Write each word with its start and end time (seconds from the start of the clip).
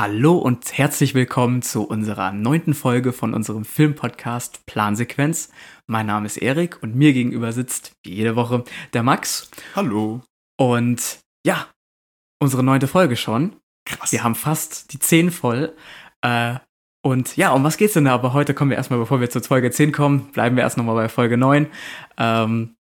Hallo 0.00 0.38
und 0.38 0.78
herzlich 0.78 1.12
willkommen 1.12 1.60
zu 1.60 1.82
unserer 1.82 2.32
neunten 2.32 2.72
Folge 2.72 3.12
von 3.12 3.34
unserem 3.34 3.66
Filmpodcast 3.66 4.64
Plansequenz. 4.64 5.50
Mein 5.86 6.06
Name 6.06 6.24
ist 6.24 6.38
Erik 6.38 6.82
und 6.82 6.96
mir 6.96 7.12
gegenüber 7.12 7.52
sitzt, 7.52 7.92
wie 8.02 8.14
jede 8.14 8.34
Woche, 8.34 8.64
der 8.94 9.02
Max. 9.02 9.50
Hallo. 9.76 10.22
Und 10.56 11.18
ja, 11.44 11.66
unsere 12.38 12.62
neunte 12.62 12.88
Folge 12.88 13.14
schon. 13.14 13.56
Krass. 13.84 14.10
Wir 14.10 14.24
haben 14.24 14.36
fast 14.36 14.94
die 14.94 15.00
zehn 15.00 15.30
voll. 15.30 15.76
Äh, 16.22 16.54
und 17.02 17.36
ja, 17.36 17.52
um 17.52 17.62
was 17.62 17.76
geht's 17.76 17.92
denn 17.92 18.06
da? 18.06 18.14
Aber 18.14 18.32
heute 18.32 18.54
kommen 18.54 18.70
wir 18.70 18.78
erstmal, 18.78 19.00
bevor 19.00 19.20
wir 19.20 19.28
zur 19.28 19.42
Folge 19.42 19.70
10 19.70 19.92
kommen, 19.92 20.32
bleiben 20.32 20.56
wir 20.56 20.62
erst 20.62 20.78
nochmal 20.78 20.94
bei 20.94 21.10
Folge 21.10 21.36
9. 21.36 21.66
Ähm, 22.16 22.74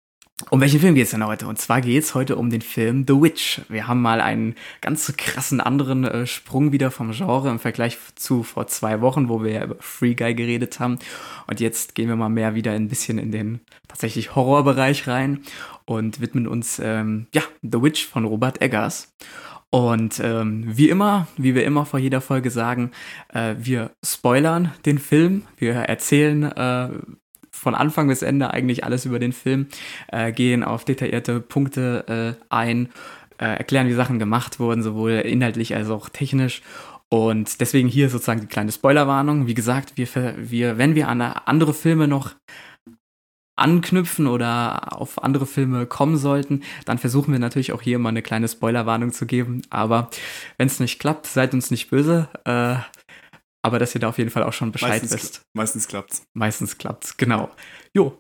um 0.51 0.61
welchen 0.61 0.81
Film 0.81 0.95
geht's 0.95 1.13
denn 1.13 1.27
heute? 1.27 1.47
Und 1.47 1.59
zwar 1.59 1.81
geht's 1.81 2.15
heute 2.15 2.37
um 2.37 2.51
den 2.51 2.61
Film 2.61 3.07
The 3.09 3.15
Witch. 3.15 3.63
Wir 3.71 3.87
haben 3.87 4.03
mal 4.03 4.21
einen 4.21 4.55
ganz 4.83 5.11
krassen 5.17 5.63
anderen 5.63 6.05
äh, 6.05 6.27
Sprung 6.27 6.73
wieder 6.73 6.91
vom 6.91 7.13
Genre 7.13 7.49
im 7.49 7.59
Vergleich 7.59 7.97
zu 8.17 8.43
vor 8.43 8.67
zwei 8.67 9.01
Wochen, 9.01 9.31
wo 9.31 9.43
wir 9.43 9.53
ja 9.53 9.65
über 9.65 9.77
Free 9.81 10.15
Guy 10.15 10.35
geredet 10.35 10.79
haben. 10.79 10.99
Und 11.47 11.61
jetzt 11.61 11.95
gehen 11.95 12.09
wir 12.09 12.17
mal 12.17 12.29
mehr 12.29 12.55
wieder 12.55 12.73
ein 12.73 12.89
bisschen 12.89 13.19
in 13.19 13.33
den 13.33 13.61
tatsächlich 13.89 14.35
Horrorbereich 14.35 15.09
rein 15.09 15.41
und 15.87 16.21
widmen 16.21 16.47
uns, 16.47 16.79
ähm, 16.81 17.29
ja, 17.33 17.43
The 17.63 17.81
Witch 17.81 18.07
von 18.07 18.27
Robert 18.27 18.61
Eggers. 18.61 19.15
Und 19.71 20.21
ähm, 20.21 20.65
wie 20.67 20.91
immer, 20.91 21.29
wie 21.39 21.55
wir 21.55 21.65
immer 21.65 21.87
vor 21.87 21.99
jeder 21.99 22.21
Folge 22.21 22.51
sagen, 22.51 22.93
äh, 23.33 23.55
wir 23.59 23.93
spoilern 24.05 24.73
den 24.85 24.99
Film, 24.99 25.45
wir 25.57 25.75
erzählen 25.75 26.45
äh, 26.45 26.91
von 27.67 27.75
Anfang 27.75 28.07
bis 28.07 28.23
Ende 28.23 28.53
eigentlich 28.53 28.85
alles 28.85 29.07
über 29.07 29.19
den 29.19 29.33
Film, 29.33 29.67
äh, 30.13 30.31
gehen 30.31 30.63
auf 30.63 30.85
detaillierte 30.85 31.41
Punkte 31.41 32.37
äh, 32.39 32.45
ein, 32.49 32.91
äh, 33.39 33.57
erklären, 33.57 33.89
wie 33.89 33.93
Sachen 33.93 34.21
gemacht 34.21 34.61
wurden, 34.61 34.85
sowohl 34.85 35.11
inhaltlich 35.15 35.75
als 35.75 35.91
auch 35.91 36.09
technisch. 36.09 36.63
Und 37.09 37.61
deswegen 37.61 37.89
hier 37.89 38.09
sozusagen 38.09 38.41
die 38.41 38.47
kleine 38.47 38.71
Spoilerwarnung. 38.71 39.49
Wie 39.49 39.55
gesagt, 39.55 39.95
wir, 39.97 40.07
wir, 40.37 40.79
wenn 40.79 40.95
wir 40.95 41.09
an 41.09 41.21
andere 41.21 41.75
Filme 41.75 42.07
noch 42.07 42.37
anknüpfen 43.57 44.29
oder 44.29 44.97
auf 44.97 45.25
andere 45.25 45.47
Filme 45.47 45.87
kommen 45.87 46.19
sollten, 46.19 46.63
dann 46.85 46.99
versuchen 46.99 47.33
wir 47.33 47.41
natürlich 47.41 47.73
auch 47.73 47.83
hier 47.83 47.99
mal 47.99 48.11
eine 48.11 48.23
kleine 48.23 48.47
Spoilerwarnung 48.47 49.11
zu 49.11 49.27
geben. 49.27 49.63
Aber 49.71 50.09
wenn 50.57 50.69
es 50.69 50.79
nicht 50.79 51.01
klappt, 51.01 51.27
seid 51.27 51.53
uns 51.53 51.73
nicht 51.73 51.91
böse. 51.91 52.29
Äh, 52.45 52.77
aber 53.67 53.79
dass 53.79 53.95
ihr 53.95 54.01
da 54.01 54.09
auf 54.09 54.19
jeden 54.19 54.31
Fall 54.31 54.43
auch 54.45 54.53
schon 54.53 54.73
Bescheid 54.73 55.03
meistens, 55.03 55.13
wisst. 55.13 55.43
Meistens 55.55 55.89
klappt's. 55.89 56.23
Meistens 56.35 56.79
klappt's, 56.79 57.17
genau. 57.17 57.51
Jo. 57.95 58.19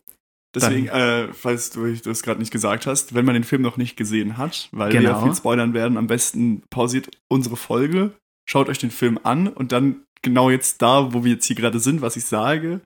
Deswegen, 0.54 0.88
äh, 0.88 1.32
falls 1.34 1.70
du 1.70 1.92
das 1.94 2.22
gerade 2.22 2.40
nicht 2.40 2.50
gesagt 2.50 2.86
hast, 2.86 3.14
wenn 3.14 3.24
man 3.26 3.34
den 3.34 3.44
Film 3.44 3.60
noch 3.62 3.76
nicht 3.76 3.96
gesehen 3.96 4.38
hat, 4.38 4.68
weil 4.72 4.90
Genau. 4.90 5.02
wir 5.02 5.10
ja 5.10 5.22
viel 5.22 5.34
spoilern 5.34 5.74
werden, 5.74 5.98
am 5.98 6.06
besten 6.06 6.62
pausiert 6.70 7.10
unsere 7.28 7.56
Folge, 7.56 8.12
schaut 8.48 8.68
euch 8.68 8.78
den 8.78 8.90
Film 8.90 9.18
an 9.22 9.48
und 9.48 9.72
dann 9.72 10.04
genau 10.22 10.48
jetzt 10.50 10.80
da, 10.80 11.12
wo 11.12 11.24
wir 11.24 11.32
jetzt 11.32 11.46
hier 11.46 11.56
gerade 11.56 11.78
sind, 11.78 12.00
was 12.00 12.16
ich 12.16 12.24
sage, 12.24 12.80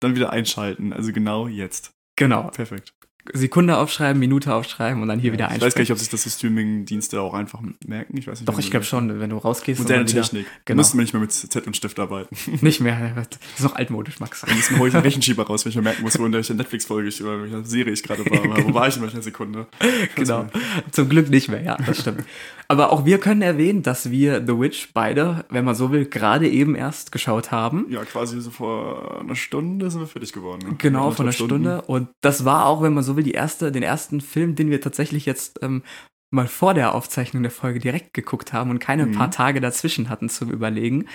dann 0.00 0.14
wieder 0.16 0.30
einschalten. 0.30 0.92
Also 0.92 1.12
genau 1.12 1.48
jetzt. 1.48 1.90
Genau. 2.16 2.48
Perfekt. 2.50 2.92
Sekunde 3.32 3.78
aufschreiben, 3.78 4.20
Minute 4.20 4.52
aufschreiben 4.54 5.00
und 5.00 5.08
dann 5.08 5.18
hier 5.18 5.32
wieder 5.32 5.50
ich 5.54 5.60
weiß 5.60 5.74
gar 5.74 5.80
nicht, 5.80 5.92
ob 5.92 5.98
sich 5.98 6.10
das 6.10 6.24
die 6.24 6.30
Streaming-Dienste 6.30 7.20
auch 7.20 7.34
einfach 7.34 7.60
merken. 7.86 8.16
Ich 8.16 8.26
weiß 8.26 8.40
nicht. 8.40 8.48
Doch, 8.48 8.58
ich 8.58 8.70
glaube 8.70 8.84
schon, 8.84 9.20
wenn 9.20 9.30
du 9.30 9.38
rausgehst. 9.38 9.80
und 9.80 9.84
Moderne 9.84 10.04
Technik. 10.04 10.46
Genau. 10.46 10.74
Genau. 10.74 10.80
Müssen 10.80 10.98
wir 10.98 11.02
nicht 11.02 11.12
mehr 11.14 11.20
mit 11.20 11.32
Zettel 11.32 11.62
und 11.68 11.76
Stift 11.76 11.98
arbeiten. 11.98 12.36
Nicht 12.60 12.80
mehr. 12.80 13.12
Das 13.14 13.28
ist 13.56 13.64
noch 13.64 13.76
altmodisch, 13.76 14.20
Max. 14.20 14.42
Dann 14.42 14.54
müssen 14.56 14.74
wir 14.74 14.80
hole 14.80 14.88
ich 14.88 14.94
einen 14.94 15.04
Rechenschieber 15.04 15.46
raus, 15.46 15.64
wenn 15.64 15.70
ich 15.70 15.76
mir 15.76 15.82
merken 15.82 16.02
muss, 16.02 16.18
wo 16.18 16.26
in 16.26 16.32
welcher 16.32 16.54
Netflix-Folge 16.54 17.08
ich 17.08 17.22
oder 17.22 17.42
welcher 17.42 17.64
Serie 17.64 17.92
ich 17.92 18.02
gerade 18.02 18.24
war. 18.26 18.44
Aber 18.44 18.64
Wo 18.64 18.74
war 18.74 18.88
ich 18.88 18.96
in 18.96 19.02
welcher 19.02 19.22
Sekunde? 19.22 19.66
genau. 20.16 20.46
Zum 20.90 21.08
Glück 21.08 21.30
nicht 21.30 21.48
mehr, 21.48 21.62
ja, 21.62 21.76
das 21.76 22.00
stimmt. 22.00 22.24
Aber 22.68 22.92
auch 22.92 23.04
wir 23.04 23.18
können 23.18 23.42
erwähnen, 23.42 23.82
dass 23.82 24.10
wir 24.10 24.42
The 24.46 24.58
Witch 24.58 24.88
beide, 24.94 25.44
wenn 25.50 25.64
man 25.64 25.74
so 25.74 25.92
will, 25.92 26.06
gerade 26.06 26.48
eben 26.48 26.74
erst 26.74 27.12
geschaut 27.12 27.50
haben. 27.50 27.86
Ja, 27.90 28.04
quasi 28.04 28.40
so 28.40 28.50
vor 28.50 29.20
einer 29.20 29.36
Stunde 29.36 29.90
sind 29.90 30.00
wir 30.00 30.06
fertig 30.06 30.32
geworden. 30.32 30.76
Genau, 30.78 31.10
von 31.10 31.26
einer 31.26 31.32
Stunden. 31.32 31.64
Stunde. 31.64 31.82
Und 31.82 32.08
das 32.20 32.44
war 32.44 32.66
auch, 32.66 32.82
wenn 32.82 32.94
man 32.94 33.04
so 33.04 33.13
will, 33.16 33.24
die 33.24 33.32
erste, 33.32 33.72
den 33.72 33.82
ersten 33.82 34.20
Film, 34.20 34.54
den 34.54 34.70
wir 34.70 34.80
tatsächlich 34.80 35.26
jetzt 35.26 35.60
ähm, 35.62 35.82
mal 36.30 36.48
vor 36.48 36.74
der 36.74 36.94
Aufzeichnung 36.94 37.42
der 37.42 37.52
Folge 37.52 37.78
direkt 37.78 38.12
geguckt 38.14 38.52
haben 38.52 38.70
und 38.70 38.80
keine 38.80 39.06
Mhm. 39.06 39.12
paar 39.12 39.30
Tage 39.30 39.60
dazwischen 39.60 40.08
hatten 40.08 40.28
zum 40.28 40.50
Überlegen. 40.50 41.06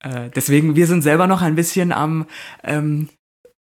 Äh, 0.00 0.30
deswegen, 0.34 0.76
wir 0.76 0.86
sind 0.86 1.02
selber 1.02 1.26
noch 1.26 1.42
ein 1.42 1.54
bisschen 1.54 1.92
am 1.92 2.26
ähm, 2.64 3.08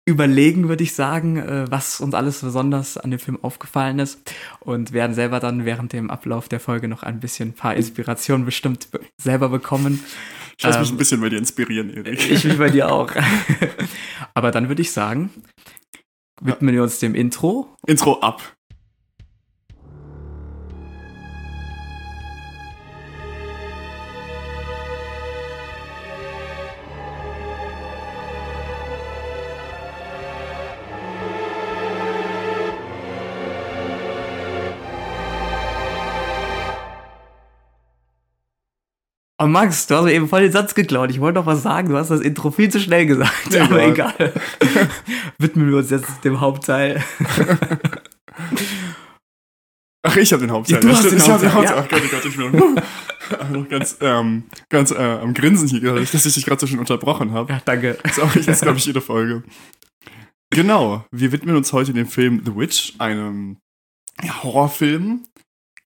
Überlegen, 0.07 0.69
würde 0.69 0.85
ich 0.85 0.95
sagen, 0.95 1.39
äh, 1.39 1.65
was 1.71 2.01
uns 2.01 2.15
alles 2.15 2.43
besonders 2.43 2.99
an 2.99 3.11
dem 3.11 3.19
Film 3.19 3.39
aufgefallen 3.43 3.99
ist. 3.99 4.21
Und 4.61 4.93
werden 4.93 5.15
selber 5.15 5.41
dann 5.41 5.65
während 5.65 5.95
dem 5.95 6.11
Ablauf 6.11 6.47
der 6.49 6.61
Folge 6.61 6.89
noch 6.89 7.03
ein 7.03 7.21
bisschen 7.21 7.51
ein 7.51 7.55
paar 7.55 7.75
Inspirationen 7.75 8.45
bestimmt 8.45 8.91
be 8.91 9.01
selber 9.17 9.49
bekommen. 9.49 10.05
Ich 10.59 10.65
lasse 10.65 10.81
mich 10.81 10.91
Ähm, 10.91 10.95
ein 10.97 10.99
bisschen 10.99 11.21
bei 11.23 11.31
dir 11.31 11.39
inspirieren, 11.39 11.89
Erik. 11.91 12.31
Ich 12.31 12.45
mich 12.45 12.59
bei 12.59 12.69
dir 12.69 12.89
auch. 12.93 13.11
Aber 14.35 14.51
dann 14.51 14.69
würde 14.69 14.83
ich 14.83 14.93
sagen, 14.93 15.31
widmen 16.41 16.75
wir 16.75 16.83
uns 16.83 16.99
dem 16.99 17.15
Intro. 17.15 17.77
Intro 17.87 18.21
ab. 18.21 18.57
Oh 39.45 39.47
Max, 39.47 39.87
du 39.87 39.95
hast 39.95 40.05
mir 40.05 40.15
eben 40.15 40.27
voll 40.27 40.41
den 40.41 40.53
Satz 40.53 40.75
geklaut. 40.75 41.11
Ich 41.11 41.21
wollte 41.21 41.39
doch 41.39 41.45
was 41.45 41.63
sagen. 41.63 41.91
Du 41.91 41.99
hast 41.99 42.11
das 42.11 42.23
Intro 42.23 42.51
viel 42.51 42.71
zu 42.71 42.81
schnell 42.81 43.05
gesagt. 43.05 43.53
Ja, 43.53 43.65
aber 43.65 43.87
egal. 43.87 44.33
Widmen 45.39 45.69
wir 45.69 45.77
uns 45.77 45.91
jetzt 45.91 46.25
dem 46.25 46.41
Hauptteil. 46.41 47.05
Ach, 50.03 50.17
ich 50.17 50.33
habe 50.33 50.41
den 50.41 50.51
Hauptteil. 50.51 50.77
Ja, 50.77 50.81
du 50.81 50.89
Ja, 50.89 50.95
hast 50.95 51.11
den 51.11 51.19
ich 51.19 51.29
habe 51.29 51.41
den 51.41 51.53
Hauptteil, 51.53 51.77
Hauptteil. 51.77 52.01
Ach 52.01 52.11
Gott, 52.11 52.23
oh 52.23 52.23
Gott, 52.23 52.25
ich 52.25 52.37
bin 52.39 52.53
noch, 53.39 53.51
noch 53.51 53.69
ganz, 53.69 53.99
ähm, 54.01 54.45
ganz 54.71 54.93
äh, 54.93 54.97
am 54.97 55.35
Grinsen 55.35 55.69
hier, 55.69 55.81
dadurch, 55.83 56.11
dass 56.11 56.25
ich 56.25 56.33
dich 56.33 56.47
gerade 56.47 56.63
so 56.63 56.67
schön 56.67 56.79
unterbrochen 56.79 57.33
habe. 57.33 57.53
Ja, 57.53 57.61
danke. 57.67 57.99
Das 58.03 58.13
ist 58.13 58.21
auch 58.25 58.35
jetzt, 58.35 58.63
glaube 58.63 58.79
ich, 58.79 58.87
jede 58.87 59.03
Folge. 59.03 59.43
Genau, 60.49 61.05
wir 61.11 61.33
widmen 61.33 61.55
uns 61.55 61.71
heute 61.75 61.93
dem 61.93 62.07
Film 62.07 62.41
The 62.47 62.57
Witch, 62.57 62.95
einem 62.97 63.59
ja, 64.23 64.43
Horrorfilm. 64.43 65.27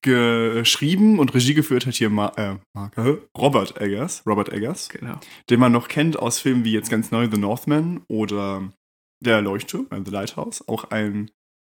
Geschrieben 0.01 1.19
und 1.19 1.33
Regie 1.33 1.53
geführt 1.53 1.85
hat 1.85 1.93
hier 1.95 2.09
Ma 2.09 2.31
äh, 2.37 2.55
Mark, 2.73 2.97
äh, 2.97 3.17
Robert 3.37 3.79
Eggers, 3.81 4.23
Robert 4.25 4.51
Eggers, 4.51 4.89
Genau. 4.89 5.19
den 5.49 5.59
man 5.59 5.71
noch 5.73 5.87
kennt 5.89 6.17
aus 6.17 6.39
Filmen 6.39 6.63
wie 6.63 6.71
jetzt 6.71 6.89
ganz 6.89 7.11
neu 7.11 7.27
The 7.29 7.37
Northman 7.37 8.01
oder 8.07 8.71
Der 9.21 9.41
Leuchtturm, 9.41 9.87
äh, 9.91 9.99
The 10.03 10.11
Lighthouse. 10.11 10.65
Auch 10.69 10.85
ein 10.91 11.29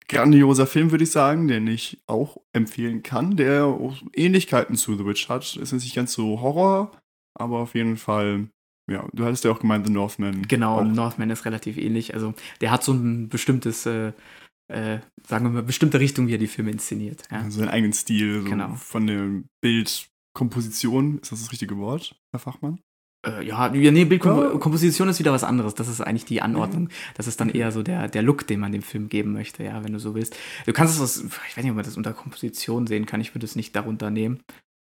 grandioser 0.08 0.68
Film, 0.68 0.92
würde 0.92 1.04
ich 1.04 1.12
sagen, 1.12 1.48
den 1.50 1.68
ich 1.68 2.02
auch 2.08 2.38
empfehlen 2.54 3.04
kann, 3.04 3.36
der 3.36 3.66
auch 3.66 3.96
Ähnlichkeiten 4.14 4.76
zu 4.76 4.96
The 4.98 5.06
Witch 5.06 5.28
hat. 5.28 5.44
Es 5.44 5.74
ist 5.74 5.84
nicht 5.84 5.96
ganz 5.96 6.14
so 6.14 6.40
Horror, 6.42 6.92
aber 7.38 7.60
auf 7.60 7.76
jeden 7.76 7.98
Fall, 7.98 8.48
ja, 8.90 9.06
du 9.14 9.26
hattest 9.26 9.44
ja 9.44 9.52
auch 9.52 9.60
gemeint, 9.60 9.86
The 9.88 9.92
Northman. 9.94 10.48
Genau, 10.48 10.80
auch. 10.80 10.84
Northman 10.86 11.30
ist 11.30 11.46
relativ 11.46 11.78
ähnlich. 11.78 12.14
Also, 12.14 12.34
der 12.62 12.72
hat 12.72 12.84
so 12.84 12.94
ein 12.94 13.28
bestimmtes, 13.30 13.86
äh, 13.86 14.14
äh, 14.68 15.00
sagen 15.28 15.46
wir 15.46 15.50
mal, 15.52 15.64
bestimmte 15.64 16.00
Richtung, 16.00 16.28
wie 16.28 16.36
er 16.36 16.40
die 16.40 16.48
Filme 16.48 16.72
inszeniert. 16.72 17.24
Ja. 17.32 17.42
Ja, 17.42 17.52
seinen 17.52 17.70
eigenen 17.70 17.94
Stil, 17.94 18.42
so 18.44 18.50
Genau. 18.50 18.76
von 18.76 19.08
der 19.08 19.42
Bildkomposition, 19.62 21.20
ist 21.20 21.32
das 21.32 21.42
das 21.42 21.52
richtige 21.52 21.78
Wort, 21.78 22.16
Herr 22.32 22.40
Fachmann? 22.40 22.80
Äh, 23.26 23.46
ja, 23.46 23.70
nee, 23.70 24.04
Bildkomposition 24.06 25.08
ist 25.08 25.20
wieder 25.20 25.32
was 25.32 25.46
anderes. 25.46 25.76
Das 25.76 25.88
ist 25.88 26.02
eigentlich 26.02 26.26
die 26.26 26.42
Anordnung. 26.42 26.90
Das 27.16 27.28
ist 27.28 27.40
dann 27.40 27.50
eher 27.50 27.72
so 27.72 27.82
der, 27.82 28.10
der 28.10 28.22
Look, 28.22 28.46
den 28.48 28.60
man 28.60 28.74
dem 28.74 28.82
Film 28.82 29.08
geben 29.08 29.32
möchte, 29.32 29.64
ja, 29.64 29.82
wenn 29.84 29.94
du 29.94 30.00
so 30.00 30.14
willst. 30.14 30.36
Du 30.66 30.74
kannst 30.74 30.96
es, 30.96 31.02
aus, 31.02 31.24
ich 31.24 31.58
weiß 31.58 31.64
nicht, 31.64 31.70
ob 31.72 31.78
man 31.78 31.86
das 31.86 31.96
unter 31.96 32.14
Komposition 32.14 32.86
sehen 32.86 33.06
kann. 33.06 33.22
Ich 33.22 33.34
würde 33.34 33.46
es 33.46 33.56
nicht 33.56 33.76
darunter 33.76 34.10
nehmen. 34.10 34.42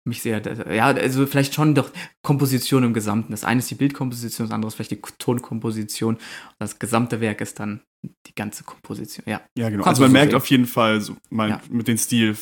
Mich 0.08 0.22
sehr, 0.22 0.40
ja, 0.74 0.86
also 0.86 1.26
vielleicht 1.26 1.52
schon 1.54 1.74
doch 1.74 1.90
Komposition 2.22 2.84
im 2.84 2.94
Gesamten. 2.94 3.32
Das 3.32 3.44
eine 3.44 3.58
ist 3.58 3.70
die 3.70 3.74
Bildkomposition, 3.74 4.47
das 4.47 4.54
andere 4.54 4.68
ist 4.68 4.74
vielleicht 4.76 4.92
die 4.92 5.00
Tonkomposition. 5.18 6.16
Das 6.58 6.78
gesamte 6.78 7.20
Werk 7.20 7.42
ist 7.42 7.60
dann 7.60 7.82
die 8.26 8.34
ganze 8.34 8.64
Komposition, 8.64 9.24
ja. 9.28 9.42
Ja, 9.58 9.68
genau. 9.68 9.84
Kannst 9.84 10.00
also 10.00 10.02
man 10.02 10.10
so 10.10 10.12
merkt 10.14 10.30
sehen. 10.30 10.36
auf 10.38 10.47
jeden 10.47 10.64
Fall 10.66 11.00
so, 11.02 11.16
mein, 11.28 11.50
Ja. 11.50 11.60
mit 11.68 11.86
dem 11.86 11.98
Stil 11.98 12.34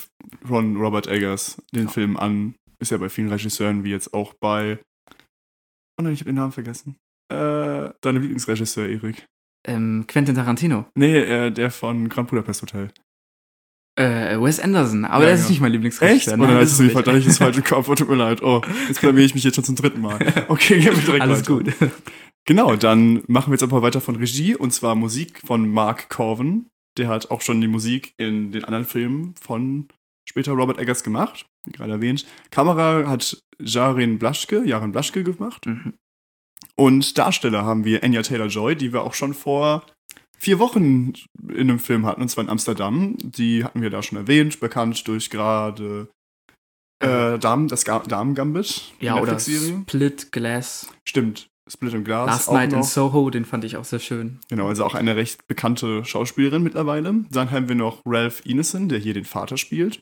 von 0.44 0.76
Robert 0.76 1.08
Eggers 1.08 1.60
den 1.74 1.86
Ja. 1.86 1.90
Film 1.90 2.16
an. 2.16 2.54
Ist 2.78 2.92
ja 2.92 2.96
bei 2.98 3.08
vielen 3.08 3.28
Regisseuren, 3.28 3.82
wie 3.82 3.90
jetzt 3.90 4.14
auch 4.14 4.34
bei. 4.34 4.78
Oh 6.00 6.02
nein, 6.04 6.12
ich 6.12 6.20
habe 6.20 6.30
den 6.30 6.36
Namen 6.36 6.52
vergessen. 6.52 6.94
Äh, 7.28 7.90
deinem 8.00 8.22
Lieblingsregisseur, 8.22 8.88
Erik. 8.88 9.26
Ähm, 9.66 10.04
Quentin 10.06 10.36
Tarantino. 10.36 10.86
Nee, 10.94 11.18
äh, 11.18 11.50
der 11.50 11.72
von 11.72 12.08
Grand 12.08 12.30
Budapest 12.30 12.62
Hotel. 12.62 12.90
Äh, 13.98 14.40
Wes 14.40 14.60
Anderson, 14.60 15.04
aber 15.04 15.24
Ja, 15.24 15.30
das 15.30 15.40
ist 15.40 15.46
ja. 15.46 15.50
nicht 15.50 15.60
mein 15.60 15.72
Lieblingsregisseur. 15.72 16.34
Oder 16.34 16.46
Nein, 16.46 16.56
ist 16.58 16.60
das 16.62 16.68
es 16.68 16.72
ist 16.74 16.80
nicht? 16.84 16.92
Verdammt, 16.92 17.18
ich 17.18 17.26
das 17.26 17.38
falsche 17.38 17.62
Kopf. 17.62 17.88
Oh, 17.88 17.94
tut 17.94 18.08
mir 18.08 18.14
leid. 18.16 18.42
Oh, 18.42 18.60
jetzt 18.88 19.00
blamier 19.00 19.24
ich 19.24 19.34
mich 19.34 19.44
jetzt 19.44 19.56
schon 19.56 19.64
zum 19.64 19.74
dritten 19.76 20.00
Mal. 20.00 20.18
Okay, 20.48 20.78
gehen 20.80 20.94
wir 20.96 21.02
direkt 21.02 21.22
Alles 21.22 21.40
weiter. 21.48 21.72
gut. 21.80 21.90
Genau, 22.46 22.76
dann 22.76 23.22
machen 23.26 23.50
wir 23.50 23.54
jetzt 23.54 23.62
aber 23.62 23.82
weiter 23.82 24.00
von 24.00 24.16
Regie 24.16 24.54
und 24.54 24.72
zwar 24.72 24.94
Musik 24.94 25.40
von 25.44 25.68
Mark 25.68 26.08
Corvin. 26.08 26.66
Der 26.96 27.08
hat 27.08 27.30
auch 27.30 27.42
schon 27.42 27.60
die 27.60 27.68
Musik 27.68 28.14
in 28.16 28.52
den 28.52 28.64
anderen 28.64 28.84
Filmen 28.86 29.34
von 29.40 29.88
später 30.28 30.52
Robert 30.52 30.78
Eggers 30.78 31.02
gemacht, 31.04 31.46
wie 31.66 31.72
gerade 31.72 31.92
erwähnt. 31.92 32.24
Kamera 32.50 33.06
hat 33.08 33.42
Jaren 33.60 34.18
Blaschke, 34.18 34.62
Jaren 34.64 34.92
Blaschke 34.92 35.24
gemacht. 35.24 35.66
Mhm. 35.66 35.94
Und 36.76 37.18
Darsteller 37.18 37.64
haben 37.64 37.84
wir 37.84 38.02
Anya 38.04 38.22
Taylor-Joy, 38.22 38.76
die 38.76 38.92
wir 38.92 39.02
auch 39.02 39.14
schon 39.14 39.34
vor 39.34 39.84
vier 40.38 40.58
Wochen 40.58 41.12
in 41.48 41.68
einem 41.68 41.78
Film 41.78 42.06
hatten, 42.06 42.22
und 42.22 42.28
zwar 42.28 42.44
in 42.44 42.50
Amsterdam. 42.50 43.16
Die 43.18 43.64
hatten 43.64 43.82
wir 43.82 43.90
da 43.90 44.02
schon 44.02 44.18
erwähnt, 44.18 44.60
bekannt 44.60 45.06
durch 45.08 45.30
gerade 45.30 46.08
äh, 47.00 47.38
Damen, 47.38 47.68
das 47.68 47.84
Ga 47.84 48.00
Damen-Gambit. 48.00 48.92
Ja, 49.00 49.20
oder 49.20 49.38
Split, 49.38 50.32
Glass. 50.32 50.88
Stimmt. 51.04 51.48
Split 51.70 51.94
und 51.94 52.04
Glass. 52.04 52.26
Last 52.26 52.52
Night 52.52 52.72
in 52.72 52.82
Soho, 52.82 53.28
den 53.30 53.44
fand 53.44 53.64
ich 53.64 53.76
auch 53.76 53.84
sehr 53.84 53.98
schön. 53.98 54.40
Genau, 54.48 54.68
also 54.68 54.84
auch 54.84 54.94
eine 54.94 55.16
recht 55.16 55.46
bekannte 55.46 56.04
Schauspielerin 56.04 56.62
mittlerweile. 56.62 57.24
Dann 57.30 57.50
haben 57.50 57.68
wir 57.68 57.76
noch 57.76 58.00
Ralph 58.06 58.44
Ineson, 58.46 58.88
der 58.88 58.98
hier 58.98 59.14
den 59.14 59.26
Vater 59.26 59.58
spielt. 59.58 60.00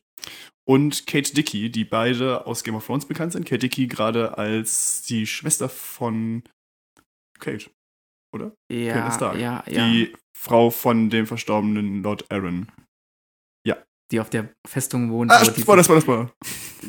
Und 0.65 1.07
Kate 1.07 1.35
Dickey, 1.35 1.71
die 1.71 1.85
beide 1.85 2.47
aus 2.47 2.65
Game 2.65 2.77
of 2.77 2.87
Thrones 2.87 3.07
bekannt 3.07 3.33
sind. 3.33 3.45
Kate 3.47 3.61
Dickey 3.61 3.87
gerade 3.87 4.39
als 4.39 5.03
die 5.03 5.27
Schwester 5.27 5.69
von 5.69 6.43
Kate, 7.39 7.71
oder? 8.33 8.53
Ja, 8.73 8.95
Kate 8.95 9.15
Stark. 9.15 9.39
ja, 9.39 9.63
ja. 9.69 9.89
Die 9.89 10.13
Frau 10.39 10.71
von 10.71 11.11
dem 11.11 11.27
verstorbenen 11.27 12.03
Lord 12.03 12.31
Aaron. 12.31 12.69
die 14.13 14.21
auf 14.21 14.31
der 14.31 14.51
Festung 14.67 15.11
wohnt. 15.11 15.33
Ah, 15.33 15.45
Spoiler, 15.45 15.83
Spoiler, 15.83 16.01
Spoiler. 16.01 16.31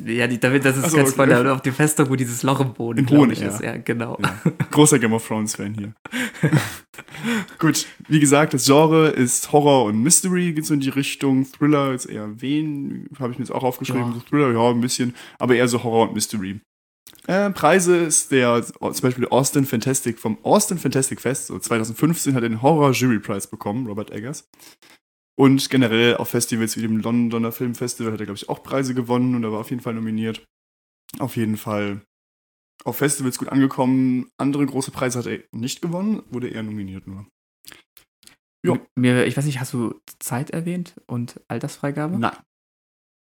ja, 0.06 0.28
die, 0.28 0.40
damit, 0.40 0.64
das 0.66 0.78
ist 0.78 0.92
so, 0.92 1.00
okay. 1.00 1.10
Spoiler. 1.10 1.54
Auf 1.54 1.62
der 1.62 1.74
Festung, 1.74 2.10
wo 2.10 2.16
dieses 2.16 2.44
Loch 2.44 2.60
im 2.60 2.74
Boden 2.74 3.08
In 3.08 3.32
ich, 3.32 3.40
ja. 3.40 3.48
ist. 3.48 3.62
Ja, 3.62 3.78
genau. 3.78 4.20
Ja. 4.22 4.52
Großer 4.72 5.00
Game 5.00 5.14
of 5.14 5.28
Thrones-Fan 5.28 5.74
hier. 5.74 5.94
Gut, 7.60 7.88
wie 8.08 8.20
gesagt, 8.20 8.54
das 8.54 8.66
Genre 8.66 9.08
ist 9.10 9.52
Horror 9.52 9.86
und 9.86 10.02
Mystery, 10.04 10.54
geht 10.54 10.66
so 10.66 10.76
in 10.76 10.80
die 10.80 10.90
Richtung. 10.90 11.52
Thriller 11.52 11.94
ist 11.94 12.06
eher 12.06 12.40
wen, 12.40 13.08
habe 13.20 13.32
ich 13.32 13.40
mir 13.40 13.46
jetzt 13.46 13.52
auch 13.52 13.64
aufgeschrieben. 13.64 14.10
Ja. 14.10 14.14
So 14.14 14.20
Thriller, 14.20 14.52
ja, 14.52 14.70
ein 14.70 14.82
bisschen, 14.82 15.16
aber 15.40 15.56
eher 15.56 15.68
so 15.68 15.84
Horror 15.84 16.10
und 16.10 16.14
Mystery. 16.14 16.60
Äh, 17.28 17.50
Preise 17.52 17.98
ist 17.98 18.32
der, 18.32 18.64
zum 18.64 19.02
Beispiel 19.02 19.28
Austin 19.28 19.66
Fantastic 19.66 20.18
vom 20.18 20.38
Austin 20.44 20.78
Fantastic 20.78 21.20
Fest, 21.20 21.48
so 21.48 21.60
2015 21.60 22.34
hat 22.34 22.44
er 22.44 22.50
den 22.50 22.62
Horror 22.62 22.94
Jury 22.94 23.20
Prize 23.20 23.48
bekommen, 23.48 23.88
Robert 23.88 24.12
Eggers. 24.12 24.50
Und 25.40 25.70
generell 25.70 26.18
auf 26.18 26.30
Festivals 26.30 26.78
wie 26.78 26.82
dem 26.82 26.98
Londoner 26.98 27.52
Film 27.52 27.76
Festival 27.76 28.14
hat 28.14 28.20
er, 28.20 28.26
glaube 28.26 28.38
ich, 28.38 28.50
auch 28.50 28.64
Preise 28.64 28.96
gewonnen 28.96 29.36
und 29.36 29.44
er 29.44 29.52
war 29.52 29.60
auf 29.60 29.70
jeden 29.70 29.82
Fall 29.82 29.94
nominiert. 29.94 30.44
Auf 31.20 31.36
jeden 31.36 31.58
Fall 31.58 32.02
auf 32.84 32.98
Festivals 32.98 33.38
gut 33.38 33.50
angekommen. 33.50 34.32
Andere 34.38 34.66
große 34.66 34.92
Preise 34.92 35.20
hat 35.20 35.28
er 35.28 35.44
nicht 35.52 35.82
gewonnen, 35.82 36.24
wurde 36.32 36.48
eher 36.48 36.64
nominiert 36.64 37.08
nur. 37.08 37.28
Ja. 38.66 38.80
Mir, 38.96 39.26
ich 39.26 39.38
weiß 39.38 39.46
nicht, 39.46 39.60
hast 39.60 39.74
du 39.74 40.02
Zeit 40.20 40.50
erwähnt 40.50 40.96
und 41.06 41.40
Altersfreigabe? 41.48 42.18
Nein. 42.18 42.36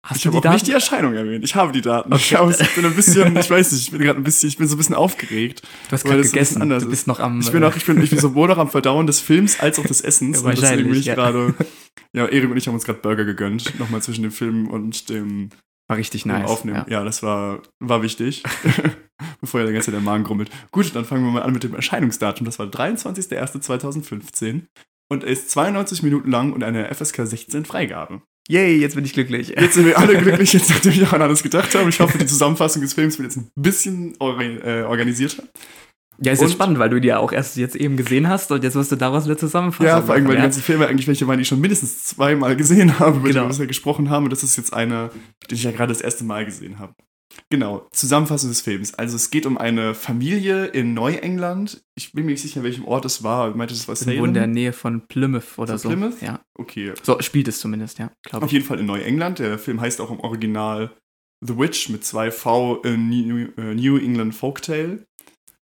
Hast 0.05 0.17
Ich 0.17 0.23
du 0.23 0.29
habe 0.29 0.37
auch 0.39 0.41
Daten? 0.41 0.55
nicht 0.55 0.67
die 0.67 0.71
Erscheinung 0.73 1.13
erwähnt. 1.13 1.45
Ich 1.45 1.55
habe 1.55 1.71
die 1.71 1.81
Daten. 1.81 2.13
Ich, 2.15 2.33
Okay. 2.35 2.41
habe, 2.43 2.51
ich 2.59 2.75
bin 2.75 2.85
ein 2.85 2.93
bisschen, 2.95 3.37
ich 3.39 3.49
weiß 3.49 3.71
nicht, 3.71 3.83
ich 3.83 3.91
bin 3.91 4.01
gerade 4.01 4.19
ein 4.19 4.23
bisschen, 4.23 4.49
ich 4.49 4.57
bin 4.57 4.67
so 4.67 4.75
ein 4.75 4.77
bisschen 4.77 4.95
aufgeregt. 4.95 5.61
du 5.87 5.91
hast 5.93 6.03
gerade 6.03 6.21
gegessen. 6.23 6.59
Du 6.69 6.75
bist 6.79 6.91
ist. 6.91 7.07
noch 7.07 7.19
am. 7.21 7.39
Ich 7.39 7.51
bin 7.51 7.63
auch, 7.63 7.75
ich 7.75 7.85
bin, 7.85 8.01
ich 8.03 8.09
bin 8.09 8.19
sowohl 8.19 8.49
noch 8.49 8.57
am 8.57 8.69
Verdauen 8.69 9.07
des 9.07 9.19
Films 9.21 9.59
als 9.61 9.79
auch 9.79 9.85
des 9.85 10.01
Essens. 10.01 10.41
Ja, 10.41 10.49
und 10.49 10.57
deswegen 10.57 10.89
bin 10.89 10.91
wahrscheinlich, 10.91 10.99
ich 10.99 11.05
ja. 11.05 11.15
gerade, 11.15 11.53
ja, 12.13 12.25
Erik 12.27 12.51
und 12.51 12.57
ich 12.57 12.67
haben 12.67 12.73
uns 12.75 12.83
gerade 12.83 12.99
Burger 12.99 13.23
gegönnt. 13.23 13.79
Nochmal 13.79 14.01
zwischen 14.01 14.23
dem 14.23 14.31
Film 14.31 14.67
und 14.67 15.07
dem, 15.09 15.51
war 15.87 15.95
richtig 15.97 16.25
nice. 16.25 16.49
Aufnehmen. 16.49 16.83
Ja. 16.87 16.99
Ja. 16.99 17.03
das 17.05 17.23
war, 17.23 17.61
war 17.79 18.01
wichtig. 18.03 18.43
Bevor 19.39 19.61
ja 19.61 19.65
der 19.67 19.73
ganze 19.73 19.85
Zeit 19.85 19.93
der 19.95 20.01
Magen 20.01 20.25
grummelt. 20.25 20.49
Gut, 20.71 20.93
dann 20.95 21.05
fangen 21.05 21.23
wir 21.23 21.31
mal 21.31 21.43
an 21.43 21.53
mit 21.53 21.63
dem 21.63 21.75
Erscheinungsdatum. 21.75 22.43
Das 22.45 22.59
war 22.59 22.65
23.01.2015 22.67 24.63
und 25.09 25.23
er 25.23 25.29
ist 25.29 25.49
92 25.51 26.03
Minuten 26.03 26.29
lang 26.31 26.51
und 26.51 26.63
eine 26.63 26.93
FSK 26.93 27.25
16 27.25 27.63
Freigabe. 27.65 28.21
Yay, 28.49 28.77
jetzt 28.77 28.95
bin 28.95 29.05
ich 29.05 29.13
glücklich. 29.13 29.49
Jetzt 29.57 29.75
sind 29.75 29.85
wir 29.85 29.97
alle 29.97 30.17
glücklich, 30.17 30.51
jetzt 30.53 30.69
nachdem 30.69 30.91
ich 30.91 31.07
an 31.07 31.21
alles 31.21 31.43
gedacht 31.43 31.73
habe. 31.75 31.89
Ich 31.89 31.99
hoffe, 31.99 32.17
die 32.17 32.25
Zusammenfassung 32.25 32.81
des 32.81 32.93
Films 32.93 33.17
wird 33.17 33.29
jetzt 33.33 33.37
ein 33.37 33.49
bisschen 33.55 34.15
orga- 34.17 34.61
äh, 34.63 34.83
organisierter. 34.83 35.43
Ja, 36.19 36.31
ist 36.33 36.39
jetzt 36.41 36.49
Und- 36.49 36.53
spannend, 36.53 36.77
weil 36.79 36.89
du 36.89 36.99
die 37.01 37.07
ja 37.07 37.17
auch 37.19 37.31
erst 37.31 37.55
jetzt 37.57 37.75
eben 37.75 37.97
gesehen 37.97 38.27
hast 38.27 38.51
und 38.51 38.63
jetzt 38.63 38.75
wirst 38.75 38.91
du 38.91 38.95
daraus 38.97 39.25
eine 39.25 39.35
Zusammenfassung 39.37 39.85
Ja, 39.87 40.01
vor 40.01 40.13
allem, 40.13 40.25
weil 40.25 40.33
machen, 40.33 40.35
die 40.37 40.41
ganzen 40.43 40.61
Filme 40.61 40.87
eigentlich 40.87 41.07
welche 41.07 41.25
waren, 41.27 41.37
die 41.37 41.41
ich 41.43 41.47
schon 41.47 41.59
mindestens 41.61 42.03
zweimal 42.03 42.55
gesehen 42.55 42.99
habe, 42.99 43.17
über 43.17 43.27
die 43.27 43.33
Genau. 43.33 43.45
wir 43.45 43.47
bisher 43.49 43.65
gesprochen 43.67 44.09
haben. 44.09 44.25
Und 44.25 44.29
das 44.31 44.43
ist 44.43 44.55
jetzt 44.57 44.73
einer, 44.73 45.09
den 45.49 45.55
ich 45.55 45.63
ja 45.63 45.71
gerade 45.71 45.91
das 45.91 46.01
erste 46.01 46.23
Mal 46.23 46.45
gesehen 46.45 46.79
habe. 46.79 46.93
Genau, 47.49 47.87
Zusammenfassung 47.91 48.49
des 48.49 48.61
Films. 48.61 48.93
Also 48.95 49.15
es 49.15 49.29
geht 49.29 49.45
um 49.45 49.57
eine 49.57 49.93
Familie 49.93 50.65
in 50.65 50.93
Neuengland. 50.93 51.83
Ich 51.95 52.11
bin 52.13 52.25
mir 52.25 52.31
nicht 52.31 52.41
sicher, 52.41 52.63
welchem 52.63 52.85
Ort 52.85 53.05
es 53.05 53.23
war. 53.23 53.49
Ich 53.49 53.55
meinte, 53.55 53.73
es 53.73 53.87
war 53.87 53.95
Irgendwo 53.95 54.25
in 54.25 54.33
der 54.33 54.47
Nähe 54.47 54.73
von 54.73 55.07
Plymouth 55.07 55.57
oder 55.57 55.77
so. 55.77 55.89
Plymouth? 55.89 56.21
Ja. 56.21 56.41
Okay, 56.55 56.93
So 57.03 57.19
spielt 57.21 57.47
es 57.47 57.59
zumindest, 57.59 57.99
ja, 57.99 58.11
Auf 58.31 58.45
ich. 58.45 58.51
jeden 58.53 58.65
Fall 58.65 58.79
in 58.79 58.85
Neuengland. 58.85 59.39
Der 59.39 59.59
Film 59.59 59.81
heißt 59.81 60.01
auch 60.01 60.11
im 60.11 60.19
Original 60.19 60.91
The 61.45 61.57
Witch 61.57 61.89
mit 61.89 62.03
zwei 62.05 62.31
V 62.31 62.81
in 62.83 63.09
New, 63.09 63.47
äh, 63.57 63.75
New 63.75 63.97
England 63.97 64.33
Folktale. 64.33 65.05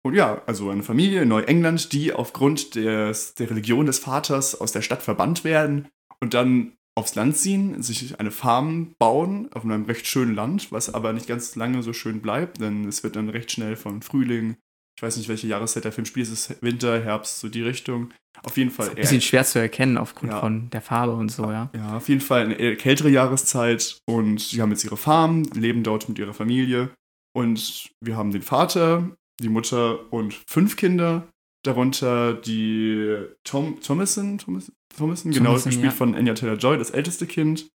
Und 0.05 0.15
ja, 0.15 0.41
also 0.45 0.69
eine 0.69 0.83
Familie 0.83 1.21
in 1.21 1.29
Neuengland, 1.29 1.93
die 1.93 2.13
aufgrund 2.13 2.75
des, 2.75 3.33
der 3.35 3.49
Religion 3.49 3.85
des 3.85 3.99
Vaters 3.99 4.53
aus 4.59 4.71
der 4.73 4.81
Stadt 4.81 5.01
verbannt 5.01 5.43
werden 5.43 5.87
und 6.19 6.33
dann 6.33 6.73
aufs 6.95 7.15
Land 7.15 7.35
ziehen, 7.37 7.81
sich 7.81 8.19
eine 8.19 8.31
Farm 8.31 8.93
bauen 8.99 9.49
auf 9.53 9.63
einem 9.63 9.85
recht 9.85 10.05
schönen 10.07 10.35
Land, 10.35 10.71
was 10.71 10.93
aber 10.93 11.13
nicht 11.13 11.27
ganz 11.27 11.55
lange 11.55 11.81
so 11.81 11.91
schön 11.93 12.21
bleibt, 12.21 12.61
denn 12.61 12.85
es 12.87 13.03
wird 13.03 13.15
dann 13.15 13.29
recht 13.29 13.51
schnell 13.51 13.75
von 13.75 14.01
Frühling, 14.01 14.55
ich 14.95 15.01
weiß 15.01 15.17
nicht, 15.17 15.27
welche 15.27 15.47
Jahreszeit 15.47 15.85
der 15.85 15.91
Film 15.91 16.05
spielt, 16.05 16.27
es 16.27 16.49
ist 16.49 16.61
Winter, 16.61 17.03
Herbst, 17.03 17.39
so 17.39 17.49
die 17.49 17.63
Richtung. 17.63 18.13
Auf 18.43 18.57
jeden 18.57 18.69
Fall 18.71 18.89
Ein 18.89 18.95
bisschen 18.95 19.21
schwer 19.21 19.43
zu 19.43 19.59
erkennen 19.59 19.97
aufgrund 19.97 20.31
Ja. 20.31 20.39
von 20.39 20.69
der 20.69 20.81
Farbe 20.81 21.13
und 21.13 21.29
so, 21.29 21.51
ja. 21.51 21.69
ja, 21.75 21.97
auf 21.97 22.09
jeden 22.09 22.21
Fall 22.21 22.41
eine 22.45 22.55
eher 22.55 22.75
kältere 22.75 23.09
Jahreszeit 23.09 23.97
und 24.05 24.39
sie 24.39 24.61
haben 24.61 24.69
jetzt 24.71 24.83
ihre 24.83 24.97
Farm, 24.97 25.43
leben 25.55 25.83
dort 25.83 26.09
mit 26.09 26.19
ihrer 26.19 26.33
Familie 26.33 26.91
und 27.35 27.89
wir 28.01 28.15
haben 28.15 28.31
den 28.31 28.41
Vater, 28.43 29.09
die 29.41 29.49
Mutter 29.49 30.11
und 30.13 30.39
fünf 30.47 30.75
Kinder, 30.75 31.27
darunter 31.63 32.33
die 32.33 33.17
Tom 33.43 33.79
Thomason, 33.81 34.37
Thomas, 34.37 34.71
Thomason, 34.97 35.31
genau, 35.31 35.49
Thomason, 35.51 35.69
gespielt 35.71 35.91
ja. 35.91 35.97
von 35.97 36.15
Anya 36.15 36.33
Taylor-Joy, 36.33 36.77
das 36.77 36.89
älteste 36.91 37.27
Kind. 37.27 37.69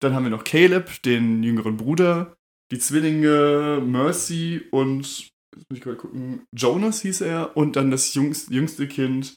Dann 0.00 0.14
haben 0.14 0.24
wir 0.24 0.30
noch 0.30 0.44
Caleb, 0.44 1.02
den 1.02 1.42
jüngeren 1.42 1.76
Bruder, 1.76 2.36
die 2.72 2.78
Zwillinge 2.78 3.82
Mercy 3.84 4.62
und, 4.70 5.02
jetzt 5.54 5.70
muss 5.70 5.76
ich 5.76 5.80
gerade 5.80 5.96
gucken, 5.96 6.44
Jonas 6.56 7.02
hieß 7.02 7.20
er 7.22 7.56
und 7.56 7.76
dann 7.76 7.90
das 7.90 8.14
jüngst, 8.14 8.50
jüngste 8.50 8.86
Kind, 8.88 9.34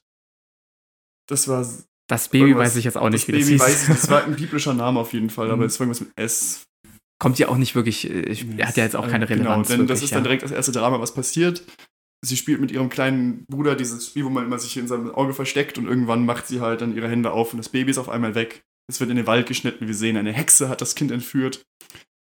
das 1.27 1.47
war 1.47 1.67
Das 2.07 2.29
Baby 2.29 2.55
weiß 2.55 2.75
ich 2.75 2.85
jetzt 2.85 2.97
auch 2.97 3.09
das 3.09 3.13
nicht, 3.13 3.27
wie 3.27 3.31
Baby 3.33 3.41
das 3.41 3.49
hieß. 3.49 3.61
weiß 3.61 3.81
ich, 3.83 3.87
das 3.89 4.09
war 4.09 4.23
ein 4.23 4.35
biblischer 4.37 4.73
Name 4.73 4.99
auf 4.99 5.13
jeden 5.13 5.29
Fall, 5.29 5.47
aber 5.51 5.63
Mhm. 5.63 5.67
es 5.67 5.79
war 5.79 5.85
irgendwas 5.87 6.01
mit 6.07 6.11
S. 6.17 6.63
Kommt 7.21 7.37
ja 7.37 7.49
auch 7.49 7.57
nicht 7.57 7.75
wirklich, 7.75 8.09
äh, 8.09 8.21
ich, 8.21 8.45
er 8.57 8.67
hat 8.67 8.77
ja 8.77 8.83
jetzt 8.83 8.95
auch 8.95 9.07
keine 9.07 9.27
Genau, 9.27 9.41
Relevanz. 9.49 9.67
denn 9.67 9.81
das 9.87 9.97
wirklich, 9.99 10.03
ist 10.05 10.11
dann 10.13 10.19
ja. 10.19 10.23
direkt 10.23 10.43
das 10.43 10.51
erste 10.51 10.71
Drama, 10.71 10.99
was 11.01 11.13
passiert. 11.13 11.63
Sie 12.21 12.37
spielt 12.37 12.59
mit 12.59 12.71
ihrem 12.71 12.89
kleinen 12.89 13.45
Bruder 13.45 13.75
dieses 13.75 14.07
Spiel, 14.07 14.25
wo 14.25 14.29
man 14.29 14.45
immer 14.45 14.59
sich 14.59 14.75
in 14.77 14.87
seinem 14.87 15.11
Auge 15.11 15.33
versteckt 15.33 15.77
und 15.77 15.87
irgendwann 15.87 16.25
macht 16.25 16.47
sie 16.47 16.59
halt 16.59 16.81
dann 16.81 16.95
ihre 16.95 17.09
Hände 17.09 17.31
auf 17.31 17.53
und 17.53 17.57
das 17.57 17.69
Baby 17.69 17.91
ist 17.91 17.97
auf 17.97 18.09
einmal 18.09 18.35
weg. 18.35 18.63
Es 18.89 18.99
wird 18.99 19.09
in 19.09 19.15
den 19.15 19.27
Wald 19.27 19.47
geschnitten. 19.47 19.87
Wir 19.87 19.93
sehen, 19.93 20.17
eine 20.17 20.33
Hexe 20.33 20.67
hat 20.67 20.81
das 20.81 20.95
Kind 20.95 21.11
entführt, 21.11 21.63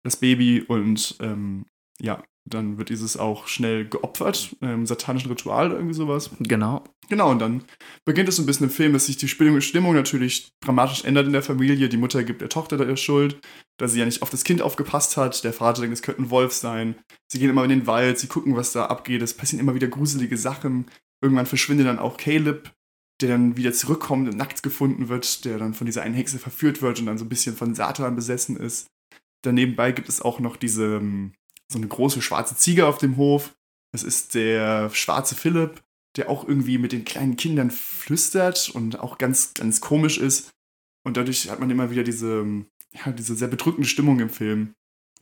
das 0.03 0.17
Baby 0.17 0.61
und 0.61 1.17
ähm, 1.19 1.65
ja, 1.99 2.23
dann 2.45 2.77
wird 2.77 2.89
dieses 2.89 3.17
auch 3.17 3.47
schnell 3.47 3.87
geopfert, 3.87 4.55
ähm, 4.61 4.85
satanischen 4.85 5.29
Ritual 5.29 5.67
oder 5.67 5.75
irgendwie 5.75 5.93
sowas. 5.93 6.31
Genau. 6.39 6.83
Genau, 7.09 7.29
und 7.29 7.39
dann 7.39 7.63
beginnt 8.05 8.29
es 8.29 8.37
so 8.37 8.43
ein 8.43 8.45
bisschen 8.45 8.67
im 8.67 8.73
Film, 8.73 8.93
dass 8.93 9.05
sich 9.05 9.17
die 9.17 9.27
Stimmung, 9.27 9.93
natürlich 9.93 10.51
dramatisch 10.61 11.03
ändert 11.03 11.27
in 11.27 11.33
der 11.33 11.43
Familie. 11.43 11.89
Die 11.89 11.97
Mutter 11.97 12.23
gibt 12.23 12.41
der 12.41 12.49
Tochter 12.49 12.77
da 12.77 12.85
ihre 12.85 12.97
Schuld, 12.97 13.39
da 13.77 13.87
sie 13.87 13.99
ja 13.99 14.05
nicht 14.05 14.21
auf 14.21 14.29
das 14.29 14.43
Kind 14.43 14.61
aufgepasst 14.61 15.17
hat. 15.17 15.43
Der 15.43 15.53
Vater 15.53 15.81
denkt, 15.81 15.95
es 15.95 16.01
könnte 16.01 16.21
ein 16.21 16.29
Wolf 16.29 16.53
sein. 16.53 16.95
Sie 17.27 17.39
gehen 17.39 17.49
immer 17.49 17.63
in 17.63 17.69
den 17.69 17.87
Wald, 17.87 18.17
sie 18.17 18.27
gucken, 18.27 18.55
was 18.55 18.71
da 18.71 18.85
abgeht. 18.85 19.21
Es 19.21 19.35
passieren 19.35 19.59
immer 19.59 19.75
wieder 19.75 19.87
gruselige 19.87 20.37
Sachen. 20.37 20.85
Irgendwann 21.21 21.45
verschwindet 21.45 21.87
dann 21.87 21.99
auch 21.99 22.17
Caleb, 22.17 22.71
der 23.21 23.29
dann 23.29 23.57
wieder 23.57 23.73
zurückkommt 23.73 24.29
und 24.29 24.37
nackt 24.37 24.63
gefunden 24.63 25.09
wird, 25.09 25.45
der 25.45 25.59
dann 25.59 25.73
von 25.73 25.85
dieser 25.85 26.01
einen 26.01 26.15
Hexe 26.15 26.39
verführt 26.39 26.81
wird 26.81 26.99
und 26.99 27.05
dann 27.05 27.17
so 27.17 27.25
ein 27.25 27.29
bisschen 27.29 27.55
von 27.55 27.75
Satan 27.75 28.15
besessen 28.15 28.57
ist. 28.57 28.87
Danebenbei 29.43 29.91
gibt 29.91 30.09
es 30.09 30.21
auch 30.21 30.39
noch 30.39 30.55
diese, 30.55 30.95
ähm, 30.95 31.33
so 31.71 31.77
eine 31.77 31.87
große 31.87 32.21
schwarze 32.21 32.55
Ziege 32.55 32.85
auf 32.85 32.97
dem 32.97 33.17
Hof. 33.17 33.53
Das 33.91 34.03
ist 34.03 34.35
der 34.35 34.89
schwarze 34.91 35.35
Philipp, 35.35 35.81
der 36.17 36.29
auch 36.29 36.47
irgendwie 36.47 36.77
mit 36.77 36.91
den 36.91 37.05
kleinen 37.05 37.37
Kindern 37.37 37.71
flüstert 37.71 38.69
und 38.69 38.99
auch 38.99 39.17
ganz, 39.17 39.53
ganz 39.53 39.81
komisch 39.81 40.17
ist. 40.17 40.51
Und 41.03 41.17
dadurch 41.17 41.49
hat 41.49 41.59
man 41.59 41.69
immer 41.69 41.89
wieder 41.89 42.03
diese, 42.03 42.45
ja, 42.93 43.11
diese 43.11 43.35
sehr 43.35 43.47
bedrückende 43.47 43.87
Stimmung 43.87 44.19
im 44.19 44.29
Film, 44.29 44.73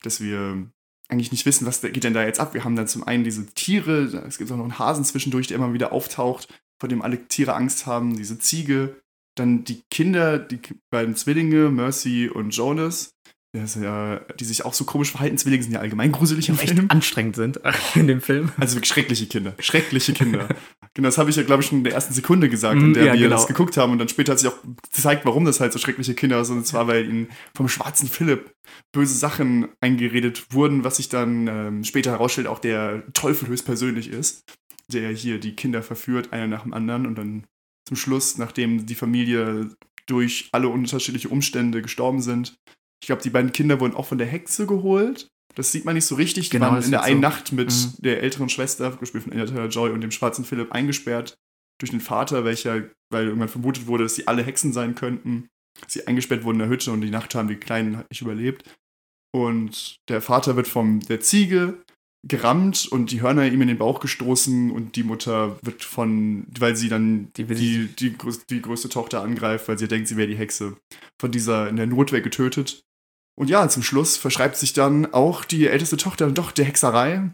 dass 0.01 0.21
wir 0.21 0.69
eigentlich 1.07 1.31
nicht 1.31 1.45
wissen, 1.45 1.65
was 1.65 1.81
geht 1.81 2.03
denn 2.03 2.13
da 2.13 2.23
jetzt 2.23 2.39
ab. 2.39 2.53
Wir 2.53 2.63
haben 2.63 2.75
dann 2.75 2.87
zum 2.87 3.03
einen 3.03 3.23
diese 3.23 3.45
Tiere, 3.47 4.03
es 4.27 4.37
gibt 4.37 4.51
auch 4.51 4.57
noch 4.57 4.63
einen 4.63 4.79
Hasen 4.79 5.03
zwischendurch, 5.03 5.47
der 5.47 5.57
immer 5.57 5.73
wieder 5.73 5.91
auftaucht, 5.91 6.47
vor 6.79 6.89
dem 6.89 7.01
alle 7.01 7.27
Tiere 7.27 7.55
Angst 7.55 7.85
haben, 7.85 8.15
diese 8.15 8.37
Ziege, 8.39 9.01
dann 9.35 9.63
die 9.63 9.81
Kinder, 9.89 10.37
die 10.37 10.59
beiden 10.91 11.15
Zwillinge, 11.15 11.69
Mercy 11.69 12.29
und 12.29 12.51
Jonas, 12.51 13.11
ja, 13.55 14.19
die 14.39 14.45
sich 14.45 14.63
auch 14.63 14.73
so 14.73 14.85
komisch 14.85 15.11
verhalten. 15.11 15.37
Zwillinge 15.37 15.63
sind 15.63 15.71
ja 15.71 15.79
allgemein 15.79 16.11
gruselig 16.11 16.51
auch 16.51 16.59
echt 16.59 16.73
Film. 16.73 16.85
anstrengend 16.89 17.35
sind 17.35 17.59
in 17.95 18.05
dem 18.05 18.21
Film. 18.21 18.51
Also 18.57 18.75
wirklich 18.75 18.89
schreckliche 18.89 19.25
Kinder. 19.25 19.55
Schreckliche 19.59 20.13
Kinder. 20.13 20.47
Genau, 20.93 21.07
das 21.07 21.17
habe 21.17 21.29
ich 21.29 21.35
ja, 21.35 21.43
glaube 21.43 21.63
ich, 21.63 21.69
schon 21.69 21.79
in 21.79 21.83
der 21.83 21.93
ersten 21.93 22.13
Sekunde 22.13 22.49
gesagt, 22.49 22.79
in 22.79 22.93
der 22.93 23.05
ja, 23.05 23.13
wir 23.13 23.21
genau. 23.21 23.35
das 23.35 23.47
geguckt 23.47 23.77
haben. 23.77 23.91
Und 23.91 23.99
dann 23.99 24.09
später 24.09 24.33
hat 24.33 24.39
sich 24.39 24.49
auch 24.49 24.57
gezeigt, 24.83 25.25
warum 25.25 25.45
das 25.45 25.59
halt 25.59 25.73
so 25.73 25.79
schreckliche 25.79 26.13
Kinder 26.13 26.43
sind. 26.45 26.57
Und 26.57 26.67
zwar, 26.67 26.87
weil 26.87 27.07
ihnen 27.07 27.27
vom 27.55 27.67
schwarzen 27.67 28.07
Philipp 28.07 28.51
böse 28.91 29.15
Sachen 29.15 29.69
eingeredet 29.81 30.53
wurden, 30.53 30.83
was 30.83 30.97
sich 30.97 31.09
dann 31.09 31.47
ähm, 31.47 31.83
später 31.83 32.11
herausstellt, 32.11 32.47
auch 32.47 32.59
der 32.59 33.03
Teufel 33.13 33.47
höchstpersönlich 33.47 34.09
ist, 34.09 34.43
der 34.91 35.09
hier 35.11 35.39
die 35.39 35.55
Kinder 35.55 35.81
verführt, 35.81 36.33
einer 36.33 36.47
nach 36.47 36.63
dem 36.63 36.73
anderen. 36.73 37.07
Und 37.07 37.17
dann 37.17 37.45
zum 37.87 37.97
Schluss, 37.97 38.37
nachdem 38.37 38.85
die 38.85 38.95
Familie 38.95 39.69
durch 40.05 40.49
alle 40.51 40.67
unterschiedliche 40.67 41.29
Umstände 41.29 41.81
gestorben 41.81 42.21
sind, 42.21 42.57
ich 43.01 43.07
glaube, 43.07 43.21
die 43.21 43.29
beiden 43.29 43.51
Kinder 43.51 43.79
wurden 43.79 43.95
auch 43.95 44.05
von 44.05 44.17
der 44.17 44.27
Hexe 44.27 44.65
geholt. 44.67 45.27
Das 45.55 45.71
sieht 45.71 45.83
man 45.85 45.95
nicht 45.95 46.05
so 46.05 46.15
richtig. 46.15 46.49
Die 46.49 46.57
Genau, 46.57 46.71
waren 46.71 46.83
in 46.83 46.91
der 46.91 47.03
einen 47.03 47.17
so. 47.17 47.21
Nacht 47.21 47.51
mit 47.51 47.69
Mhm. 47.71 47.93
der 48.03 48.21
älteren 48.23 48.49
Schwester, 48.49 48.91
gespielt 48.91 49.23
von 49.23 49.33
Anya 49.33 49.45
Taylor-Joy, 49.45 49.91
und 49.91 50.01
dem 50.01 50.11
schwarzen 50.11 50.45
Philipp 50.45 50.71
eingesperrt 50.71 51.35
durch 51.79 51.91
den 51.91 52.01
Vater, 52.01 52.45
welcher, 52.45 52.83
weil 53.11 53.25
irgendwann 53.25 53.49
vermutet 53.49 53.87
wurde, 53.87 54.03
dass 54.03 54.15
sie 54.15 54.27
alle 54.27 54.43
Hexen 54.43 54.73
sein 54.73 54.95
könnten, 54.95 55.47
sie 55.87 56.05
eingesperrt 56.07 56.43
wurden 56.43 56.57
in 56.57 56.59
der 56.59 56.69
Hütte 56.69 56.91
und 56.91 57.01
die 57.01 57.09
Nacht 57.09 57.33
haben 57.35 57.47
die 57.47 57.55
Kleinen 57.55 57.97
halt 57.97 58.09
nicht 58.11 58.21
überlebt. 58.21 58.63
Und 59.31 59.97
der 60.09 60.21
Vater 60.21 60.55
wird 60.55 60.67
von 60.67 60.99
der 61.01 61.21
Ziege 61.21 61.81
gerammt 62.27 62.87
und 62.91 63.11
die 63.11 63.21
Hörner 63.21 63.45
ihm 63.47 63.61
in 63.61 63.69
den 63.69 63.77
Bauch 63.77 64.01
gestoßen 64.01 64.71
und 64.71 64.95
die 64.97 65.03
Mutter 65.03 65.57
wird 65.61 65.83
von, 65.83 66.45
weil 66.59 66.75
sie 66.75 66.89
dann 66.89 67.29
Die 67.37 67.45
die, 67.45 67.87
die, 67.87 68.17
die 68.49 68.61
größte 68.61 68.89
Tochter 68.89 69.21
angreift, 69.21 69.67
weil 69.69 69.79
sie 69.79 69.87
denkt, 69.87 70.07
sie 70.09 70.17
wäre 70.17 70.27
die 70.27 70.35
Hexe, 70.37 70.75
von 71.21 71.31
dieser 71.31 71.69
in 71.69 71.77
der 71.77 71.87
Notwehr 71.87 72.21
getötet. 72.21 72.81
Und 73.39 73.49
ja, 73.49 73.67
zum 73.69 73.83
Schluss 73.83 74.17
verschreibt 74.17 74.57
sich 74.57 74.73
dann 74.73 75.13
auch 75.13 75.45
die 75.45 75.65
älteste 75.67 75.95
Tochter 75.95 76.29
doch 76.29 76.51
der 76.51 76.65
Hexerei, 76.65 77.31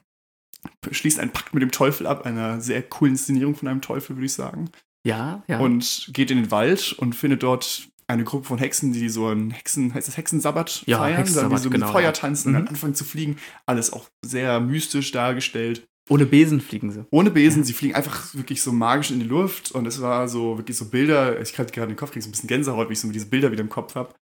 schließt 0.91 1.19
einen 1.19 1.31
Pakt 1.31 1.53
mit 1.55 1.63
dem 1.63 1.71
Teufel 1.71 2.05
ab, 2.05 2.25
einer 2.25 2.61
sehr 2.61 2.83
coolen 2.83 3.13
Inszenierung 3.13 3.55
von 3.55 3.67
einem 3.67 3.81
Teufel, 3.81 4.15
würde 4.15 4.25
ich 4.27 4.33
sagen 4.33 4.69
Ja, 5.03 5.43
ja. 5.47 5.59
und 5.59 6.09
geht 6.13 6.29
in 6.29 6.37
den 6.37 6.51
Wald 6.51 6.93
und 6.93 7.15
findet 7.15 7.41
dort 7.41 7.87
eine 8.07 8.23
Gruppe 8.23 8.45
von 8.45 8.59
Hexen, 8.59 8.93
die 8.93 9.09
so 9.09 9.29
ein 9.29 9.49
Hexen, 9.49 9.95
heißt 9.95 10.07
das 10.07 10.15
Hexensabbat 10.17 10.83
Ja, 10.85 10.99
feiern, 10.99 11.07
dann 11.09 11.17
wie 11.17 11.21
Hexensabbat, 11.21 11.59
so 11.61 11.69
genau, 11.71 11.85
mit 11.87 11.93
Feuer 11.93 12.03
ja. 12.03 12.11
tanzen 12.11 12.49
und 12.49 12.53
Mhm. 12.53 12.57
dann 12.65 12.67
anfangen 12.67 12.93
zu 12.93 13.03
fliegen. 13.03 13.37
Alles 13.65 13.91
auch 13.91 14.07
sehr 14.23 14.59
mystisch 14.59 15.11
dargestellt. 15.11 15.87
Ohne 16.07 16.27
Besen 16.27 16.61
fliegen 16.61 16.91
sie. 16.91 17.03
Ohne 17.09 17.31
Besen, 17.31 17.63
sie 17.63 17.73
fliegen 17.73 17.95
einfach 17.95 18.35
wirklich 18.35 18.61
so 18.61 18.71
magisch 18.71 19.09
in 19.09 19.19
die 19.19 19.25
Luft 19.25 19.71
und 19.71 19.87
es 19.87 20.01
war 20.01 20.27
so 20.27 20.59
wirklich 20.59 20.77
so 20.77 20.85
Bilder, 20.85 21.41
ich 21.41 21.57
hatte 21.57 21.73
gerade 21.73 21.87
den 21.87 21.97
Kopf, 21.97 22.11
krieg 22.11 22.21
so 22.21 22.29
ein 22.29 22.31
bisschen 22.31 22.47
Gänsehaut, 22.47 22.89
wie 22.89 22.93
ich 22.93 22.99
so 22.99 23.09
diese 23.11 23.25
Bilder 23.25 23.51
wieder 23.51 23.61
im 23.63 23.69
Kopf 23.69 23.95
habe. 23.95 24.13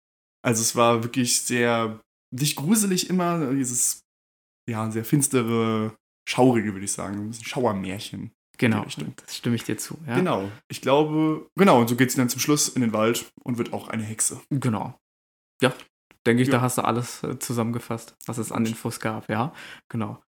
Also 0.46 0.62
es 0.62 0.76
war 0.76 1.04
wirklich 1.04 1.42
sehr, 1.42 2.00
nicht 2.32 2.56
gruselig 2.56 3.10
immer, 3.10 3.52
dieses, 3.54 4.02
ja, 4.70 4.90
sehr 4.92 5.06
finstere, 5.06 5.96
schaurige, 6.28 6.74
würde 6.74 6.86
ich 6.86 6.92
sagen, 6.92 7.18
ein 7.20 7.30
bisschen 7.30 7.46
Schauermärchen. 7.46 8.32
Genau, 8.60 8.86
das 8.86 9.36
stimme 9.36 9.56
ich 9.56 9.64
dir 9.64 9.78
zu. 9.78 9.98
Ja? 10.06 10.16
Genau. 10.16 10.50
Ich 10.70 10.82
glaube, 10.82 11.50
genau, 11.58 11.82
und 11.82 11.88
so 11.90 11.96
geht 11.96 12.12
sie 12.12 12.18
dann 12.18 12.30
zum 12.30 12.40
Schluss 12.40 12.70
in 12.70 12.82
den 12.82 12.94
Wald 12.94 13.32
und 13.44 13.58
wird 13.58 13.74
auch 13.74 13.88
eine 13.88 14.04
Hexe. 14.04 14.40
Genau. 14.52 14.98
Ja, 15.62 15.74
denke 16.28 16.44
ich, 16.44 16.50
Ja. 16.50 16.56
da 16.56 16.62
hast 16.62 16.78
du 16.78 16.84
alles 16.84 17.24
äh, 17.24 17.40
zusammengefasst, 17.40 18.16
was 18.28 18.38
es 18.38 18.52
an 18.52 18.66
Infos 18.66 19.00
gab. 19.00 19.28
Ja, 19.30 19.54
genau. 19.90 20.22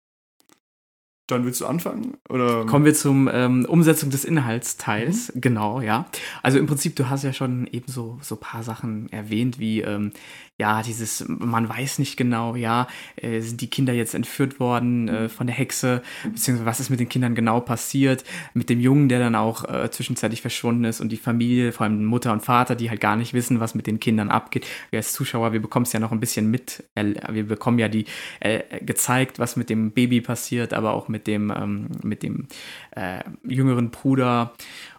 Dann 1.32 1.44
willst 1.44 1.60
du 1.60 1.66
anfangen? 1.66 2.14
Oder? 2.28 2.66
Kommen 2.66 2.84
wir 2.84 2.94
zum 2.94 3.28
ähm, 3.32 3.64
Umsetzung 3.64 4.10
des 4.10 4.24
Inhaltsteils. 4.24 5.34
Mhm. 5.34 5.40
Genau, 5.40 5.80
ja. 5.80 6.06
Also 6.42 6.58
im 6.58 6.66
Prinzip, 6.66 6.96
du 6.96 7.08
hast 7.08 7.24
ja 7.24 7.32
schon 7.32 7.66
eben 7.66 7.90
so, 7.90 8.18
so 8.20 8.36
ein 8.36 8.40
paar 8.40 8.62
Sachen 8.62 9.10
erwähnt, 9.12 9.58
wie, 9.58 9.80
ähm, 9.80 10.12
ja, 10.58 10.82
dieses, 10.82 11.24
man 11.26 11.68
weiß 11.68 11.98
nicht 11.98 12.16
genau, 12.16 12.54
ja, 12.54 12.86
äh, 13.16 13.40
sind 13.40 13.60
die 13.62 13.70
Kinder 13.70 13.92
jetzt 13.92 14.14
entführt 14.14 14.60
worden 14.60 15.08
äh, 15.08 15.28
von 15.28 15.48
der 15.48 15.56
Hexe, 15.56 16.02
beziehungsweise 16.22 16.66
was 16.66 16.78
ist 16.78 16.90
mit 16.90 17.00
den 17.00 17.08
Kindern 17.08 17.34
genau 17.34 17.60
passiert, 17.60 18.22
mit 18.54 18.68
dem 18.68 18.78
Jungen, 18.78 19.08
der 19.08 19.18
dann 19.18 19.34
auch 19.34 19.64
äh, 19.64 19.90
zwischenzeitlich 19.90 20.40
verschwunden 20.40 20.84
ist 20.84 21.00
und 21.00 21.10
die 21.10 21.16
Familie, 21.16 21.72
vor 21.72 21.84
allem 21.84 22.04
Mutter 22.04 22.32
und 22.32 22.42
Vater, 22.42 22.76
die 22.76 22.90
halt 22.90 23.00
gar 23.00 23.16
nicht 23.16 23.34
wissen, 23.34 23.58
was 23.58 23.74
mit 23.74 23.88
den 23.88 23.98
Kindern 23.98 24.30
abgeht. 24.30 24.64
Wir 24.90 24.98
als 24.98 25.12
Zuschauer, 25.12 25.52
wir 25.52 25.60
bekommen 25.60 25.84
es 25.84 25.92
ja 25.92 26.00
noch 26.00 26.12
ein 26.12 26.20
bisschen 26.20 26.48
mit, 26.50 26.84
äh, 26.94 27.14
wir 27.30 27.48
bekommen 27.48 27.80
ja 27.80 27.88
die 27.88 28.04
äh, 28.38 28.84
gezeigt, 28.84 29.38
was 29.40 29.56
mit 29.56 29.68
dem 29.68 29.90
Baby 29.90 30.20
passiert, 30.20 30.74
aber 30.74 30.92
auch 30.92 31.08
mit 31.08 31.21
dem, 31.26 31.52
ähm, 31.54 31.88
mit 32.02 32.22
dem 32.22 32.48
äh, 32.92 33.22
jüngeren 33.44 33.90
Bruder. 33.90 34.54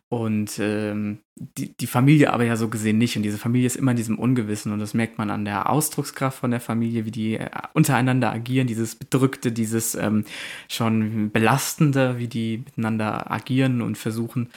Und 0.10 0.60
ähm, 0.60 1.20
die, 1.36 1.76
die 1.76 1.88
Familie 1.88 2.34
aber 2.34 2.44
ja 2.44 2.56
so 2.56 2.70
gesehen 2.70 3.00
nicht. 3.00 3.18
Und 3.18 3.24
diese 3.24 3.40
Familie 3.40 3.66
ist 3.66 3.76
immer 3.76 3.92
in 3.92 3.98
diesem 3.98 4.20
Ungewissen. 4.20 4.72
Und 4.72 4.80
das 4.80 4.94
merkt 4.94 5.18
man 5.18 5.32
an 5.32 5.44
der 5.44 5.72
Ausdruckskraft 5.72 6.38
von 6.38 6.52
der 6.52 6.60
Familie, 6.60 7.06
wie 7.06 7.12
die 7.12 7.36
äh, 7.36 7.50
untereinander 7.74 8.32
agieren, 8.32 8.68
dieses 8.68 8.96
Bedrückte, 8.96 9.52
dieses 9.52 9.96
ähm, 9.96 10.26
schon 10.70 11.32
Belastende, 11.32 12.20
wie 12.20 12.28
die 12.28 12.60
miteinander 12.60 13.32
agieren 13.32 13.82
und 13.82 13.98
versuchen, 13.98 14.52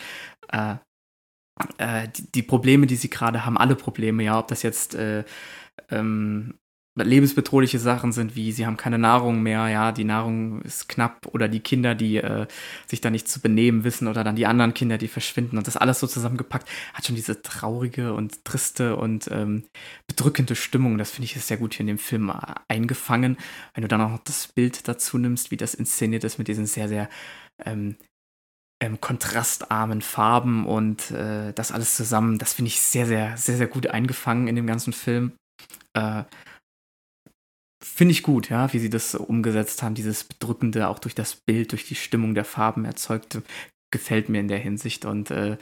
äh, 0.53 0.75
äh, 1.79 2.09
die, 2.09 2.31
die 2.33 2.43
Probleme, 2.43 2.87
die 2.87 2.97
sie 2.97 3.09
gerade 3.09 3.47
haben, 3.47 3.57
alle 3.57 3.77
Probleme, 3.77 4.23
ja, 4.25 4.39
ob 4.39 4.49
das 4.49 4.63
jetzt 4.63 4.95
äh, 4.95 5.25
ähm, 5.91 6.55
lebensbedrohliche 7.05 7.79
Sachen 7.79 8.13
sind, 8.13 8.37
wie 8.37 8.53
sie 8.53 8.67
haben 8.67 8.77
keine 8.77 8.99
Nahrung 8.99 9.43
mehr, 9.43 9.69
ja, 9.69 9.93
die 9.93 10.05
Nahrung 10.05 10.63
ist 10.63 10.89
knapp 10.89 11.27
oder 11.33 11.49
die 11.49 11.61
Kinder, 11.61 11.95
die 11.95 12.17
äh, 12.17 12.47
sich 12.87 13.01
da 13.01 13.11
nicht 13.11 13.29
zu 13.29 13.41
benehmen 13.41 13.85
wissen 13.85 14.09
oder 14.09 14.25
dann 14.25 14.37
die 14.37 14.47
anderen 14.47 14.75
Kinder, 14.75 14.99
die 14.99 15.09
verschwinden 15.09 15.59
und 15.59 15.67
das 15.67 15.77
alles 15.77 16.01
so 16.01 16.07
zusammengepackt, 16.07 16.69
hat 16.95 17.07
schon 17.07 17.17
diese 17.17 17.43
traurige 17.43 18.15
und 18.15 18.45
triste 18.45 18.97
und 18.97 19.29
ähm, 19.31 19.65
bedrückende 20.07 20.57
Stimmung. 20.57 20.99
Das 20.99 21.11
finde 21.11 21.27
ich 21.27 21.37
ist 21.37 21.49
sehr 21.49 21.59
gut 21.59 21.75
hier 21.75 21.83
in 21.83 21.89
dem 21.89 21.99
Film 21.99 22.31
äh, 22.31 22.55
eingefangen. 22.69 23.37
Wenn 23.75 23.83
du 23.83 23.89
dann 23.89 24.01
auch 24.01 24.11
noch 24.11 24.25
das 24.25 24.49
Bild 24.49 24.89
dazu 24.89 25.19
nimmst, 25.19 25.51
wie 25.51 25.57
das 25.57 25.75
inszeniert 25.75 26.25
ist 26.25 26.39
mit 26.39 26.49
diesen 26.49 26.67
sehr, 26.67 26.89
sehr 26.89 27.09
ähm, 27.65 27.97
ähm, 28.81 29.01
kontrastarmen 29.01 30.03
Farben 30.03 30.67
und 30.67 31.11
äh, 31.11 31.53
das 31.53 31.73
alles 31.73 31.97
zusammen, 31.97 32.39
das 32.39 32.53
finde 32.55 32.69
ich 32.69 32.81
sehr, 32.81 33.07
sehr, 33.07 33.37
sehr, 33.37 33.57
sehr 33.57 33.67
gut 33.67 33.87
eingefangen 33.87 34.49
in 34.49 34.57
dem 34.57 34.67
ganzen 34.67 34.93
Film. 34.93 35.33
Äh, 35.95 36.25
finde 37.83 38.13
ich 38.13 38.23
gut, 38.23 38.49
ja, 38.49 38.73
wie 38.73 38.79
sie 38.79 38.91
das 38.91 39.15
umgesetzt 39.15 39.83
haben, 39.83 39.95
dieses 39.95 40.25
Bedrückende 40.25 40.89
auch 40.89 40.99
durch 40.99 41.15
das 41.15 41.35
Bild, 41.35 41.73
durch 41.73 41.87
die 41.87 41.95
Stimmung 41.95 42.35
der 42.35 42.45
Farben 42.45 42.85
erzeugte, 42.85 43.43
gefällt 43.91 44.29
mir 44.29 44.41
in 44.41 44.49
der 44.49 44.59
Hinsicht 44.59 45.05
und 45.05 45.31
äh, 45.31 45.57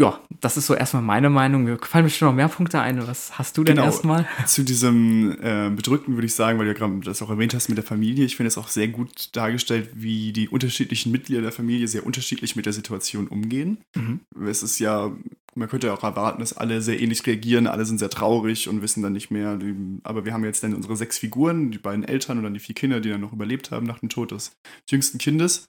ja, 0.00 0.18
das 0.40 0.56
ist 0.56 0.66
so 0.66 0.74
erstmal 0.74 1.02
meine 1.02 1.28
Meinung. 1.28 1.64
Mir 1.64 1.78
fallen 1.78 2.04
mir 2.04 2.10
schon 2.10 2.28
noch 2.28 2.34
mehr 2.34 2.48
Punkte 2.48 2.80
ein. 2.80 3.06
Was 3.06 3.36
hast 3.38 3.58
du 3.58 3.64
denn 3.64 3.76
Genau. 3.76 3.86
erstmal? 3.86 4.26
Zu 4.46 4.64
diesem 4.64 5.32
äh, 5.42 5.68
Bedrückten 5.68 6.14
würde 6.14 6.26
ich 6.26 6.34
sagen, 6.34 6.58
weil 6.58 6.64
du 6.64 6.72
ja 6.72 6.78
gerade 6.78 6.98
das 7.04 7.20
auch 7.20 7.28
erwähnt 7.28 7.52
hast 7.52 7.68
mit 7.68 7.76
der 7.76 7.84
Familie. 7.84 8.24
Ich 8.24 8.36
finde 8.36 8.48
es 8.48 8.56
auch 8.56 8.68
sehr 8.68 8.88
gut 8.88 9.28
dargestellt, 9.36 9.90
wie 9.94 10.32
die 10.32 10.48
unterschiedlichen 10.48 11.12
Mitglieder 11.12 11.42
der 11.42 11.52
Familie 11.52 11.86
sehr 11.86 12.06
unterschiedlich 12.06 12.56
mit 12.56 12.64
der 12.64 12.72
Situation 12.72 13.28
umgehen. 13.28 13.78
Mhm. 13.94 14.20
Es 14.48 14.62
ist 14.62 14.78
ja, 14.78 15.12
man 15.54 15.68
könnte 15.68 15.88
ja 15.88 15.92
auch 15.92 16.02
erwarten, 16.02 16.40
dass 16.40 16.54
alle 16.56 16.80
sehr 16.80 16.98
ähnlich 16.98 17.26
reagieren, 17.26 17.66
alle 17.66 17.84
sind 17.84 17.98
sehr 17.98 18.08
traurig 18.08 18.68
und 18.68 18.80
wissen 18.80 19.02
dann 19.02 19.12
nicht 19.12 19.30
mehr. 19.30 19.58
Aber 20.04 20.24
wir 20.24 20.32
haben 20.32 20.44
jetzt 20.44 20.62
dann 20.62 20.72
unsere 20.74 20.96
sechs 20.96 21.18
Figuren, 21.18 21.70
die 21.72 21.78
beiden 21.78 22.04
Eltern 22.04 22.38
und 22.38 22.44
dann 22.44 22.54
die 22.54 22.60
vier 22.60 22.74
Kinder, 22.74 23.00
die 23.00 23.10
dann 23.10 23.20
noch 23.20 23.34
überlebt 23.34 23.70
haben 23.70 23.84
nach 23.84 23.98
dem 23.98 24.08
Tod 24.08 24.30
des 24.30 24.52
jüngsten 24.88 25.18
Kindes. 25.18 25.66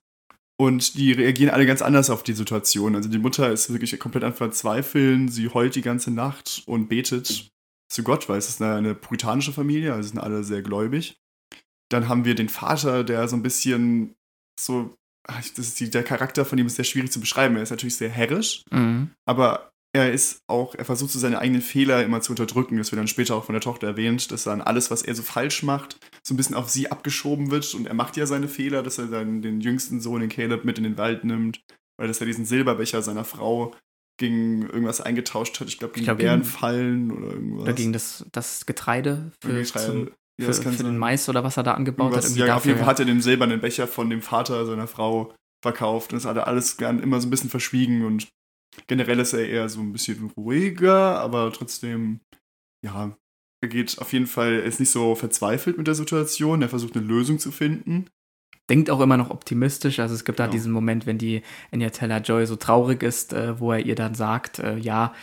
Und 0.60 0.96
die 0.96 1.12
reagieren 1.12 1.52
alle 1.52 1.66
ganz 1.66 1.82
anders 1.82 2.10
auf 2.10 2.24
die 2.24 2.34
Situation. 2.34 2.96
Also 2.96 3.10
die 3.10 3.18
Mutter 3.18 3.52
ist 3.52 3.72
wirklich 3.72 4.00
komplett 4.00 4.24
am 4.24 4.34
Verzweifeln. 4.34 5.28
Sie 5.28 5.50
heult 5.50 5.76
die 5.76 5.82
ganze 5.82 6.12
Nacht 6.12 6.64
und 6.68 6.88
betet 6.88 7.50
zu 7.92 8.04
Gott, 8.04 8.30
weil 8.30 8.38
es 8.38 8.48
ist 8.50 8.62
eine, 8.62 8.76
eine 8.76 8.96
puritanische 8.96 9.54
Familie, 9.54 9.94
also 9.94 10.10
sind 10.10 10.20
alle 10.20 10.44
sehr 10.44 10.62
gläubig. 10.62 11.18
Dann 11.90 12.08
haben 12.08 12.26
wir 12.26 12.36
den 12.36 12.48
Vater, 12.50 13.04
der 13.04 13.28
so 13.28 13.36
ein 13.36 13.42
bisschen 13.42 14.16
so, 14.60 14.96
ach, 15.28 15.42
das 15.42 15.68
ist 15.68 15.80
die, 15.80 15.90
der 15.90 16.04
Charakter 16.04 16.46
von 16.46 16.58
ihm 16.58 16.68
ist 16.68 16.76
sehr 16.76 16.86
schwierig 16.86 17.12
zu 17.12 17.20
beschreiben. 17.20 17.56
Er 17.58 17.64
ist 17.64 17.72
natürlich 17.72 17.98
sehr 17.98 18.10
herrisch, 18.10 18.64
Mhm. 18.72 19.12
aber 19.26 19.71
er 19.94 20.12
ist 20.12 20.42
auch, 20.48 20.74
er 20.76 20.86
versucht 20.86 21.12
so 21.12 21.20
seine 21.20 21.40
eigenen 21.40 21.62
Fehler 21.62 22.04
immer 22.04 22.22
zu 22.22 22.32
unterdrücken. 22.32 22.78
Das 22.78 22.92
wird 22.92 23.00
dann 23.00 23.08
später 23.08 23.36
auch 23.36 23.44
von 23.44 23.54
der 23.54 23.62
Tochter 23.62 23.88
erwähnt, 23.88 24.32
dass 24.32 24.44
dann 24.44 24.62
alles, 24.62 24.90
was 24.90 25.02
er 25.02 25.16
so 25.16 25.24
falsch 25.24 25.64
macht, 25.64 25.98
so 26.24 26.34
ein 26.34 26.38
bisschen 26.38 26.56
auf 26.56 26.70
sie 26.70 26.90
abgeschoben 26.90 27.52
wird. 27.52 27.74
Und 27.74 27.88
er 27.88 27.94
macht 27.94 28.16
ja 28.16 28.26
seine 28.26 28.48
Fehler, 28.48 28.84
dass 28.84 28.98
er 28.98 29.08
dann 29.08 29.42
den 29.42 29.60
jüngsten 29.60 30.00
Sohn, 30.00 30.22
den 30.22 30.30
Caleb, 30.30 30.64
mit 30.64 30.78
in 30.78 30.86
den 30.86 30.98
Wald 30.98 31.26
nimmt, 31.26 31.62
weil 31.98 32.08
dass 32.08 32.22
er 32.22 32.26
diesen 32.26 32.46
Silberbecher 32.46 33.02
seiner 33.02 33.26
Frau 33.26 33.76
gegen 34.18 34.62
irgendwas 34.62 35.02
eingetauscht 35.02 35.60
hat. 35.60 35.68
Ich 35.68 35.80
glaube, 35.80 35.94
gegen 35.94 36.06
glaub, 36.06 36.20
Bärenfallen 36.20 37.12
oder 37.12 37.32
irgendwas. 37.32 37.64
Oder 37.64 37.74
gegen 37.74 37.92
das, 37.92 38.26
das 38.32 38.66
Getreide 38.66 39.32
für, 39.42 39.64
drei- 39.64 39.64
zum, 39.64 40.06
ja, 40.06 40.14
für, 40.40 40.48
das 40.48 40.62
kann 40.62 40.74
für 40.74 40.84
den. 40.84 40.98
Mais 40.98 41.28
oder 41.28 41.44
was 41.44 41.58
er 41.58 41.64
da 41.64 41.74
angebaut 41.74 42.16
hat. 42.16 42.24
Ja, 42.36 42.56
auf 42.56 42.66
jeden 42.66 42.78
dafür, 42.78 42.78
Fall 42.78 42.86
hat 42.86 43.00
er 43.00 43.06
den 43.06 43.22
silbernen 43.22 43.60
Becher 43.60 43.88
von 43.88 44.10
dem 44.10 44.22
Vater 44.22 44.66
seiner 44.66 44.88
Frau 44.88 45.34
verkauft. 45.62 46.14
Und 46.14 46.24
das 46.24 46.30
hat 46.30 46.38
er 46.38 46.48
alles 46.48 46.78
gern 46.78 47.00
immer 47.00 47.20
so 47.20 47.28
ein 47.28 47.32
bisschen 47.32 47.50
verschwiegen 47.50 48.06
und 48.06 48.30
generell 48.88 49.20
ist 49.20 49.34
er 49.34 49.48
eher 49.48 49.70
so 49.70 49.80
ein 49.82 49.92
bisschen 49.92 50.32
ruhiger, 50.38 51.20
aber 51.20 51.52
trotzdem, 51.52 52.22
ja, 52.86 53.18
er 53.62 53.70
geht 53.70 54.00
auf 54.00 54.12
jeden 54.14 54.28
Fall, 54.28 54.54
er 54.54 54.64
ist 54.64 54.80
nicht 54.80 54.92
so 54.92 55.14
verzweifelt 55.16 55.78
mit 55.78 55.88
der 55.88 55.96
Situation, 55.96 56.62
er 56.62 56.70
versucht 56.70 56.96
eine 56.96 57.06
Lösung 57.06 57.40
zu 57.40 57.52
finden. 57.52 58.08
denkt 58.70 58.90
auch 58.90 59.02
immer 59.02 59.18
noch 59.18 59.32
optimistisch. 59.32 60.00
Also 60.00 60.16
es 60.16 60.24
gibt 60.24 60.40
da 60.40 60.46
Genau. 60.46 60.54
diesen 60.54 60.72
Moment, 60.72 61.06
wenn 61.06 61.18
die 61.18 61.42
Anya 61.74 61.90
Taylor 61.90 62.22
Joy 62.22 62.46
so 62.46 62.56
traurig 62.56 63.04
ist, 63.04 63.34
äh, 63.34 63.60
wo 63.60 63.74
er 63.74 63.80
ihr 63.80 63.96
dann 63.96 64.16
sagt, 64.16 64.60
äh, 64.60 64.78
ja, 64.78 65.14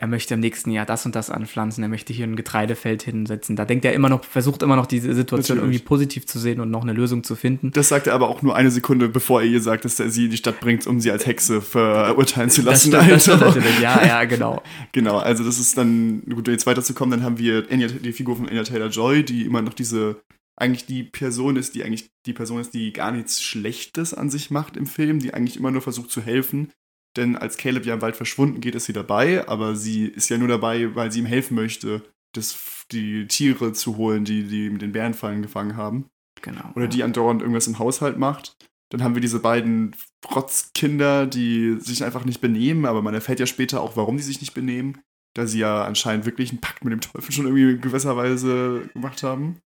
er 0.00 0.06
möchte 0.06 0.34
im 0.34 0.40
nächsten 0.40 0.70
Jahr 0.70 0.86
das 0.86 1.04
und 1.06 1.16
das 1.16 1.28
anpflanzen, 1.28 1.82
er 1.82 1.88
möchte 1.88 2.12
hier 2.12 2.24
ein 2.24 2.36
Getreidefeld 2.36 3.02
hinsetzen. 3.02 3.56
Da 3.56 3.64
denkt 3.64 3.84
er 3.84 3.94
immer 3.94 4.08
noch, 4.08 4.22
versucht 4.22 4.62
immer 4.62 4.76
noch 4.76 4.86
diese 4.86 5.12
Situation 5.12 5.56
Natürlich. 5.56 5.74
irgendwie 5.80 5.86
positiv 5.88 6.24
zu 6.26 6.38
sehen 6.38 6.60
und 6.60 6.70
noch 6.70 6.82
eine 6.82 6.92
Lösung 6.92 7.24
zu 7.24 7.34
finden. 7.34 7.72
Das 7.72 7.88
sagt 7.88 8.06
er 8.06 8.14
aber 8.14 8.28
auch 8.28 8.40
nur 8.42 8.54
eine 8.54 8.70
Sekunde, 8.70 9.08
bevor 9.08 9.40
er 9.42 9.48
ihr 9.48 9.60
sagt, 9.60 9.84
dass 9.84 9.98
er 9.98 10.08
sie 10.10 10.26
in 10.26 10.30
die 10.30 10.36
Stadt 10.36 10.60
bringt, 10.60 10.86
um 10.86 11.00
sie 11.00 11.10
als 11.10 11.26
Hexe 11.26 11.60
verurteilen 11.60 12.48
zu 12.48 12.62
Das 12.62 12.86
lassen. 12.86 12.92
stimmt, 12.92 13.10
das 13.10 13.22
stimmt 13.22 13.40
natürlich. 13.40 13.80
Ja, 13.80 14.06
ja, 14.06 14.24
genau. 14.24 14.62
Genau, 14.92 15.18
also 15.18 15.42
das 15.44 15.58
ist 15.58 15.76
dann, 15.76 16.22
gut, 16.22 16.46
jetzt 16.46 16.66
weiterzukommen, 16.66 17.18
dann 17.18 17.26
haben 17.26 17.38
wir 17.38 17.66
Anya, 17.70 17.88
die 17.88 18.12
Figur 18.12 18.36
von 18.36 18.48
Anya 18.48 18.62
Taylor-Joy, 18.62 19.24
die 19.24 19.42
immer 19.44 19.62
noch 19.62 19.74
diese, 19.74 20.20
eigentlich 20.56 20.86
die 20.86 21.02
Person 21.02 21.56
ist, 21.56 21.74
die 21.74 21.82
eigentlich 21.82 22.08
die 22.24 22.32
Person 22.32 22.60
ist, 22.60 22.72
die 22.72 22.92
gar 22.92 23.10
nichts 23.10 23.42
Schlechtes 23.42 24.14
an 24.14 24.30
sich 24.30 24.50
macht 24.50 24.76
im 24.76 24.86
Film, 24.86 25.18
die 25.18 25.34
eigentlich 25.34 25.56
immer 25.56 25.70
nur 25.72 25.82
versucht 25.82 26.10
zu 26.10 26.20
helfen. 26.22 26.70
Denn 27.16 27.36
als 27.36 27.56
Caleb 27.56 27.86
ja 27.86 27.94
im 27.94 28.02
Wald 28.02 28.16
verschwunden 28.16 28.60
geht, 28.60 28.74
ist 28.74 28.84
sie 28.86 28.92
dabei, 28.92 29.46
aber 29.48 29.74
sie 29.74 30.06
ist 30.06 30.28
ja 30.28 30.38
nur 30.38 30.48
dabei, 30.48 30.94
weil 30.94 31.10
sie 31.10 31.20
ihm 31.20 31.26
helfen 31.26 31.54
möchte, 31.54 32.02
das, 32.32 32.86
die 32.92 33.26
Tiere 33.26 33.72
zu 33.72 33.96
holen, 33.96 34.24
die 34.24 34.44
die 34.44 34.70
mit 34.70 34.82
den 34.82 34.92
Bärenfallen 34.92 35.42
gefangen 35.42 35.76
haben. 35.76 36.06
genau 36.42 36.72
Oder 36.74 36.86
die 36.86 37.02
andauernd 37.02 37.40
irgendwas 37.40 37.66
im 37.66 37.78
Haushalt 37.78 38.18
macht. 38.18 38.56
Dann 38.90 39.02
haben 39.02 39.14
wir 39.14 39.20
diese 39.20 39.40
beiden 39.40 39.94
Protzkinder, 40.22 41.26
die 41.26 41.76
sich 41.78 42.04
einfach 42.04 42.24
nicht 42.24 42.40
benehmen, 42.40 42.86
aber 42.86 43.02
man 43.02 43.14
erfährt 43.14 43.40
ja 43.40 43.46
später 43.46 43.82
auch, 43.82 43.96
warum 43.96 44.16
die 44.16 44.22
sich 44.22 44.40
nicht 44.40 44.54
benehmen, 44.54 45.00
da 45.34 45.46
sie 45.46 45.58
ja 45.58 45.84
anscheinend 45.84 46.24
wirklich 46.24 46.50
einen 46.50 46.60
Pakt 46.60 46.84
mit 46.84 46.92
dem 46.92 47.00
Teufel 47.00 47.32
schon 47.32 47.46
irgendwie 47.46 47.72
in 47.72 47.80
gewisser 47.80 48.16
Weise 48.16 48.88
gemacht 48.94 49.22
haben. 49.22 49.60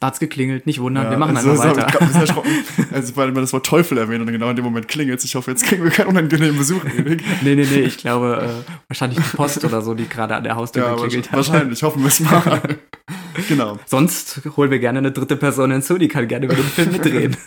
Da 0.00 0.06
hat's 0.06 0.18
geklingelt, 0.18 0.64
nicht 0.66 0.80
wundern, 0.80 1.04
Ja, 1.04 1.10
wir 1.10 1.18
machen 1.18 1.36
also, 1.36 1.50
einfach 1.50 1.66
hab 1.66 1.76
Ich 1.76 1.82
weiter. 1.84 1.98
grad 1.98 2.14
erschrocken, 2.22 2.50
also, 2.92 3.16
weil 3.16 3.26
man 3.32 3.42
das 3.42 3.52
Wort 3.52 3.66
Teufel 3.66 3.98
erwähnt 3.98 4.22
und 4.22 4.28
genau 4.32 4.48
in 4.48 4.56
dem 4.56 4.64
Moment 4.64 4.88
klingelt 4.88 5.22
Ich 5.22 5.34
hoffe, 5.34 5.50
jetzt 5.50 5.64
kriegen 5.64 5.84
wir 5.84 5.90
keinen 5.90 6.08
unangenehmen 6.08 6.56
Besuch. 6.56 6.82
Nee, 6.84 7.18
nee, 7.42 7.54
nee, 7.54 7.80
ich 7.80 7.98
glaube, 7.98 8.42
äh, 8.66 8.72
wahrscheinlich 8.88 9.18
die 9.18 9.36
Post 9.36 9.62
oder 9.64 9.82
so, 9.82 9.92
die 9.94 10.08
gerade 10.08 10.34
an 10.36 10.42
der 10.44 10.56
Haustür 10.56 10.84
ja, 10.84 10.94
geklingelt 10.94 11.30
wahrscheinlich, 11.32 11.82
hat. 11.82 11.82
wahrscheinlich, 11.82 11.82
hoffen 11.82 12.00
wir 12.02 12.08
es 12.08 12.20
mal. 12.20 12.62
genau. 13.48 13.78
Sonst 13.84 14.40
holen 14.56 14.70
wir 14.70 14.78
gerne 14.78 15.00
eine 15.00 15.12
dritte 15.12 15.36
Person 15.36 15.70
hinzu, 15.70 15.98
die 15.98 16.08
kann 16.08 16.26
gerne 16.28 16.46
über 16.46 16.54
den 16.54 16.64
Film 16.64 16.92
mitreden. 16.92 17.36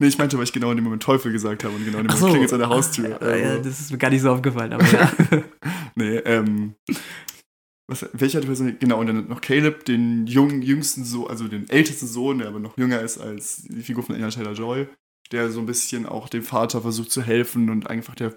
Nee, 0.00 0.06
ich 0.08 0.18
meinte, 0.18 0.36
weil 0.36 0.44
ich 0.44 0.52
genau 0.52 0.70
in 0.70 0.76
dem 0.76 0.84
Moment 0.84 1.02
Teufel 1.02 1.32
gesagt 1.32 1.64
habe 1.64 1.74
und 1.74 1.84
genau 1.84 1.98
in 1.98 2.06
dem 2.06 2.12
Moment 2.14 2.20
so. 2.20 2.26
klingelt 2.26 2.46
es 2.48 2.52
an 2.52 2.60
der 2.60 2.68
Haustür. 2.68 3.08
Ja, 3.08 3.16
Also, 3.16 3.62
das 3.64 3.80
ist 3.80 3.90
mir 3.90 3.98
gar 3.98 4.10
nicht 4.10 4.20
so 4.22 4.30
aufgefallen, 4.30 4.72
aber 4.74 4.84
ja. 4.84 5.10
Nee, 5.96 6.16
ähm. 6.18 6.74
Was, 7.88 8.06
welcher 8.12 8.42
Person? 8.42 8.76
Genau, 8.78 9.00
und 9.00 9.06
dann 9.06 9.28
noch 9.28 9.40
Caleb, 9.40 9.86
den 9.86 10.26
jungen, 10.26 10.60
jüngsten 10.60 11.04
Sohn, 11.04 11.28
also 11.28 11.48
den 11.48 11.68
ältesten 11.70 12.06
Sohn, 12.06 12.38
der 12.38 12.48
aber 12.48 12.60
noch 12.60 12.76
jünger 12.76 13.00
ist 13.00 13.18
als 13.18 13.62
die 13.62 13.82
Figur 13.82 14.04
von 14.04 14.14
Anya 14.14 14.28
Taylor 14.28 14.52
Joy, 14.52 14.88
der 15.32 15.50
so 15.50 15.60
ein 15.60 15.66
bisschen 15.66 16.04
auch 16.04 16.28
dem 16.28 16.42
Vater 16.42 16.82
versucht 16.82 17.10
zu 17.10 17.22
helfen 17.22 17.70
und 17.70 17.88
einfach 17.88 18.14
der 18.14 18.34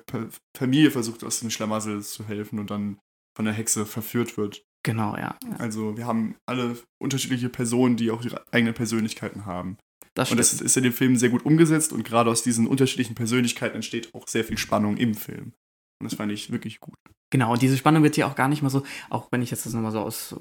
Familie 0.58 0.90
versucht, 0.90 1.24
aus 1.26 1.42
dem 1.42 1.50
Schlamassel 1.50 2.02
zu 2.02 2.26
helfen 2.26 2.60
und 2.60 2.72
dann 2.72 2.98
von 3.36 3.46
der 3.46 3.54
Hexe 3.54 3.86
verführt 3.86 4.38
wird. 4.38 4.64
genau, 4.84 5.16
ja. 5.18 5.38
ja. 5.44 5.56
Also 5.58 5.98
wir 5.98 6.06
haben 6.06 6.36
alle 6.46 6.78
unterschiedliche 6.98 7.50
Personen, 7.50 7.98
die 7.98 8.10
auch 8.10 8.24
ihre 8.24 8.46
eigenen 8.54 8.74
Persönlichkeiten 8.74 9.46
haben. 9.46 9.78
Das 10.14 10.32
Und 10.32 10.38
das 10.38 10.54
ist 10.54 10.78
in 10.78 10.84
dem 10.84 10.94
Film 10.94 11.16
sehr 11.18 11.30
gut 11.30 11.46
umgesetzt 11.46 11.94
und 11.94 12.04
gerade 12.04 12.30
aus 12.30 12.44
diesen 12.44 12.68
unterschiedlichen 12.68 13.16
Persönlichkeiten 13.16 13.76
entsteht 13.76 14.14
auch 14.14 14.28
sehr 14.28 14.44
viel 14.44 14.58
Spannung 14.58 14.98
im 14.98 15.14
Film. 15.14 15.54
Und 16.00 16.12
das 16.12 16.16
fand 16.16 16.32
ich 16.32 16.52
wirklich 16.52 16.80
gut. 16.80 16.98
Genau, 17.32 17.54
und 17.54 17.62
diese 17.62 17.78
Spannung 17.78 18.04
wird 18.04 18.16
hier 18.16 18.28
auch 18.28 18.36
gar 18.36 18.48
nicht 18.50 18.62
mal 18.62 18.70
so, 18.70 18.84
auch 19.10 19.28
wenn 19.32 19.42
ich 19.42 19.52
jetzt 19.52 19.66
das 19.66 19.74
nochmal 19.74 19.92
so 19.92 20.02
aus 20.02 20.36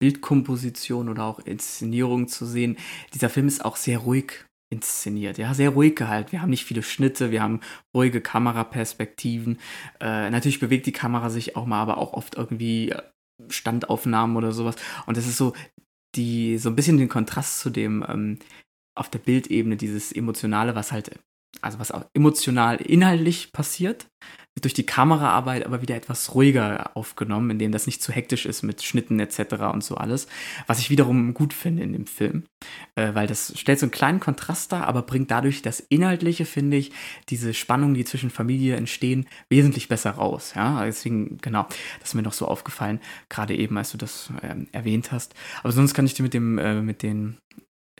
Bildkomposition 0.00 1.08
oder 1.08 1.24
auch 1.24 1.38
Inszenierung 1.40 2.28
zu 2.28 2.44
sehen, 2.44 2.76
dieser 3.14 3.30
Film 3.30 3.46
ist 3.46 3.64
auch 3.64 3.76
sehr 3.76 3.98
ruhig 3.98 4.44
inszeniert, 4.70 5.38
ja, 5.38 5.54
sehr 5.54 5.70
ruhig 5.70 5.94
gehalten. 5.94 6.32
Wir 6.32 6.42
haben 6.42 6.50
nicht 6.50 6.64
viele 6.64 6.82
Schnitte, 6.82 7.30
wir 7.30 7.42
haben 7.42 7.60
ruhige 7.94 8.20
Kameraperspektiven. 8.20 9.58
Äh, 10.00 10.30
natürlich 10.30 10.58
bewegt 10.58 10.86
die 10.86 10.92
Kamera 10.92 11.30
sich 11.30 11.54
auch 11.54 11.66
mal, 11.66 11.80
aber 11.80 11.98
auch 11.98 12.12
oft 12.12 12.34
irgendwie 12.34 12.90
äh, 12.90 13.02
Standaufnahmen 13.48 14.36
oder 14.36 14.52
sowas. 14.52 14.76
Und 15.06 15.16
das 15.16 15.26
ist 15.26 15.36
so 15.36 15.52
die, 16.16 16.58
so 16.58 16.70
ein 16.70 16.76
bisschen 16.76 16.98
den 16.98 17.08
Kontrast 17.08 17.60
zu 17.60 17.70
dem 17.70 18.04
ähm, 18.08 18.38
auf 18.96 19.08
der 19.08 19.18
Bildebene, 19.18 19.76
dieses 19.76 20.12
Emotionale, 20.12 20.74
was 20.74 20.92
halt, 20.92 21.18
also 21.60 21.78
was 21.78 21.90
auch 21.90 22.04
emotional 22.14 22.76
inhaltlich 22.76 23.52
passiert, 23.52 24.06
wird 24.54 24.64
durch 24.64 24.74
die 24.74 24.86
Kameraarbeit 24.86 25.66
aber 25.66 25.82
wieder 25.82 25.96
etwas 25.96 26.34
ruhiger 26.34 26.96
aufgenommen, 26.96 27.50
indem 27.50 27.72
das 27.72 27.86
nicht 27.86 28.02
zu 28.02 28.12
hektisch 28.12 28.46
ist 28.46 28.62
mit 28.62 28.82
Schnitten 28.82 29.18
etc. 29.18 29.54
und 29.72 29.82
so 29.82 29.96
alles. 29.96 30.28
Was 30.66 30.78
ich 30.78 30.90
wiederum 30.90 31.34
gut 31.34 31.52
finde 31.52 31.82
in 31.82 31.92
dem 31.92 32.06
Film, 32.06 32.44
äh, 32.94 33.14
weil 33.14 33.26
das 33.26 33.58
stellt 33.58 33.80
so 33.80 33.86
einen 33.86 33.90
kleinen 33.90 34.20
Kontrast 34.20 34.70
dar, 34.70 34.86
aber 34.86 35.02
bringt 35.02 35.30
dadurch 35.30 35.62
das 35.62 35.80
Inhaltliche, 35.80 36.44
finde 36.44 36.76
ich, 36.76 36.92
diese 37.28 37.52
Spannungen, 37.52 37.94
die 37.94 38.04
zwischen 38.04 38.30
Familie 38.30 38.76
entstehen, 38.76 39.26
wesentlich 39.48 39.88
besser 39.88 40.12
raus. 40.12 40.52
Ja, 40.54 40.84
deswegen, 40.84 41.38
genau, 41.38 41.66
das 41.98 42.10
ist 42.10 42.14
mir 42.14 42.22
noch 42.22 42.32
so 42.32 42.46
aufgefallen, 42.46 43.00
gerade 43.28 43.56
eben, 43.56 43.76
als 43.76 43.90
du 43.90 43.98
das 43.98 44.30
ähm, 44.42 44.68
erwähnt 44.70 45.10
hast. 45.10 45.34
Aber 45.64 45.72
sonst 45.72 45.94
kann 45.94 46.06
ich 46.06 46.14
dir 46.14 46.22
mit 46.22 46.34
dem, 46.34 46.58
äh, 46.58 46.80
mit 46.80 47.02
den 47.02 47.38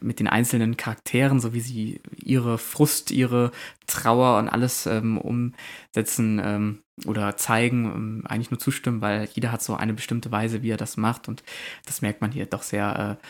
mit 0.00 0.20
den 0.20 0.28
einzelnen 0.28 0.76
Charakteren, 0.76 1.40
so 1.40 1.52
wie 1.54 1.60
sie 1.60 2.00
ihre 2.16 2.58
Frust, 2.58 3.10
ihre 3.10 3.52
Trauer 3.86 4.38
und 4.38 4.48
alles 4.48 4.86
ähm, 4.86 5.18
umsetzen 5.18 6.40
ähm, 6.42 6.82
oder 7.06 7.36
zeigen, 7.36 7.84
ähm, 7.86 8.22
eigentlich 8.26 8.50
nur 8.50 8.60
zustimmen, 8.60 9.00
weil 9.00 9.28
jeder 9.32 9.52
hat 9.52 9.62
so 9.62 9.74
eine 9.74 9.94
bestimmte 9.94 10.30
Weise, 10.32 10.62
wie 10.62 10.70
er 10.70 10.76
das 10.76 10.96
macht 10.96 11.28
und 11.28 11.42
das 11.86 12.02
merkt 12.02 12.20
man 12.20 12.32
hier 12.32 12.46
doch 12.46 12.62
sehr, 12.62 13.18
äh, 13.20 13.26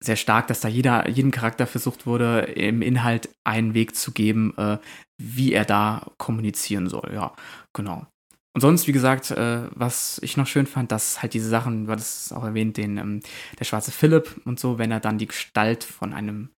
sehr 0.00 0.16
stark, 0.16 0.48
dass 0.48 0.60
da 0.60 0.68
jeder, 0.68 1.08
jedem 1.08 1.30
Charakter 1.30 1.66
versucht 1.66 2.06
wurde, 2.06 2.40
im 2.40 2.82
Inhalt 2.82 3.28
einen 3.44 3.74
Weg 3.74 3.94
zu 3.96 4.12
geben, 4.12 4.54
äh, 4.56 4.78
wie 5.18 5.52
er 5.52 5.64
da 5.64 6.06
kommunizieren 6.18 6.88
soll. 6.88 7.12
Ja, 7.14 7.34
genau. 7.72 8.06
Und 8.54 8.60
sonst, 8.60 8.86
wie 8.86 8.92
gesagt, 8.92 9.30
äh, 9.30 9.68
was 9.74 10.20
ich 10.22 10.36
noch 10.36 10.46
schön 10.46 10.66
fand, 10.66 10.92
dass 10.92 11.22
halt 11.22 11.32
diese 11.32 11.48
Sachen, 11.48 11.86
du 11.86 11.92
hattest 11.92 12.26
es 12.26 12.32
auch 12.32 12.44
erwähnt, 12.44 12.76
den, 12.76 12.98
ähm, 12.98 13.20
der 13.58 13.64
schwarze 13.64 13.92
Philipp 13.92 14.40
und 14.44 14.60
so, 14.60 14.78
wenn 14.78 14.90
er 14.90 15.00
dann 15.00 15.18
die 15.18 15.26
Gestalt 15.26 15.84
von 15.84 16.12
einem, 16.12 16.50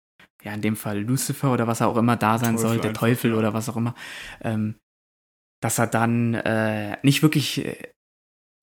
ja, 0.43 0.53
in 0.53 0.61
dem 0.61 0.75
Fall 0.75 1.01
Lucifer 1.01 1.53
oder 1.53 1.67
was 1.67 1.81
er 1.81 1.87
auch 1.87 1.97
immer 1.97 2.17
da 2.17 2.39
sein 2.39 2.55
Teufel 2.55 2.67
soll, 2.69 2.79
der 2.79 2.93
Teufel 2.93 3.33
oder 3.35 3.53
was 3.53 3.69
auch 3.69 3.77
immer, 3.77 3.93
ähm, 4.41 4.75
dass 5.61 5.77
er 5.77 5.87
dann 5.87 6.33
äh, 6.33 6.97
nicht 7.03 7.21
wirklich 7.21 7.63
äh, 7.63 7.93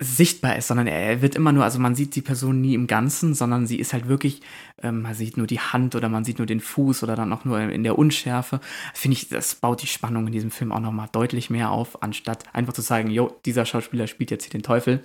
sichtbar 0.02 0.56
ist, 0.56 0.68
sondern 0.68 0.86
er 0.86 1.20
wird 1.20 1.34
immer 1.34 1.52
nur, 1.52 1.62
also 1.62 1.78
man 1.78 1.94
sieht 1.94 2.16
die 2.16 2.22
Person 2.22 2.62
nie 2.62 2.74
im 2.74 2.86
Ganzen, 2.86 3.34
sondern 3.34 3.66
sie 3.66 3.78
ist 3.78 3.92
halt 3.92 4.08
wirklich, 4.08 4.40
ähm, 4.82 5.02
man 5.02 5.14
sieht 5.14 5.36
nur 5.36 5.46
die 5.46 5.60
Hand 5.60 5.94
oder 5.94 6.08
man 6.08 6.24
sieht 6.24 6.38
nur 6.38 6.46
den 6.46 6.60
Fuß 6.60 7.02
oder 7.02 7.16
dann 7.16 7.32
auch 7.34 7.44
nur 7.44 7.60
in 7.60 7.84
der 7.84 7.98
Unschärfe. 7.98 8.60
Finde 8.94 9.18
ich, 9.18 9.28
das 9.28 9.54
baut 9.54 9.82
die 9.82 9.86
Spannung 9.86 10.26
in 10.26 10.32
diesem 10.32 10.50
Film 10.50 10.72
auch 10.72 10.80
nochmal 10.80 11.08
deutlich 11.12 11.50
mehr 11.50 11.70
auf, 11.70 12.02
anstatt 12.02 12.44
einfach 12.54 12.72
zu 12.72 12.80
sagen, 12.80 13.10
jo, 13.10 13.36
dieser 13.44 13.66
Schauspieler 13.66 14.06
spielt 14.06 14.30
jetzt 14.30 14.44
hier 14.44 14.52
den 14.52 14.62
Teufel. 14.62 15.02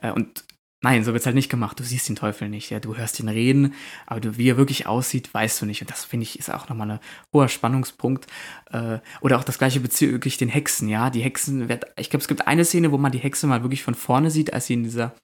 Äh, 0.00 0.10
und 0.10 0.44
nein, 0.82 1.04
so 1.04 1.12
wird 1.12 1.20
es 1.20 1.26
halt 1.26 1.36
nicht 1.36 1.50
gemacht. 1.50 1.78
Du 1.78 1.84
siehst 1.84 2.08
den 2.08 2.16
Teufel 2.16 2.48
nicht, 2.48 2.70
ja, 2.70 2.80
du 2.80 2.96
hörst 2.96 3.18
ihn 3.20 3.28
reden, 3.28 3.74
aber 4.06 4.20
du, 4.20 4.36
wie 4.36 4.50
er 4.50 4.56
wirklich 4.56 4.86
aussieht, 4.86 5.32
weißt 5.32 5.62
du 5.62 5.66
nicht. 5.66 5.80
Und 5.80 5.90
das 5.90 6.04
finde 6.04 6.24
ich 6.24 6.38
ist 6.38 6.52
auch 6.52 6.68
nochmal 6.68 6.90
ein 6.90 7.00
hoher 7.32 7.48
Spannungspunkt. 7.48 8.26
Äh, 8.72 8.98
oder 9.20 9.38
auch 9.38 9.44
das 9.44 9.58
gleiche 9.58 9.80
bezüglich 9.80 10.36
den 10.36 10.48
Hexen, 10.48 10.88
ja. 10.88 11.10
Die 11.10 11.20
Hexen, 11.20 11.68
ich 11.96 12.10
glaube, 12.10 12.22
es 12.22 12.28
gibt 12.28 12.46
eine 12.46 12.64
Szene, 12.64 12.90
wo 12.90 12.98
man 12.98 13.12
die 13.12 13.18
Hexe 13.18 13.46
mal 13.46 13.62
wirklich 13.62 13.82
von 13.82 13.94
vorne 13.94 14.30
sieht, 14.30 14.52
als 14.52 14.66
sie 14.66 14.74
in 14.74 14.82
dieser, 14.82 15.14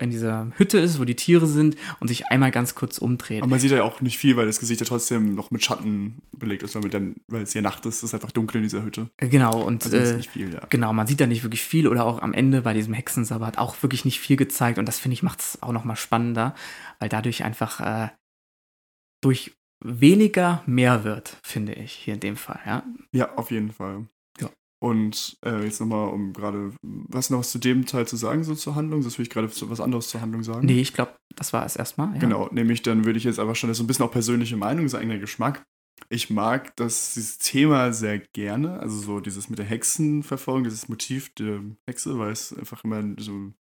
in 0.00 0.10
dieser 0.10 0.50
Hütte 0.56 0.78
ist, 0.78 0.98
wo 0.98 1.04
die 1.04 1.16
Tiere 1.16 1.46
sind 1.46 1.76
und 2.00 2.08
sich 2.08 2.26
einmal 2.26 2.50
ganz 2.50 2.74
kurz 2.74 2.98
umdreht. 2.98 3.42
Aber 3.42 3.50
man 3.50 3.60
sieht 3.60 3.70
ja 3.70 3.82
auch 3.82 4.00
nicht 4.00 4.18
viel, 4.18 4.36
weil 4.36 4.46
das 4.46 4.60
Gesicht 4.60 4.80
ja 4.80 4.86
trotzdem 4.86 5.34
noch 5.34 5.50
mit 5.50 5.62
Schatten 5.62 6.18
belegt 6.32 6.62
ist, 6.62 6.74
weil, 6.74 6.88
dann, 6.88 7.16
weil 7.26 7.42
es 7.42 7.54
ja 7.54 7.60
Nacht 7.62 7.84
ist, 7.86 7.96
ist 7.96 8.02
es 8.04 8.14
einfach 8.14 8.30
dunkel 8.30 8.58
in 8.58 8.62
dieser 8.62 8.84
Hütte. 8.84 9.10
Genau, 9.18 9.60
und 9.62 9.84
Also 9.84 9.96
ist 9.96 10.10
äh, 10.10 10.16
nicht 10.16 10.30
viel, 10.30 10.52
ja. 10.54 10.60
Genau, 10.70 10.92
man 10.92 11.06
sieht 11.06 11.20
da 11.20 11.26
nicht 11.26 11.42
wirklich 11.42 11.62
viel 11.62 11.88
oder 11.88 12.04
auch 12.04 12.22
am 12.22 12.32
Ende 12.32 12.62
bei 12.62 12.74
diesem 12.74 12.94
Hexensabbat 12.94 13.58
auch 13.58 13.82
wirklich 13.82 14.04
nicht 14.04 14.20
viel 14.20 14.36
gezeigt 14.36 14.77
und 14.78 14.86
das 14.86 14.98
finde 14.98 15.14
ich 15.14 15.22
macht 15.22 15.40
es 15.40 15.62
auch 15.62 15.72
nochmal 15.72 15.96
spannender, 15.96 16.54
weil 16.98 17.08
dadurch 17.08 17.44
einfach 17.44 17.80
äh, 17.80 18.08
durch 19.20 19.56
weniger 19.84 20.62
mehr 20.66 21.04
wird, 21.04 21.36
finde 21.42 21.72
ich, 21.74 21.92
hier 21.92 22.14
in 22.14 22.20
dem 22.20 22.36
Fall, 22.36 22.60
ja. 22.66 22.82
Ja, 23.12 23.34
auf 23.36 23.50
jeden 23.50 23.72
Fall. 23.72 24.06
Ja. 24.40 24.50
Und 24.80 25.36
äh, 25.44 25.64
jetzt 25.64 25.80
nochmal, 25.80 26.08
um 26.08 26.32
gerade, 26.32 26.72
was 26.82 27.30
noch 27.30 27.44
zu 27.44 27.58
dem 27.58 27.86
Teil 27.86 28.06
zu 28.06 28.16
sagen, 28.16 28.44
so 28.44 28.54
zur 28.54 28.74
Handlung? 28.74 29.02
Sonst 29.02 29.18
will 29.18 29.24
ich 29.24 29.30
gerade 29.30 29.48
was 29.48 29.80
anderes 29.80 30.08
zur 30.08 30.20
Handlung 30.20 30.42
sagen. 30.42 30.66
Nee, 30.66 30.80
ich 30.80 30.94
glaube, 30.94 31.14
das 31.36 31.52
war 31.52 31.64
es 31.64 31.76
erstmal. 31.76 32.12
Ja. 32.14 32.18
Genau, 32.18 32.48
nämlich 32.52 32.82
dann 32.82 33.04
würde 33.04 33.18
ich 33.18 33.24
jetzt 33.24 33.38
aber 33.38 33.54
schon 33.54 33.72
so 33.74 33.82
ein 33.82 33.86
bisschen 33.86 34.04
auch 34.04 34.12
persönliche 34.12 34.56
Meinung, 34.56 34.88
sein 34.88 35.02
eigener 35.02 35.18
Geschmack. 35.18 35.64
Ich 36.10 36.30
mag 36.30 36.74
das 36.76 37.14
dieses 37.14 37.38
Thema 37.38 37.92
sehr 37.92 38.20
gerne, 38.32 38.80
also 38.80 38.96
so 38.98 39.20
dieses 39.20 39.50
mit 39.50 39.58
der 39.58 39.66
Hexenverfolgung, 39.66 40.64
dieses 40.64 40.88
Motiv 40.88 41.34
der 41.34 41.60
Hexe, 41.86 42.18
weil 42.18 42.32
es 42.32 42.56
einfach 42.56 42.82
immer 42.84 43.02
so, 43.18 43.52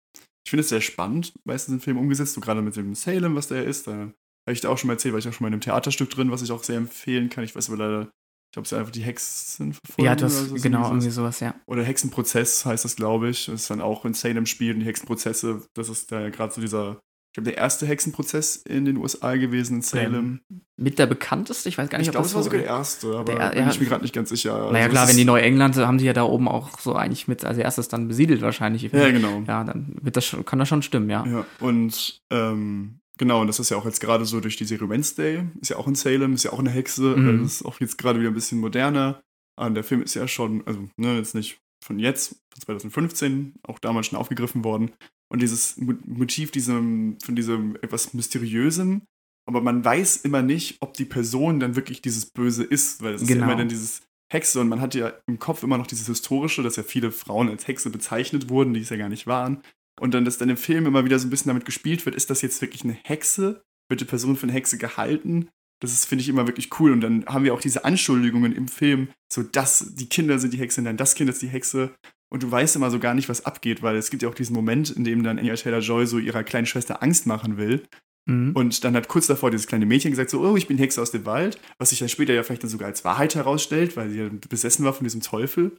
ich 0.48 0.50
finde 0.50 0.62
es 0.62 0.70
sehr 0.70 0.80
spannend, 0.80 1.34
meistens 1.44 1.74
im 1.74 1.82
Film 1.82 1.98
umgesetzt, 1.98 2.32
so 2.32 2.40
gerade 2.40 2.62
mit 2.62 2.74
dem 2.78 2.96
Salem, 2.96 3.36
was 3.36 3.50
der 3.50 3.66
ist, 3.66 3.86
da 3.86 3.92
habe 3.92 4.14
ich 4.54 4.62
da 4.62 4.70
auch 4.70 4.78
schon 4.78 4.88
mal 4.88 4.94
erzählt, 4.94 5.12
war 5.12 5.20
ich 5.20 5.28
auch 5.28 5.34
schon 5.34 5.44
mal 5.44 5.50
in 5.50 5.56
einem 5.56 5.62
Theaterstück 5.62 6.10
drin, 6.10 6.32
was 6.32 6.42
ich 6.42 6.54
auch 6.54 6.64
sehr 6.64 6.78
empfehlen 6.78 7.28
kann. 7.28 7.44
Ich 7.44 7.54
weiß 7.54 7.68
aber 7.70 7.78
leider, 7.78 8.02
ich 8.04 8.54
glaube, 8.54 8.66
es 8.66 8.72
ist 8.72 8.78
einfach 8.78 8.94
die 8.94 9.02
Hexenverfolgung. 9.02 10.06
Ja, 10.06 10.16
das, 10.16 10.40
oder 10.40 10.58
so, 10.58 10.64
genau, 10.64 10.84
so 10.84 10.90
irgendwie 10.92 11.10
sowas, 11.10 11.42
ja. 11.42 11.54
oder 11.66 11.84
Hexenprozess 11.84 12.66
heißt 12.66 12.86
das, 12.86 12.96
glaube 12.96 13.28
ich. 13.28 13.48
Das 13.48 13.56
ist 13.56 13.70
dann 13.70 13.82
auch 13.82 14.06
in 14.06 14.14
Salem 14.14 14.46
spielt 14.46 14.76
und 14.76 14.80
die 14.80 14.86
Hexenprozesse, 14.86 15.68
das 15.74 15.90
ist 15.90 16.14
da 16.14 16.30
gerade 16.30 16.54
so 16.54 16.62
dieser 16.62 17.02
glaube, 17.38 17.50
der 17.52 17.58
erste 17.58 17.86
Hexenprozess 17.86 18.56
in 18.58 18.86
den 18.86 18.98
USA 18.98 19.36
gewesen, 19.36 19.78
in 19.78 19.82
Salem. 19.82 20.14
Ähm, 20.50 20.60
mit 20.76 21.00
der 21.00 21.06
bekannteste? 21.08 21.70
Ich 21.70 21.78
weiß 21.78 21.90
gar 21.90 21.98
nicht, 21.98 22.08
ich 22.08 22.12
glaube, 22.12 22.24
das 22.24 22.32
es 22.32 22.36
war 22.36 22.44
so- 22.44 22.50
sogar 22.50 22.60
der 22.62 22.70
erste, 22.70 23.08
aber 23.18 23.24
Der- 23.36 23.50
bin 23.50 23.60
ja. 23.60 23.70
ich 23.70 23.80
mir 23.80 23.86
gerade 23.88 24.02
nicht 24.04 24.14
ganz 24.14 24.30
sicher. 24.30 24.58
Naja, 24.72 24.86
Also, 24.86 24.90
klar, 24.92 25.08
wenn 25.08 25.18
die 25.18 25.26
Neuengland 25.26 25.76
haben 25.78 26.00
sie 26.00 26.06
ja 26.06 26.14
da 26.14 26.24
oben 26.24 26.48
auch 26.48 26.80
so 26.80 26.94
eigentlich 26.96 27.28
mit 27.28 27.46
als 27.46 27.58
erstes 27.58 27.88
dann 27.88 28.08
besiedelt 28.08 28.42
wahrscheinlich. 28.42 28.84
Ja, 28.84 29.10
genau. 29.12 29.42
Ja, 29.48 29.64
dann 29.64 29.96
wird 30.02 30.18
das 30.18 30.26
schon, 30.26 30.46
kann 30.46 30.60
das 30.60 30.68
schon 30.68 30.82
stimmen, 30.82 31.10
ja. 31.10 31.26
Ja, 31.26 31.46
und 31.60 32.22
ähm, 32.32 33.00
genau, 33.18 33.42
und 33.42 33.48
das 33.48 33.60
ist 33.60 33.70
ja 33.70 33.78
auch 33.78 33.86
jetzt 33.86 34.02
gerade 34.02 34.26
so 34.26 34.40
durch 34.40 34.56
die 34.58 34.66
Serie 34.66 34.90
Wednesday, 34.90 35.44
ist 35.62 35.70
ja 35.70 35.78
auch 35.78 35.88
in 35.88 35.96
Salem, 35.96 36.34
ist 36.34 36.44
ja 36.44 36.52
auch 36.54 36.60
eine 36.60 36.70
Hexe, 36.70 37.16
Mhm. 37.16 37.44
das 37.44 37.54
ist 37.56 37.66
auch 37.66 37.80
jetzt 37.80 37.98
gerade 37.98 38.20
wieder 38.20 38.30
ein 38.30 38.36
bisschen 38.36 38.60
moderner. 38.60 39.22
Und 39.60 39.74
der 39.74 39.84
Film 39.84 40.04
ist 40.04 40.14
ja 40.14 40.28
schon, 40.28 40.62
also 40.68 40.82
ne, 40.98 41.18
jetzt 41.18 41.34
nicht 41.34 41.58
von 41.84 41.98
jetzt, 42.00 42.36
von 42.54 42.62
2015, 42.62 43.54
auch 43.64 43.80
damals 43.80 44.08
schon 44.08 44.20
aufgegriffen 44.20 44.64
worden. 44.64 44.92
Und 45.30 45.42
dieses 45.42 45.78
Mo- 45.78 45.98
Motiv 46.06 46.52
diesem, 46.52 47.18
von 47.24 47.36
diesem 47.36 47.76
etwas 47.82 48.14
Mysteriösem, 48.14 49.02
aber 49.48 49.62
man 49.62 49.84
weiß 49.84 50.18
immer 50.18 50.42
nicht, 50.42 50.78
ob 50.82 50.94
die 50.94 51.06
Person 51.06 51.60
dann 51.60 51.76
wirklich 51.76 52.02
dieses 52.02 52.28
Böse 52.28 52.64
ist, 52.64 53.02
weil 53.02 53.14
es 53.14 53.22
ist 53.22 53.30
ja 53.30 53.36
Genau. 53.36 53.48
immer 53.48 53.56
dann 53.58 53.70
dieses 53.70 54.02
Hexe 54.32 54.60
und 54.60 54.68
man 54.68 54.82
hat 54.82 54.94
ja 54.94 55.14
im 55.26 55.40
Kopf 55.40 55.64
immer 55.64 55.78
noch 55.78 55.88
dieses 55.88 56.08
Historische, 56.08 56.62
dass 56.64 56.76
ja 56.76 56.84
viele 56.84 57.12
Frauen 57.12 57.48
als 57.50 57.68
Hexe 57.68 57.90
bezeichnet 57.90 58.50
wurden, 58.50 58.74
die 58.74 58.82
es 58.82 58.90
ja 58.90 58.98
gar 58.98 59.08
nicht 59.10 59.26
waren. 59.28 59.62
Und 60.00 60.14
dann, 60.14 60.26
dass 60.26 60.38
dann 60.38 60.50
im 60.50 60.58
Film 60.58 60.86
immer 60.86 61.06
wieder 61.06 61.18
so 61.18 61.28
ein 61.28 61.30
bisschen 61.30 61.48
damit 61.50 61.66
gespielt 61.66 62.06
wird, 62.06 62.16
ist 62.16 62.30
das 62.30 62.42
jetzt 62.42 62.62
wirklich 62.62 62.84
eine 62.84 62.98
Hexe? 63.04 63.64
Wird 63.90 64.02
die 64.02 64.06
Person 64.06 64.36
für 64.36 64.44
eine 64.44 64.52
Hexe 64.54 64.78
gehalten? 64.78 65.48
Das 65.80 65.94
ist, 65.94 66.06
finde 66.06 66.24
ich, 66.24 66.30
immer 66.30 66.46
wirklich 66.48 66.70
cool. 66.80 66.92
Und 66.92 67.02
dann 67.02 67.26
haben 67.26 67.46
wir 67.46 67.54
auch 67.54 67.62
diese 67.62 67.86
Anschuldigungen 67.86 68.52
im 68.54 68.68
Film, 68.68 69.08
so 69.32 69.44
dass 69.44 69.96
die 69.96 70.08
Kinder 70.08 70.40
sind 70.40 70.54
die 70.54 70.60
Hexe, 70.60 70.82
nein, 70.82 70.98
das 70.98 71.16
Kind 71.16 71.30
ist 71.30 71.42
die 71.42 71.48
Hexe. 71.48 71.96
Und 72.30 72.44
du 72.44 72.52
weißt 72.52 72.76
immer 72.76 72.92
so 72.92 73.00
gar 73.00 73.14
nicht, 73.14 73.30
was 73.30 73.46
abgeht, 73.46 73.82
weil 73.82 73.96
es 73.96 74.10
gibt 74.10 74.24
ja 74.24 74.30
auch 74.30 74.36
diesen 74.36 74.54
Moment, 74.54 74.90
in 74.92 75.04
dem 75.04 75.24
dann 75.24 75.40
Anya 75.40 75.56
Taylor-Joy 75.56 76.08
so 76.08 76.20
ihrer 76.20 76.44
kleinen 76.44 76.66
Schwester 76.66 77.02
Angst 77.02 77.26
machen 77.26 77.58
will. 77.58 77.84
Mhm. 78.28 78.52
Und 78.54 78.84
dann 78.84 78.96
hat 78.96 79.08
kurz 79.08 79.28
davor 79.28 79.52
dieses 79.52 79.68
kleine 79.68 79.86
Mädchen 79.86 80.12
gesagt, 80.12 80.30
so, 80.30 80.42
oh, 80.42 80.58
ich 80.58 80.68
bin 80.68 80.78
Hexe 80.78 81.02
aus 81.02 81.12
dem 81.12 81.26
Wald, 81.26 81.60
was 81.80 81.90
sich 81.90 82.00
dann 82.00 82.10
später 82.10 82.34
ja 82.34 82.44
vielleicht 82.44 82.64
dann 82.64 82.70
sogar 82.70 82.90
als 82.90 83.06
Wahrheit 83.06 83.36
herausstellt, 83.36 83.96
weil 83.96 84.10
sie 84.10 84.20
ja 84.20 84.30
besessen 84.50 84.84
war 84.84 84.94
von 84.94 85.06
diesem 85.06 85.22
Teufel. 85.22 85.78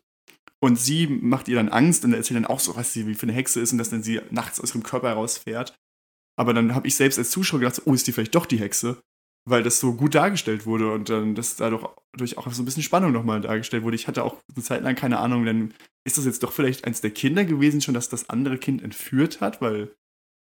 Und 0.61 0.79
sie 0.79 1.07
macht 1.07 1.49
ihr 1.49 1.57
dann 1.57 1.69
Angst 1.69 2.05
und 2.05 2.15
erzählt 2.15 2.37
dann 2.37 2.47
auch 2.47 2.61
so, 2.61 2.75
was 2.75 2.93
sie 2.93 3.07
wie 3.07 3.15
für 3.15 3.25
eine 3.25 3.33
Hexe 3.33 3.61
ist 3.61 3.73
und 3.73 3.79
dass 3.79 3.91
dann 3.91 4.03
sie 4.03 4.21
nachts 4.31 4.61
aus 4.61 4.75
ihrem 4.75 4.83
Körper 4.83 5.09
herausfährt. 5.09 5.75
Aber 6.37 6.55
dann 6.55 6.75
habe 6.75 6.89
ich 6.89 6.97
selbst 6.97 7.19
als 7.19 7.31
Zuschauer 7.31 7.61
gedacht, 7.61 7.77
so, 7.77 7.83
oh, 7.85 7.95
ist 7.95 8.07
die 8.07 8.13
vielleicht 8.13 8.35
doch 8.35 8.47
die 8.47 8.59
Hexe? 8.59 8.99
Weil 9.45 9.63
das 9.63 9.81
so 9.81 9.95
gut 9.95 10.15
dargestellt 10.15 10.67
wurde 10.67 10.93
und 10.93 11.09
dann 11.09 11.35
das 11.35 11.57
dadurch 11.57 11.87
durch 12.17 12.39
auch 12.39 12.51
so 12.53 12.63
ein 12.63 12.65
bisschen 12.65 12.83
Spannung 12.83 13.13
nochmal 13.13 13.41
dargestellt 13.41 13.83
wurde. 13.83 13.97
Ich 13.97 14.09
hatte 14.09 14.25
auch 14.25 14.37
eine 14.55 14.65
Zeit 14.65 14.83
lang 14.83 14.95
keine 14.95 15.19
Ahnung, 15.19 15.45
dann 15.45 15.75
ist 16.09 16.19
das 16.19 16.25
jetzt 16.25 16.43
doch 16.43 16.53
vielleicht 16.53 16.85
eins 16.85 17.01
der 17.01 17.11
Kinder 17.11 17.45
gewesen, 17.45 17.81
schon, 17.81 17.95
dass 17.95 18.09
das 18.09 18.29
andere 18.29 18.59
Kind 18.59 18.83
entführt 18.83 19.41
hat, 19.41 19.61
weil 19.61 19.95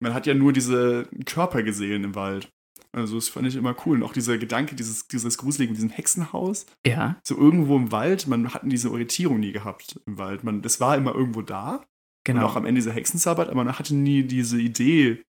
man 0.00 0.14
hat 0.14 0.26
ja 0.26 0.34
nur 0.34 0.52
diese 0.52 1.08
Körper 1.26 1.62
gesehen 1.62 2.02
im 2.02 2.14
Wald. 2.14 2.50
Also 2.94 3.14
das 3.14 3.28
fand 3.28 3.46
ich 3.46 3.56
immer 3.56 3.76
cool. 3.86 3.98
Und 3.98 4.02
auch 4.02 4.12
dieser 4.12 4.36
Gedanke, 4.36 4.74
dieses, 4.74 5.06
dieses 5.06 5.38
Gruselige 5.38 5.70
mit 5.70 5.76
diesem 5.78 5.90
Hexenhaus, 5.90 6.66
ja. 6.86 7.20
so 7.24 7.38
irgendwo 7.38 7.76
im 7.76 7.92
Wald, 7.92 8.26
man 8.26 8.52
hatten 8.52 8.68
diese 8.68 8.90
Orientierung 8.90 9.40
nie 9.40 9.52
gehabt 9.52 10.00
im 10.06 10.18
Wald. 10.18 10.44
Man, 10.44 10.60
das 10.60 10.80
war 10.80 10.96
immer 10.96 11.14
irgendwo 11.14 11.42
da. 11.42 11.76
Und 11.76 11.86
Genau. 12.24 12.46
auch 12.46 12.56
am 12.56 12.66
Ende 12.66 12.80
dieser 12.80 12.92
Hexensabbat, 12.92 13.48
aber 13.48 13.64
man 13.64 13.78
hatte 13.78 13.94
nie 13.94 14.22
diese 14.22 14.60
Idee, 14.60 15.22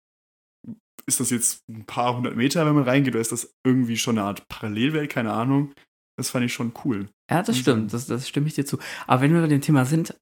ist 1.06 1.20
das 1.20 1.30
jetzt 1.30 1.64
ein 1.70 1.86
paar 1.86 2.16
hundert 2.16 2.36
Meter, 2.36 2.66
wenn 2.66 2.76
man 2.76 2.84
reingeht, 2.84 3.14
oder 3.14 3.22
ist 3.22 3.32
das 3.32 3.56
irgendwie 3.66 3.98
schon 3.98 4.18
eine 4.18 4.28
Art 4.28 4.48
Parallelwelt, 4.50 5.10
keine 5.10 5.32
Ahnung. 5.32 5.74
Das 6.22 6.30
fand 6.30 6.46
ich 6.46 6.54
schon 6.54 6.74
cool. 6.86 7.10
Ja, 7.30 7.42
das 7.42 7.58
stimmt, 7.58 7.94
das, 7.94 8.06
das 8.06 8.28
stimme 8.28 8.48
ich 8.48 8.54
dir 8.54 8.66
zu. 8.66 8.78
Aber 9.08 9.22
wenn 9.22 9.34
wir 9.34 9.42
bei 9.42 9.48
dem 9.48 9.62
Thema 9.62 9.86
sind, 9.86 10.16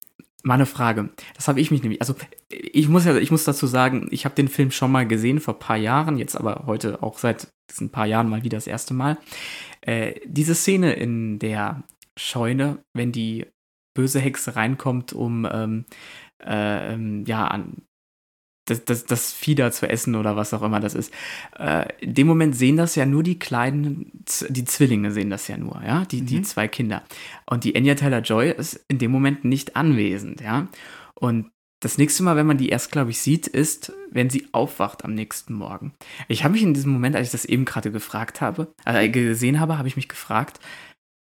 mal 0.44 0.54
eine 0.56 0.66
Frage. 0.66 1.10
Das 1.36 1.48
habe 1.48 1.60
ich 1.60 1.72
mich 1.72 1.82
nämlich, 1.82 2.02
also 2.02 2.16
ich 2.50 2.88
muss 2.88 3.06
ja, 3.06 3.18
ich 3.18 3.32
muss 3.32 3.44
dazu 3.44 3.68
sagen, 3.68 4.08
ich 4.12 4.26
habe 4.26 4.36
den 4.36 4.48
Film 4.48 4.72
schon 4.72 4.92
mal 4.92 5.06
gesehen 5.06 5.40
vor 5.40 5.56
ein 5.56 5.60
paar 5.60 5.78
Jahren, 5.78 6.18
jetzt 6.18 6.36
aber 6.36 6.64
heute 6.66 7.04
auch 7.04 7.18
seit 7.18 7.50
diesen 7.70 7.90
paar 7.90 8.06
Jahren 8.06 8.30
mal 8.30 8.44
wieder 8.44 8.58
das 8.58 8.68
erste 8.68 8.94
Mal. 8.94 9.18
Äh, 9.82 10.22
diese 10.26 10.56
Szene 10.56 10.94
in 10.94 11.40
der 11.40 11.84
Scheune, 12.18 12.80
wenn 12.94 13.12
die 13.12 13.48
böse 13.94 14.20
Hexe 14.20 14.56
reinkommt, 14.56 15.14
um 15.14 15.48
ähm, 15.52 15.86
äh, 16.42 16.94
ähm, 16.94 17.26
ja 17.26 17.48
an 17.48 17.82
das, 18.70 18.86
das, 18.86 19.06
das 19.06 19.34
Vieh 19.34 19.56
da 19.56 19.72
zu 19.72 19.90
essen 19.90 20.16
oder 20.16 20.36
was 20.36 20.54
auch 20.54 20.62
immer 20.62 20.80
das 20.80 20.94
ist. 20.94 21.14
Äh, 21.58 21.88
in 22.00 22.14
dem 22.14 22.28
Moment 22.28 22.56
sehen 22.56 22.78
das 22.78 22.96
ja 22.96 23.06
nur 23.06 23.24
die 23.24 23.40
kleinen, 23.40 24.12
die 24.50 24.66
Zwillinge 24.66 25.12
sehen 25.12 25.30
das 25.30 25.48
ja 25.48 25.58
nur, 25.58 25.82
ja, 25.86 26.06
die, 26.06 26.22
die 26.22 26.38
Mhm. 26.38 26.44
zwei 26.44 26.68
Kinder. 26.68 27.04
Und 27.46 27.64
die 27.64 27.76
Anya 27.76 27.96
Taylor-Joy 27.96 28.52
ist 28.52 28.84
in 28.88 28.98
dem 29.00 29.12
Moment 29.12 29.44
nicht 29.46 29.76
anwesend, 29.76 30.42
ja. 30.42 30.68
Und 31.16 31.52
das 31.82 31.98
nächste 31.98 32.24
Mal, 32.24 32.36
wenn 32.36 32.48
man 32.48 32.58
die 32.58 32.70
erst, 32.70 32.92
glaube 32.92 33.12
ich, 33.12 33.20
sieht, 33.20 33.48
ist, 33.48 33.94
wenn 34.12 34.30
sie 34.30 34.48
aufwacht 34.52 35.06
am 35.06 35.14
nächsten 35.14 35.54
Morgen. 35.54 35.94
Ich 36.28 36.44
habe 36.44 36.52
mich 36.54 36.64
in 36.64 36.74
diesem 36.74 36.92
Moment, 36.92 37.16
als 37.16 37.28
ich 37.28 37.32
das 37.32 37.46
eben 37.46 37.64
gerade 37.64 37.92
gefragt 37.92 38.42
habe, 38.42 38.74
äh, 38.86 39.08
gesehen 39.10 39.60
habe, 39.62 39.78
habe 39.78 39.88
ich 39.88 39.96
mich 39.96 40.10
gefragt, 40.10 40.60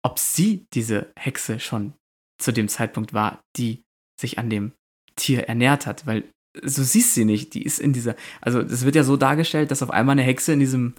ob 0.03 0.17
sie 0.17 0.65
diese 0.73 1.11
Hexe 1.15 1.59
schon 1.59 1.93
zu 2.39 2.51
dem 2.51 2.67
Zeitpunkt 2.67 3.13
war, 3.13 3.41
die 3.55 3.83
sich 4.19 4.39
an 4.39 4.49
dem 4.49 4.71
Tier 5.15 5.43
ernährt 5.47 5.85
hat, 5.85 6.07
weil 6.07 6.23
so 6.61 6.83
siehst 6.83 7.13
sie 7.13 7.25
nicht. 7.25 7.53
Die 7.53 7.63
ist 7.63 7.79
in 7.79 7.93
dieser, 7.93 8.15
also 8.41 8.59
es 8.59 8.85
wird 8.85 8.95
ja 8.95 9.03
so 9.03 9.17
dargestellt, 9.17 9.71
dass 9.71 9.83
auf 9.83 9.91
einmal 9.91 10.13
eine 10.13 10.23
Hexe 10.23 10.53
in 10.53 10.59
diesem, 10.59 10.95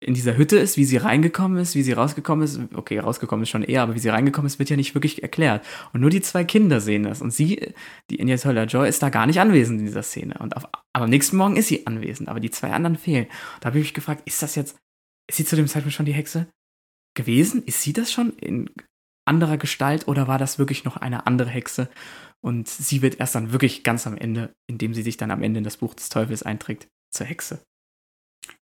in 0.00 0.14
dieser 0.14 0.36
Hütte 0.36 0.58
ist, 0.58 0.76
wie 0.76 0.84
sie 0.84 0.98
reingekommen 0.98 1.58
ist, 1.58 1.74
wie 1.74 1.82
sie 1.82 1.92
rausgekommen 1.92 2.44
ist. 2.44 2.60
Okay, 2.74 2.98
rausgekommen 2.98 3.44
ist 3.44 3.48
schon 3.48 3.62
eher, 3.62 3.82
aber 3.82 3.94
wie 3.94 4.00
sie 4.00 4.10
reingekommen 4.10 4.46
ist, 4.46 4.58
wird 4.58 4.70
ja 4.70 4.76
nicht 4.76 4.94
wirklich 4.94 5.22
erklärt. 5.22 5.64
Und 5.92 6.00
nur 6.00 6.10
die 6.10 6.20
zwei 6.20 6.44
Kinder 6.44 6.80
sehen 6.80 7.04
das. 7.04 7.22
Und 7.22 7.32
sie, 7.32 7.72
die 8.10 8.20
Anya 8.20 8.36
Taylor-Joy, 8.36 8.88
ist 8.88 9.02
da 9.02 9.08
gar 9.08 9.26
nicht 9.26 9.40
anwesend 9.40 9.80
in 9.80 9.86
dieser 9.86 10.02
Szene. 10.02 10.36
Und 10.38 10.56
auf, 10.56 10.66
aber 10.92 11.04
am 11.04 11.10
nächsten 11.10 11.36
Morgen 11.36 11.56
ist 11.56 11.68
sie 11.68 11.86
anwesend, 11.86 12.28
aber 12.28 12.40
die 12.40 12.50
zwei 12.50 12.70
anderen 12.70 12.96
fehlen. 12.96 13.26
Da 13.60 13.68
habe 13.68 13.78
ich 13.78 13.84
mich 13.84 13.94
gefragt, 13.94 14.22
ist 14.26 14.42
das 14.42 14.54
jetzt, 14.54 14.76
ist 15.28 15.36
sie 15.36 15.44
zu 15.44 15.56
dem 15.56 15.68
Zeitpunkt 15.68 15.94
schon 15.94 16.06
die 16.06 16.12
Hexe 16.12 16.46
gewesen? 17.14 17.64
Ist 17.64 17.80
sie 17.80 17.94
das 17.94 18.12
schon 18.12 18.34
in 18.34 18.70
anderer 19.24 19.56
Gestalt 19.56 20.06
oder 20.06 20.28
war 20.28 20.38
das 20.38 20.58
wirklich 20.58 20.84
noch 20.84 20.98
eine 20.98 21.26
andere 21.26 21.48
Hexe? 21.48 21.88
Und 22.44 22.68
sie 22.68 23.00
wird 23.00 23.20
erst 23.20 23.34
dann 23.34 23.52
wirklich 23.52 23.84
ganz 23.84 24.06
am 24.06 24.18
Ende, 24.18 24.54
indem 24.66 24.92
sie 24.92 25.02
sich 25.02 25.16
dann 25.16 25.30
am 25.30 25.42
Ende 25.42 25.58
in 25.58 25.64
das 25.64 25.78
Buch 25.78 25.94
des 25.94 26.10
Teufels 26.10 26.42
einträgt, 26.42 26.88
zur 27.10 27.26
Hexe. 27.26 27.62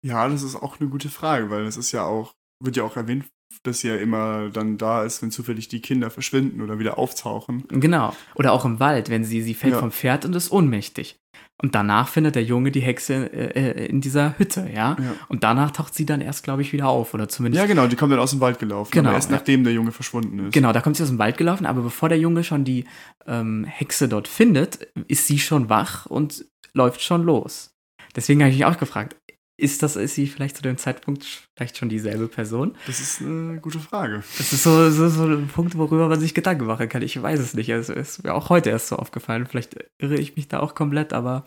Ja, 0.01 0.29
das 0.29 0.43
ist 0.45 0.55
auch 0.55 0.79
eine 0.79 0.89
gute 0.89 1.09
Frage, 1.09 1.51
weil 1.51 1.65
es 1.65 1.77
ist 1.77 1.91
ja 1.91 2.05
auch, 2.05 2.35
wird 2.63 2.77
ja 2.77 2.85
auch 2.85 2.97
erwähnt, 2.97 3.25
dass 3.65 3.81
sie 3.81 3.89
ja 3.89 3.97
immer 3.97 4.51
dann 4.51 4.79
da 4.79 5.03
ist, 5.03 5.23
wenn 5.23 5.33
zufällig 5.33 5.69
die 5.69 5.81
Kinder 5.81 6.11
verschwinden 6.11 6.61
oder 6.61 6.79
wieder 6.79 6.99
auftauchen. 6.99 7.65
Genau. 7.69 8.15
Oder 8.37 8.53
auch 8.53 8.65
im 8.65 8.79
Wald, 8.79 9.11
wenn 9.11 9.25
sie, 9.25 9.43
sie 9.43 9.55
fällt 9.55 9.73
Ja. 9.75 9.81
vom 9.81 9.91
Pferd 9.91 10.25
und 10.25 10.37
ist 10.37 10.53
ohnmächtig. 10.53 11.19
Und 11.63 11.75
danach 11.75 12.09
findet 12.09 12.35
der 12.35 12.43
Junge 12.43 12.73
die 12.73 12.81
Hexe 12.81 13.33
äh, 13.33 13.71
äh, 13.71 13.87
in 13.87 14.01
dieser 14.01 14.37
Hütte, 14.39 14.69
ja? 14.75 14.97
Ja. 14.99 15.15
Und 15.29 15.45
danach 15.45 15.71
taucht 15.71 15.95
sie 15.95 16.05
dann 16.05 16.21
erst, 16.21 16.43
glaube 16.43 16.63
ich, 16.63 16.73
wieder 16.73 16.89
auf. 16.89 17.15
Oder 17.15 17.29
zumindest. 17.29 17.61
Ja, 17.61 17.67
genau, 17.67 17.87
die 17.87 17.95
kommt 17.95 18.13
dann 18.13 18.19
aus 18.19 18.33
dem 18.33 18.41
Wald 18.41 18.59
gelaufen. 18.59 18.91
Genau, 18.93 19.13
erst 19.13 19.31
ja. 19.31 19.37
nachdem 19.37 19.63
der 19.63 19.73
Junge 19.73 19.93
verschwunden 19.93 20.47
ist. 20.47 20.53
Genau, 20.53 20.73
da 20.73 20.81
kommt 20.81 20.97
sie 20.97 21.05
aus 21.05 21.11
dem 21.11 21.19
Wald 21.19 21.37
gelaufen, 21.37 21.65
aber 21.65 21.83
bevor 21.83 22.09
der 22.09 22.19
Junge 22.19 22.43
schon 22.43 22.65
die 22.65 22.85
ähm, 23.27 23.65
Hexe 23.65 24.09
dort 24.09 24.27
findet, 24.27 24.89
ist 25.07 25.29
sie 25.29 25.39
schon 25.39 25.69
wach 25.69 26.07
und 26.07 26.45
läuft 26.73 27.03
schon 27.03 27.23
los. 27.23 27.75
Deswegen 28.17 28.41
habe 28.41 28.51
ich 28.51 28.59
mich 28.59 28.67
auch 28.67 28.79
gefragt, 28.79 29.17
ist 29.57 29.83
das, 29.83 29.97
ist 29.97 30.15
sie 30.15 30.27
vielleicht 30.27 30.57
zu 30.57 30.63
dem 30.63 30.77
Zeitpunkt 30.79 31.25
vielleicht 31.55 31.79
schon 31.79 31.89
dieselbe 31.89 32.27
Person? 32.27 32.75
Das 32.87 33.01
ist 33.01 33.21
eine 33.21 33.61
gute 33.61 33.79
Frage. 33.79 34.25
Das 34.37 34.53
ist 34.53 34.63
so, 34.65 34.91
so, 34.91 35.09
so 35.09 35.25
ein 35.25 35.49
Punkt, 35.49 35.77
worüber 35.79 36.09
man 36.09 36.19
sich 36.19 36.35
Gedanken 36.35 36.67
machen 36.67 36.89
kann. 36.89 37.03
Ich 37.03 37.21
weiß 37.21 37.39
es 37.39 37.55
nicht. 37.55 37.69
Es 37.69 37.89
ist 37.89 38.25
mir 38.25 38.35
auch 38.35 38.51
heute 38.51 38.71
erst 38.71 38.89
so 38.89 38.97
aufgefallen. 38.97 39.47
Vielleicht 39.47 39.77
irre 39.99 40.17
ich 40.17 40.35
mich 40.37 40.49
da 40.49 40.61
auch 40.61 40.75
komplett, 40.75 41.13
aber 41.13 41.45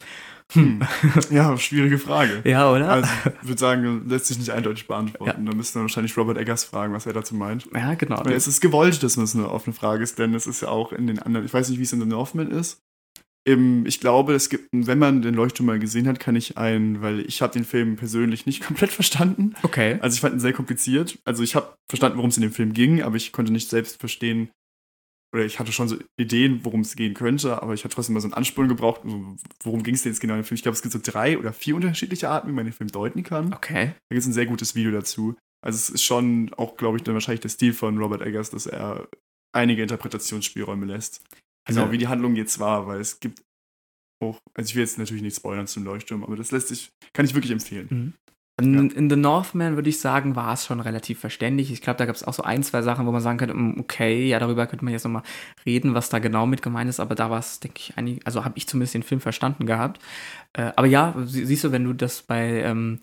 hm. 0.54 0.82
Ja, 1.30 1.58
schwierige 1.58 1.98
Frage. 1.98 2.42
ja, 2.50 2.72
oder? 2.72 2.90
Also, 2.90 3.10
ich 3.42 3.48
würde 3.48 3.60
sagen, 3.60 4.08
lässt 4.08 4.28
sich 4.28 4.40
nicht 4.40 4.52
eindeutig 4.52 4.88
beantworten. 4.88 5.46
Da 5.46 5.54
müssten 5.54 5.80
wir 5.80 5.82
wahrscheinlich 5.82 6.16
Robert 6.16 6.38
Eggers 6.38 6.64
fragen, 6.64 6.94
was 6.94 7.06
er 7.06 7.14
dazu 7.14 7.36
meint. 7.36 7.68
ja, 7.74 7.96
genau. 7.96 8.24
Weil 8.24 8.34
es 8.34 8.48
ist 8.48 8.62
gewollt, 8.62 9.04
dass 9.04 9.18
es 9.18 9.36
eine 9.36 9.50
offene 9.50 9.74
Frage 9.74 10.04
ist, 10.04 10.18
denn 10.20 10.34
es 10.34 10.48
ist 10.48 10.62
ja 10.62 10.70
auch 10.70 10.94
in 10.94 11.08
den 11.08 11.20
anderen, 11.20 11.46
ich 11.46 11.54
weiß 11.54 11.70
nicht, 11.70 11.80
wie 11.80 11.84
es 11.84 11.92
in 11.92 12.00
The 12.00 12.06
Northman 12.06 12.50
ist. 12.50 12.82
Im, 13.48 13.86
ich 13.86 14.02
glaube, 14.02 14.34
es 14.34 14.50
gibt, 14.50 14.68
wenn 14.74 15.00
man 15.00 15.22
den 15.22 15.34
Leuchtturm 15.34 15.68
mal 15.68 15.80
gesehen 15.80 16.06
hat, 16.06 16.20
kann 16.20 16.36
ich 16.36 16.58
einen, 16.58 17.02
weil 17.02 17.22
ich 17.22 17.42
habe 17.42 17.54
den 17.54 17.64
Film 17.64 17.96
persönlich 17.96 18.46
nicht 18.46 18.62
komplett 18.68 18.92
verstanden. 18.92 19.54
Okay. 19.64 19.98
Also 20.02 20.16
ich 20.16 20.22
fand 20.22 20.36
ihn 20.36 20.42
sehr 20.42 20.52
kompliziert. 20.52 21.18
Also 21.24 21.44
ich 21.44 21.56
habe 21.56 21.74
verstanden, 21.90 22.18
worum 22.18 22.30
es 22.30 22.36
in 22.36 22.42
dem 22.42 22.52
Film 22.52 22.74
ging, 22.74 23.02
aber 23.02 23.16
ich 23.16 23.32
konnte 23.32 23.54
nicht 23.54 23.70
selbst 23.70 24.02
verstehen, 24.02 24.50
oder 25.34 25.46
ich 25.46 25.60
hatte 25.60 25.72
schon 25.72 25.88
so 25.88 25.98
Ideen, 26.20 26.60
worum 26.64 26.82
es 26.82 26.96
gehen 26.96 27.14
könnte, 27.14 27.62
aber 27.62 27.74
ich 27.74 27.86
hatte 27.86 27.96
trotzdem 27.96 28.16
mal 28.16 28.20
so 28.20 28.28
einen 28.28 28.34
Ansporn 28.34 28.68
gebraucht, 28.68 29.02
worum 29.64 29.84
ging 29.84 29.96
es 29.96 30.04
denn 30.04 30.12
jetzt 30.12 30.20
genau 30.20 30.34
in 30.34 30.42
dem 30.42 30.46
Film. 30.46 30.56
Ich 30.56 30.64
glaube, 30.64 30.76
es 30.76 30.82
gibt 30.82 30.94
so 30.94 31.00
drei 31.02 31.38
oder 31.38 31.54
vier 31.54 31.76
unterschiedliche 31.76 32.30
Arten, 32.30 32.50
wie 32.50 32.54
man 32.54 32.66
den 32.66 32.74
Film 32.74 32.90
deuten 32.90 33.24
kann. 33.24 33.54
Okay. 33.54 33.94
Da 34.10 34.14
gibt 34.14 34.22
es 34.22 34.28
ein 34.28 34.34
sehr 34.34 34.46
gutes 34.46 34.76
Video 34.76 34.92
dazu. 34.92 35.36
Also 35.66 35.78
es 35.78 35.90
ist 35.90 36.04
schon 36.04 36.54
auch, 36.56 36.76
glaube 36.76 36.98
ich, 36.98 37.04
dann 37.04 37.14
wahrscheinlich 37.14 37.42
der 37.42 37.50
Stil 37.50 37.74
von 37.74 37.98
Robert 37.98 38.22
Eggers, 38.22 38.50
dass 38.50 38.68
er 38.68 39.08
einige 39.54 39.84
Interpretationsspielräume 39.84 40.86
lässt. 40.86 41.22
Also- 41.68 41.82
Genau, 41.82 41.92
wie 41.92 41.98
die 41.98 42.08
Handlung 42.08 42.36
jetzt 42.36 42.60
war, 42.60 42.88
weil 42.88 43.00
es 43.00 43.20
gibt 43.20 43.42
auch, 44.24 44.40
also 44.56 44.68
ich 44.70 44.76
will 44.76 44.82
jetzt 44.82 44.98
natürlich 44.98 45.22
nicht 45.22 45.36
spoilern 45.36 45.68
zum 45.68 45.84
Leuchtturm, 45.84 46.24
aber 46.24 46.36
das 46.36 46.52
lässt 46.52 46.70
sich, 46.70 46.90
kann 47.14 47.26
ich 47.26 47.36
wirklich 47.36 47.52
empfehlen. 47.52 47.88
Mhm. 47.90 48.14
In, 48.60 48.90
in 48.90 49.08
The 49.08 49.16
Northman 49.16 49.76
würde 49.76 49.90
ich 49.92 50.00
sagen, 50.00 50.36
war 50.36 50.52
es 50.54 50.66
schon 50.66 50.80
relativ 50.80 51.20
verständlich. 51.20 51.72
Ich 51.72 51.82
glaube, 51.82 51.98
da 51.98 52.08
gab 52.08 52.16
es 52.16 52.24
auch 52.24 52.34
so 52.34 52.42
ein, 52.42 52.64
zwei 52.64 52.82
Sachen, 52.82 53.06
wo 53.06 53.12
man 53.12 53.22
sagen 53.22 53.38
könnte, 53.38 53.54
mm, 53.54 53.80
okay, 53.80 54.28
ja, 54.28 54.40
darüber 54.40 54.66
könnte 54.66 54.84
man 54.84 54.94
jetzt 54.94 55.04
nochmal 55.04 55.22
reden, 55.64 55.94
was 55.94 56.10
da 56.10 56.18
genau 56.18 56.48
mit 56.48 56.64
gemeint 56.64 56.90
ist, 56.90 57.00
aber 57.00 57.14
da 57.14 57.30
war 57.30 57.38
es, 57.38 57.60
denke 57.60 57.78
ich, 57.80 57.96
einig, 58.00 58.20
also 58.26 58.44
habe 58.46 58.58
ich 58.58 58.66
zumindest 58.68 58.96
den 58.96 59.04
Film 59.04 59.22
verstanden 59.22 59.68
gehabt. 59.68 60.02
Äh, 60.54 60.72
aber 60.76 60.88
ja, 60.88 61.14
sie, 61.24 61.46
siehst 61.46 61.66
du, 61.66 61.72
wenn 61.72 61.84
du 61.84 61.94
das 61.94 62.24
bei 62.24 62.64
ähm, 62.64 63.00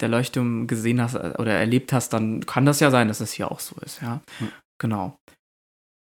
der 0.00 0.08
Leuchtturm 0.08 0.66
gesehen 0.66 1.02
hast 1.02 1.16
äh, 1.16 1.34
oder 1.36 1.52
erlebt 1.52 1.92
hast, 1.92 2.14
dann 2.14 2.46
kann 2.46 2.64
das 2.64 2.80
ja 2.80 2.90
sein, 2.90 3.08
dass 3.08 3.20
es 3.20 3.30
hier 3.32 3.52
auch 3.52 3.60
so 3.60 3.76
ist, 3.84 4.00
ja. 4.00 4.22
Hm. 4.38 4.48
Genau. 4.78 5.18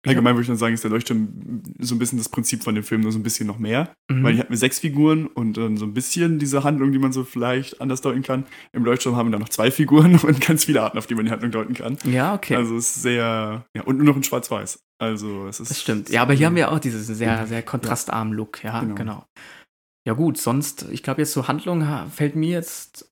Allgemein 0.08 0.36
würde 0.36 0.41
ich 0.41 0.48
dann 0.48 0.58
sagen, 0.58 0.74
ist 0.74 0.84
der 0.84 0.91
Leuchtturm 0.91 1.62
so 1.80 1.96
ein 1.96 2.00
bisschen 2.00 2.17
das 2.17 2.30
Prinzip 2.30 2.63
von 2.63 2.76
dem 2.76 2.84
Film, 2.84 3.02
nur 3.02 3.12
so 3.12 3.20
ein 3.20 3.24
bisschen 3.24 3.48
noch 3.48 3.60
mehr. 3.60 3.93
Mhm. 4.10 4.24
Weil 4.24 4.34
hier 4.34 4.41
hatten 4.41 4.52
wir 4.54 4.58
sechs 4.58 4.80
Figuren 4.80 5.28
und 5.28 5.58
dann 5.58 5.78
so 5.78 5.86
ein 5.86 5.93
bisschen 5.93 6.39
diese 6.39 6.63
Handlung, 6.63 6.91
die 6.91 7.00
man 7.00 7.12
so 7.12 7.24
vielleicht 7.24 7.82
anders 7.82 8.02
deuten 8.02 8.22
kann. 8.24 8.46
Im 8.74 8.84
Leuchtturm 8.86 9.15
haben 9.15 9.28
wir 9.28 9.32
dann 9.32 9.41
noch 9.41 9.50
zwei 9.50 9.72
Figuren 9.72 10.15
und 10.24 10.41
ganz 10.41 10.65
viele 10.65 10.82
Arten, 10.82 10.98
auf 10.98 11.08
die 11.08 11.15
man 11.15 11.26
die 11.26 11.32
Handlung 11.32 11.52
deuten 11.52 11.74
kann. 11.74 11.98
Ja, 12.06 12.34
okay. 12.34 12.56
Also 12.56 12.76
es 12.78 12.96
ist 12.96 13.02
sehr, 13.02 13.65
ja, 13.76 13.82
und 13.84 13.98
nur 13.98 14.06
noch 14.06 14.15
in 14.15 14.24
Schwarz-Weiß. 14.24 14.80
Also 15.00 15.48
es 15.48 15.60
ist. 15.60 15.70
das 15.72 15.82
stimmt. 15.82 16.10
Ja, 16.10 16.24
aber 16.24 16.34
hier 16.34 16.48
haben 16.48 16.56
wir 16.56 16.72
auch 16.72 16.80
diesen 16.80 17.02
sehr, 17.04 17.46
sehr 17.46 17.62
kontrastarmen 17.62 18.34
Look, 18.34 18.63
ja, 18.63 18.80
Genau. 18.82 18.96
genau. 18.96 19.26
Ja, 20.08 20.13
gut, 20.13 20.38
sonst, 20.38 20.88
ich 20.89 21.04
glaube, 21.04 21.22
jetzt 21.22 21.34
zur 21.34 21.48
Handlung 21.48 21.86
ha- 21.88 22.08
fällt 22.08 22.36
mir 22.36 22.50
jetzt. 22.50 23.12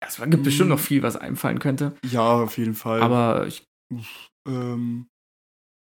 Es 0.00 0.16
gibt 0.18 0.44
bestimmt 0.44 0.68
Mm. 0.68 0.72
noch 0.74 0.78
viel, 0.78 1.02
was 1.02 1.16
einfallen 1.16 1.58
könnte. 1.58 1.96
Ja, 2.08 2.22
auf 2.22 2.56
jeden 2.58 2.74
Fall. 2.74 3.02
Aber 3.02 3.46
ich 3.48 3.64
ähm, 4.46 5.08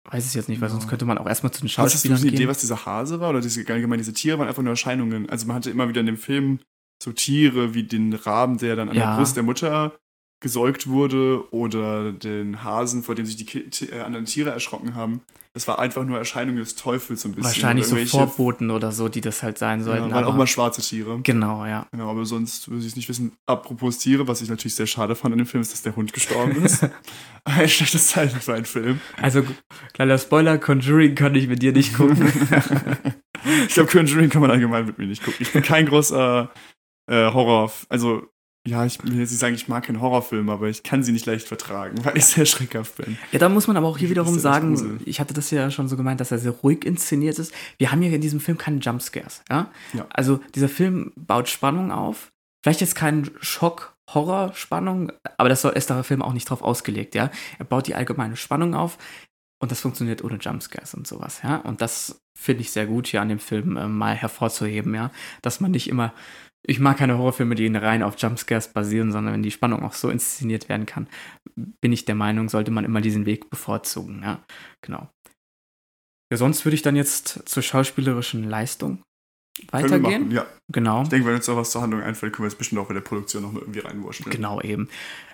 weiß 0.06 0.26
es 0.26 0.34
jetzt 0.34 0.50
nicht, 0.50 0.62
weil 0.62 0.70
sonst 0.70 0.88
könnte 0.88 1.06
man 1.06 1.18
auch 1.18 1.28
erstmal 1.28 1.52
zu 1.52 1.62
den 1.62 1.68
Hast 1.70 1.78
du 1.78 1.82
Schauspielern 1.84 2.18
eine 2.18 2.26
gehen. 2.26 2.34
Idee, 2.36 2.48
was 2.48 2.60
dieser 2.60 2.86
Hase 2.86 3.20
war? 3.20 3.30
Oder 3.30 3.42
diese, 3.42 3.66
allgemein 3.72 4.00
diese 4.00 4.14
Tiere 4.14 4.40
waren 4.40 4.48
einfach 4.48 4.64
nur 4.64 4.72
Erscheinungen. 4.72 5.30
Also 5.30 5.46
man 5.48 5.56
hatte 5.58 5.70
immer 5.70 5.88
wieder 5.90 6.00
in 6.02 6.08
dem 6.08 6.18
Film 6.18 6.60
so 7.02 7.12
Tiere 7.12 7.74
wie 7.74 7.84
den 7.84 8.14
Raben, 8.14 8.58
der 8.58 8.76
dann 8.76 8.90
an 8.90 8.96
Ja. 8.96 9.12
der 9.12 9.18
Brust 9.18 9.36
der 9.36 9.44
Mutter 9.44 9.94
gesäugt 10.42 10.88
wurde, 10.88 11.50
oder 11.52 12.12
den 12.12 12.64
Hasen, 12.64 13.04
vor 13.04 13.16
dem 13.16 13.26
sich 13.26 13.38
die 13.38 13.90
äh, 13.90 14.02
anderen 14.02 14.26
Tiere 14.26 14.50
erschrocken 14.50 14.96
haben. 14.96 15.22
Das 15.54 15.68
war 15.68 15.80
einfach 15.80 16.06
nur 16.06 16.18
Erscheinungen 16.18 16.60
des 16.60 16.76
Teufels 16.76 17.22
so 17.22 17.28
ein 17.28 17.34
bisschen. 17.34 17.44
Wahrscheinlich 17.44 17.86
so 17.86 17.98
Vorboten 17.98 18.72
oder 18.72 18.94
so, 18.94 19.10
die 19.10 19.20
das 19.20 19.44
halt 19.44 19.58
sein 19.58 19.84
sollten. 19.84 20.08
Ja, 20.08 20.16
waren 20.16 20.24
auch 20.24 20.36
mal 20.36 20.48
schwarze 20.48 20.82
Tiere. 20.82 21.20
Genau, 21.24 21.66
ja. 21.66 21.88
Genau, 21.92 22.10
aber 22.10 22.26
sonst 22.26 22.70
würde 22.70 22.80
ich 22.80 22.88
es 22.88 22.96
nicht 22.96 23.10
wissen. 23.10 23.34
Apropos 23.48 23.98
Tiere, 23.98 24.30
was 24.30 24.42
ich 24.42 24.50
natürlich 24.50 24.76
sehr 24.76 24.88
schade 24.88 25.14
fand 25.14 25.34
an 25.34 25.40
dem 25.40 25.48
Film, 25.48 25.62
ist, 25.62 25.74
dass 25.74 25.82
der 25.82 25.96
Hund 25.98 26.14
gestorben 26.14 26.64
ist. 26.64 26.88
Ein 27.44 27.68
schlechtes 27.68 28.08
Zeichen 28.08 28.40
für 28.40 28.54
einen 28.54 28.66
Film. 28.66 29.02
Also, 29.22 29.44
kleiner 29.94 30.18
Spoiler, 30.18 30.58
Conjuring 30.58 31.16
kann 31.16 31.36
ich 31.36 31.48
mit 31.48 31.62
dir 31.62 31.74
nicht 31.74 31.96
gucken. 31.96 32.18
ich 33.68 33.74
glaube, 33.74 33.92
Conjuring 33.92 34.30
kann 34.30 34.42
man 34.42 34.52
allgemein 34.52 34.86
mit 34.86 35.00
mir 35.00 35.08
nicht 35.08 35.24
gucken. 35.24 35.38
Ich 35.40 35.52
bin 35.52 35.64
kein 35.64 35.86
großer 35.86 36.50
äh, 37.08 37.32
Horror. 37.34 37.72
Also, 37.90 38.31
ja, 38.68 38.86
ich 38.86 39.04
will 39.04 39.20
jetzt 39.20 39.32
nicht 39.32 39.40
sagen, 39.40 39.56
ich 39.56 39.68
mag 39.68 39.86
keinen 39.86 40.02
Horrorfilm, 40.02 40.50
aber 40.50 40.70
ich 40.70 40.84
kann 40.84 41.02
sie 41.04 41.12
nicht 41.12 41.26
leicht 41.26 41.48
vertragen, 41.48 42.06
weil 42.06 42.18
ich 42.18 42.26
sehr 42.26 42.46
schreckhaft 42.46 42.96
bin. 42.98 43.18
Ja, 43.32 43.40
da 43.40 43.50
muss 43.50 43.68
man 43.68 43.76
aber 43.76 43.88
auch 43.88 43.98
hier 43.98 44.10
wiederum 44.10 44.36
ja 44.36 44.40
sagen, 44.40 44.76
Grusel. 44.76 45.00
ich 45.06 45.20
hatte 45.20 45.34
das 45.34 45.50
ja 45.50 45.72
schon 45.72 45.88
so 45.88 45.98
gemeint, 45.98 46.20
dass 46.20 46.32
er 46.32 46.38
sehr 46.38 46.52
ruhig 46.52 46.86
inszeniert 46.86 47.40
ist. 47.40 47.54
Wir 47.80 47.92
haben 47.92 48.02
hier 48.02 48.14
in 48.14 48.22
diesem 48.22 48.40
Film 48.40 48.60
keine 48.60 48.78
Jumpscares, 48.78 49.42
ja? 49.50 49.72
Ja. 49.94 50.06
Also 50.10 50.40
dieser 50.54 50.70
Film 50.70 51.12
baut 51.16 51.50
Spannung 51.50 51.92
auf. 51.92 52.32
Vielleicht 52.64 52.82
jetzt 52.82 52.94
kein 52.94 53.32
Schock, 53.40 53.96
Horror, 54.14 54.54
Spannung, 54.54 55.12
aber 55.38 55.50
das 55.50 55.64
soll, 55.64 55.72
ist 55.74 55.90
der 55.90 56.04
Film 56.04 56.22
auch 56.22 56.34
nicht 56.34 56.48
drauf 56.48 56.62
ausgelegt, 56.62 57.16
ja? 57.16 57.32
Er 57.58 57.66
baut 57.66 57.88
die 57.88 57.96
allgemeine 57.96 58.36
Spannung 58.36 58.76
auf 58.76 59.00
und 59.60 59.72
das 59.72 59.80
funktioniert 59.80 60.24
ohne 60.24 60.38
Jumpscares 60.38 60.94
und 60.94 61.08
sowas, 61.08 61.42
ja? 61.44 61.58
Und 61.58 61.82
das 61.82 62.22
finde 62.38 62.62
ich 62.62 62.72
sehr 62.72 62.86
gut 62.86 63.08
hier 63.08 63.22
an 63.22 63.30
dem 63.30 63.40
Film 63.40 63.76
äh, 63.76 63.88
mal 63.88 64.16
hervorzuheben, 64.16 64.94
ja? 64.94 65.10
Dass 65.42 65.62
man 65.62 65.72
nicht 65.72 65.90
immer 65.90 66.14
ich 66.66 66.80
mag 66.80 66.98
keine 66.98 67.18
Horrorfilme, 67.18 67.56
die 67.56 67.68
rein 67.68 68.04
auf 68.04 68.20
Jumpscares 68.20 68.70
basieren, 68.70 69.12
sondern 69.12 69.34
wenn 69.34 69.44
die 69.44 69.52
Spannung 69.52 69.84
auch 69.84 69.94
so 69.94 70.10
inszeniert 70.10 70.70
werden 70.70 70.86
kann, 70.86 71.08
bin 71.56 71.92
ich 71.92 72.06
der 72.06 72.16
Meinung, 72.16 72.50
sollte 72.50 72.72
man 72.72 72.86
immer 72.86 73.02
diesen 73.02 73.26
Weg 73.26 73.50
bevorzugen. 73.50 74.22
Ja, 74.24 74.44
genau. 74.82 75.10
Ja, 76.32 76.38
sonst 76.38 76.64
würde 76.66 76.76
ich 76.76 76.82
dann 76.82 76.96
jetzt 76.96 77.50
zur 77.50 77.64
schauspielerischen 77.64 78.44
Leistung 78.44 79.04
Können 79.70 79.72
wir 79.72 79.74
weitergehen. 79.74 80.22
machen, 80.24 80.32
ja. 80.32 80.46
Genau. 80.72 81.04
Ich 81.04 81.10
denke, 81.10 81.28
wenn 81.28 81.36
uns 81.36 81.48
noch 81.48 81.58
was 81.58 81.72
zur 81.72 81.82
Handlung 81.82 82.02
einfällt, 82.02 82.34
können 82.34 82.46
wir 82.46 82.52
es 82.52 82.56
bestimmt 82.56 82.80
auch 82.80 82.88
bei 82.88 82.94
der 82.94 83.02
Produktion 83.02 83.42
noch 83.42 83.52
mal 83.52 83.60
irgendwie 83.60 83.80
reinwurschen. 83.80 84.32
Genau 84.32 84.62
eben. 84.62 84.88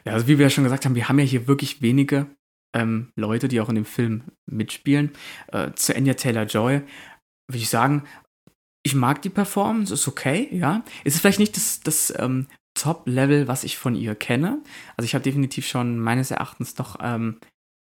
Ja, 0.05 0.13
also 0.13 0.27
wie 0.27 0.39
wir 0.39 0.45
ja 0.45 0.49
schon 0.49 0.63
gesagt 0.63 0.85
haben, 0.85 0.95
wir 0.95 1.07
haben 1.07 1.19
ja 1.19 1.25
hier 1.25 1.47
wirklich 1.47 1.81
wenige 1.81 2.27
ähm, 2.75 3.11
Leute, 3.15 3.47
die 3.47 3.61
auch 3.61 3.69
in 3.69 3.75
dem 3.75 3.85
Film 3.85 4.23
mitspielen. 4.49 5.11
Äh, 5.51 5.71
zu 5.75 5.95
Anya 5.95 6.15
Taylor-Joy 6.15 6.81
würde 7.47 7.61
ich 7.61 7.69
sagen, 7.69 8.03
ich 8.83 8.95
mag 8.95 9.21
die 9.21 9.29
Performance, 9.29 9.93
ist 9.93 10.07
okay, 10.07 10.47
ja. 10.51 10.83
Es 11.03 11.15
ist 11.15 11.21
vielleicht 11.21 11.39
nicht 11.39 11.55
das, 11.57 11.81
das 11.81 12.13
ähm, 12.17 12.47
Top-Level, 12.73 13.47
was 13.47 13.63
ich 13.63 13.77
von 13.77 13.95
ihr 13.95 14.15
kenne. 14.15 14.61
Also 14.95 15.05
ich 15.05 15.13
habe 15.13 15.23
definitiv 15.23 15.67
schon 15.67 15.99
meines 15.99 16.31
Erachtens 16.31 16.75
doch 16.75 16.97
ähm, 17.01 17.39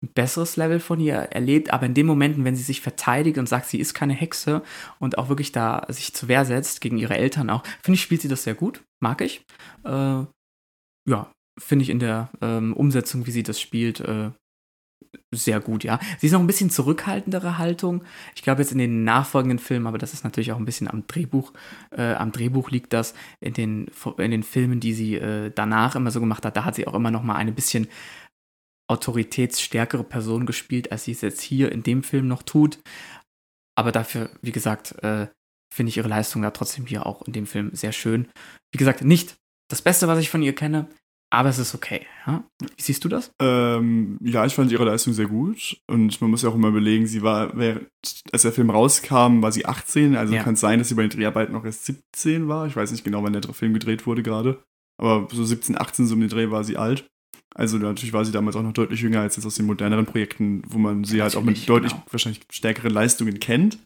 ein 0.03 0.13
besseres 0.13 0.57
Level 0.57 0.79
von 0.79 0.99
ihr 0.99 1.15
erlebt, 1.15 1.71
aber 1.71 1.85
in 1.87 1.93
den 1.93 2.05
Momenten, 2.05 2.45
wenn 2.45 2.55
sie 2.55 2.63
sich 2.63 2.81
verteidigt 2.81 3.37
und 3.37 3.49
sagt, 3.49 3.67
sie 3.67 3.79
ist 3.79 3.93
keine 3.93 4.13
Hexe 4.13 4.61
und 4.99 5.17
auch 5.17 5.29
wirklich 5.29 5.51
da 5.51 5.85
sich 5.89 6.13
zur 6.13 6.29
Wehr 6.29 6.45
setzt, 6.45 6.81
gegen 6.81 6.97
ihre 6.97 7.17
Eltern 7.17 7.49
auch, 7.49 7.63
finde 7.83 7.95
ich, 7.95 8.01
spielt 8.01 8.21
sie 8.21 8.27
das 8.27 8.43
sehr 8.43 8.55
gut, 8.55 8.83
mag 8.99 9.21
ich. 9.21 9.43
Äh, 9.83 10.23
ja, 11.09 11.31
finde 11.59 11.83
ich 11.83 11.89
in 11.89 11.99
der 11.99 12.29
ähm, 12.41 12.73
Umsetzung, 12.73 13.25
wie 13.25 13.31
sie 13.31 13.43
das 13.43 13.59
spielt, 13.59 13.99
äh, 14.01 14.31
sehr 15.33 15.59
gut, 15.59 15.83
ja. 15.83 15.99
Sie 16.19 16.27
ist 16.27 16.33
noch 16.33 16.39
ein 16.39 16.47
bisschen 16.47 16.69
zurückhaltendere 16.69 17.57
Haltung. 17.57 18.03
Ich 18.35 18.43
glaube 18.43 18.61
jetzt 18.61 18.71
in 18.71 18.77
den 18.77 19.03
nachfolgenden 19.03 19.59
Filmen, 19.59 19.87
aber 19.87 19.97
das 19.97 20.13
ist 20.13 20.23
natürlich 20.23 20.51
auch 20.51 20.57
ein 20.57 20.65
bisschen 20.65 20.87
am 20.87 21.05
Drehbuch. 21.07 21.53
Äh, 21.91 22.13
am 22.13 22.31
Drehbuch 22.31 22.71
liegt 22.71 22.93
das 22.93 23.13
in 23.39 23.53
den, 23.53 23.91
in 24.17 24.31
den 24.31 24.43
Filmen, 24.43 24.79
die 24.79 24.93
sie 24.93 25.15
äh, 25.15 25.51
danach 25.53 25.95
immer 25.95 26.11
so 26.11 26.19
gemacht 26.19 26.45
hat. 26.45 26.55
Da 26.55 26.63
hat 26.63 26.75
sie 26.75 26.87
auch 26.87 26.93
immer 26.93 27.11
noch 27.11 27.23
mal 27.23 27.35
eine 27.35 27.51
bisschen 27.51 27.87
autoritätsstärkere 28.89 30.03
Person 30.03 30.45
gespielt, 30.45 30.91
als 30.91 31.03
sie 31.03 31.11
es 31.11 31.21
jetzt 31.21 31.41
hier 31.41 31.71
in 31.71 31.83
dem 31.83 32.03
Film 32.03 32.27
noch 32.27 32.43
tut. 32.43 32.79
Aber 33.75 33.91
dafür, 33.91 34.29
wie 34.41 34.53
gesagt, 34.53 35.03
äh, 35.03 35.27
finde 35.73 35.89
ich 35.89 35.97
ihre 35.97 36.07
Leistung 36.07 36.41
da 36.41 36.51
trotzdem 36.51 36.85
hier 36.85 37.05
auch 37.05 37.21
in 37.23 37.33
dem 37.33 37.45
Film 37.45 37.71
sehr 37.73 37.91
schön. 37.91 38.29
Wie 38.71 38.77
gesagt, 38.77 39.03
nicht 39.03 39.35
das 39.69 39.81
Beste, 39.81 40.07
was 40.07 40.19
ich 40.19 40.29
von 40.29 40.41
ihr 40.41 40.55
kenne, 40.55 40.87
aber 41.29 41.49
es 41.49 41.59
ist 41.59 41.75
okay. 41.75 42.05
Ja? 42.25 42.43
Wie 42.59 42.81
siehst 42.81 43.03
du 43.03 43.09
das? 43.09 43.31
Ähm, 43.41 44.17
ja, 44.21 44.45
ich 44.45 44.55
fand 44.55 44.71
ihre 44.71 44.85
Leistung 44.85 45.13
sehr 45.13 45.27
gut. 45.27 45.77
Und 45.87 46.19
man 46.21 46.29
muss 46.31 46.41
ja 46.41 46.49
auch 46.49 46.55
immer 46.55 46.69
überlegen, 46.69 47.05
sie 47.07 47.21
war, 47.21 47.53
als 48.31 48.41
der 48.43 48.51
Film 48.53 48.69
rauskam, 48.69 49.41
war 49.41 49.51
sie 49.51 49.65
18. 49.65 50.15
Also 50.15 50.33
Ja. 50.35 50.43
kann 50.43 50.53
es 50.53 50.59
sein, 50.59 50.79
dass 50.79 50.89
sie 50.89 50.95
bei 50.95 51.01
den 51.05 51.11
Dreharbeiten 51.17 51.53
noch 51.53 51.65
erst 51.65 51.85
17 51.85 52.47
war. 52.47 52.67
Ich 52.67 52.75
weiß 52.75 52.91
nicht 52.91 53.03
genau, 53.03 53.23
wann 53.23 53.33
der 53.33 53.43
Film 53.53 53.73
gedreht 53.73 54.05
wurde 54.07 54.23
gerade. 54.23 54.63
Aber 54.99 55.27
so 55.31 55.43
17, 55.43 55.79
18 55.79 56.07
so 56.07 56.15
um 56.15 56.21
den 56.21 56.29
Dreh 56.29 56.49
war 56.49 56.63
sie 56.63 56.77
alt. 56.77 57.07
Also 57.55 57.77
natürlich 57.77 58.13
war 58.13 58.23
sie 58.25 58.31
damals 58.31 58.55
auch 58.55 58.63
noch 58.63 58.73
deutlich 58.73 59.01
jünger 59.01 59.21
als 59.21 59.35
jetzt 59.35 59.45
aus 59.45 59.55
den 59.55 59.65
moderneren 59.65 60.05
Projekten, 60.05 60.61
wo 60.67 60.77
man 60.77 61.03
sie 61.03 61.21
halt 61.21 61.35
auch 61.35 61.41
mit 61.41 61.55
Natürlich, 61.55 61.65
deutlich 61.65 61.91
genau. 61.93 62.05
wahrscheinlich 62.11 62.41
stärkeren 62.51 62.91
Leistungen 62.91 63.39
kennt. 63.39 63.79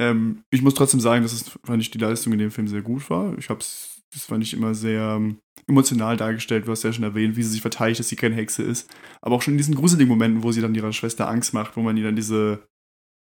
Ähm, 0.00 0.42
ich 0.50 0.62
muss 0.62 0.74
trotzdem 0.74 1.00
sagen, 1.00 1.22
dass 1.22 1.32
es, 1.32 1.58
fand 1.64 1.82
ich, 1.82 1.90
die 1.90 1.98
Leistung 1.98 2.32
in 2.32 2.38
dem 2.38 2.50
Film 2.50 2.68
sehr 2.68 2.82
gut 2.82 3.08
war. 3.10 3.36
Ich 3.38 3.48
hab's, 3.50 3.99
das 4.12 4.24
fand 4.24 4.42
ich 4.42 4.54
immer 4.54 4.74
sehr 4.74 5.16
ähm, 5.16 5.38
emotional 5.68 6.16
dargestellt. 6.16 6.66
Du 6.66 6.72
hast 6.72 6.82
ja 6.82 6.92
schon 6.92 7.04
erwähnt, 7.04 7.36
wie 7.36 7.42
sie 7.42 7.50
sich 7.50 7.62
verteidigt, 7.62 8.00
dass 8.00 8.08
sie 8.08 8.16
keine 8.16 8.34
Hexe 8.34 8.62
ist. 8.62 8.90
Aber 9.22 9.36
auch 9.36 9.42
schon 9.42 9.54
in 9.54 9.58
diesen 9.58 9.74
gruseligen 9.74 10.08
Momenten, 10.08 10.42
wo 10.42 10.52
sie 10.52 10.60
dann 10.60 10.74
ihrer 10.74 10.92
Schwester 10.92 11.28
Angst 11.28 11.54
macht, 11.54 11.76
wo 11.76 11.82
man 11.82 11.96
ihr 11.96 12.04
dann 12.04 12.16
diese, 12.16 12.66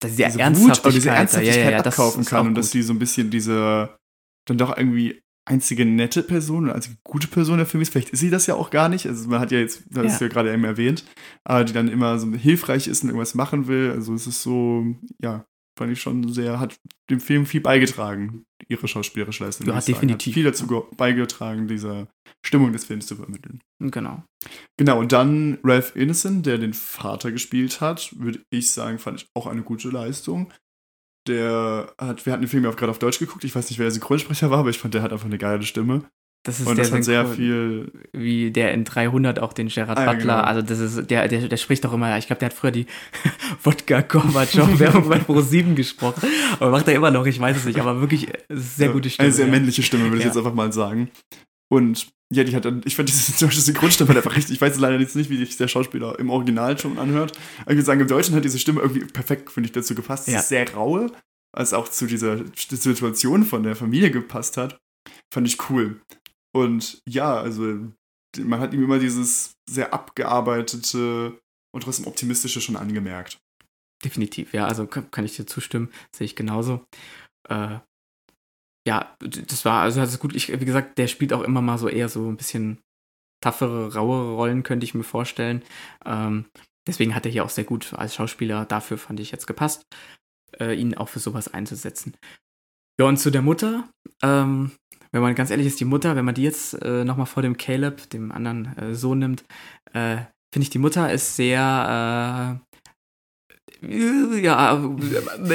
Diese 0.03 0.15
diese 0.15 0.39
Ernsthaftigkeit, 0.39 0.85
Wut, 0.85 0.93
diese 0.93 1.09
Ernsthaftigkeit 1.09 1.57
ja, 1.57 1.71
ja, 1.71 1.77
ja, 1.77 1.83
abkaufen 1.85 2.25
kann 2.25 2.47
und 2.47 2.55
dass 2.55 2.71
sie 2.71 2.81
so 2.83 2.93
ein 2.93 2.99
bisschen 2.99 3.31
diese 3.31 3.97
dann 4.45 4.57
doch 4.57 4.77
irgendwie 4.77 5.21
einzige 5.47 5.85
nette 5.85 6.23
Person 6.23 6.65
oder 6.65 6.75
einzige 6.75 6.97
gute 7.03 7.27
Person 7.27 7.57
der 7.57 7.65
Film 7.67 7.81
ist. 7.81 7.91
Vielleicht 7.91 8.09
ist 8.09 8.19
sie 8.19 8.29
das 8.29 8.47
ja 8.47 8.55
auch 8.55 8.69
gar 8.71 8.89
nicht. 8.89 9.07
Also 9.07 9.29
man 9.29 9.39
hat 9.39 9.51
ja 9.51 9.59
jetzt, 9.59 9.83
das 9.89 10.13
ist 10.13 10.21
ja 10.21 10.27
gerade 10.27 10.51
eben 10.53 10.63
erwähnt, 10.63 11.05
aber 11.43 11.63
die 11.63 11.73
dann 11.73 11.87
immer 11.87 12.19
so 12.19 12.31
hilfreich 12.33 12.87
ist 12.87 13.03
und 13.03 13.09
irgendwas 13.09 13.35
machen 13.35 13.67
will. 13.67 13.91
Also 13.91 14.13
es 14.13 14.27
ist 14.27 14.41
so, 14.41 14.85
ja, 15.21 15.45
fand 15.77 15.91
ich 15.91 16.01
schon 16.01 16.31
sehr, 16.31 16.59
hat 16.59 16.77
dem 17.09 17.19
Film 17.19 17.45
viel 17.45 17.61
beigetragen, 17.61 18.45
ihre 18.67 18.87
schauspielerische 18.87 19.43
Leistung. 19.43 19.67
Ja, 19.67 19.79
definitiv. 19.79 20.31
Hat 20.31 20.33
viel 20.33 20.43
dazu 20.43 20.67
ge- 20.67 20.83
beigetragen, 20.95 21.67
dieser 21.67 22.07
Stimmung 22.45 22.71
des 22.71 22.85
Films 22.85 23.07
zu 23.07 23.15
vermitteln. 23.15 23.61
Genau. 23.79 24.23
Genau, 24.77 24.99
und 24.99 25.11
dann 25.11 25.59
Ralph 25.63 25.95
Innocent, 25.95 26.45
der 26.45 26.57
den 26.57 26.73
Vater 26.73 27.31
gespielt 27.31 27.81
hat, 27.81 28.17
würde 28.17 28.41
ich 28.49 28.71
sagen, 28.71 28.99
fand 28.99 29.21
ich 29.21 29.27
auch 29.35 29.47
eine 29.47 29.63
gute 29.63 29.89
Leistung. 29.89 30.51
Der 31.27 31.93
hat, 31.97 32.25
wir 32.25 32.33
hatten 32.33 32.43
den 32.43 32.49
Film 32.49 32.63
ja 32.63 32.69
auch 32.69 32.75
gerade 32.75 32.91
auf 32.91 32.99
Deutsch 32.99 33.19
geguckt, 33.19 33.43
ich 33.43 33.55
weiß 33.55 33.69
nicht, 33.69 33.79
wer 33.79 33.85
der 33.85 33.91
Synchronsprecher 33.91 34.51
war, 34.51 34.59
aber 34.59 34.69
ich 34.69 34.77
fand, 34.77 34.93
der 34.93 35.01
hat 35.01 35.11
einfach 35.11 35.25
eine 35.25 35.39
geile 35.39 35.63
Stimme. 35.63 36.05
Das 36.45 36.59
ist 36.59 36.67
und 36.67 36.77
der 36.77 36.85
das 36.85 36.93
hat 36.93 37.03
sehr 37.03 37.25
viel, 37.25 37.91
wie 38.13 38.51
der 38.51 38.71
in 38.73 38.83
300 38.83 39.39
auch 39.39 39.51
den 39.51 39.67
Gerard 39.67 39.97
Ah, 39.97 40.05
ja, 40.05 40.13
Butler, 40.13 40.35
genau. 40.35 40.47
also 40.47 40.61
das 40.61 40.79
ist, 40.79 41.09
der, 41.09 41.27
der, 41.27 41.47
der 41.47 41.57
spricht 41.57 41.83
doch 41.83 41.91
immer, 41.91 42.15
ich 42.19 42.27
glaube, 42.27 42.39
der 42.39 42.49
hat 42.49 42.53
früher 42.55 42.69
die 42.71 42.85
Wodka 43.63 44.01
Gorbatschow-Werbung 44.01 45.09
bei 45.09 45.17
Pro7 45.17 45.73
gesprochen, 45.73 46.21
aber 46.59 46.69
macht 46.69 46.87
er 46.87 46.93
immer 46.93 47.09
noch, 47.11 47.25
ich 47.25 47.39
weiß 47.39 47.57
es 47.57 47.65
nicht, 47.65 47.79
aber 47.79 47.99
wirklich 47.99 48.27
sehr 48.49 48.89
gute 48.89 49.09
Stimme. 49.09 49.25
eine 49.25 49.33
sehr 49.35 49.45
ja. 49.47 49.51
männliche 49.51 49.81
Stimme, 49.83 50.03
würde 50.05 50.17
ich 50.17 50.21
Ja. 50.21 50.27
jetzt 50.27 50.37
einfach 50.37 50.53
mal 50.53 50.71
sagen. 50.71 51.09
Und 51.67 52.07
ja, 52.31 52.43
die 52.43 52.55
hat 52.55 52.65
dann, 52.65 52.81
ich 52.85 52.95
fand 52.95 53.09
diese 53.09 53.43
deutsche 53.43 53.61
Synchronstimme 53.61 54.09
halt 54.09 54.17
einfach 54.17 54.35
richtig, 54.35 54.55
ich 54.55 54.61
weiß 54.61 54.77
leider 54.79 54.99
jetzt 54.99 55.15
nicht, 55.15 55.31
wie 55.31 55.37
sich 55.37 55.57
der 55.57 55.67
Schauspieler 55.67 56.19
im 56.19 56.29
Original 56.29 56.77
schon 56.77 56.99
anhört, 56.99 57.31
aber 57.61 57.71
ich 57.71 57.77
würde 57.77 57.85
sagen, 57.85 58.01
im 58.01 58.07
Deutschen 58.07 58.35
hat 58.35 58.45
diese 58.45 58.59
Stimme 58.59 58.81
irgendwie 58.81 59.05
perfekt, 59.05 59.51
finde 59.51 59.65
ich, 59.67 59.73
dazu 59.73 59.95
gepasst. 59.95 60.27
Ja. 60.27 60.41
Sehr 60.43 60.71
raue, 60.73 61.11
als 61.55 61.73
auch 61.73 61.87
zu 61.89 62.05
dieser 62.05 62.37
Situation 62.55 63.43
von 63.43 63.63
der 63.63 63.75
Familie 63.75 64.11
gepasst 64.11 64.57
hat. 64.57 64.77
Fand 65.33 65.47
ich 65.47 65.69
cool. 65.69 65.99
Und 66.55 67.01
ja, 67.05 67.35
also 67.35 67.91
man 68.39 68.59
hat 68.61 68.73
ihm 68.73 68.83
immer 68.83 68.97
dieses 68.97 69.57
sehr 69.69 69.93
abgearbeitete 69.93 71.37
und 71.73 71.83
trotzdem 71.83 72.07
optimistische 72.07 72.61
schon 72.61 72.77
angemerkt. 72.77 73.39
Definitiv, 74.05 74.53
ja, 74.53 74.65
also 74.65 74.87
kann, 74.87 75.25
ich 75.25 75.35
dir 75.35 75.45
zustimmen, 75.45 75.91
sehe 76.15 76.23
ich 76.23 76.35
genauso. 76.35 76.85
Äh, 77.49 77.79
ja, 78.87 79.17
das 79.19 79.65
war, 79.65 79.81
also 79.81 79.99
das 79.99 80.13
ist 80.13 80.19
gut, 80.19 80.33
ich, 80.33 80.47
wie 80.47 80.65
gesagt, 80.65 80.97
der 80.97 81.07
spielt 81.07 81.33
auch 81.33 81.41
immer 81.41 81.61
mal 81.61 81.77
so 81.77 81.89
eher 81.89 82.07
so 82.07 82.29
ein 82.29 82.37
bisschen 82.37 82.79
toughere, 83.43 83.93
rauere 83.93 84.35
Rollen, 84.35 84.63
könnte 84.63 84.85
ich 84.85 84.93
mir 84.93 85.03
vorstellen. 85.03 85.61
Ähm, 86.05 86.45
deswegen 86.87 87.15
hat 87.15 87.25
er 87.25 87.31
hier 87.33 87.43
auch 87.43 87.49
sehr 87.49 87.65
gut 87.65 87.93
als 87.93 88.15
Schauspieler, 88.15 88.65
dafür 88.65 88.97
fand 88.97 89.19
ich 89.19 89.31
jetzt 89.31 89.47
gepasst, 89.47 89.85
äh, 90.59 90.73
ihn 90.73 90.95
auch 90.95 91.09
für 91.09 91.19
sowas 91.19 91.53
einzusetzen. 91.53 92.15
Ja, 92.97 93.07
und 93.07 93.17
zu 93.17 93.29
der 93.29 93.41
Mutter, 93.41 93.89
ähm, 94.23 94.71
wenn 95.15 95.21
man 95.21 95.33
ganz 95.33 95.49
ehrlich 95.49 95.67
ist, 95.67 95.79
die 95.79 95.85
Mutter, 95.85 96.17
wenn 96.17 96.25
man 96.25 96.35
die 96.35 96.43
jetzt 96.43 96.73
äh, 96.83 97.05
nochmal 97.05 97.25
vor 97.25 97.41
dem 97.41 97.55
Caleb, 97.55 98.09
dem 98.09 98.33
anderen 98.33 98.77
äh, 98.77 98.93
Sohn 98.93 99.19
nimmt, 99.19 99.45
äh, 99.93 100.17
finde 100.53 100.63
ich, 100.63 100.69
die 100.71 100.77
Mutter 100.77 101.09
ist 101.09 101.37
sehr, 101.37 102.59
äh, 103.81 104.41
ja, 104.41 104.89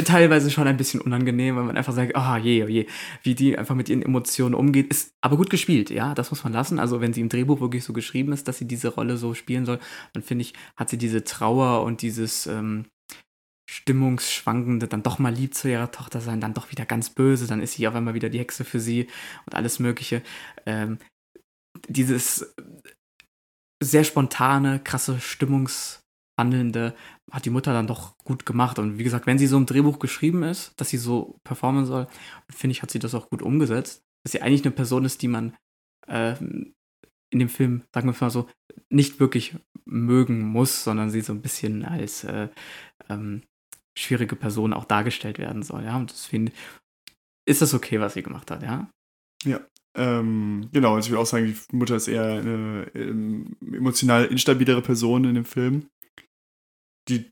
teilweise 0.03 0.51
schon 0.51 0.67
ein 0.67 0.79
bisschen 0.79 1.03
unangenehm, 1.03 1.57
weil 1.57 1.65
man 1.65 1.77
einfach 1.77 1.93
sagt, 1.93 2.17
ah, 2.17 2.37
oh, 2.37 2.39
je, 2.39 2.65
oh 2.65 2.69
je, 2.69 2.87
wie 3.23 3.35
die 3.35 3.59
einfach 3.59 3.75
mit 3.75 3.91
ihren 3.91 4.01
Emotionen 4.01 4.55
umgeht, 4.55 4.89
ist 4.89 5.13
aber 5.21 5.37
gut 5.37 5.51
gespielt, 5.51 5.91
ja, 5.91 6.15
das 6.15 6.31
muss 6.31 6.43
man 6.43 6.55
lassen. 6.55 6.79
Also 6.79 7.03
wenn 7.03 7.13
sie 7.13 7.21
im 7.21 7.29
Drehbuch 7.29 7.61
wirklich 7.61 7.85
so 7.85 7.93
geschrieben 7.93 8.33
ist, 8.33 8.49
dass 8.49 8.57
sie 8.57 8.67
diese 8.67 8.89
Rolle 8.89 9.19
so 9.19 9.35
spielen 9.35 9.67
soll, 9.67 9.79
dann 10.15 10.23
finde 10.23 10.43
ich, 10.43 10.55
hat 10.75 10.89
sie 10.89 10.97
diese 10.97 11.23
Trauer 11.23 11.83
und 11.83 12.01
dieses 12.01 12.47
ähm, 12.47 12.87
stimmungsschwankende, 13.71 14.89
dann 14.89 15.05
doch 15.05 15.21
mal 15.21 15.33
lieb 15.33 15.55
zu 15.55 15.71
ihrer 15.71 15.93
Tochter 15.93 16.21
sein, 16.21 16.41
dann 16.41 16.55
doch 16.55 16.73
wieder 16.73 16.85
ganz 16.85 17.11
böse, 17.11 17.47
dann 17.47 17.61
ist 17.61 17.75
sie 17.75 17.87
auf 17.87 17.95
einmal 17.95 18.15
wieder 18.15 18.29
die 18.29 18.41
Hexe 18.41 18.65
für 18.65 18.81
sie 18.81 19.07
und 19.47 19.55
alles 19.55 19.79
Mögliche. 19.79 20.23
Ähm, 20.67 20.99
dieses 21.89 22.53
sehr 23.81 24.03
spontane, 24.03 24.81
krasse, 24.81 25.21
stimmungshandelnde 25.21 26.97
hat 27.31 27.45
die 27.45 27.51
Mutter 27.51 27.73
dann 27.73 27.87
doch 27.87 28.19
gut 28.19 28.45
gemacht. 28.45 28.81
Und 28.81 28.99
wie 28.99 29.05
gesagt, 29.05 29.29
wenn 29.29 29.39
sie 29.39 29.47
so 29.47 29.57
im 29.57 29.67
Drehbuch 29.67 30.01
geschrieben 30.01 30.43
ist, 30.43 30.73
dass 30.81 30.89
sie 30.89 30.99
so 30.99 31.39
performen 31.45 31.87
soll, 31.87 32.09
finde 32.51 32.73
ich, 32.73 32.83
hat 32.83 32.91
sie 32.91 32.99
das 32.99 33.15
auch 33.15 33.31
gut 33.31 33.41
umgesetzt. 33.41 34.03
Dass 34.25 34.33
sie 34.33 34.43
eigentlich 34.43 34.65
eine 34.65 34.73
Person 34.73 35.05
ist, 35.05 35.23
die 35.23 35.29
man 35.29 35.57
äh, 36.09 36.35
in 36.41 37.39
dem 37.39 37.49
Film, 37.49 37.85
sagen 37.95 38.09
wir 38.09 38.17
mal 38.21 38.31
so, 38.31 38.49
nicht 38.89 39.21
wirklich 39.21 39.55
mögen 39.85 40.41
muss, 40.41 40.83
sondern 40.83 41.11
sie 41.11 41.21
so 41.21 41.33
ein 41.33 41.41
bisschen 41.41 41.85
als 41.85 42.25
äh, 42.25 42.49
ähm, 43.09 43.43
schwierige 43.97 44.37
Person 44.37 44.73
auch 44.73 44.85
dargestellt 44.85 45.39
werden 45.39 45.63
soll. 45.63 45.85
Ja, 45.85 45.97
und 45.97 46.11
deswegen 46.11 46.53
ist 47.47 47.63
das 47.63 47.75
okay, 47.75 48.01
was 48.01 48.15
sie 48.15 48.23
gemacht 48.23 48.51
hat, 48.51 48.63
ja. 48.63 48.89
Ja, 49.45 49.61
ähm, 49.97 50.69
genau, 50.73 50.95
also 50.95 51.07
ich 51.07 51.11
würde 51.11 51.23
auch 51.23 51.27
sagen, 51.27 51.47
die 51.47 51.77
Mutter 51.77 51.97
ist 51.97 52.09
eher 52.09 52.25
eine 52.25 52.91
ähm, 52.95 53.57
emotional 53.61 54.27
instabilere 54.27 54.83
Person 54.83 55.25
in 55.25 55.35
dem 55.35 55.45
Film 55.45 55.87
die 57.11 57.31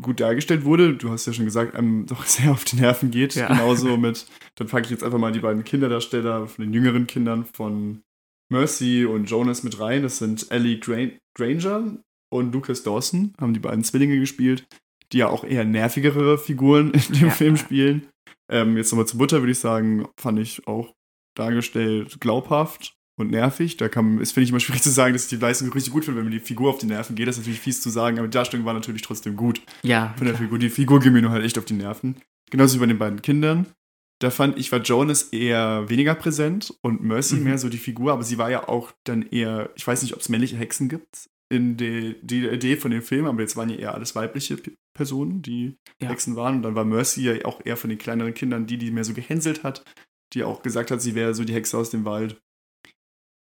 gut 0.00 0.20
dargestellt 0.20 0.64
wurde. 0.64 0.94
Du 0.94 1.10
hast 1.10 1.26
ja 1.26 1.32
schon 1.32 1.44
gesagt, 1.44 1.74
einem 1.74 2.06
doch 2.08 2.24
sehr 2.24 2.52
auf 2.52 2.64
die 2.64 2.76
Nerven 2.76 3.10
geht. 3.10 3.34
Ja. 3.34 3.48
Genauso 3.48 3.96
mit, 3.98 4.26
dann 4.56 4.66
packe 4.68 4.86
ich 4.86 4.90
jetzt 4.90 5.04
einfach 5.04 5.18
mal 5.18 5.32
die 5.32 5.40
beiden 5.40 5.64
Kinderdarsteller 5.64 6.46
von 6.46 6.64
den 6.64 6.72
jüngeren 6.72 7.06
Kindern 7.06 7.44
von 7.44 8.02
Mercy 8.50 9.04
und 9.04 9.30
Jonas 9.30 9.62
mit 9.62 9.78
rein. 9.78 10.02
Das 10.02 10.18
sind 10.18 10.50
Ellie 10.50 10.80
Granger 10.80 11.98
und 12.30 12.52
Lucas 12.52 12.82
Dawson, 12.82 13.34
haben 13.40 13.54
die 13.54 13.60
beiden 13.60 13.84
Zwillinge 13.84 14.18
gespielt, 14.18 14.66
die 15.12 15.18
ja 15.18 15.28
auch 15.28 15.44
eher 15.44 15.64
nervigere 15.64 16.38
Figuren 16.38 16.90
in 16.92 17.14
dem 17.14 17.28
ja. 17.28 17.30
Film 17.30 17.56
spielen. 17.56 18.08
Ähm, 18.50 18.76
jetzt 18.76 18.92
nochmal 18.92 19.06
zur 19.06 19.18
Mutter, 19.18 19.40
würde 19.40 19.52
ich 19.52 19.58
sagen, 19.58 20.08
fand 20.18 20.38
ich 20.38 20.66
auch 20.66 20.94
dargestellt 21.34 22.20
glaubhaft 22.20 22.94
und 23.18 23.30
nervig. 23.30 23.76
Da 23.76 23.88
kann, 23.88 24.18
ist, 24.18 24.32
finde 24.32 24.44
ich, 24.44 24.50
immer 24.50 24.60
schwierig 24.60 24.82
zu 24.82 24.90
sagen, 24.90 25.12
dass 25.12 25.24
ich 25.24 25.30
die 25.30 25.36
Leistung 25.36 25.72
richtig 25.72 25.92
gut 25.92 26.04
finde, 26.04 26.18
wenn 26.20 26.28
mir 26.28 26.38
die 26.38 26.44
Figur 26.44 26.70
auf 26.70 26.78
die 26.78 26.86
Nerven 26.86 27.16
geht. 27.16 27.28
Das 27.28 27.36
ist 27.36 27.42
natürlich 27.42 27.60
fies 27.60 27.80
zu 27.80 27.90
sagen, 27.90 28.18
aber 28.18 28.28
die 28.28 28.32
Darstellung 28.32 28.66
war 28.66 28.74
natürlich 28.74 29.02
trotzdem 29.02 29.36
gut. 29.36 29.62
Ja. 29.82 30.14
Von 30.16 30.26
der 30.26 30.36
Figur. 30.36 30.58
Die 30.58 30.70
Figur 30.70 31.00
ging 31.00 31.12
mir 31.12 31.22
nur 31.22 31.30
halt 31.30 31.44
echt 31.44 31.58
auf 31.58 31.64
die 31.64 31.74
Nerven. 31.74 32.16
Genauso 32.50 32.76
wie 32.76 32.80
bei 32.80 32.86
den 32.86 32.98
beiden 32.98 33.22
Kindern. 33.22 33.66
Da 34.18 34.30
fand 34.30 34.56
ich, 34.56 34.70
war 34.70 34.80
Jonas 34.80 35.24
eher 35.24 35.88
weniger 35.88 36.14
präsent 36.14 36.74
und 36.82 37.02
Mercy 37.02 37.36
mhm. 37.36 37.44
mehr 37.44 37.58
so 37.58 37.68
die 37.68 37.78
Figur, 37.78 38.12
aber 38.12 38.22
sie 38.22 38.38
war 38.38 38.50
ja 38.50 38.68
auch 38.68 38.92
dann 39.02 39.22
eher, 39.22 39.70
ich 39.74 39.84
weiß 39.84 40.02
nicht, 40.02 40.14
ob 40.14 40.20
es 40.20 40.28
männliche 40.28 40.56
Hexen 40.56 40.88
gibt 40.88 41.28
in 41.52 41.76
der 41.76 42.14
die 42.22 42.46
Idee 42.46 42.76
von 42.76 42.90
dem 42.90 43.02
Film, 43.02 43.26
aber 43.26 43.42
jetzt 43.42 43.56
waren 43.56 43.68
ja 43.68 43.76
eher 43.76 43.94
alles 43.94 44.14
weibliche 44.14 44.56
Personen, 44.96 45.42
die 45.42 45.76
ja. 46.00 46.08
Hexen 46.08 46.34
waren. 46.34 46.56
Und 46.56 46.62
dann 46.62 46.74
war 46.74 46.86
Mercy 46.86 47.22
ja 47.22 47.44
auch 47.44 47.60
eher 47.64 47.76
von 47.76 47.90
den 47.90 47.98
kleineren 47.98 48.32
Kindern 48.32 48.66
die, 48.66 48.78
die 48.78 48.90
mehr 48.90 49.04
so 49.04 49.12
gehänselt 49.12 49.62
hat, 49.62 49.84
die 50.32 50.44
auch 50.44 50.62
gesagt 50.62 50.90
hat, 50.90 51.02
sie 51.02 51.14
wäre 51.14 51.34
so 51.34 51.44
die 51.44 51.52
Hexe 51.52 51.76
aus 51.76 51.90
dem 51.90 52.06
Wald 52.06 52.40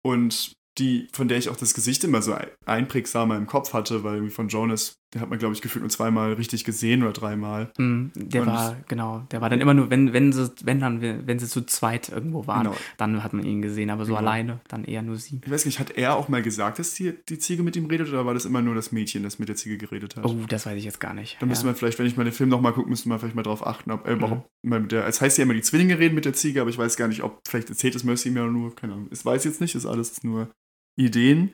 und 0.04 0.54
die, 0.78 1.10
von 1.12 1.28
der 1.28 1.38
ich 1.38 1.50
auch 1.50 1.58
das 1.58 1.74
Gesicht 1.74 2.04
immer 2.04 2.22
so 2.22 2.36
einprägsamer 2.66 3.36
im 3.36 3.46
Kopf 3.46 3.74
hatte, 3.74 4.04
weil 4.04 4.16
irgendwie 4.16 4.34
von 4.34 4.48
Jonas, 4.48 4.96
der 5.14 5.20
hat 5.20 5.30
man, 5.30 5.38
glaube 5.38 5.54
ich, 5.54 5.62
gefühlt 5.62 5.82
nur 5.82 5.90
zweimal 5.90 6.34
richtig 6.34 6.64
gesehen 6.64 7.04
oder 7.04 7.12
dreimal. 7.12 7.72
Mm, 7.78 8.08
der 8.16 8.44
und 8.44 8.48
war, 8.48 8.78
genau, 8.88 9.28
der 9.32 9.42
war 9.42 9.50
dann 9.50 9.60
immer 9.60 9.74
nur, 9.74 9.90
wenn, 9.90 10.14
wenn 10.14 10.32
sie, 10.32 10.50
wenn 10.64 10.80
dann, 10.80 11.02
wenn 11.02 11.40
sie 11.40 11.48
zu 11.48 11.66
zweit 11.66 12.08
irgendwo 12.08 12.48
waren, 12.48 12.68
genau. 12.68 12.78
dann 12.98 13.22
hat 13.22 13.34
man 13.34 13.44
ihn 13.44 13.62
gesehen, 13.62 13.90
aber 13.90 14.06
so 14.06 14.16
genau. 14.16 14.20
alleine 14.20 14.62
dann 14.70 14.86
eher 14.86 15.02
nur 15.02 15.18
sie. 15.18 15.42
Ich 15.44 15.52
weiß 15.52 15.66
nicht, 15.66 15.80
hat 15.80 15.92
er 15.92 16.16
auch 16.16 16.30
mal 16.30 16.42
gesagt, 16.42 16.80
dass 16.80 16.94
die, 16.94 17.14
die 17.28 17.38
Ziege 17.38 17.64
mit 17.64 17.76
ihm 17.76 17.88
redet 17.88 18.08
oder 18.08 18.26
war 18.26 18.34
das 18.34 18.46
immer 18.46 18.62
nur 18.62 18.74
das 18.74 18.94
Mädchen, 18.94 19.24
das 19.24 19.40
mit 19.40 19.50
der 19.50 19.58
Ziege 19.58 19.78
geredet 19.78 20.16
hat? 20.16 20.26
Oh, 20.26 20.38
das 20.48 20.66
weiß 20.66 20.78
ich 20.78 20.86
jetzt 20.86 21.02
gar 21.02 21.14
nicht. 21.14 21.36
Da 21.36 21.46
ja. 21.46 21.48
müsste 21.48 21.66
man 21.66 21.76
vielleicht, 21.76 22.00
wenn 22.00 22.06
ich 22.06 22.16
mal 22.16 22.24
den 22.24 22.34
Film 22.34 22.50
nochmal 22.50 22.72
gucke, 22.72 22.90
müsste 22.90 23.10
man 23.10 23.20
vielleicht 23.20 23.36
mal 23.36 23.44
drauf 23.44 23.68
achten, 23.68 23.92
ob 23.92 24.06
er 24.06 24.14
mhm. 24.14 24.20
überhaupt 24.20 24.50
mal 24.64 24.80
mit 24.80 24.94
der, 24.94 25.06
es 25.06 25.20
heißt 25.20 25.38
ja 25.38 25.44
immer, 25.44 25.54
die 25.54 25.62
Zwillinge 25.62 26.00
reden 26.00 26.16
mit 26.16 26.24
der 26.24 26.34
Ziege, 26.34 26.62
aber 26.62 26.70
ich 26.70 26.78
weiß 26.78 26.96
gar 26.96 27.10
nicht, 27.10 27.24
ob, 27.24 27.42
vielleicht 27.46 27.70
erzählt 27.70 27.96
es 27.96 28.06
Mercy 28.06 28.32
mir 28.32 28.46
nur, 28.46 28.74
keine 28.74 28.94
Ahnung, 28.94 29.10
ich 29.12 29.26
weiß 29.26 29.44
jetzt 29.44 29.60
nicht, 29.60 29.76
ist 29.76 29.86
alles 29.86 30.24
nur 30.24 30.50
Ideen. 30.98 31.54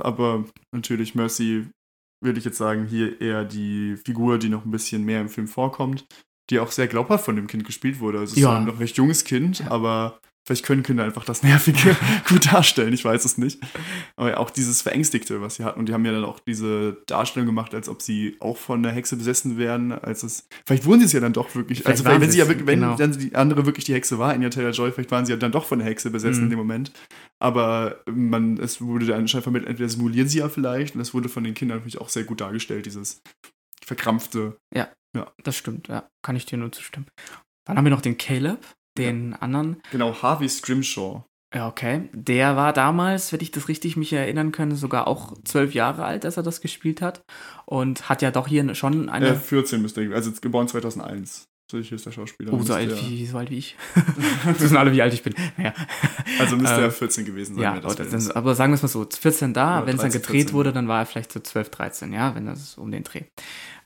Aber 0.00 0.44
natürlich 0.72 1.14
Mercy 1.14 1.68
würde 2.22 2.38
ich 2.38 2.44
jetzt 2.44 2.58
sagen, 2.58 2.86
hier 2.86 3.20
eher 3.20 3.44
die 3.44 3.96
Figur, 3.96 4.38
die 4.38 4.48
noch 4.48 4.64
ein 4.64 4.70
bisschen 4.70 5.04
mehr 5.04 5.20
im 5.20 5.28
Film 5.28 5.48
vorkommt, 5.48 6.06
die 6.50 6.60
auch 6.60 6.70
sehr 6.70 6.86
glaubhaft 6.86 7.24
von 7.24 7.36
dem 7.36 7.46
Kind 7.46 7.64
gespielt 7.64 8.00
wurde. 8.00 8.20
Also 8.20 8.34
es 8.34 8.40
ja. 8.40 8.52
ist 8.52 8.58
ein 8.58 8.66
noch 8.66 8.80
recht 8.80 8.96
junges 8.96 9.24
Kind, 9.24 9.66
aber 9.68 10.20
Vielleicht 10.44 10.64
können 10.64 10.82
Kinder 10.82 11.04
einfach 11.04 11.24
das 11.24 11.44
Nervige 11.44 11.96
gut 12.28 12.52
darstellen, 12.52 12.92
ich 12.92 13.04
weiß 13.04 13.24
es 13.24 13.38
nicht. 13.38 13.60
Aber 14.16 14.38
auch 14.38 14.50
dieses 14.50 14.82
Verängstigte, 14.82 15.40
was 15.40 15.54
sie 15.54 15.64
hatten. 15.64 15.78
Und 15.78 15.88
die 15.88 15.92
haben 15.92 16.04
ja 16.04 16.10
dann 16.10 16.24
auch 16.24 16.40
diese 16.40 17.00
Darstellung 17.06 17.46
gemacht, 17.46 17.74
als 17.74 17.88
ob 17.88 18.02
sie 18.02 18.36
auch 18.40 18.56
von 18.56 18.82
der 18.82 18.90
Hexe 18.90 19.16
besessen 19.16 19.56
wären. 19.56 19.92
Als 19.92 20.24
es, 20.24 20.48
vielleicht 20.66 20.84
wurden 20.84 20.98
sie 20.98 21.06
es 21.06 21.12
ja 21.12 21.20
dann 21.20 21.32
doch 21.32 21.54
wirklich. 21.54 21.82
Vielleicht 21.82 22.04
also, 22.04 22.20
wenn 22.20 22.30
sie 22.30 22.38
ja 22.38 22.48
wirklich, 22.48 22.66
wenn 22.66 22.80
genau. 22.80 22.96
dann 22.96 23.12
die 23.12 23.36
andere 23.36 23.66
wirklich 23.66 23.84
die 23.84 23.94
Hexe 23.94 24.18
war, 24.18 24.34
in 24.34 24.50
Taylor 24.50 24.72
Joy, 24.72 24.90
vielleicht 24.90 25.12
waren 25.12 25.24
sie 25.24 25.32
ja 25.32 25.38
dann 25.38 25.52
doch 25.52 25.64
von 25.64 25.78
der 25.78 25.86
Hexe 25.86 26.10
besessen 26.10 26.40
mhm. 26.40 26.44
in 26.46 26.50
dem 26.50 26.58
Moment. 26.58 26.92
Aber 27.38 28.02
man, 28.10 28.58
es 28.58 28.80
wurde 28.80 29.06
dann 29.06 29.20
anscheinend 29.20 29.44
vermittelt, 29.44 29.70
entweder 29.70 29.88
simulieren 29.88 30.28
sie 30.28 30.38
ja 30.38 30.48
vielleicht. 30.48 30.96
Und 30.96 31.00
es 31.02 31.14
wurde 31.14 31.28
von 31.28 31.44
den 31.44 31.54
Kindern 31.54 31.78
natürlich 31.78 32.00
auch 32.00 32.08
sehr 32.08 32.24
gut 32.24 32.40
dargestellt, 32.40 32.86
dieses 32.86 33.22
verkrampfte. 33.84 34.58
Ja, 34.74 34.88
ja. 35.16 35.32
das 35.44 35.56
stimmt, 35.56 35.86
ja. 35.86 36.08
Kann 36.22 36.34
ich 36.34 36.46
dir 36.46 36.56
nur 36.56 36.72
zustimmen. 36.72 37.06
Dann 37.64 37.76
haben 37.76 37.84
wir 37.84 37.90
noch 37.90 38.00
den 38.00 38.18
Caleb 38.18 38.58
den 38.98 39.32
ja. 39.32 39.38
anderen. 39.38 39.82
Genau, 39.90 40.14
Harvey 40.22 40.48
Scrimshaw. 40.48 41.24
Ja, 41.54 41.68
okay. 41.68 42.08
Der 42.12 42.56
war 42.56 42.72
damals, 42.72 43.32
wenn 43.32 43.40
ich 43.40 43.50
das 43.50 43.68
richtig 43.68 43.96
mich 43.96 44.12
erinnern 44.12 44.52
kann, 44.52 44.74
sogar 44.74 45.06
auch 45.06 45.34
zwölf 45.44 45.74
Jahre 45.74 46.04
alt, 46.04 46.24
als 46.24 46.38
er 46.38 46.42
das 46.42 46.62
gespielt 46.62 47.02
hat. 47.02 47.22
Und 47.66 48.08
hat 48.08 48.22
ja 48.22 48.30
doch 48.30 48.48
hier 48.48 48.74
schon 48.74 49.08
eine. 49.08 49.28
Äh, 49.28 49.34
14 49.34 49.82
müsste 49.82 50.02
ich, 50.02 50.12
also 50.14 50.32
geboren 50.40 50.68
2001. 50.68 51.48
So 51.70 51.78
ist 51.78 52.04
der 52.04 52.12
Schauspieler. 52.12 52.52
Oh, 52.52 52.60
so 52.60 52.74
alt, 52.74 52.94
wie, 53.00 53.24
so 53.24 53.38
alt 53.38 53.50
wie 53.50 53.58
ich. 53.58 53.76
das 54.44 54.60
wissen 54.60 54.76
alle, 54.76 54.92
wie 54.92 55.00
alt 55.00 55.14
ich 55.14 55.22
bin. 55.22 55.34
Naja. 55.56 55.72
Also 56.38 56.56
müsste 56.56 56.76
ähm, 56.76 56.82
er 56.82 56.90
14 56.90 57.24
gewesen 57.24 57.54
sein. 57.54 57.62
Ja, 57.62 57.80
das 57.80 58.30
aber 58.30 58.54
sagen 58.54 58.72
wir 58.72 58.74
es 58.74 58.82
mal 58.82 58.88
so, 58.88 59.06
14 59.10 59.54
da, 59.54 59.86
wenn 59.86 59.96
es 59.96 60.02
dann 60.02 60.10
gedreht 60.10 60.48
14. 60.48 60.52
wurde, 60.52 60.72
dann 60.72 60.88
war 60.88 61.00
er 61.00 61.06
vielleicht 61.06 61.32
so 61.32 61.40
12, 61.40 61.70
13, 61.70 62.12
ja, 62.12 62.34
wenn 62.34 62.44
das 62.46 62.76
um 62.76 62.90
den 62.90 63.04
Dreh. 63.04 63.22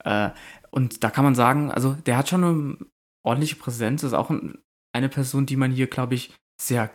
Äh, 0.04 0.30
und 0.70 1.04
da 1.04 1.10
kann 1.10 1.24
man 1.24 1.36
sagen, 1.36 1.70
also 1.70 1.96
der 2.06 2.16
hat 2.16 2.28
schon 2.28 2.44
eine 2.44 2.76
ordentliche 3.22 3.56
Präsenz, 3.56 4.02
ist 4.02 4.14
auch 4.14 4.30
ein 4.30 4.58
eine 4.96 5.08
Person, 5.08 5.46
die 5.46 5.56
man 5.56 5.70
hier, 5.70 5.86
glaube 5.86 6.14
ich, 6.14 6.34
sehr 6.60 6.90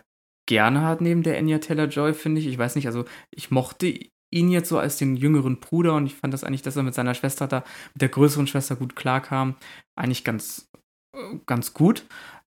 gerne 0.48 0.82
hat 0.82 1.00
neben 1.00 1.22
der 1.22 1.38
Anya 1.38 1.58
Taylor-Joy, 1.58 2.14
finde 2.14 2.40
ich. 2.40 2.48
Ich 2.48 2.58
weiß 2.58 2.74
nicht, 2.74 2.86
also 2.86 3.04
ich 3.30 3.50
mochte 3.50 3.86
ihn 4.32 4.50
jetzt 4.50 4.68
so 4.68 4.78
als 4.78 4.96
den 4.96 5.16
jüngeren 5.16 5.60
Bruder 5.60 5.94
und 5.94 6.06
ich 6.06 6.14
fand 6.14 6.34
das 6.34 6.42
eigentlich, 6.42 6.62
dass 6.62 6.76
er 6.76 6.82
mit 6.82 6.94
seiner 6.94 7.14
Schwester 7.14 7.46
da, 7.46 7.64
mit 7.94 8.02
der 8.02 8.08
größeren 8.08 8.46
Schwester 8.46 8.76
gut 8.76 8.96
klarkam, 8.96 9.56
eigentlich 9.96 10.24
ganz, 10.24 10.68
äh, 11.14 11.38
ganz 11.46 11.74
gut. 11.74 12.06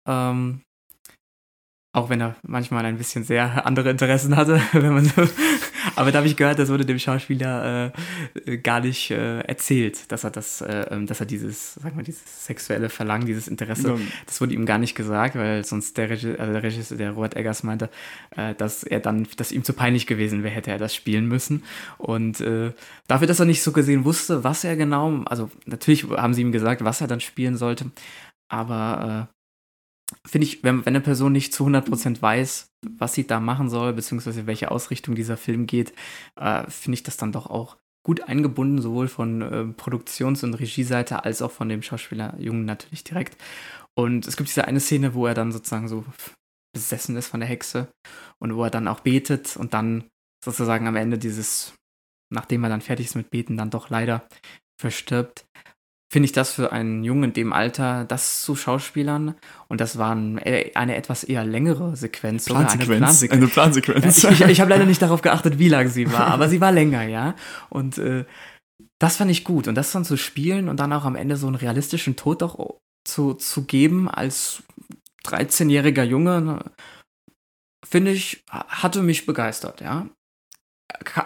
Ähm, 0.08 0.62
auch 1.94 2.08
wenn 2.08 2.20
er 2.20 2.34
manchmal 2.42 2.84
ein 2.84 2.98
bisschen 2.98 3.22
sehr 3.22 3.64
andere 3.66 3.90
Interessen 3.90 4.36
hatte, 4.36 4.60
wenn 4.72 4.94
man 4.94 5.04
so. 5.04 5.28
Aber 5.96 6.12
da 6.12 6.18
habe 6.18 6.26
ich 6.26 6.36
gehört, 6.36 6.58
das 6.58 6.68
wurde 6.68 6.84
dem 6.84 6.98
Schauspieler 6.98 7.92
äh, 8.36 8.52
äh, 8.52 8.58
gar 8.58 8.80
nicht 8.80 9.10
äh, 9.10 9.40
erzählt, 9.40 10.10
dass 10.10 10.24
er 10.24 10.30
das, 10.30 10.60
äh, 10.60 10.86
ähm, 10.90 11.06
dass 11.06 11.20
er 11.20 11.26
dieses, 11.26 11.74
sag 11.74 11.94
mal, 11.94 12.02
dieses 12.02 12.46
sexuelle 12.46 12.88
Verlangen, 12.88 13.26
dieses 13.26 13.48
Interesse, 13.48 13.88
ja. 13.88 13.98
das 14.26 14.40
wurde 14.40 14.54
ihm 14.54 14.66
gar 14.66 14.78
nicht 14.78 14.94
gesagt, 14.94 15.36
weil 15.36 15.64
sonst 15.64 15.96
der 15.96 16.10
Regisseur, 16.10 16.38
also 16.40 16.52
der, 16.52 16.62
Regisseur 16.62 16.98
der 16.98 17.10
Robert 17.12 17.36
Eggers 17.36 17.62
meinte, 17.62 17.90
äh, 18.36 18.54
dass 18.54 18.82
er 18.82 19.00
dann, 19.00 19.26
dass 19.36 19.52
ihm 19.52 19.64
zu 19.64 19.72
peinlich 19.72 20.06
gewesen 20.06 20.42
wäre, 20.42 20.54
hätte 20.54 20.70
er 20.70 20.78
das 20.78 20.94
spielen 20.94 21.26
müssen. 21.26 21.62
Und 21.98 22.40
äh, 22.40 22.72
dafür, 23.06 23.26
dass 23.26 23.40
er 23.40 23.46
nicht 23.46 23.62
so 23.62 23.72
gesehen 23.72 24.04
wusste, 24.04 24.44
was 24.44 24.64
er 24.64 24.76
genau, 24.76 25.22
also 25.26 25.50
natürlich 25.66 26.04
haben 26.04 26.34
sie 26.34 26.42
ihm 26.42 26.52
gesagt, 26.52 26.84
was 26.84 27.00
er 27.00 27.06
dann 27.06 27.20
spielen 27.20 27.56
sollte, 27.56 27.90
aber 28.48 29.28
finde 30.26 30.46
ich, 30.46 30.62
wenn, 30.62 30.84
wenn 30.84 30.94
eine 30.94 31.00
Person 31.00 31.32
nicht 31.32 31.52
zu 31.54 31.66
100% 31.66 32.20
weiß, 32.20 32.70
was 32.96 33.14
sie 33.14 33.26
da 33.26 33.40
machen 33.40 33.68
soll, 33.68 33.92
beziehungsweise 33.92 34.46
welche 34.46 34.70
Ausrichtung 34.70 35.14
dieser 35.14 35.36
Film 35.36 35.66
geht, 35.66 35.92
äh, 36.36 36.68
finde 36.70 36.94
ich 36.94 37.02
das 37.02 37.16
dann 37.16 37.32
doch 37.32 37.46
auch 37.46 37.76
gut 38.04 38.22
eingebunden, 38.28 38.82
sowohl 38.82 39.08
von 39.08 39.42
äh, 39.42 39.64
Produktions- 39.64 40.44
und 40.44 40.54
Regieseite 40.54 41.24
als 41.24 41.40
auch 41.40 41.50
von 41.50 41.68
dem 41.68 41.82
Schauspieler 41.82 42.38
Jungen 42.38 42.66
natürlich 42.66 43.02
direkt. 43.04 43.36
Und 43.94 44.26
es 44.26 44.36
gibt 44.36 44.48
diese 44.48 44.66
eine 44.66 44.80
Szene, 44.80 45.14
wo 45.14 45.26
er 45.26 45.34
dann 45.34 45.52
sozusagen 45.52 45.88
so 45.88 46.04
besessen 46.74 47.16
ist 47.16 47.28
von 47.28 47.40
der 47.40 47.48
Hexe 47.48 47.88
und 48.38 48.54
wo 48.56 48.64
er 48.64 48.70
dann 48.70 48.88
auch 48.88 49.00
betet 49.00 49.56
und 49.56 49.72
dann 49.72 50.04
sozusagen 50.44 50.86
am 50.86 50.96
Ende 50.96 51.16
dieses, 51.16 51.74
nachdem 52.30 52.64
er 52.64 52.70
dann 52.70 52.82
fertig 52.82 53.06
ist 53.06 53.14
mit 53.14 53.30
Beten, 53.30 53.56
dann 53.56 53.70
doch 53.70 53.88
leider 53.88 54.26
verstirbt 54.78 55.46
finde 56.14 56.26
ich 56.26 56.32
das 56.32 56.52
für 56.52 56.70
einen 56.70 57.02
Jungen 57.02 57.24
in 57.24 57.32
dem 57.32 57.52
Alter, 57.52 58.04
das 58.04 58.40
zu 58.40 58.54
Schauspielern, 58.54 59.34
und 59.66 59.80
das 59.80 59.98
war 59.98 60.16
äh, 60.46 60.70
eine 60.76 60.94
etwas 60.94 61.24
eher 61.24 61.44
längere 61.44 61.96
Sequenz, 61.96 62.44
sogar 62.44 62.70
eine 62.70 62.84
Plansequenz. 62.84 63.32
Eine 63.32 63.48
Plansequenz. 63.48 64.22
Ich, 64.22 64.30
ich, 64.30 64.40
ich 64.42 64.60
habe 64.60 64.70
leider 64.70 64.86
nicht 64.86 65.02
darauf 65.02 65.22
geachtet, 65.22 65.58
wie 65.58 65.68
lang 65.68 65.88
sie 65.88 66.12
war, 66.12 66.28
aber 66.28 66.48
sie 66.48 66.60
war 66.60 66.70
länger, 66.70 67.02
ja. 67.02 67.34
Und 67.68 67.98
äh, 67.98 68.26
das 69.00 69.16
fand 69.16 69.32
ich 69.32 69.42
gut. 69.42 69.66
Und 69.66 69.74
das 69.74 69.90
dann 69.90 70.04
zu 70.04 70.16
spielen 70.16 70.68
und 70.68 70.78
dann 70.78 70.92
auch 70.92 71.04
am 71.04 71.16
Ende 71.16 71.36
so 71.36 71.48
einen 71.48 71.56
realistischen 71.56 72.14
Tod 72.14 72.44
auch 72.44 72.78
zu, 73.04 73.34
zu 73.34 73.64
geben 73.64 74.08
als 74.08 74.62
13-jähriger 75.24 76.04
Junge, 76.04 76.40
ne, 76.40 76.64
finde 77.84 78.12
ich, 78.12 78.44
hatte 78.48 79.02
mich 79.02 79.26
begeistert, 79.26 79.80
ja. 79.80 80.06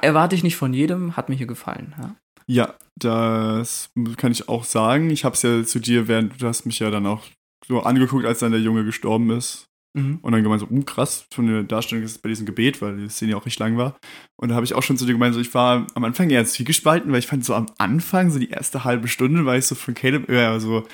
Erwarte 0.00 0.34
ich 0.34 0.44
nicht 0.44 0.56
von 0.56 0.72
jedem, 0.72 1.14
hat 1.14 1.28
mir 1.28 1.34
hier 1.34 1.46
gefallen, 1.46 1.94
ja. 2.00 2.14
Ja, 2.48 2.74
das 2.96 3.90
kann 4.16 4.32
ich 4.32 4.48
auch 4.48 4.64
sagen. 4.64 5.10
Ich 5.10 5.24
habe 5.24 5.34
es 5.34 5.42
ja 5.42 5.62
zu 5.64 5.78
dir, 5.78 6.08
während 6.08 6.40
du 6.40 6.46
hast 6.46 6.66
mich 6.66 6.78
ja 6.78 6.90
dann 6.90 7.06
auch 7.06 7.24
so 7.66 7.80
angeguckt, 7.80 8.24
als 8.24 8.40
dann 8.40 8.52
der 8.52 8.60
Junge 8.60 8.84
gestorben 8.84 9.30
ist. 9.30 9.66
Mhm. 9.94 10.18
Und 10.22 10.32
dann 10.32 10.42
gemeint 10.42 10.60
so, 10.60 10.68
uh, 10.68 10.82
krass, 10.82 11.26
von 11.32 11.46
der 11.46 11.62
Darstellung 11.62 12.04
ist 12.04 12.12
es 12.12 12.18
bei 12.18 12.28
diesem 12.28 12.46
Gebet, 12.46 12.80
weil 12.80 12.96
die 12.96 13.08
Szene 13.08 13.32
ja 13.32 13.36
auch 13.36 13.46
recht 13.46 13.58
lang 13.58 13.76
war. 13.76 13.98
Und 14.36 14.48
da 14.48 14.54
habe 14.54 14.64
ich 14.64 14.74
auch 14.74 14.82
schon 14.82 14.96
zu 14.96 15.06
dir 15.06 15.12
gemeint, 15.12 15.34
so 15.34 15.40
ich 15.40 15.52
war 15.54 15.86
am 15.94 16.04
Anfang 16.04 16.30
eher 16.30 16.44
zwiegespalten, 16.44 17.12
weil 17.12 17.18
ich 17.18 17.26
fand 17.26 17.44
so 17.44 17.54
am 17.54 17.66
Anfang, 17.78 18.30
so 18.30 18.38
die 18.38 18.50
erste 18.50 18.84
halbe 18.84 19.08
Stunde, 19.08 19.44
war 19.44 19.56
ich 19.56 19.66
so 19.66 19.74
von 19.74 19.94
Caleb 19.94 20.28
eher 20.28 20.58
so 20.60 20.86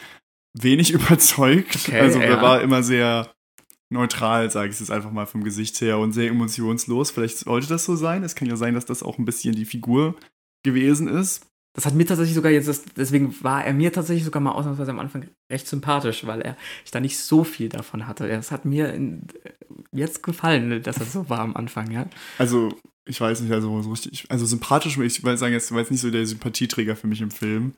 wenig 0.55 0.91
überzeugt. 0.93 1.77
Okay, 1.77 2.01
also 2.01 2.19
ja. 2.19 2.25
er 2.25 2.43
war 2.43 2.61
immer 2.63 2.83
sehr 2.83 3.31
neutral, 3.91 4.51
sage 4.51 4.69
ich 4.69 4.75
es 4.75 4.81
jetzt 4.81 4.91
einfach 4.91 5.13
mal 5.13 5.27
vom 5.27 5.45
Gesicht 5.45 5.81
her 5.81 5.99
und 5.99 6.13
sehr 6.13 6.31
emotionslos. 6.31 7.11
Vielleicht 7.11 7.39
sollte 7.39 7.69
das 7.69 7.85
so 7.85 7.95
sein. 7.95 8.25
Es 8.25 8.35
kann 8.35 8.49
ja 8.49 8.57
sein, 8.57 8.75
dass 8.75 8.87
das 8.87 9.03
auch 9.03 9.19
ein 9.19 9.25
bisschen 9.25 9.55
die 9.55 9.67
Figur 9.67 10.17
gewesen 10.65 11.07
ist. 11.07 11.47
Das 11.75 11.87
hat 11.87 11.95
mir 11.95 12.07
tatsächlich 12.07 12.37
sogar 12.37 12.53
jetzt, 12.53 12.85
deswegen 12.97 13.35
war 13.43 13.65
er 13.65 13.73
mir 13.73 13.93
tatsächlich 13.93 14.25
sogar 14.25 14.41
mal 14.41 14.53
ausnahmsweise 14.53 14.93
am 14.93 15.01
Anfang 15.01 15.27
recht 15.51 15.67
sympathisch, 15.67 16.25
weil 16.25 16.41
er 16.41 16.57
ich 16.85 16.93
da 16.93 17.01
nicht 17.01 17.19
so 17.19 17.43
viel 17.43 17.69
davon 17.69 18.07
hatte. 18.07 18.29
Es 18.29 18.53
hat 18.53 18.65
mir 18.65 18.95
in, 18.95 19.27
jetzt 19.93 20.23
gefallen, 20.23 20.83
dass 20.83 20.99
er 20.99 21.07
so 21.07 21.29
war 21.29 21.41
am 21.41 21.57
Anfang, 21.57 21.91
ja. 21.91 22.07
Also, 22.39 22.79
ich 23.07 23.21
weiß 23.21 23.41
nicht, 23.41 23.53
also 23.53 23.83
so 23.83 23.91
richtig, 23.91 24.25
also 24.29 24.47
sympathisch, 24.47 24.97
ich 24.99 25.25
will 25.25 25.37
sagen, 25.37 25.53
jetzt 25.53 25.73
war 25.73 25.81
jetzt 25.81 25.91
nicht 25.91 26.01
so 26.01 26.13
der 26.13 26.25
Sympathieträger 26.25 26.95
für 26.95 27.09
mich 27.09 27.21
im 27.21 27.33
Film. 27.33 27.75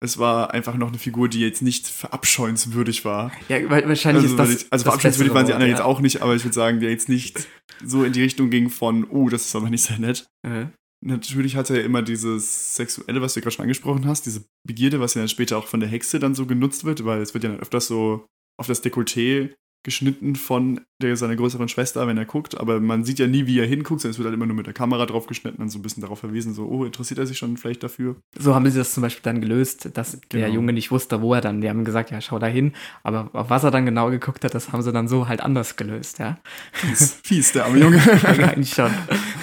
Es 0.00 0.18
war 0.18 0.52
einfach 0.52 0.76
noch 0.76 0.88
eine 0.88 0.98
Figur, 0.98 1.28
die 1.28 1.40
jetzt 1.40 1.62
nicht 1.62 1.88
verabscheuenswürdig 1.88 3.04
war. 3.04 3.32
Ja, 3.48 3.68
wahrscheinlich 3.68 4.24
also, 4.24 4.36
ist 4.36 4.38
das. 4.38 4.62
Ich, 4.62 4.66
also 4.70 4.84
verabscheuenswürdig 4.84 5.34
waren 5.34 5.46
sie 5.46 5.54
anderen 5.54 5.70
ja. 5.70 5.76
jetzt 5.76 5.84
auch 5.84 6.00
nicht, 6.00 6.22
aber 6.22 6.36
ich 6.36 6.44
würde 6.44 6.54
sagen, 6.54 6.78
der 6.78 6.90
jetzt 6.90 7.08
nicht 7.08 7.48
so 7.84 8.04
in 8.04 8.12
die 8.12 8.22
Richtung 8.22 8.50
ging 8.50 8.70
von, 8.70 9.04
oh, 9.04 9.28
das 9.28 9.46
ist 9.46 9.56
aber 9.56 9.70
nicht 9.70 9.82
sehr 9.82 9.98
nett. 9.98 10.28
Mhm 10.46 10.70
natürlich 11.04 11.56
hat 11.56 11.70
er 11.70 11.76
ja 11.80 11.82
immer 11.84 12.02
dieses 12.02 12.74
Sexuelle, 12.74 13.20
was 13.20 13.34
du 13.34 13.40
gerade 13.40 13.52
schon 13.54 13.64
angesprochen 13.64 14.06
hast, 14.06 14.26
diese 14.26 14.44
Begierde, 14.66 15.00
was 15.00 15.14
ja 15.14 15.20
dann 15.20 15.28
später 15.28 15.58
auch 15.58 15.66
von 15.66 15.80
der 15.80 15.88
Hexe 15.88 16.18
dann 16.18 16.34
so 16.34 16.46
genutzt 16.46 16.84
wird, 16.84 17.04
weil 17.04 17.20
es 17.20 17.34
wird 17.34 17.44
ja 17.44 17.50
dann 17.50 17.60
öfters 17.60 17.86
so 17.86 18.26
auf 18.58 18.66
das 18.66 18.82
Dekolleté 18.82 19.54
geschnitten 19.84 20.34
von 20.34 20.80
der, 21.00 21.16
seiner 21.16 21.36
größeren 21.36 21.68
Schwester, 21.68 22.06
wenn 22.06 22.16
er 22.16 22.24
guckt, 22.24 22.58
aber 22.58 22.80
man 22.80 23.04
sieht 23.04 23.18
ja 23.18 23.26
nie, 23.26 23.46
wie 23.46 23.60
er 23.60 23.66
hinguckt, 23.66 24.00
sondern 24.00 24.12
es 24.12 24.18
wird 24.18 24.26
halt 24.26 24.34
immer 24.34 24.46
nur 24.46 24.56
mit 24.56 24.66
der 24.66 24.72
Kamera 24.72 25.04
drauf 25.06 25.26
geschnitten 25.26 25.60
und 25.60 25.68
so 25.68 25.78
ein 25.78 25.82
bisschen 25.82 26.00
darauf 26.00 26.18
verwiesen, 26.18 26.54
so, 26.54 26.66
oh, 26.66 26.84
interessiert 26.84 27.18
er 27.18 27.26
sich 27.26 27.36
schon 27.36 27.56
vielleicht 27.56 27.82
dafür? 27.82 28.16
So 28.36 28.54
haben 28.54 28.68
sie 28.68 28.78
das 28.78 28.94
zum 28.94 29.02
Beispiel 29.02 29.22
dann 29.22 29.42
gelöst, 29.42 29.90
dass 29.94 30.12
genau. 30.12 30.44
der 30.44 30.48
Junge 30.48 30.72
nicht 30.72 30.90
wusste, 30.90 31.20
wo 31.20 31.34
er 31.34 31.42
dann, 31.42 31.60
die 31.60 31.68
haben 31.68 31.84
gesagt, 31.84 32.10
ja, 32.10 32.20
schau 32.20 32.38
da 32.38 32.46
hin, 32.46 32.72
aber 33.02 33.28
auf 33.34 33.50
was 33.50 33.62
er 33.62 33.70
dann 33.70 33.84
genau 33.84 34.10
geguckt 34.10 34.44
hat, 34.44 34.54
das 34.54 34.72
haben 34.72 34.82
sie 34.82 34.92
dann 34.92 35.06
so 35.06 35.28
halt 35.28 35.42
anders 35.42 35.76
gelöst, 35.76 36.18
ja. 36.18 36.38
Fies, 36.72 37.20
fies 37.22 37.52
der 37.52 37.66
arme 37.66 37.78
Junge. 37.78 38.00
Eigentlich 38.24 38.72
schon. 38.72 38.90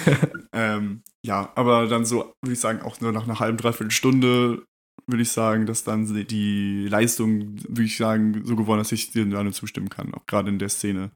ähm, 0.52 1.02
ja, 1.24 1.52
aber 1.54 1.86
dann 1.86 2.04
so, 2.04 2.32
würde 2.42 2.52
ich 2.52 2.60
sagen, 2.60 2.82
auch 2.82 3.00
nur 3.00 3.12
nach 3.12 3.24
einer 3.24 3.38
halben, 3.38 3.56
dreiviertel 3.56 3.92
Stunde 3.92 4.64
würde 5.06 5.22
ich 5.22 5.30
sagen, 5.30 5.66
dass 5.66 5.84
dann 5.84 6.06
die 6.26 6.86
Leistung, 6.88 7.56
würde 7.68 7.84
ich 7.84 7.96
sagen, 7.96 8.42
so 8.44 8.56
geworden 8.56 8.80
ist, 8.80 8.92
dass 8.92 8.98
ich 8.98 9.10
dir 9.10 9.26
da 9.26 9.42
nur 9.42 9.52
zustimmen 9.52 9.88
kann. 9.88 10.14
Auch 10.14 10.26
gerade 10.26 10.48
in 10.48 10.58
der 10.58 10.68
Szene, 10.68 11.10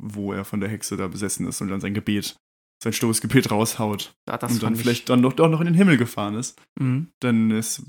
wo 0.00 0.32
er 0.32 0.44
von 0.44 0.60
der 0.60 0.68
Hexe 0.68 0.96
da 0.96 1.08
besessen 1.08 1.46
ist 1.46 1.60
und 1.60 1.68
dann 1.68 1.80
sein 1.80 1.94
Gebet, 1.94 2.36
sein 2.82 2.92
stummes 2.92 3.20
Gebet 3.20 3.50
raushaut. 3.50 4.14
Ja, 4.28 4.38
und 4.40 4.62
dann 4.62 4.76
vielleicht 4.76 5.08
dann 5.08 5.22
doch, 5.22 5.32
doch 5.32 5.48
noch 5.48 5.60
in 5.60 5.66
den 5.66 5.74
Himmel 5.74 5.96
gefahren 5.96 6.34
ist. 6.34 6.60
Mhm. 6.78 7.08
Dann 7.20 7.50
ist 7.50 7.82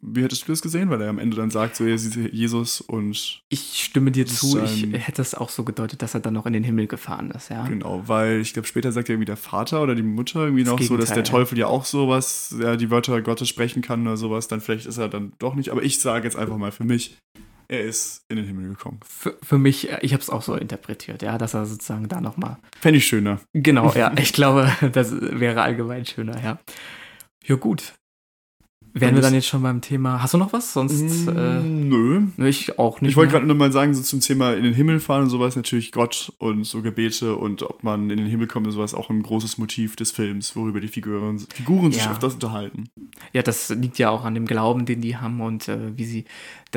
wie 0.00 0.22
hättest 0.22 0.46
du 0.46 0.52
das 0.52 0.62
gesehen? 0.62 0.90
Weil 0.90 1.00
er 1.00 1.08
am 1.08 1.18
Ende 1.18 1.36
dann 1.36 1.50
sagt, 1.50 1.76
so, 1.76 1.84
Jesus 1.84 2.80
und. 2.80 3.42
Ich 3.48 3.82
stimme 3.84 4.10
dir 4.10 4.26
zu, 4.26 4.62
ich 4.62 4.86
hätte 4.92 5.22
es 5.22 5.34
auch 5.34 5.48
so 5.48 5.64
gedeutet, 5.64 6.02
dass 6.02 6.14
er 6.14 6.20
dann 6.20 6.34
noch 6.34 6.46
in 6.46 6.52
den 6.52 6.64
Himmel 6.64 6.86
gefahren 6.86 7.30
ist, 7.30 7.50
ja. 7.50 7.66
Genau, 7.66 8.02
weil 8.06 8.40
ich 8.40 8.52
glaube, 8.52 8.68
später 8.68 8.92
sagt 8.92 9.08
ja 9.08 9.14
irgendwie 9.14 9.26
der 9.26 9.36
Vater 9.36 9.82
oder 9.82 9.94
die 9.94 10.02
Mutter 10.02 10.44
irgendwie 10.44 10.64
das 10.64 10.72
noch 10.72 10.78
Gegenteil, 10.78 10.98
so, 10.98 11.00
dass 11.00 11.14
der 11.14 11.24
Teufel 11.24 11.58
ja 11.58 11.66
auch 11.66 11.84
sowas, 11.84 12.54
ja, 12.58 12.76
die 12.76 12.90
Wörter 12.90 13.20
Gottes 13.22 13.48
sprechen 13.48 13.82
kann 13.82 14.06
oder 14.06 14.16
sowas, 14.16 14.48
dann 14.48 14.60
vielleicht 14.60 14.86
ist 14.86 14.98
er 14.98 15.08
dann 15.08 15.32
doch 15.38 15.54
nicht. 15.54 15.70
Aber 15.70 15.82
ich 15.82 16.00
sage 16.00 16.24
jetzt 16.24 16.36
einfach 16.36 16.56
mal 16.56 16.72
für 16.72 16.84
mich, 16.84 17.16
er 17.68 17.80
ist 17.80 18.24
in 18.28 18.36
den 18.36 18.46
Himmel 18.46 18.68
gekommen. 18.70 19.00
Für, 19.04 19.36
für 19.42 19.58
mich, 19.58 19.88
ich 20.02 20.12
habe 20.12 20.22
es 20.22 20.30
auch 20.30 20.42
so 20.42 20.54
interpretiert, 20.54 21.22
ja, 21.22 21.38
dass 21.38 21.54
er 21.54 21.66
sozusagen 21.66 22.08
da 22.08 22.20
nochmal. 22.20 22.58
Fände 22.78 22.98
ich 22.98 23.06
schöner. 23.06 23.40
Genau, 23.52 23.92
ja, 23.94 24.12
ich 24.18 24.32
glaube, 24.32 24.70
das 24.92 25.12
wäre 25.12 25.62
allgemein 25.62 26.04
schöner, 26.04 26.42
ja. 26.42 26.58
Ja, 27.46 27.56
gut. 27.56 27.94
Wären 28.96 29.16
wir 29.16 29.22
dann 29.22 29.34
jetzt 29.34 29.48
schon 29.48 29.62
beim 29.62 29.80
Thema. 29.80 30.22
Hast 30.22 30.34
du 30.34 30.38
noch 30.38 30.52
was? 30.52 30.72
Sonst. 30.72 31.26
Mm, 31.26 31.28
äh, 31.28 31.60
nö. 31.60 32.22
Ich 32.38 32.78
auch 32.78 33.00
nicht. 33.00 33.10
Ich 33.10 33.16
wollte 33.16 33.32
gerade 33.32 33.44
nur 33.44 33.56
mal 33.56 33.72
sagen, 33.72 33.92
so 33.92 34.02
zum 34.02 34.20
Thema 34.20 34.54
in 34.54 34.62
den 34.62 34.72
Himmel 34.72 35.00
fahren 35.00 35.24
und 35.24 35.30
sowas, 35.30 35.56
natürlich 35.56 35.90
Gott 35.90 36.32
und 36.38 36.62
so 36.62 36.80
Gebete 36.80 37.34
und 37.34 37.64
ob 37.64 37.82
man 37.82 38.08
in 38.08 38.18
den 38.18 38.26
Himmel 38.26 38.46
kommt 38.46 38.66
und 38.66 38.72
sowas, 38.72 38.94
auch 38.94 39.10
ein 39.10 39.20
großes 39.20 39.58
Motiv 39.58 39.96
des 39.96 40.12
Films, 40.12 40.54
worüber 40.54 40.80
die 40.80 40.86
Figuren, 40.86 41.40
Figuren 41.40 41.90
ja. 41.90 41.98
sich 41.98 42.08
öfters 42.08 42.34
unterhalten. 42.34 42.88
Ja, 43.32 43.42
das 43.42 43.68
liegt 43.70 43.98
ja 43.98 44.10
auch 44.10 44.24
an 44.24 44.34
dem 44.34 44.46
Glauben, 44.46 44.86
den 44.86 45.00
die 45.00 45.16
haben 45.16 45.40
und 45.40 45.66
äh, 45.68 45.96
wie 45.96 46.04
sie 46.04 46.24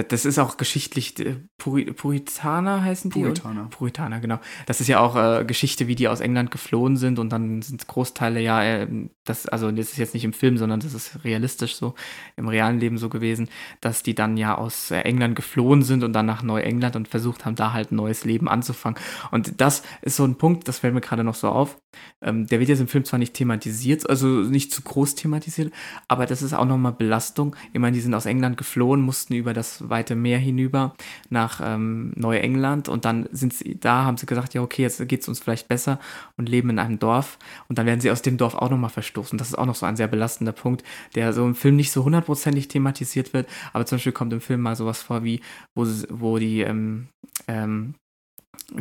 das 0.03 0.25
ist 0.25 0.39
auch 0.39 0.57
geschichtlich, 0.57 1.19
äh, 1.19 1.35
Puritaner 1.57 2.83
heißen 2.83 3.11
die? 3.11 3.19
Puritaner. 3.19 3.67
Puritaner, 3.69 4.19
genau. 4.19 4.39
Das 4.65 4.81
ist 4.81 4.87
ja 4.87 4.99
auch 4.99 5.15
äh, 5.15 5.45
Geschichte, 5.45 5.87
wie 5.87 5.95
die 5.95 6.07
aus 6.07 6.19
England 6.19 6.51
geflohen 6.51 6.97
sind 6.97 7.19
und 7.19 7.29
dann 7.29 7.61
sind 7.61 7.87
Großteile 7.87 8.39
ja, 8.39 8.63
äh, 8.63 8.87
das, 9.25 9.47
also 9.47 9.71
das 9.71 9.91
ist 9.91 9.97
jetzt 9.97 10.13
nicht 10.13 10.23
im 10.23 10.33
Film, 10.33 10.57
sondern 10.57 10.79
das 10.79 10.93
ist 10.93 11.23
realistisch 11.23 11.75
so, 11.75 11.95
im 12.35 12.47
realen 12.47 12.79
Leben 12.79 12.97
so 12.97 13.09
gewesen, 13.09 13.49
dass 13.81 14.03
die 14.03 14.15
dann 14.15 14.37
ja 14.37 14.55
aus 14.55 14.91
äh, 14.91 14.99
England 15.01 15.35
geflohen 15.35 15.83
sind 15.83 16.03
und 16.03 16.13
dann 16.13 16.25
nach 16.25 16.43
Neuengland 16.43 16.95
und 16.95 17.07
versucht 17.07 17.45
haben, 17.45 17.55
da 17.55 17.73
halt 17.73 17.91
ein 17.91 17.95
neues 17.95 18.25
Leben 18.25 18.47
anzufangen. 18.47 18.99
Und 19.31 19.59
das 19.59 19.83
ist 20.01 20.15
so 20.15 20.25
ein 20.25 20.35
Punkt, 20.35 20.67
das 20.67 20.79
fällt 20.79 20.93
mir 20.93 21.01
gerade 21.01 21.23
noch 21.23 21.35
so 21.35 21.49
auf. 21.49 21.77
Ähm, 22.21 22.47
der 22.47 22.59
wird 22.59 22.69
jetzt 22.69 22.79
im 22.79 22.87
Film 22.87 23.05
zwar 23.05 23.19
nicht 23.19 23.33
thematisiert, 23.33 24.09
also 24.09 24.27
nicht 24.27 24.71
zu 24.71 24.81
groß 24.81 25.15
thematisiert, 25.15 25.71
aber 26.07 26.25
das 26.25 26.41
ist 26.41 26.53
auch 26.53 26.65
nochmal 26.65 26.93
Belastung. 26.93 27.55
Ich 27.73 27.79
meine, 27.79 27.95
die 27.95 28.01
sind 28.01 28.13
aus 28.13 28.25
England 28.25 28.57
geflohen, 28.57 29.01
mussten 29.01 29.33
über 29.33 29.53
das 29.53 29.87
weite 29.89 30.15
Meer 30.15 30.39
hinüber 30.39 30.95
nach 31.29 31.61
ähm, 31.63 32.13
Neuengland 32.15 32.89
und 32.89 33.05
dann 33.05 33.29
sind 33.31 33.53
sie 33.53 33.79
da, 33.79 34.03
haben 34.03 34.17
sie 34.17 34.25
gesagt, 34.25 34.53
ja, 34.55 34.61
okay, 34.61 34.81
jetzt 34.81 35.07
geht 35.07 35.21
es 35.21 35.27
uns 35.27 35.39
vielleicht 35.39 35.67
besser 35.67 35.99
und 36.37 36.49
leben 36.49 36.69
in 36.71 36.79
einem 36.79 36.97
Dorf 36.97 37.37
und 37.67 37.77
dann 37.77 37.85
werden 37.85 38.01
sie 38.01 38.09
aus 38.09 38.23
dem 38.23 38.37
Dorf 38.37 38.55
auch 38.55 38.69
nochmal 38.69 38.89
verstoßen. 38.89 39.37
Das 39.37 39.49
ist 39.49 39.55
auch 39.55 39.65
noch 39.65 39.75
so 39.75 39.85
ein 39.85 39.95
sehr 39.95 40.07
belastender 40.07 40.53
Punkt, 40.53 40.83
der 41.15 41.33
so 41.33 41.45
im 41.45 41.55
Film 41.55 41.75
nicht 41.75 41.91
so 41.91 42.03
hundertprozentig 42.03 42.67
thematisiert 42.67 43.33
wird, 43.33 43.47
aber 43.73 43.85
zum 43.85 43.97
Beispiel 43.97 44.11
kommt 44.11 44.33
im 44.33 44.41
Film 44.41 44.61
mal 44.61 44.75
sowas 44.75 45.01
vor 45.01 45.23
wie, 45.23 45.41
wo, 45.75 45.85
wo 46.09 46.39
die 46.39 46.61
ähm, 46.61 47.09
ähm, 47.47 47.93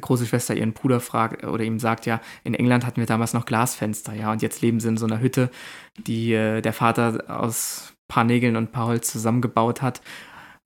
große 0.00 0.26
Schwester 0.26 0.54
ihren 0.54 0.72
Bruder 0.72 1.00
fragt 1.00 1.44
oder 1.44 1.64
ihm 1.64 1.78
sagt, 1.78 2.06
ja, 2.06 2.20
in 2.44 2.54
England 2.54 2.86
hatten 2.86 3.00
wir 3.00 3.06
damals 3.06 3.32
noch 3.32 3.46
Glasfenster, 3.46 4.14
ja, 4.14 4.32
und 4.32 4.42
jetzt 4.42 4.62
leben 4.62 4.80
sie 4.80 4.88
in 4.88 4.96
so 4.96 5.06
einer 5.06 5.20
Hütte, 5.20 5.50
die 5.98 6.32
äh, 6.32 6.60
der 6.60 6.72
Vater 6.72 7.24
aus 7.28 7.94
paar 8.08 8.24
Nägeln 8.24 8.56
und 8.56 8.64
ein 8.64 8.72
paar 8.72 8.86
Holz 8.86 9.10
zusammengebaut 9.10 9.82
hat 9.82 10.00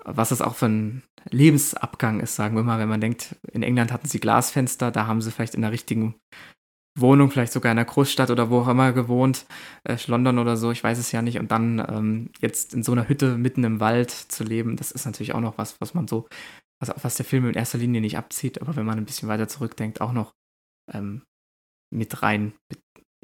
was 0.04 0.30
das 0.30 0.42
auch 0.42 0.54
für 0.54 0.66
ein 0.66 1.02
Lebensabgang 1.30 2.20
ist, 2.20 2.34
sagen 2.34 2.56
wir 2.56 2.62
mal, 2.62 2.78
wenn 2.78 2.88
man 2.88 3.00
denkt, 3.00 3.36
in 3.52 3.62
England 3.62 3.92
hatten 3.92 4.08
sie 4.08 4.20
Glasfenster, 4.20 4.90
da 4.90 5.06
haben 5.06 5.20
sie 5.20 5.30
vielleicht 5.30 5.54
in 5.54 5.62
der 5.62 5.72
richtigen 5.72 6.14
Wohnung, 6.98 7.30
vielleicht 7.30 7.52
sogar 7.52 7.72
in 7.72 7.78
einer 7.78 7.84
Großstadt 7.84 8.30
oder 8.30 8.50
wo 8.50 8.60
auch 8.60 8.68
immer 8.68 8.92
gewohnt, 8.92 9.46
äh, 9.84 9.96
London 10.06 10.38
oder 10.38 10.56
so, 10.56 10.70
ich 10.70 10.82
weiß 10.82 10.98
es 10.98 11.12
ja 11.12 11.22
nicht. 11.22 11.38
Und 11.38 11.50
dann 11.50 11.78
ähm, 11.88 12.30
jetzt 12.40 12.74
in 12.74 12.82
so 12.82 12.92
einer 12.92 13.08
Hütte 13.08 13.36
mitten 13.36 13.64
im 13.64 13.80
Wald 13.80 14.10
zu 14.10 14.44
leben, 14.44 14.76
das 14.76 14.90
ist 14.90 15.04
natürlich 15.04 15.34
auch 15.34 15.40
noch 15.40 15.58
was, 15.58 15.80
was 15.80 15.94
man 15.94 16.08
so, 16.08 16.28
was, 16.80 16.92
was 17.02 17.14
der 17.16 17.26
Film 17.26 17.48
in 17.48 17.54
erster 17.54 17.78
Linie 17.78 18.00
nicht 18.00 18.18
abzieht, 18.18 18.60
aber 18.60 18.76
wenn 18.76 18.86
man 18.86 18.98
ein 18.98 19.04
bisschen 19.04 19.28
weiter 19.28 19.48
zurückdenkt, 19.48 20.00
auch 20.00 20.12
noch 20.12 20.32
ähm, 20.92 21.22
mit 21.92 22.22
rein 22.22 22.52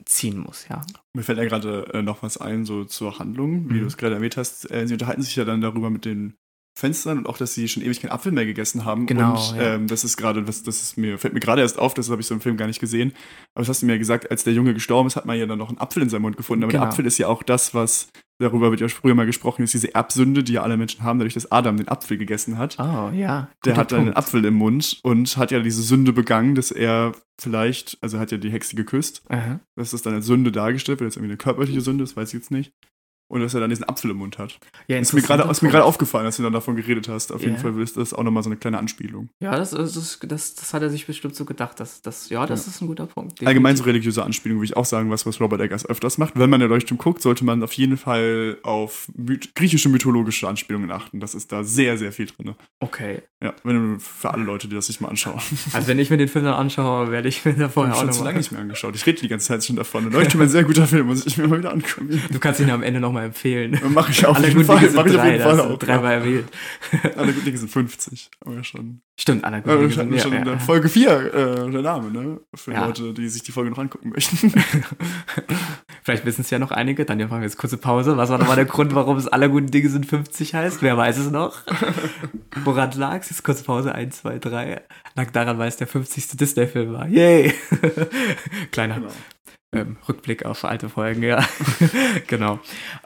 ziehen 0.04 0.38
muss, 0.38 0.68
ja. 0.68 0.82
Mir 1.14 1.22
fällt 1.22 1.38
ja 1.38 1.44
gerade 1.44 1.88
äh, 1.94 2.02
noch 2.02 2.22
was 2.22 2.36
ein, 2.36 2.64
so 2.64 2.84
zur 2.84 3.18
Handlung, 3.18 3.70
wie 3.70 3.74
mhm. 3.74 3.80
du 3.80 3.86
es 3.86 3.96
gerade 3.96 4.14
erwähnt 4.14 4.36
hast. 4.36 4.70
Äh, 4.70 4.86
sie 4.86 4.94
unterhalten 4.94 5.22
sich 5.22 5.36
ja 5.36 5.44
dann 5.44 5.62
darüber 5.62 5.88
mit 5.88 6.04
den 6.04 6.34
Fenstern 6.78 7.16
und 7.16 7.26
auch, 7.26 7.38
dass 7.38 7.54
sie 7.54 7.68
schon 7.68 7.82
ewig 7.82 8.02
keinen 8.02 8.10
Apfel 8.10 8.32
mehr 8.32 8.44
gegessen 8.44 8.84
haben. 8.84 9.06
Genau, 9.06 9.32
Und 9.32 9.56
ja. 9.56 9.74
ähm, 9.74 9.86
das 9.86 10.04
ist 10.04 10.18
gerade, 10.18 10.42
das, 10.42 10.62
das 10.62 10.82
ist 10.82 10.98
mir, 10.98 11.18
fällt 11.18 11.32
mir 11.32 11.40
gerade 11.40 11.62
erst 11.62 11.78
auf, 11.78 11.94
das 11.94 12.10
habe 12.10 12.20
ich 12.20 12.26
so 12.26 12.34
im 12.34 12.42
Film 12.42 12.58
gar 12.58 12.66
nicht 12.66 12.80
gesehen. 12.80 13.12
Aber 13.54 13.62
das 13.62 13.70
hast 13.70 13.80
du 13.80 13.86
mir 13.86 13.92
ja 13.92 13.98
gesagt, 13.98 14.30
als 14.30 14.44
der 14.44 14.52
Junge 14.52 14.74
gestorben 14.74 15.06
ist, 15.06 15.16
hat 15.16 15.24
man 15.24 15.38
ja 15.38 15.46
dann 15.46 15.58
noch 15.58 15.70
einen 15.70 15.78
Apfel 15.78 16.02
in 16.02 16.10
seinem 16.10 16.22
Mund 16.22 16.36
gefunden. 16.36 16.64
Aber 16.64 16.72
Genau. 16.72 16.84
der 16.84 16.90
Apfel 16.90 17.06
ist 17.06 17.16
ja 17.16 17.28
auch 17.28 17.42
das, 17.42 17.72
was, 17.72 18.10
darüber 18.38 18.70
wird 18.70 18.80
ja 18.80 18.88
früher 18.88 19.14
mal 19.14 19.26
gesprochen, 19.26 19.62
ist 19.62 19.74
diese 19.74 19.94
Erbsünde, 19.94 20.44
die 20.44 20.54
ja 20.54 20.62
alle 20.62 20.76
Menschen 20.76 21.02
haben, 21.02 21.18
dadurch, 21.18 21.34
dass 21.34 21.50
Adam 21.50 21.76
den 21.76 21.88
Apfel 21.88 22.18
gegessen 22.18 22.58
hat. 22.58 22.76
Oh, 22.78 23.10
ja. 23.14 23.48
Der 23.64 23.76
hat 23.76 23.92
dann 23.92 24.00
einen. 24.00 24.14
Apfel 24.14 24.44
im 24.44 24.54
Mund 24.54 25.00
und 25.02 25.36
hat 25.36 25.50
ja 25.50 25.60
diese 25.60 25.82
Sünde 25.82 26.12
begangen, 26.12 26.54
dass 26.54 26.70
er 26.70 27.12
vielleicht, 27.38 27.98
also 28.00 28.18
hat 28.18 28.32
ja 28.32 28.38
die 28.38 28.50
Hexe 28.50 28.76
geküsst, 28.76 29.22
Aha. 29.28 29.60
dass 29.74 29.90
das 29.90 30.02
dann 30.02 30.14
als 30.14 30.26
Sünde 30.26 30.52
dargestellt 30.52 31.00
wird, 31.00 31.08
jetzt 31.08 31.16
irgendwie 31.16 31.32
eine 31.32 31.38
körperliche 31.38 31.80
Sünde, 31.80 32.04
das 32.04 32.16
weiß 32.16 32.28
ich 32.28 32.34
jetzt 32.34 32.50
nicht. 32.50 32.72
Und 33.28 33.40
dass 33.40 33.54
er 33.54 33.60
dann 33.60 33.70
diesen 33.70 33.88
Apfel 33.88 34.12
im 34.12 34.18
Mund 34.18 34.38
hat. 34.38 34.58
Ja, 34.86 34.98
Ist 34.98 35.12
mir 35.12 35.20
gerade 35.20 35.42
interessanter 35.42 35.50
ist 35.50 35.62
mir 35.62 35.68
gerade 35.70 35.82
Punkt. 35.82 35.94
aufgefallen, 35.94 36.26
als 36.26 36.36
du 36.36 36.44
dann 36.44 36.52
davon 36.52 36.76
geredet 36.76 37.08
hast. 37.08 37.32
Auf 37.32 37.42
jeden 37.42 37.54
Ja. 37.56 37.60
Fall 37.60 37.80
ist 37.80 37.96
das 37.96 38.14
auch 38.14 38.22
nochmal 38.22 38.44
so 38.44 38.48
eine 38.50 38.56
kleine 38.56 38.78
Anspielung. 38.78 39.28
Ja, 39.40 39.56
das, 39.56 39.70
das, 39.72 40.18
das, 40.22 40.54
das 40.54 40.72
hat 40.74 40.82
er 40.82 40.90
sich 40.90 41.06
bestimmt 41.06 41.34
so 41.34 41.44
gedacht. 41.44 41.80
Das, 41.80 42.02
das, 42.02 42.28
ja, 42.28 42.46
das 42.46 42.66
Ja. 42.66 42.70
ist 42.70 42.80
ein 42.82 42.86
guter 42.86 43.06
Punkt. 43.06 43.44
Allgemein 43.44 43.74
so 43.76 43.82
Definitiv. 43.82 43.86
religiöse 43.86 44.24
Anspielung 44.24 44.58
würde 44.58 44.66
ich 44.66 44.76
auch 44.76 44.84
sagen, 44.84 45.10
was, 45.10 45.26
was 45.26 45.40
Robert 45.40 45.60
Eggers 45.60 45.84
öfters 45.86 46.18
macht. 46.18 46.38
Wenn 46.38 46.48
man 46.50 46.60
der 46.60 46.68
Leuchtturm 46.68 46.98
guckt, 46.98 47.20
sollte 47.20 47.44
man 47.44 47.62
auf 47.64 47.72
jeden 47.72 47.96
Fall 47.96 48.58
auf 48.62 49.08
myth 49.16 49.54
griechische 49.56 49.88
mythologische 49.88 50.46
Anspielungen 50.48 50.92
achten. 50.92 51.18
Das 51.18 51.34
ist 51.34 51.50
da 51.50 51.64
sehr, 51.64 51.98
sehr 51.98 52.12
viel 52.12 52.26
drin. 52.26 52.54
Okay. 52.78 53.22
Ja, 53.42 53.54
wenn 53.64 53.98
für 53.98 54.32
alle 54.32 54.44
Leute, 54.44 54.68
die 54.68 54.76
das 54.76 54.86
sich 54.86 55.00
mal 55.00 55.08
anschauen. 55.08 55.40
Also, 55.72 55.88
wenn 55.88 55.98
ich 55.98 56.10
mir 56.10 56.16
den 56.16 56.28
Film 56.28 56.44
dann 56.44 56.54
anschaue, 56.54 57.10
werde 57.10 57.28
ich 57.28 57.44
mir 57.44 57.54
da 57.54 57.66
Ich 57.66 57.72
vorher 57.72 57.90
habe 57.92 57.96
auch 57.96 58.00
schon 58.02 58.06
noch 58.06 58.14
zu 58.14 58.20
mal- 58.20 58.26
lange 58.26 58.38
nicht 58.38 58.52
mehr 58.52 58.60
angeschaut. 58.62 58.94
Ich 58.94 59.04
rede 59.04 59.20
die 59.20 59.28
ganze 59.28 59.48
Zeit 59.48 59.64
schon 59.64 59.74
davon. 59.76 60.04
Der 60.04 60.12
Leuchtturm 60.20 60.42
ist 60.42 60.50
ein 60.50 60.52
sehr 60.52 60.64
guter 60.64 60.86
Film, 60.86 61.06
muss 61.08 61.26
ich 61.26 61.36
mir 61.36 61.48
mal 61.48 61.58
wieder 61.58 61.72
angucken. 61.72 62.22
Du 62.30 62.38
kannst 62.38 62.60
ihn 62.60 62.70
am 62.70 62.82
Ende 62.82 63.00
nochmal 63.16 63.26
empfehlen. 63.26 63.78
Mache 63.92 64.12
ich 64.12 64.26
auf 64.26 64.36
Alle 64.36 64.48
jeden 64.48 64.64
Fall. 64.64 64.76
Mach 64.76 65.06
ich 65.06 65.12
auf 65.16 65.22
drei, 65.22 65.32
jeden 65.32 65.44
da 65.44 65.56
Fall 65.56 65.60
auch. 65.60 65.78
dreimal 65.78 66.12
erwähnt. 66.14 66.48
Alle 67.16 67.32
guten 67.32 67.44
Dinge 67.44 67.58
sind 67.58 67.70
50. 67.70 68.30
Aber 68.40 68.62
schon. 68.62 69.00
Stimmt, 69.18 69.44
alle 69.44 69.62
guten 69.62 69.78
Dinge 69.78 69.92
sind 69.92 70.20
schon 70.20 70.32
ja, 70.32 70.38
in 70.40 70.44
ja. 70.46 70.52
der 70.52 70.60
Folge 70.60 70.90
4 70.90 71.10
äh, 71.10 71.70
der 71.70 71.82
Name, 71.82 72.10
ne? 72.10 72.40
Für 72.54 72.72
Ja. 72.72 72.84
Leute, 72.84 73.14
die 73.14 73.28
sich 73.28 73.42
die 73.42 73.52
Folge 73.52 73.70
noch 73.70 73.78
angucken 73.78 74.10
möchten. 74.10 74.52
Vielleicht 76.02 76.26
wissen 76.26 76.42
es 76.42 76.50
ja 76.50 76.58
noch 76.58 76.70
einige, 76.70 77.06
dann 77.06 77.18
machen 77.18 77.38
wir 77.40 77.42
jetzt 77.42 77.56
kurze 77.56 77.78
Pause. 77.78 78.16
Was 78.18 78.28
war 78.28 78.36
nochmal 78.36 78.56
der 78.56 78.66
Grund, 78.66 78.94
warum 78.94 79.16
es 79.16 79.26
alle 79.26 79.48
guten 79.48 79.68
Dinge 79.70 79.88
sind 79.88 80.04
50 80.04 80.54
heißt? 80.54 80.82
Wer 80.82 80.96
weiß 80.98 81.16
es 81.16 81.30
noch? 81.30 81.62
Woran 82.64 82.92
lag 82.92 83.20
es? 83.20 83.30
Jetzt 83.30 83.42
kurze 83.42 83.64
Pause, 83.64 83.94
1, 83.94 84.18
2, 84.18 84.38
3. 84.38 84.82
Lag 85.14 85.30
daran, 85.30 85.58
weil 85.58 85.68
es 85.68 85.76
der 85.76 85.86
50. 85.86 86.36
Disney-Film 86.36 86.92
war. 86.92 87.08
Yay! 87.08 87.54
Kleiner 88.70 88.96
Genau. 88.96 89.08
Ähm, 89.72 89.96
Rückblick 90.08 90.44
auf 90.44 90.64
alte 90.64 90.88
Folgen, 90.88 91.22
ja. 91.22 91.44
genau. 92.26 92.60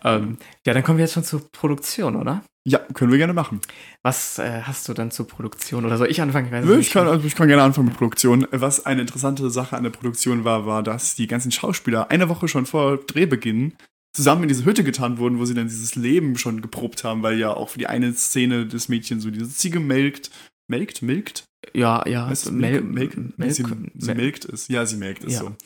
Ähm, 0.05 0.39
ja, 0.67 0.75
dann 0.75 0.83
kommen 0.83 0.99
wir 0.99 1.05
jetzt 1.05 1.15
schon 1.15 1.25
zur 1.25 1.51
Produktion, 1.53 2.17
oder? 2.17 2.43
Ja, 2.67 2.79
können 2.93 3.11
wir 3.11 3.19
gerne 3.19 3.33
machen. 3.33 3.61
Was 4.03 4.39
äh, 4.39 4.63
hast 4.63 4.87
du 4.89 4.93
dann 4.93 5.11
zur 5.11 5.27
Produktion? 5.27 5.87
Oder 5.87 5.97
soll 5.97 6.11
ich 6.11 6.21
anfangen? 6.21 6.47
Ich 6.47 6.53
weiß 6.53 6.65
nicht. 6.67 6.79
Ich 6.89 6.91
kann, 6.93 7.09
also 7.09 7.27
ich 7.27 7.35
kann 7.35 7.49
gerne 7.49 7.63
anfangen 7.63 7.89
mit 7.89 7.97
Produktion. 7.97 8.47
Was 8.51 8.85
eine 8.85 9.01
interessante 9.01 9.49
Sache 9.51 9.77
an 9.77 9.83
der 9.85 9.91
Produktion 9.91 10.45
war, 10.45 10.67
war, 10.67 10.83
dass 10.83 11.15
die 11.15 11.27
ganzen 11.27 11.51
Schauspieler 11.53 12.11
eine 12.11 12.29
Woche 12.29 12.49
schon 12.49 12.67
vor 12.67 12.99
Drehbeginn 12.99 13.73
zusammen 14.13 14.43
in 14.43 14.49
diese 14.49 14.67
Hütte 14.67 14.85
getan 14.85 15.17
wurden, 15.19 15.39
wo 15.39 15.47
sie 15.47 15.55
dann 15.55 15.69
dieses 15.69 15.95
Leben 15.95 16.37
schon 16.37 16.61
geprobt 16.61 17.03
haben, 17.03 17.23
weil 17.23 17.39
ja 17.39 17.55
auch 17.55 17.71
für 17.71 17.79
die 17.79 17.87
eine 17.87 18.13
Szene 18.13 18.67
des 18.67 18.89
Mädchen 18.91 19.21
so 19.21 19.31
diese 19.31 19.49
Ziege 19.49 19.81
melkt. 19.81 20.31
Melkt? 20.69 21.01
Milkt? 21.03 21.45
ja, 21.75 22.07
ja. 22.07 22.29
Weißt 22.31 22.47
du, 22.47 22.53
Mel- 22.53 22.83
milk, 22.83 23.17
milk, 23.17 23.39
Melk- 23.39 23.53
sie, 23.55 23.65
sie 23.97 24.07
Mel- 24.07 24.17
milkt 24.17 24.45
es. 24.45 24.69
Ja, 24.69 24.85
sie 24.85 24.97
melkt 24.97 25.25
es 25.25 25.35
Ja. 25.35 25.41
so. 25.41 25.57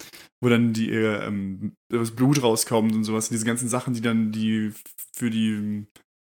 Wo 0.45 0.51
dann 0.51 0.75
die, 0.75 0.91
äh, 0.91 1.27
ähm, 1.27 1.73
das 1.89 2.11
Blut 2.11 2.43
rauskommt 2.43 2.93
und 2.93 3.05
sowas. 3.05 3.31
Diese 3.31 3.47
ganzen 3.47 3.69
Sachen, 3.69 3.95
die 3.95 4.03
dann 4.03 4.31
die 4.31 4.73
für 5.15 5.31
die 5.31 5.53
ähm, 5.55 5.87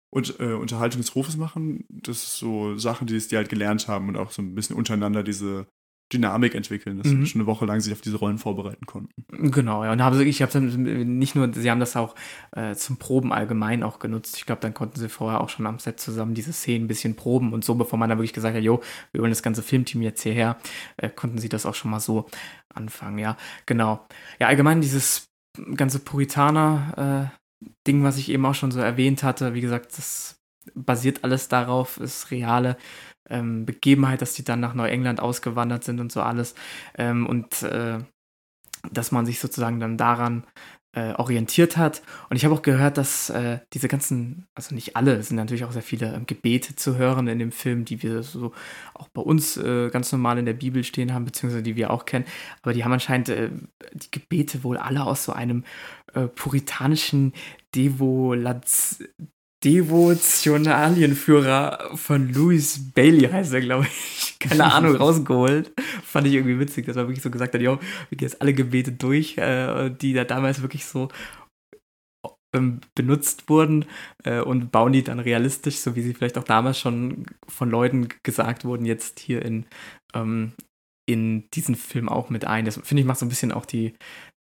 und, 0.09 0.37
äh, 0.41 0.53
Unterhaltung 0.53 0.99
des 0.99 1.15
Hofes 1.15 1.37
machen, 1.37 1.85
das 1.89 2.17
ist 2.17 2.37
so 2.37 2.77
Sachen, 2.77 3.07
die, 3.07 3.17
die 3.17 3.37
halt 3.37 3.47
gelernt 3.47 3.87
haben 3.87 4.09
und 4.09 4.17
auch 4.17 4.31
so 4.31 4.41
ein 4.41 4.53
bisschen 4.53 4.75
untereinander 4.75 5.23
diese 5.23 5.67
Dynamik 6.11 6.55
entwickeln, 6.55 6.97
dass 6.97 7.07
Mhm. 7.07 7.21
sie 7.21 7.27
schon 7.31 7.41
eine 7.41 7.47
Woche 7.47 7.65
lang 7.65 7.79
sich 7.81 7.93
auf 7.93 8.01
diese 8.01 8.17
Rollen 8.17 8.37
vorbereiten 8.37 8.85
konnten. 8.85 9.51
Genau, 9.51 9.83
ja. 9.83 9.91
Und 9.91 10.01
haben 10.01 10.17
sie, 10.17 10.23
ich 10.25 10.41
habe 10.41 10.59
nicht 10.59 11.35
nur, 11.35 11.53
sie 11.53 11.69
haben 11.71 11.79
das 11.79 11.95
auch 11.95 12.15
äh, 12.51 12.75
zum 12.75 12.97
Proben 12.97 13.31
allgemein 13.33 13.83
auch 13.83 13.99
genutzt. 13.99 14.37
Ich 14.37 14.45
glaube, 14.45 14.61
dann 14.61 14.73
konnten 14.73 14.99
sie 14.99 15.09
vorher 15.09 15.41
auch 15.41 15.49
schon 15.49 15.67
am 15.67 15.79
Set 15.79 15.99
zusammen 15.99 16.33
diese 16.33 16.53
Szenen 16.53 16.85
ein 16.85 16.87
bisschen 16.87 17.15
proben 17.15 17.53
und 17.53 17.63
so, 17.63 17.75
bevor 17.75 17.97
man 17.99 18.09
dann 18.09 18.17
wirklich 18.17 18.33
gesagt 18.33 18.55
hat, 18.55 18.63
jo, 18.63 18.81
wir 19.11 19.21
holen 19.21 19.31
das 19.31 19.43
ganze 19.43 19.63
Filmteam 19.63 20.01
jetzt 20.01 20.21
hierher, 20.23 20.57
äh, 20.97 21.09
konnten 21.09 21.37
sie 21.37 21.49
das 21.49 21.65
auch 21.65 21.75
schon 21.75 21.91
mal 21.91 21.99
so 21.99 22.27
anfangen, 22.73 23.17
ja. 23.17 23.37
Genau. 23.65 24.05
Ja, 24.39 24.47
allgemein 24.47 24.81
dieses 24.81 25.27
ganze 25.75 25.99
Puritaner-Ding, 25.99 28.03
was 28.03 28.17
ich 28.17 28.29
eben 28.29 28.45
auch 28.45 28.55
schon 28.55 28.71
so 28.71 28.79
erwähnt 28.79 29.23
hatte, 29.23 29.53
wie 29.53 29.61
gesagt, 29.61 29.97
das 29.97 30.37
basiert 30.75 31.23
alles 31.23 31.47
darauf, 31.47 31.97
ist 31.97 32.31
reale 32.31 32.77
ähm, 33.29 33.65
Begebenheit, 33.65 34.21
dass 34.21 34.33
die 34.33 34.43
dann 34.43 34.59
nach 34.59 34.73
Neuengland 34.73 35.19
ausgewandert 35.19 35.83
sind 35.83 35.99
und 35.99 36.11
so 36.11 36.21
alles. 36.21 36.55
Ähm, 36.97 37.25
und 37.25 37.63
äh, 37.63 37.99
dass 38.91 39.11
man 39.11 39.25
sich 39.25 39.39
sozusagen 39.39 39.79
dann 39.79 39.97
daran 39.97 40.43
äh, 40.93 41.13
orientiert 41.13 41.77
hat. 41.77 42.01
Und 42.29 42.35
ich 42.35 42.43
habe 42.43 42.53
auch 42.53 42.61
gehört, 42.61 42.97
dass 42.97 43.29
äh, 43.29 43.59
diese 43.73 43.87
ganzen, 43.87 44.47
also 44.55 44.75
nicht 44.75 44.97
alle, 44.97 45.15
es 45.15 45.29
sind 45.29 45.37
natürlich 45.37 45.63
auch 45.63 45.71
sehr 45.71 45.81
viele 45.81 46.13
ähm, 46.13 46.25
Gebete 46.25 46.75
zu 46.75 46.97
hören 46.97 47.27
in 47.27 47.39
dem 47.39 47.51
Film, 47.51 47.85
die 47.85 48.03
wir 48.03 48.23
so 48.23 48.51
auch 48.93 49.07
bei 49.09 49.21
uns 49.21 49.55
äh, 49.55 49.89
ganz 49.89 50.11
normal 50.11 50.37
in 50.37 50.45
der 50.45 50.53
Bibel 50.53 50.83
stehen 50.83 51.13
haben, 51.13 51.25
beziehungsweise 51.25 51.63
die 51.63 51.77
wir 51.77 51.91
auch 51.91 52.05
kennen. 52.05 52.25
Aber 52.61 52.73
die 52.73 52.83
haben 52.83 52.91
anscheinend 52.91 53.29
äh, 53.29 53.51
die 53.93 54.11
Gebete 54.11 54.63
wohl 54.63 54.77
alle 54.77 55.05
aus 55.05 55.23
so 55.23 55.31
einem 55.31 55.63
äh, 56.13 56.27
puritanischen 56.27 57.33
Devolaz 57.73 59.01
Devotionalienführer 59.63 61.95
von 61.95 62.33
Louis 62.33 62.91
Bailey 62.93 63.29
heißt 63.29 63.53
er, 63.53 63.61
glaube 63.61 63.85
ich. 63.85 64.35
Keine 64.39 64.73
Ahnung, 64.73 64.95
rausgeholt. 64.95 65.71
Fand 66.03 66.25
ich 66.25 66.33
irgendwie 66.33 66.59
witzig, 66.59 66.87
dass 66.87 66.95
er 66.95 67.07
wirklich 67.07 67.21
so 67.21 67.29
gesagt 67.29 67.53
hat, 67.53 67.61
jo, 67.61 67.77
wir 68.09 68.17
gehen 68.17 68.27
jetzt 68.27 68.41
alle 68.41 68.55
Gebete 68.55 68.91
durch, 68.91 69.37
äh, 69.37 69.91
die 69.91 70.13
da 70.13 70.23
damals 70.23 70.63
wirklich 70.63 70.85
so 70.85 71.09
ähm, 72.53 72.81
benutzt 72.95 73.49
wurden 73.49 73.85
äh, 74.23 74.41
und 74.41 74.71
bauen 74.71 74.93
die 74.93 75.03
dann 75.03 75.19
realistisch, 75.19 75.77
so 75.77 75.95
wie 75.95 76.01
sie 76.01 76.13
vielleicht 76.13 76.37
auch 76.37 76.43
damals 76.43 76.79
schon 76.79 77.25
von 77.47 77.69
Leuten 77.69 78.09
gesagt 78.23 78.65
wurden, 78.65 78.85
jetzt 78.85 79.19
hier 79.19 79.43
in, 79.43 79.65
ähm, 80.13 80.53
in 81.07 81.49
diesen 81.51 81.75
Film 81.75 82.09
auch 82.09 82.29
mit 82.29 82.45
ein. 82.45 82.65
Das 82.65 82.79
finde 82.83 83.01
ich 83.01 83.07
macht 83.07 83.19
so 83.19 83.25
ein 83.25 83.29
bisschen 83.29 83.51
auch 83.51 83.65
die, 83.65 83.93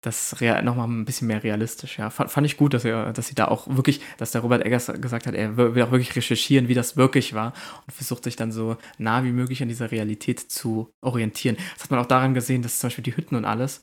das 0.07 0.35
nochmal 0.63 0.87
ein 0.87 1.05
bisschen 1.05 1.27
mehr 1.27 1.43
realistisch, 1.43 1.99
ja. 1.99 2.09
Fand, 2.09 2.31
fand 2.31 2.47
ich 2.47 2.57
gut, 2.57 2.73
dass, 2.73 2.85
er, 2.85 3.13
dass 3.13 3.27
sie 3.27 3.35
da 3.35 3.47
auch 3.47 3.67
wirklich, 3.67 4.01
dass 4.17 4.31
der 4.31 4.41
Robert 4.41 4.65
Eggers 4.65 4.87
gesagt 4.99 5.27
hat, 5.27 5.35
er 5.35 5.57
will 5.57 5.81
auch 5.83 5.91
wirklich 5.91 6.15
recherchieren, 6.15 6.67
wie 6.67 6.73
das 6.73 6.97
wirklich 6.97 7.33
war 7.33 7.53
und 7.85 7.93
versucht 7.93 8.23
sich 8.23 8.35
dann 8.35 8.51
so 8.51 8.77
nah 8.97 9.23
wie 9.23 9.31
möglich 9.31 9.61
an 9.61 9.69
dieser 9.69 9.91
Realität 9.91 10.39
zu 10.39 10.91
orientieren. 11.01 11.57
Das 11.75 11.83
hat 11.83 11.91
man 11.91 11.99
auch 11.99 12.07
daran 12.07 12.33
gesehen, 12.33 12.61
dass 12.61 12.79
zum 12.79 12.87
Beispiel 12.87 13.03
die 13.03 13.15
Hütten 13.15 13.35
und 13.35 13.45
alles 13.45 13.81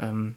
ähm, 0.00 0.36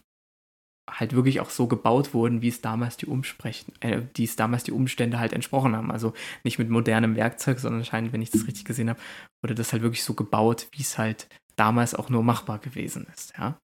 halt 0.89 1.13
wirklich 1.13 1.39
auch 1.39 1.49
so 1.49 1.67
gebaut 1.67 2.13
wurden, 2.13 2.41
wie 2.41 2.47
es 2.47 2.61
damals 2.61 2.97
die 2.97 3.05
Umsprechen, 3.05 3.73
äh, 3.81 4.01
die 4.15 4.23
es 4.23 4.35
damals 4.35 4.63
die 4.63 4.71
Umstände 4.71 5.19
halt 5.19 5.33
entsprochen 5.33 5.75
haben. 5.75 5.91
Also 5.91 6.13
nicht 6.43 6.59
mit 6.59 6.69
modernem 6.69 7.15
Werkzeug, 7.15 7.59
sondern 7.59 7.81
anscheinend, 7.81 8.13
wenn 8.13 8.21
ich 8.21 8.31
das 8.31 8.47
richtig 8.47 8.65
gesehen 8.65 8.89
habe, 8.89 8.99
wurde 9.43 9.55
das 9.55 9.71
halt 9.71 9.83
wirklich 9.83 10.03
so 10.03 10.13
gebaut, 10.13 10.67
wie 10.71 10.81
es 10.81 10.97
halt 10.97 11.27
damals 11.55 11.93
auch 11.93 12.09
nur 12.09 12.23
machbar 12.23 12.59
gewesen 12.59 13.05
ist, 13.13 13.33
ja. 13.37 13.59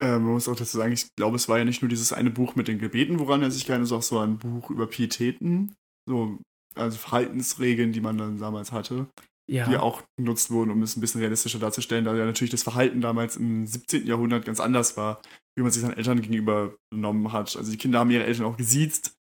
Äh, 0.00 0.12
man 0.18 0.32
muss 0.32 0.48
auch 0.48 0.56
dazu 0.56 0.76
sagen, 0.76 0.92
ich 0.92 1.08
glaube, 1.16 1.36
es 1.36 1.48
war 1.48 1.58
ja 1.58 1.64
nicht 1.64 1.82
nur 1.82 1.88
dieses 1.88 2.12
eine 2.12 2.30
Buch 2.30 2.54
mit 2.54 2.68
den 2.68 2.78
Gebeten, 2.78 3.18
woran 3.18 3.42
er 3.42 3.50
sich 3.50 3.66
kann, 3.66 3.82
es 3.82 3.88
ist 3.88 3.92
auch 3.92 4.02
so 4.02 4.18
ein 4.18 4.38
Buch 4.38 4.70
über 4.70 4.86
Pietäten, 4.86 5.74
so, 6.08 6.38
also 6.74 6.96
Verhaltensregeln, 6.98 7.92
die 7.92 8.00
man 8.00 8.16
dann 8.18 8.38
damals 8.38 8.70
hatte, 8.70 9.08
Ja. 9.50 9.68
die 9.68 9.76
auch 9.76 10.02
genutzt 10.16 10.50
wurden, 10.50 10.70
um 10.70 10.82
es 10.82 10.96
ein 10.96 11.00
bisschen 11.00 11.20
realistischer 11.20 11.58
darzustellen, 11.58 12.04
da 12.04 12.14
ja 12.14 12.26
natürlich 12.26 12.52
das 12.52 12.62
Verhalten 12.62 13.00
damals 13.00 13.36
im 13.36 13.66
17. 13.66 14.06
Jahrhundert 14.06 14.44
ganz 14.44 14.60
anders 14.60 14.96
war, 14.96 15.20
wie 15.56 15.62
man 15.62 15.72
sich 15.72 15.82
seinen 15.82 15.96
Eltern 15.96 16.20
gegenüber 16.20 16.76
benommen 16.90 17.32
hat. 17.32 17.56
Also 17.56 17.70
die 17.70 17.78
Kinder 17.78 17.98
haben 17.98 18.10
ihre 18.10 18.24
Eltern 18.24 18.46
auch 18.46 18.56
gesiezt 18.56 19.14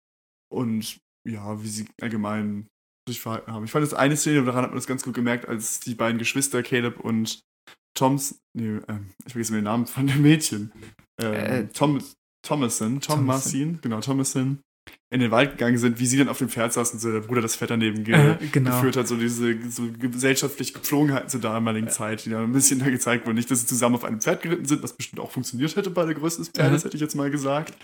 und 0.52 0.98
ja, 1.26 1.62
wie 1.62 1.68
sie 1.68 1.86
allgemein 2.02 2.66
sich 3.08 3.20
verhalten 3.20 3.52
haben. 3.52 3.64
Ich 3.64 3.70
fand 3.70 3.84
das 3.84 3.94
eine 3.94 4.16
Szene, 4.16 4.44
daran 4.44 4.62
hat 4.64 4.70
man 4.70 4.76
das 4.78 4.86
ganz 4.86 5.02
gut 5.04 5.14
gemerkt, 5.14 5.48
als 5.48 5.80
die 5.80 5.94
beiden 5.94 6.18
Geschwister, 6.18 6.62
Caleb 6.62 7.00
und 7.00 7.40
Toms, 7.96 8.38
nee, 8.54 8.78
ähm, 8.88 9.10
ich 9.26 9.32
vergesse 9.32 9.52
mir 9.52 9.58
den 9.58 9.64
Namen 9.64 9.86
von 9.86 10.06
dem 10.06 10.22
Mädchen. 10.22 10.70
Ähm, 11.20 11.34
Äh, 11.34 11.66
Tom, 11.72 12.00
Thomason, 12.42 13.00
Tom. 13.00 13.26
Marcin, 13.26 13.80
genau, 13.82 14.00
Thomason, 14.00 14.60
in 15.10 15.20
den 15.20 15.30
Wald 15.32 15.52
gegangen 15.52 15.78
sind, 15.78 15.98
wie 15.98 16.06
sie 16.06 16.16
dann 16.18 16.28
auf 16.28 16.38
dem 16.38 16.48
Pferd 16.48 16.72
saßen, 16.72 17.00
so 17.00 17.10
der 17.10 17.20
Bruder 17.20 17.40
das 17.40 17.56
Fett 17.56 17.70
daneben 17.70 18.04
ge 18.04 18.14
Äh, 18.14 18.36
genau. 18.52 18.70
geführt 18.70 18.96
hat, 18.96 19.08
so 19.08 19.16
diese 19.16 19.58
so 19.68 19.88
gesellschaftliche 19.98 20.74
Gepflogenheiten 20.74 21.28
zur 21.28 21.40
damaligen 21.40 21.88
Zeit, 21.88 22.24
die 22.24 22.30
da 22.30 22.42
ein 22.42 22.52
bisschen 22.52 22.78
da 22.78 22.88
gezeigt 22.88 23.26
wurden. 23.26 23.36
Nicht, 23.36 23.50
dass 23.50 23.60
sie 23.62 23.66
zusammen 23.66 23.96
auf 23.96 24.04
einem 24.04 24.20
Pferd 24.20 24.42
geritten 24.42 24.64
sind, 24.66 24.82
was 24.84 24.92
bestimmt 24.92 25.18
auch 25.20 25.32
funktioniert 25.32 25.74
hätte 25.74 25.90
bei 25.90 26.04
der 26.04 26.14
Größe 26.14 26.38
des 26.38 26.50
Pferdes, 26.50 26.84
hätte 26.84 26.96
ich 26.96 27.00
jetzt 27.00 27.16
mal 27.16 27.30
gesagt. 27.30 27.74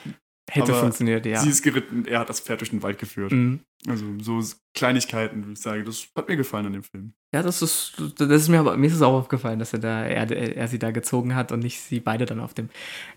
Hätte 0.54 0.72
aber 0.72 0.80
funktioniert, 0.82 1.24
ja. 1.24 1.40
Sie 1.40 1.48
ist 1.48 1.62
geritten, 1.62 2.04
er 2.04 2.20
hat 2.20 2.28
das 2.28 2.40
Pferd 2.40 2.60
durch 2.60 2.68
den 2.70 2.82
Wald 2.82 2.98
geführt. 2.98 3.32
Mhm. 3.32 3.60
Also 3.88 4.04
so 4.20 4.42
Kleinigkeiten, 4.74 5.42
würde 5.42 5.54
ich 5.54 5.60
sagen. 5.60 5.84
Das 5.86 6.06
hat 6.14 6.28
mir 6.28 6.36
gefallen 6.36 6.66
an 6.66 6.74
dem 6.74 6.82
Film. 6.82 7.14
Ja, 7.32 7.42
das 7.42 7.62
ist, 7.62 7.94
das 8.18 8.28
ist 8.28 8.48
mir 8.48 8.60
aber, 8.60 8.76
mir 8.76 8.86
ist 8.86 8.94
es 8.94 9.02
auch 9.02 9.14
aufgefallen, 9.14 9.58
dass 9.58 9.72
er 9.72 9.78
da, 9.78 10.04
er, 10.04 10.30
er 10.30 10.68
sie 10.68 10.78
da 10.78 10.90
gezogen 10.90 11.34
hat 11.34 11.52
und 11.52 11.60
nicht 11.60 11.80
sie 11.80 12.00
beide 12.00 12.26
dann 12.26 12.38
auf 12.38 12.52
dem 12.52 12.68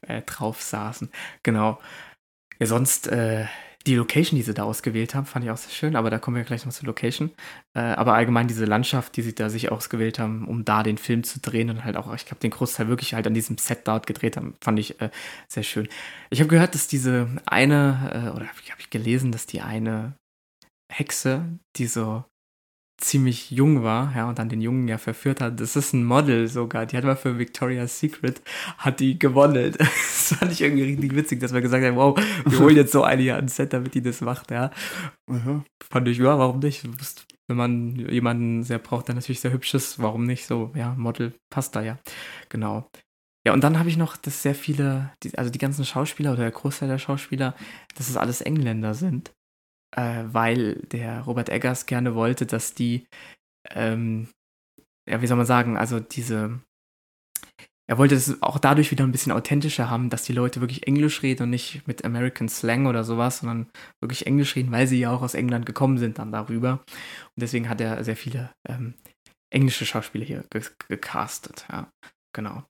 äh, 0.02 0.22
drauf 0.22 0.62
saßen. 0.62 1.10
Genau. 1.44 1.78
Ja, 2.58 2.68
sonst, 2.68 3.08
äh, 3.08 3.48
die 3.86 3.96
Location, 3.96 4.38
die 4.38 4.44
sie 4.44 4.54
da 4.54 4.64
ausgewählt 4.64 5.14
haben, 5.14 5.26
fand 5.26 5.46
ich 5.46 5.52
auch 5.52 5.58
sehr 5.58 5.72
schön, 5.72 5.96
aber 5.96 6.10
da 6.10 6.18
kommen 6.18 6.38
wir 6.38 6.44
gleich 6.44 6.66
noch 6.66 6.74
zur 6.74 6.88
Location. 6.88 7.32
Äh, 7.76 7.82
aber 7.82 8.14
allgemein 8.14 8.48
diese 8.48 8.66
Landschaft, 8.66 9.16
die 9.16 9.22
sie 9.22 9.36
da 9.36 9.50
sich 9.50 9.72
ausgewählt 9.72 10.18
haben, 10.18 10.48
um 10.48 10.66
da 10.66 10.82
den 10.82 10.98
Film 10.98 11.24
zu 11.24 11.40
drehen 11.40 11.70
und 11.70 11.84
halt 11.84 11.96
auch, 11.96 12.14
ich 12.14 12.26
glaube, 12.26 12.40
den 12.40 12.52
Großteil 12.52 12.88
wirklich 12.88 13.14
halt 13.14 13.28
an 13.28 13.34
diesem 13.34 13.58
Set 13.58 13.88
dort 13.88 14.08
gedreht 14.08 14.38
haben, 14.38 14.56
fand 14.62 14.80
ich 14.80 15.00
äh, 15.02 15.10
sehr 15.48 15.64
schön. 15.64 15.88
Ich 16.32 16.40
habe 16.40 16.50
gehört, 16.50 16.74
dass 16.74 16.88
diese 16.88 17.28
eine, 17.46 18.12
äh, 18.12 18.36
oder 18.36 18.48
habe 18.48 18.80
ich 18.80 18.90
gelesen, 18.90 19.32
dass 19.32 19.46
die 19.46 19.62
eine 19.62 20.14
Hexe, 20.92 21.46
die 21.76 21.88
so 21.88 22.24
ziemlich 22.98 23.52
jung 23.52 23.84
war, 23.84 24.14
ja, 24.16 24.30
und 24.30 24.40
dann 24.40 24.50
den 24.50 24.62
Jungen 24.62 24.88
ja 24.88 24.98
verführt 24.98 25.42
hat. 25.42 25.60
Das 25.60 25.76
ist 25.76 25.94
ein 25.94 26.06
Model 26.06 26.48
sogar. 26.48 26.86
Die 26.86 26.96
hat 26.96 27.04
mal 27.04 27.18
für 27.18 27.38
Victoria's 27.38 28.00
Secret, 28.00 28.42
hat 28.78 29.00
die 29.00 29.20
gewonnen. 29.20 29.76
Das 30.26 30.40
fand 30.40 30.52
ich 30.52 30.62
irgendwie 30.62 30.84
richtig 30.84 31.16
witzig, 31.16 31.40
dass 31.40 31.54
wir 31.54 31.62
gesagt 31.62 31.84
haben, 31.84 31.98
wow, 31.98 32.20
wir 32.46 32.60
holen 32.60 32.76
jetzt 32.76 32.92
so 32.92 33.04
eine 33.04 33.22
hier 33.22 33.36
ans 33.36 33.56
Set, 33.56 33.74
damit 33.74 33.94
die 33.94 34.02
das 34.02 34.22
macht, 34.22 34.50
ja. 34.50 34.72
Mhm. 35.28 35.64
Fand 35.84 36.08
ich, 36.08 36.18
ja, 36.18 36.40
warum 36.40 36.60
nicht? 36.60 36.84
Wenn 37.48 37.58
man 37.58 37.96
jemanden 38.10 38.64
sehr 38.64 38.80
braucht, 38.80 39.08
der 39.08 39.14
natürlich 39.14 39.40
sehr 39.40 39.54
hübsch 39.54 39.76
ist, 39.76 40.02
warum 40.02 40.26
nicht? 40.26 40.48
So, 40.48 40.72
ja, 40.74 40.96
Model 40.98 41.36
passt 41.52 41.76
da 41.76 41.82
ja. 41.84 42.00
Genau. 42.50 42.90
Ja, 43.46 43.54
und 43.54 43.64
dann 43.64 43.78
habe 43.78 43.90
ich 43.90 43.98
noch, 43.98 44.18
dass 44.18 44.42
sehr 44.42 44.56
viele, 44.56 45.12
also 45.38 45.52
die 45.52 45.60
ganzen 45.60 45.86
Schauspieler 45.86 46.32
oder 46.32 46.42
der 46.42 46.52
Großteil 46.52 46.90
der 46.90 46.98
Schauspieler, 46.98 47.54
dass 47.96 48.10
es 48.10 48.18
alles 48.18 48.42
Engländer 48.42 48.96
sind 48.96 49.32
äh, 49.96 50.24
weil 50.28 50.76
der 50.92 51.22
Robert 51.22 51.50
Eggers 51.50 51.86
gerne 51.86 52.16
wollte, 52.16 52.46
dass 52.46 52.74
die, 52.74 53.08
ähm, 53.72 54.30
ja, 55.10 55.22
wie 55.22 55.28
soll 55.28 55.38
man 55.38 55.46
sagen, 55.46 55.78
also 55.78 56.00
diese, 56.00 56.60
er 57.88 57.98
wollte 57.98 58.16
es 58.16 58.42
auch 58.42 58.60
dadurch 58.60 58.92
wieder 58.92 59.04
ein 59.04 59.12
bisschen 59.12 59.32
authentischer 59.32 59.90
haben, 59.90 60.10
dass 60.10 60.24
die 60.24 60.34
Leute 60.34 60.60
wirklich 60.60 60.88
Englisch 60.88 61.22
reden 61.22 61.44
und 61.44 61.50
nicht 61.52 61.88
mit 61.88 62.04
American 62.04 62.50
Slang 62.50 62.88
oder 62.88 63.04
sowas, 63.04 63.40
sondern 63.40 63.70
wirklich 64.02 64.26
Englisch 64.26 64.56
reden, 64.56 64.72
weil 64.72 64.88
sie 64.88 65.00
ja 65.00 65.12
auch 65.12 65.22
aus 65.22 65.36
England 65.36 65.66
gekommen 65.66 65.98
sind 65.98 66.20
dann 66.20 66.32
darüber. 66.32 66.84
Und 67.36 67.42
deswegen 67.42 67.70
hat 67.70 67.80
er 67.82 68.04
sehr 68.04 68.18
viele 68.18 68.52
ähm, 68.68 68.96
englische 69.54 69.86
Schauspieler 69.86 70.26
hier 70.26 70.44
gecastet, 70.90 71.66
ja, 71.72 71.90
genau. 72.34 72.64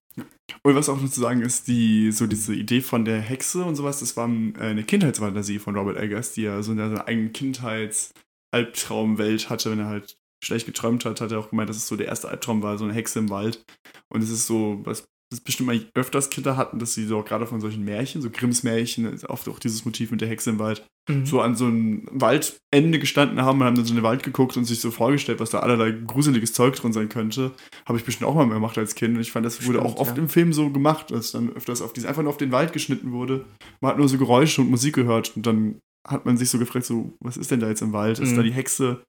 Und 0.64 0.76
was 0.76 0.90
auch 0.90 1.02
noch 1.02 1.10
zu 1.10 1.20
sagen 1.20 1.42
ist, 1.42 1.68
die, 1.68 2.12
so 2.12 2.28
diese 2.28 2.54
Idee 2.56 2.82
von 2.82 3.06
der 3.06 3.20
Hexe 3.20 3.64
und 3.64 3.76
sowas, 3.76 4.00
das 4.00 4.16
war 4.18 4.30
äh, 4.30 4.54
eine 4.60 4.84
Kindheitsfantasie 4.84 5.60
von 5.60 5.76
Robert 5.76 5.98
Eggers, 5.98 6.34
die 6.34 6.46
er 6.46 6.64
so 6.64 6.72
in 6.72 6.78
seiner 6.78 7.08
eigenen 7.08 7.34
Kindheits-Albtraumwelt 7.34 9.50
hatte, 9.50 9.72
wenn 9.72 9.80
er 9.80 9.88
halt 9.88 10.18
schlecht 10.44 10.66
geträumt 10.66 11.06
hat, 11.06 11.22
hat 11.22 11.32
er 11.32 11.40
auch 11.40 11.50
gemeint, 11.50 11.70
dass 11.70 11.78
es 11.78 11.88
so 11.88 11.96
der 11.96 12.08
erste 12.08 12.28
Albtraum 12.30 12.62
war, 12.62 12.78
so 12.78 12.84
eine 12.86 12.94
Hexe 12.94 13.20
im 13.20 13.30
Wald. 13.30 13.66
Und 14.10 14.22
es 14.22 14.30
ist 14.30 14.48
so, 14.48 14.82
was 14.84 15.08
das 15.36 15.44
bestimmt 15.44 15.68
mal 15.68 15.82
öfters 15.94 16.30
Kinder 16.30 16.58
hatten, 16.58 16.80
dass 16.80 16.94
sie 16.94 17.06
so 17.06 17.22
gerade 17.24 17.46
von 17.46 17.60
solchen 17.60 17.84
Märchen, 17.84 18.22
so 18.22 18.30
Grimms 18.30 18.64
Märchen, 18.64 19.24
oft 19.26 19.48
auch 19.50 19.60
dieses 19.60 19.86
Motiv 19.86 20.12
mit 20.12 20.22
der 20.22 20.30
Hexe 20.30 20.50
im 20.50 20.60
Wald, 20.60 20.86
mhm. 21.10 21.26
so 21.26 21.42
an 21.42 21.56
so 21.56 21.66
einem 21.66 22.08
Waldende 22.12 23.00
gestanden 23.00 23.42
haben 23.42 23.60
und 23.60 23.66
haben 23.66 23.76
dann 23.76 23.86
so 23.86 23.92
in 23.92 24.00
den 24.00 24.04
Wald 24.04 24.24
geguckt 24.24 24.56
und 24.58 24.66
sich 24.66 24.80
so 24.80 24.92
vorgestellt, 24.92 25.40
was 25.40 25.50
da 25.50 25.60
allerlei 25.60 25.92
gruseliges 25.92 26.54
Zeug 26.54 26.76
drin 26.76 26.94
sein 26.94 27.10
könnte. 27.10 27.52
Habe 27.86 27.98
ich 27.98 28.06
bestimmt 28.06 28.30
auch 28.30 28.36
mal 28.36 28.48
gemacht 28.48 28.78
als 28.78 28.96
Kind 28.96 29.16
und 29.16 29.22
ich 29.22 29.32
fand, 29.32 29.46
das 29.46 29.56
Stimmt, 29.56 29.70
wurde 29.70 29.82
auch 29.82 29.98
oft 29.98 30.16
ja. 30.16 30.24
im 30.24 30.30
Film 30.30 30.54
so 30.54 30.70
gemacht, 30.70 31.12
dass 31.12 31.32
dann 31.32 31.52
öfters 31.54 31.82
auf 31.82 31.94
diese, 31.94 32.08
einfach 32.08 32.24
nur 32.24 32.32
auf 32.32 32.38
den 32.38 32.52
Wald 32.52 32.74
geschnitten 32.74 33.12
wurde. 33.12 33.46
Man 33.82 33.92
hat 33.92 33.98
nur 33.98 34.10
so 34.10 34.18
Geräusche 34.18 34.62
und 34.62 34.70
Musik 34.70 34.96
gehört 34.96 35.36
und 35.36 35.46
dann 35.46 35.80
hat 36.08 36.26
man 36.26 36.38
sich 36.38 36.50
so 36.50 36.60
gefragt, 36.60 36.86
so, 36.86 37.14
was 37.20 37.38
ist 37.38 37.52
denn 37.52 37.60
da 37.60 37.68
jetzt 37.68 37.82
im 37.82 37.94
Wald? 37.94 38.20
Ist 38.20 38.32
mhm. 38.32 38.38
da 38.38 38.44
die 38.44 38.54
Hexe 38.54 39.04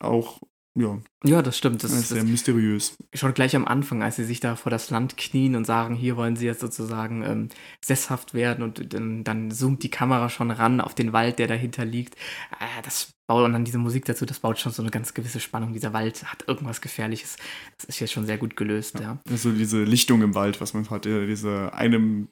auch 0.00 0.40
ja. 0.74 0.98
Ja, 1.24 1.40
das 1.40 1.56
stimmt. 1.56 1.82
Das, 1.82 1.90
das 1.92 2.00
ist 2.00 2.08
sehr 2.10 2.22
das 2.22 2.30
mysteriös. 2.30 2.96
Schon 3.14 3.32
gleich 3.32 3.56
am 3.56 3.66
Anfang, 3.66 4.02
als 4.02 4.16
sie 4.16 4.24
sich 4.24 4.40
da 4.40 4.56
vor 4.56 4.70
das 4.70 4.90
Land 4.90 5.16
knien 5.16 5.56
und 5.56 5.64
sagen, 5.64 5.94
hier 5.94 6.16
wollen 6.16 6.36
sie 6.36 6.46
jetzt 6.46 6.60
sozusagen 6.60 7.22
ähm, 7.22 7.48
sesshaft 7.80 8.34
werden 8.34 8.62
und 8.62 8.92
dann, 8.92 9.24
dann, 9.24 9.50
zoomt 9.50 9.82
die 9.82 9.90
Kamera 9.90 10.28
schon 10.28 10.50
ran 10.50 10.80
auf 10.80 10.94
den 10.94 11.12
Wald, 11.12 11.38
der 11.38 11.46
dahinter 11.46 11.84
liegt. 11.84 12.16
Äh, 12.58 12.82
das 12.82 13.14
baut 13.26 13.44
und 13.44 13.52
dann 13.52 13.64
diese 13.64 13.78
Musik 13.78 14.04
dazu, 14.04 14.26
das 14.26 14.40
baut 14.40 14.58
schon 14.58 14.72
so 14.72 14.82
eine 14.82 14.90
ganz 14.90 15.14
gewisse 15.14 15.40
Spannung. 15.40 15.72
Dieser 15.72 15.92
Wald 15.92 16.24
hat 16.24 16.44
irgendwas 16.46 16.80
Gefährliches. 16.80 17.36
Das 17.78 17.86
ist 17.86 18.00
jetzt 18.00 18.12
schon 18.12 18.26
sehr 18.26 18.36
gut 18.38 18.56
gelöst, 18.56 18.96
ja. 18.96 19.00
ja. 19.00 19.18
Also 19.30 19.52
diese 19.52 19.82
Lichtung 19.84 20.22
im 20.22 20.34
Wald, 20.34 20.60
was 20.60 20.74
man 20.74 20.88
hat, 20.90 21.06
diese 21.06 21.72
eine, 21.72 22.28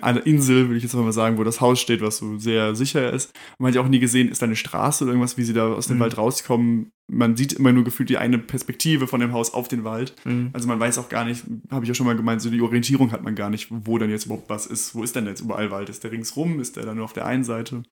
eine 0.00 0.18
Insel, 0.20 0.68
würde 0.68 0.76
ich 0.76 0.84
jetzt 0.84 0.94
mal 0.94 1.12
sagen, 1.12 1.38
wo 1.38 1.44
das 1.44 1.60
Haus 1.60 1.80
steht, 1.80 2.00
was 2.00 2.18
so 2.18 2.38
sehr 2.38 2.74
sicher 2.76 3.12
ist. 3.12 3.32
Man 3.58 3.68
hat 3.68 3.74
ja 3.74 3.80
auch 3.80 3.88
nie 3.88 3.98
gesehen, 3.98 4.28
ist 4.28 4.40
da 4.40 4.46
eine 4.46 4.56
Straße 4.56 5.04
oder 5.04 5.12
irgendwas, 5.12 5.36
wie 5.36 5.44
sie 5.44 5.52
da 5.52 5.72
aus 5.72 5.88
dem 5.88 5.96
mhm. 5.96 6.00
Wald 6.00 6.18
rauskommen. 6.18 6.90
Man 7.08 7.36
sieht 7.36 7.52
immer 7.52 7.72
nur 7.72 7.84
gefühlt 7.84 8.08
die 8.08 8.18
eine 8.18 8.38
Perspektive 8.38 9.06
von 9.06 9.20
dem 9.20 9.32
Haus 9.32 9.52
auf 9.52 9.68
den 9.68 9.84
Wald. 9.84 10.14
Mhm. 10.24 10.50
Also 10.52 10.68
man 10.68 10.78
weiß 10.78 10.98
auch 10.98 11.08
gar 11.08 11.24
nicht, 11.24 11.44
habe 11.70 11.84
ich 11.84 11.88
ja 11.88 11.94
schon 11.94 12.06
mal 12.06 12.16
gemeint, 12.16 12.40
so 12.40 12.50
die 12.50 12.60
Orientierung 12.60 13.10
hat 13.12 13.22
man 13.22 13.34
gar 13.34 13.50
nicht, 13.50 13.68
wo 13.70 13.98
denn 13.98 14.10
jetzt 14.10 14.26
überhaupt 14.26 14.48
was 14.48 14.66
ist. 14.66 14.94
Wo 14.94 15.02
ist 15.02 15.16
denn 15.16 15.26
jetzt 15.26 15.40
überall 15.40 15.70
Wald? 15.70 15.88
Ist 15.88 16.04
der 16.04 16.12
ringsrum? 16.12 16.60
Ist 16.60 16.76
der 16.76 16.84
dann 16.84 16.96
nur 16.96 17.04
auf 17.04 17.12
der 17.12 17.26
einen 17.26 17.44
Seite? 17.44 17.82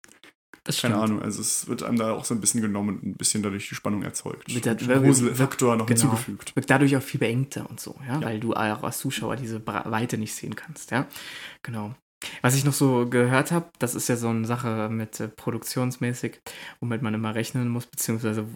Das 0.62 0.80
Keine 0.80 0.96
Ahnung, 0.96 1.20
also 1.22 1.40
es 1.40 1.66
wird 1.66 1.82
einem 1.82 1.98
da 1.98 2.12
auch 2.12 2.24
so 2.24 2.34
ein 2.34 2.40
bisschen 2.40 2.60
genommen 2.60 2.96
und 2.96 3.02
ein 3.04 3.14
bisschen 3.14 3.42
dadurch 3.42 3.68
die 3.68 3.74
Spannung 3.74 4.02
erzeugt. 4.02 4.52
Mit 4.52 4.64
der 4.64 4.76
Gruselfaktor 4.76 5.76
noch 5.76 5.86
genau, 5.86 6.00
hinzugefügt. 6.00 6.54
Wird 6.54 6.70
dadurch 6.70 6.96
auch 6.96 7.02
viel 7.02 7.20
beengter 7.20 7.68
und 7.68 7.80
so, 7.80 7.96
ja? 8.06 8.20
ja, 8.20 8.22
weil 8.22 8.40
du 8.40 8.54
auch 8.54 8.82
als 8.82 8.98
Zuschauer 8.98 9.36
diese 9.36 9.66
Weite 9.66 10.18
nicht 10.18 10.34
sehen 10.34 10.54
kannst, 10.54 10.90
ja. 10.90 11.06
Genau. 11.62 11.94
Was 12.42 12.56
ich 12.56 12.64
noch 12.64 12.72
so 12.72 13.08
gehört 13.08 13.52
habe, 13.52 13.66
das 13.78 13.94
ist 13.94 14.08
ja 14.08 14.16
so 14.16 14.28
eine 14.28 14.46
Sache 14.46 14.88
mit 14.90 15.20
äh, 15.20 15.28
produktionsmäßig, 15.28 16.40
womit 16.80 17.02
man 17.02 17.14
immer 17.14 17.34
rechnen 17.34 17.68
muss, 17.68 17.86
beziehungsweise 17.86 18.46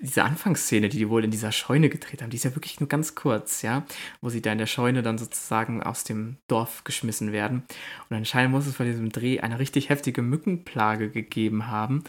diese 0.00 0.24
Anfangsszene, 0.24 0.88
die 0.88 0.98
die 0.98 1.08
wohl 1.08 1.24
in 1.24 1.30
dieser 1.30 1.52
Scheune 1.52 1.88
gedreht 1.88 2.22
haben, 2.22 2.30
die 2.30 2.36
ist 2.36 2.44
ja 2.44 2.54
wirklich 2.54 2.78
nur 2.80 2.88
ganz 2.88 3.14
kurz, 3.14 3.62
ja, 3.62 3.84
wo 4.20 4.28
sie 4.28 4.42
da 4.42 4.52
in 4.52 4.58
der 4.58 4.66
Scheune 4.66 5.02
dann 5.02 5.18
sozusagen 5.18 5.82
aus 5.82 6.04
dem 6.04 6.36
Dorf 6.48 6.84
geschmissen 6.84 7.32
werden. 7.32 7.62
Und 8.08 8.16
anscheinend 8.16 8.52
muss 8.52 8.66
es 8.66 8.74
bei 8.74 8.84
diesem 8.84 9.10
Dreh 9.10 9.40
eine 9.40 9.58
richtig 9.58 9.88
heftige 9.88 10.22
Mückenplage 10.22 11.10
gegeben 11.10 11.68
haben. 11.68 12.04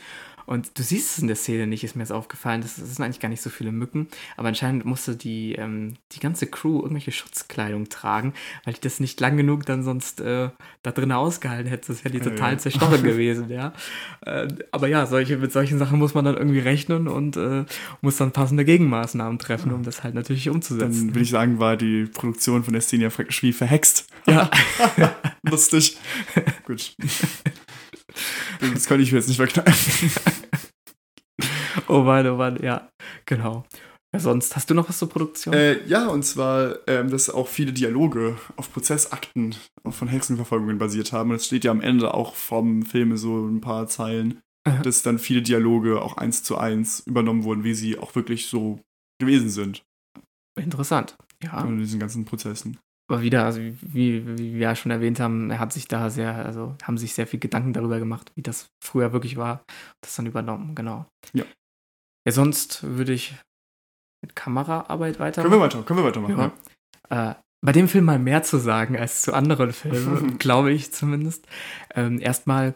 Und 0.46 0.78
du 0.78 0.84
siehst 0.84 1.12
es 1.12 1.20
in 1.20 1.28
der 1.28 1.36
Szene 1.36 1.68
nicht, 1.68 1.84
ist 1.84 1.96
mir 1.96 2.04
jetzt 2.04 2.12
aufgefallen. 2.12 2.62
Das, 2.62 2.76
das 2.76 2.96
sind 2.96 3.04
eigentlich 3.04 3.20
gar 3.20 3.30
nicht 3.30 3.42
so 3.42 3.50
viele 3.50 3.72
Mücken. 3.72 4.08
Aber 4.38 4.48
anscheinend 4.48 4.86
musste 4.86 5.16
die, 5.16 5.54
ähm, 5.54 5.96
die 6.12 6.20
ganze 6.20 6.48
Crew 6.48 6.82
irgendwelche 6.82 7.12
Schutzkleidung 7.12 7.90
tragen, 7.90 8.34
weil 8.66 8.74
die 8.74 8.82
das 8.82 9.00
nicht 9.00 9.20
lang 9.20 9.38
genug 9.38 9.66
dann 9.66 9.84
sonst 9.84 10.22
äh, 10.22 10.50
da 10.82 10.92
drin 10.92 11.12
ausgehalten 11.12 11.70
hätte. 11.70 11.88
Das 11.88 12.04
wäre 12.04 12.14
die 12.14 12.20
total 12.20 12.54
ja. 12.54 12.58
zerstochen 12.58 13.04
gewesen, 13.04 13.50
ja. 13.50 13.74
Äh, 14.26 14.48
aber 14.72 14.88
ja, 14.88 15.06
solche, 15.06 15.38
mit 15.38 15.52
solchen 15.52 15.80
Sachen 15.80 16.00
muss 16.00 16.14
man 16.14 16.26
dann 16.26 16.36
irgendwie 16.36 16.60
rechnen 16.60 17.08
und 17.08 17.38
äh, 17.38 17.66
muss 18.02 18.18
dann 18.18 18.32
passende 18.32 18.66
Gegenmaßnahmen 18.66 19.40
treffen, 19.40 19.72
um 19.72 19.84
das 19.84 20.04
halt 20.04 20.16
natürlich 20.16 20.50
umzusetzen. 20.50 21.08
Dann 21.08 21.16
würde 21.16 21.22
ich 21.22 21.30
sagen, 21.30 21.60
war 21.60 21.78
die 21.78 22.06
Produktion 22.06 22.64
von 22.64 22.74
der 22.74 22.82
Szene 22.82 23.04
ja 23.04 23.10
praktisch 23.10 23.44
wie 23.44 23.54
verhext. 23.54 24.08
Ja. 24.28 24.50
Lustig. 25.44 25.98
Gut. 26.66 26.96
Das 28.74 28.88
konnte 28.88 29.04
ich 29.04 29.12
mir 29.12 29.18
jetzt 29.18 29.28
nicht 29.28 29.38
verkneifen. 29.38 30.12
oh 31.88 32.02
Mann, 32.02 32.28
oh 32.28 32.38
Mann, 32.38 32.62
ja, 32.62 32.90
genau. 33.26 33.66
Ja, 34.14 34.20
sonst 34.20 34.56
hast 34.56 34.70
du 34.70 34.76
noch 34.76 34.88
was 34.88 35.00
zur 35.00 35.10
Produktion? 35.10 35.56
Äh, 35.56 35.84
ja, 35.88 36.08
und 36.08 36.24
zwar, 36.24 36.76
ähm, 36.88 37.10
dass 37.10 37.32
auch 37.32 37.48
viele 37.48 37.74
Dialoge 37.74 38.38
auf 38.58 38.72
Prozessakten 38.72 39.56
von 39.90 40.08
Hexenverfolgungen 40.08 40.78
basiert 40.78 41.12
haben. 41.12 41.32
Und 41.32 41.38
es 41.38 41.48
steht 41.48 41.64
ja 41.64 41.72
am 41.72 41.82
Ende 41.82 42.14
auch 42.14 42.36
vom 42.36 42.84
Film 42.84 43.18
so 43.18 43.48
ein 43.48 43.60
paar 43.60 43.88
Zeilen, 43.88 44.40
Aha. 44.66 44.84
dass 44.84 45.02
dann 45.02 45.18
viele 45.18 45.42
Dialoge 45.42 46.00
auch 46.00 46.18
eins 46.18 46.44
zu 46.44 46.58
eins 46.58 47.00
übernommen 47.08 47.44
wurden, 47.44 47.64
wie 47.64 47.74
sie 47.74 47.98
auch 47.98 48.14
wirklich 48.14 48.46
so 48.46 48.80
gewesen 49.20 49.50
sind. 49.50 49.84
Interessant, 50.56 51.18
ja. 51.44 51.64
In 51.64 51.80
diesen 51.80 52.00
ganzen 52.00 52.26
Prozessen. 52.26 52.78
Aber 53.10 53.22
wieder, 53.22 53.44
also 53.46 53.60
wie, 53.60 54.26
wie, 54.38 54.54
wir 54.54 54.60
ja 54.60 54.76
schon 54.76 54.92
erwähnt 54.92 55.20
haben, 55.20 55.52
er 55.52 55.60
hat 55.60 55.74
sich 55.74 55.88
da 55.88 56.10
sehr, 56.10 56.46
also 56.46 56.76
haben 56.84 56.98
sich 56.98 57.14
sehr 57.14 57.28
viel 57.28 57.40
Gedanken 57.40 57.74
darüber 57.74 58.00
gemacht, 58.00 58.32
wie 58.36 58.42
das 58.42 58.68
früher 58.84 59.12
wirklich 59.12 59.36
war. 59.36 59.64
Das 60.02 60.16
dann 60.16 60.26
übernommen, 60.26 60.74
genau. 60.74 61.06
Ja. 61.34 61.44
Ja, 62.26 62.32
sonst 62.32 62.84
würde 62.84 63.14
ich 63.14 63.36
mit 64.24 64.36
Kameraarbeit 64.36 65.20
weitermachen. 65.20 65.52
Können 65.52 65.62
wir 65.62 65.66
weiter, 65.66 65.84
können 65.84 66.00
wir 66.00 66.06
weitermachen. 66.06 66.52
Ja. 67.10 67.32
Äh, 67.32 67.36
bei 67.64 67.72
dem 67.72 67.88
Film 67.88 68.06
mal 68.06 68.20
mehr 68.20 68.44
zu 68.44 68.58
sagen 68.58 68.98
als 68.98 69.22
zu 69.22 69.34
anderen 69.34 69.72
Filmen, 69.72 70.38
glaube 70.40 70.72
ich 70.72 70.94
zumindest. 70.94 71.48
Ähm, 71.94 72.20
erstmal, 72.20 72.76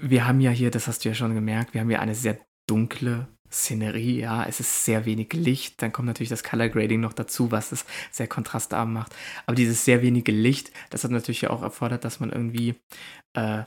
wir 0.00 0.26
haben 0.26 0.40
ja 0.40 0.50
hier, 0.50 0.70
das 0.70 0.88
hast 0.88 1.04
du 1.04 1.10
ja 1.10 1.14
schon 1.14 1.34
gemerkt, 1.34 1.74
wir 1.74 1.80
haben 1.80 1.88
hier 1.88 2.00
eine 2.00 2.14
sehr 2.14 2.38
dunkle 2.68 3.28
Szenerie, 3.52 4.20
ja, 4.20 4.44
es 4.44 4.60
ist 4.60 4.84
sehr 4.84 5.04
wenig 5.06 5.32
Licht, 5.32 5.82
dann 5.82 5.92
kommt 5.92 6.06
natürlich 6.06 6.28
das 6.28 6.44
Color 6.44 6.68
Grading 6.68 7.00
noch 7.00 7.12
dazu, 7.12 7.50
was 7.50 7.72
es 7.72 7.84
sehr 8.10 8.28
kontrastarm 8.28 8.92
macht. 8.92 9.14
Aber 9.46 9.54
dieses 9.54 9.84
sehr 9.84 10.02
wenige 10.02 10.32
Licht, 10.32 10.70
das 10.90 11.04
hat 11.04 11.10
natürlich 11.10 11.48
auch 11.48 11.62
erfordert, 11.62 12.04
dass 12.04 12.20
man 12.20 12.30
irgendwie, 12.30 12.76
äh, 13.34 13.64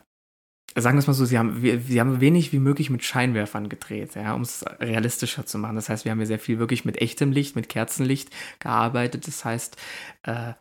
sagen 0.75 0.97
wir 0.97 0.99
es 0.99 1.07
mal 1.07 1.13
so, 1.13 1.25
sie 1.25 1.37
haben, 1.37 1.61
sie 1.61 1.99
haben 1.99 2.21
wenig 2.21 2.53
wie 2.53 2.59
möglich 2.59 2.89
mit 2.89 3.03
Scheinwerfern 3.03 3.69
gedreht, 3.69 4.15
ja, 4.15 4.33
um 4.33 4.41
es 4.41 4.65
realistischer 4.79 5.45
zu 5.45 5.57
machen. 5.57 5.75
Das 5.75 5.89
heißt, 5.89 6.05
wir 6.05 6.11
haben 6.11 6.19
hier 6.19 6.27
sehr 6.27 6.39
viel 6.39 6.59
wirklich 6.59 6.85
mit 6.85 7.01
echtem 7.01 7.31
Licht, 7.31 7.55
mit 7.55 7.69
Kerzenlicht 7.69 8.29
gearbeitet. 8.59 9.27
Das 9.27 9.43
heißt, 9.45 9.77
äh, 10.23 10.53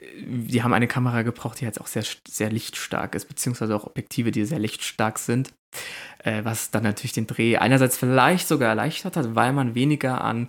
die 0.00 0.62
haben 0.62 0.72
eine 0.72 0.88
Kamera 0.88 1.22
gebraucht, 1.22 1.60
die 1.60 1.66
halt 1.66 1.80
auch 1.80 1.86
sehr, 1.86 2.04
sehr 2.26 2.50
lichtstark 2.50 3.14
ist, 3.14 3.26
beziehungsweise 3.26 3.76
auch 3.76 3.86
Objektive, 3.86 4.30
die 4.30 4.44
sehr 4.44 4.58
lichtstark 4.58 5.18
sind. 5.18 5.52
Äh, 6.18 6.44
was 6.44 6.70
dann 6.70 6.84
natürlich 6.84 7.12
den 7.12 7.26
Dreh 7.26 7.56
einerseits 7.58 7.96
vielleicht 7.96 8.48
sogar 8.48 8.68
erleichtert 8.68 9.16
hat, 9.16 9.34
weil 9.34 9.52
man 9.52 9.74
weniger 9.74 10.22
an 10.22 10.48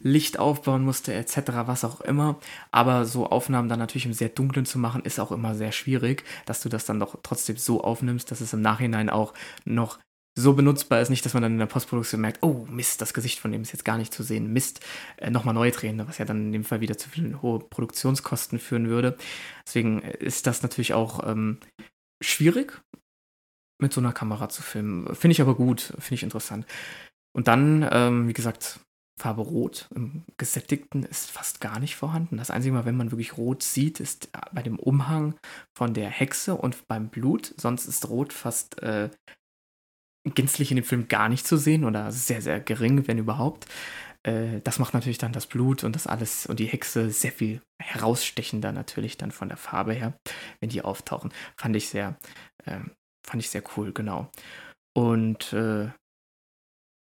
Licht 0.00 0.38
aufbauen 0.38 0.84
musste, 0.84 1.14
etc., 1.14 1.40
was 1.64 1.84
auch 1.84 2.00
immer. 2.00 2.38
Aber 2.70 3.04
so 3.06 3.26
Aufnahmen 3.26 3.68
dann 3.68 3.78
natürlich 3.78 4.06
im 4.06 4.12
sehr 4.12 4.28
dunklen 4.28 4.66
zu 4.66 4.78
machen, 4.78 5.02
ist 5.02 5.18
auch 5.18 5.32
immer 5.32 5.54
sehr 5.54 5.72
schwierig, 5.72 6.24
dass 6.44 6.60
du 6.60 6.68
das 6.68 6.84
dann 6.84 7.00
doch 7.00 7.18
trotzdem 7.22 7.56
so 7.56 7.82
aufnimmst, 7.82 8.30
dass 8.30 8.40
es 8.40 8.52
im 8.52 8.60
Nachhinein 8.60 9.10
auch 9.10 9.32
noch 9.64 9.98
so 10.38 10.52
benutzbar 10.52 11.00
ist, 11.00 11.08
nicht, 11.08 11.24
dass 11.24 11.34
man 11.34 11.42
dann 11.42 11.52
in 11.52 11.58
der 11.58 11.66
Postproduktion 11.66 12.20
merkt, 12.20 12.42
oh 12.42 12.66
Mist, 12.68 13.00
das 13.00 13.14
Gesicht 13.14 13.38
von 13.38 13.52
dem 13.52 13.62
ist 13.62 13.72
jetzt 13.72 13.84
gar 13.86 13.96
nicht 13.96 14.12
zu 14.12 14.22
sehen, 14.22 14.52
Mist, 14.52 14.80
äh, 15.16 15.30
nochmal 15.30 15.54
neu 15.54 15.70
drehen, 15.70 16.02
was 16.06 16.18
ja 16.18 16.26
dann 16.26 16.46
in 16.46 16.52
dem 16.52 16.64
Fall 16.64 16.80
wieder 16.80 16.98
zu 16.98 17.08
vielen 17.08 17.40
hohe 17.40 17.58
Produktionskosten 17.58 18.58
führen 18.58 18.88
würde. 18.88 19.16
Deswegen 19.66 20.02
ist 20.02 20.46
das 20.46 20.62
natürlich 20.62 20.92
auch 20.92 21.26
ähm, 21.26 21.58
schwierig, 22.22 22.82
mit 23.80 23.92
so 23.92 24.00
einer 24.00 24.12
Kamera 24.12 24.48
zu 24.48 24.62
filmen. 24.62 25.14
Finde 25.14 25.32
ich 25.32 25.40
aber 25.40 25.54
gut, 25.54 25.80
finde 25.98 26.14
ich 26.14 26.22
interessant. 26.22 26.66
Und 27.34 27.48
dann, 27.48 27.86
ähm, 27.90 28.28
wie 28.28 28.32
gesagt, 28.32 28.80
Farbe 29.18 29.42
Rot 29.42 29.88
im 29.94 30.24
Gesättigten 30.36 31.02
ist 31.02 31.30
fast 31.30 31.62
gar 31.62 31.78
nicht 31.78 31.96
vorhanden. 31.96 32.36
Das 32.36 32.50
einzige 32.50 32.74
Mal, 32.74 32.84
wenn 32.84 32.98
man 32.98 33.10
wirklich 33.10 33.38
Rot 33.38 33.62
sieht, 33.62 33.98
ist 33.98 34.30
bei 34.52 34.62
dem 34.62 34.78
Umhang 34.78 35.34
von 35.76 35.94
der 35.94 36.10
Hexe 36.10 36.54
und 36.54 36.86
beim 36.86 37.08
Blut. 37.08 37.54
Sonst 37.56 37.86
ist 37.86 38.08
Rot 38.10 38.34
fast 38.34 38.82
äh, 38.82 39.08
gänzlich 40.34 40.70
in 40.70 40.76
dem 40.76 40.84
Film 40.84 41.08
gar 41.08 41.28
nicht 41.28 41.46
zu 41.46 41.56
sehen 41.56 41.84
oder 41.84 42.12
sehr, 42.12 42.42
sehr 42.42 42.60
gering, 42.60 43.06
wenn 43.06 43.18
überhaupt. 43.18 43.66
Äh, 44.22 44.60
das 44.64 44.78
macht 44.78 44.94
natürlich 44.94 45.18
dann 45.18 45.32
das 45.32 45.46
Blut 45.46 45.84
und 45.84 45.94
das 45.94 46.06
alles 46.06 46.46
und 46.46 46.58
die 46.60 46.66
Hexe 46.66 47.10
sehr 47.10 47.32
viel 47.32 47.62
herausstechender 47.80 48.72
natürlich 48.72 49.16
dann 49.16 49.30
von 49.30 49.48
der 49.48 49.56
Farbe 49.56 49.94
her, 49.94 50.18
wenn 50.60 50.70
die 50.70 50.82
auftauchen. 50.82 51.32
Fand 51.56 51.76
ich 51.76 51.88
sehr, 51.88 52.18
äh, 52.64 52.80
fand 53.26 53.42
ich 53.42 53.50
sehr 53.50 53.62
cool, 53.76 53.92
genau. 53.92 54.30
Und 54.94 55.52
äh, 55.52 55.90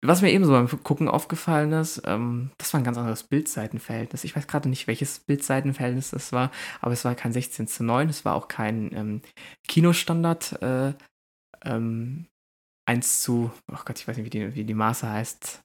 was 0.03 0.21
mir 0.21 0.31
ebenso 0.31 0.51
beim 0.51 0.67
Gucken 0.83 1.07
aufgefallen 1.07 1.71
ist, 1.73 2.03
ähm, 2.05 2.51
das 2.57 2.73
war 2.73 2.79
ein 2.79 2.83
ganz 2.83 2.97
anderes 2.97 3.23
Bildseitenverhältnis. 3.23 4.23
Ich 4.23 4.35
weiß 4.35 4.45
gerade 4.45 4.69
nicht, 4.69 4.85
welches 4.87 5.19
Bildseitenverhältnis 5.19 6.11
das 6.11 6.31
war, 6.31 6.51
aber 6.81 6.93
es 6.93 7.05
war 7.05 7.15
kein 7.15 7.33
16 7.33 7.67
zu 7.67 7.83
9, 7.83 8.09
es 8.09 8.23
war 8.23 8.35
auch 8.35 8.47
kein 8.47 8.93
ähm, 8.93 9.21
Kinostandard 9.67 10.61
äh, 10.61 10.93
ähm, 11.63 12.27
1 12.85 13.21
zu, 13.21 13.51
oh 13.71 13.77
Gott, 13.85 13.99
ich 13.99 14.07
weiß 14.07 14.17
nicht, 14.17 14.25
wie 14.25 14.29
die, 14.29 14.55
wie 14.55 14.63
die 14.63 14.73
Maße 14.73 15.09
heißt. 15.09 15.61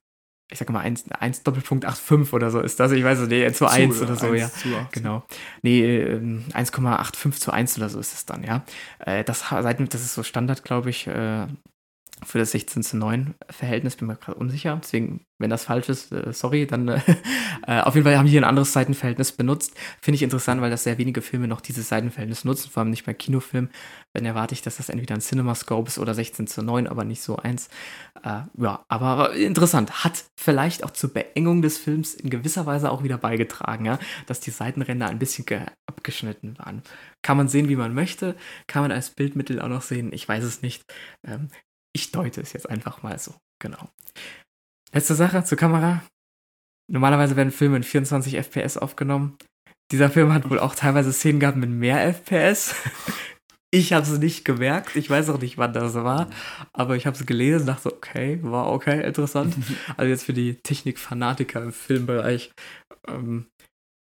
Ich 0.52 0.58
sag 0.58 0.68
mal 0.70 0.80
1, 0.80 1.12
1 1.12 1.44
Doppelpunkt 1.44 1.84
85 1.84 2.32
oder 2.32 2.50
so 2.50 2.60
ist 2.60 2.80
das. 2.80 2.90
Ich 2.90 3.04
weiß 3.04 3.20
nicht, 3.20 3.30
nee, 3.30 3.52
zu 3.52 3.68
1 3.68 3.98
zu, 3.98 4.04
oder 4.04 4.16
so, 4.16 4.26
1 4.26 4.40
ja. 4.40 4.48
Zu 4.50 4.76
8. 4.76 4.92
Genau. 4.92 5.24
Nee, 5.62 5.94
1,85 5.94 7.24
ähm, 7.24 7.32
zu 7.32 7.52
1 7.52 7.78
oder 7.78 7.88
so 7.88 8.00
ist 8.00 8.14
es 8.14 8.26
dann, 8.26 8.42
ja. 8.42 8.64
Äh, 8.98 9.22
das, 9.22 9.44
das 9.50 10.02
ist 10.02 10.14
so 10.14 10.22
Standard, 10.24 10.64
glaube 10.64 10.90
ich, 10.90 11.06
äh, 11.06 11.46
für 12.24 12.38
das 12.38 12.52
16 12.52 12.82
zu 12.82 12.96
9 12.96 13.34
Verhältnis, 13.48 13.96
bin 13.96 14.08
mir 14.08 14.16
gerade 14.16 14.38
unsicher. 14.38 14.78
Deswegen, 14.82 15.24
wenn 15.38 15.50
das 15.50 15.64
falsch 15.64 15.88
ist, 15.88 16.12
äh, 16.12 16.32
sorry, 16.32 16.66
dann 16.66 16.88
äh, 16.88 17.00
äh, 17.66 17.80
auf 17.80 17.94
jeden 17.94 18.04
Fall 18.04 18.18
haben 18.18 18.26
die 18.26 18.36
ein 18.36 18.44
anderes 18.44 18.72
Seitenverhältnis 18.72 19.32
benutzt. 19.32 19.74
Finde 20.00 20.16
ich 20.16 20.22
interessant, 20.22 20.60
weil 20.60 20.70
das 20.70 20.84
sehr 20.84 20.98
wenige 20.98 21.22
Filme 21.22 21.48
noch 21.48 21.60
dieses 21.60 21.88
Seitenverhältnis 21.88 22.44
nutzen, 22.44 22.70
vor 22.70 22.82
allem 22.82 22.90
nicht 22.90 23.06
bei 23.06 23.14
Kinofilmen. 23.14 23.70
Dann 24.12 24.24
erwarte 24.24 24.54
ich, 24.54 24.62
dass 24.62 24.76
das 24.76 24.88
entweder 24.88 25.14
ein 25.14 25.20
CinemaScope 25.20 25.88
ist 25.88 25.98
oder 25.98 26.14
16 26.14 26.46
zu 26.46 26.62
9, 26.62 26.86
aber 26.86 27.04
nicht 27.04 27.22
so 27.22 27.36
eins. 27.36 27.68
Äh, 28.22 28.42
ja, 28.58 28.84
aber 28.88 29.34
interessant. 29.34 30.04
Hat 30.04 30.24
vielleicht 30.36 30.84
auch 30.84 30.90
zur 30.90 31.12
Beengung 31.12 31.62
des 31.62 31.78
Films 31.78 32.14
in 32.14 32.30
gewisser 32.30 32.66
Weise 32.66 32.90
auch 32.90 33.02
wieder 33.02 33.18
beigetragen, 33.18 33.86
ja, 33.86 33.98
dass 34.26 34.40
die 34.40 34.50
Seitenränder 34.50 35.08
ein 35.08 35.18
bisschen 35.18 35.46
abgeschnitten 35.86 36.58
waren. 36.58 36.82
Kann 37.22 37.36
man 37.36 37.48
sehen, 37.48 37.68
wie 37.68 37.76
man 37.76 37.94
möchte. 37.94 38.36
Kann 38.66 38.82
man 38.82 38.92
als 38.92 39.10
Bildmittel 39.10 39.60
auch 39.60 39.68
noch 39.68 39.82
sehen. 39.82 40.12
Ich 40.12 40.28
weiß 40.28 40.44
es 40.44 40.62
nicht. 40.62 40.84
Ähm, 41.26 41.48
ich 41.92 42.12
deute 42.12 42.40
es 42.40 42.52
jetzt 42.52 42.68
einfach 42.68 43.02
mal 43.02 43.18
so. 43.18 43.34
Genau. 43.60 43.88
Letzte 44.92 45.14
Sache 45.14 45.44
zur 45.44 45.58
Kamera. 45.58 46.02
Normalerweise 46.90 47.36
werden 47.36 47.52
Filme 47.52 47.76
in 47.76 47.84
24 47.84 48.36
FPS 48.36 48.76
aufgenommen. 48.76 49.36
Dieser 49.92 50.10
Film 50.10 50.32
hat 50.32 50.48
wohl 50.50 50.58
auch 50.58 50.74
teilweise 50.74 51.12
Szenen 51.12 51.40
gehabt 51.40 51.56
mit 51.56 51.70
mehr 51.70 52.02
FPS. 52.14 52.74
Ich 53.72 53.92
habe 53.92 54.04
es 54.04 54.18
nicht 54.18 54.44
gemerkt. 54.44 54.96
Ich 54.96 55.08
weiß 55.08 55.30
auch 55.30 55.40
nicht, 55.40 55.56
wann 55.56 55.72
das 55.72 55.94
war. 55.94 56.28
Aber 56.72 56.96
ich 56.96 57.06
habe 57.06 57.16
es 57.16 57.24
gelesen 57.24 57.60
und 57.60 57.66
dachte, 57.66 57.92
okay, 57.92 58.40
war 58.42 58.72
okay, 58.72 59.06
interessant. 59.06 59.54
Also 59.96 60.10
jetzt 60.10 60.24
für 60.24 60.32
die 60.32 60.56
Technikfanatiker 60.56 61.62
im 61.62 61.72
Filmbereich 61.72 62.50
ähm, 63.06 63.46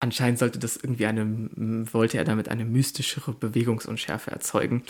Anscheinend 0.04 0.40
sollte 0.40 0.58
das 0.58 0.78
irgendwie 0.78 1.06
eine, 1.06 1.50
wollte 1.94 2.18
er 2.18 2.24
damit 2.24 2.50
eine 2.50 2.66
mystischere 2.66 3.34
Bewegungsunschärfe 3.34 4.32
erzeugen. 4.32 4.82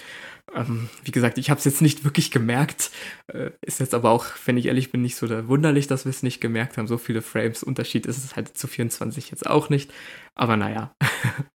Ähm, 0.56 0.88
wie 1.04 1.12
gesagt, 1.12 1.38
ich 1.38 1.50
habe 1.50 1.58
es 1.58 1.66
jetzt 1.66 1.82
nicht 1.82 2.06
wirklich 2.06 2.32
gemerkt. 2.32 2.92
Äh, 3.28 3.52
ist 3.62 3.82
jetzt 3.82 3.94
aber 3.94 4.10
auch, 4.10 4.26
wenn 4.46 4.56
ich 4.56 4.68
ehrlich 4.68 4.90
bin, 4.90 5.02
nicht 5.02 5.18
so 5.18 5.28
wunderlich, 5.50 5.88
dass 5.88 6.06
wir 6.06 6.12
es 6.12 6.24
nicht 6.24 6.40
gemerkt 6.40 6.78
haben. 6.78 6.88
So 6.88 6.98
viele 6.98 7.22
Frames 7.22 7.62
Unterschied 7.62 8.06
ist 8.06 8.24
es 8.24 8.38
halt 8.38 8.58
zu 8.58 8.68
24 8.68 9.32
jetzt 9.32 9.46
auch 9.46 9.68
nicht. 9.68 9.92
Aber 10.34 10.56
naja. 10.56 10.96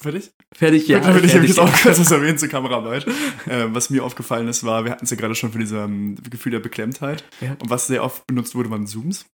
Fertig? 0.00 0.30
Fertig, 0.54 0.88
ja. 0.88 1.02
Fertig, 1.02 1.34
ich 1.34 1.48
jetzt 1.48 1.58
auch 1.58 1.70
kurz 1.82 1.98
was 1.98 2.10
erwähnen 2.10 2.38
zur 2.38 2.48
Kameraarbeit. 2.48 3.06
äh, 3.46 3.66
was 3.68 3.90
mir 3.90 4.04
aufgefallen 4.04 4.48
ist, 4.48 4.64
war, 4.64 4.86
wir 4.86 4.92
hatten 4.92 5.04
es 5.04 5.10
ja 5.10 5.18
gerade 5.18 5.34
schon 5.34 5.52
für 5.52 5.58
dieses 5.58 5.78
ähm, 5.78 6.16
Gefühl 6.30 6.52
der 6.52 6.60
Beklemmtheit. 6.60 7.24
Ja. 7.42 7.52
Und 7.60 7.68
was 7.68 7.86
sehr 7.88 8.02
oft 8.02 8.26
benutzt 8.26 8.54
wurde, 8.54 8.70
waren 8.70 8.86
Zooms 8.86 9.26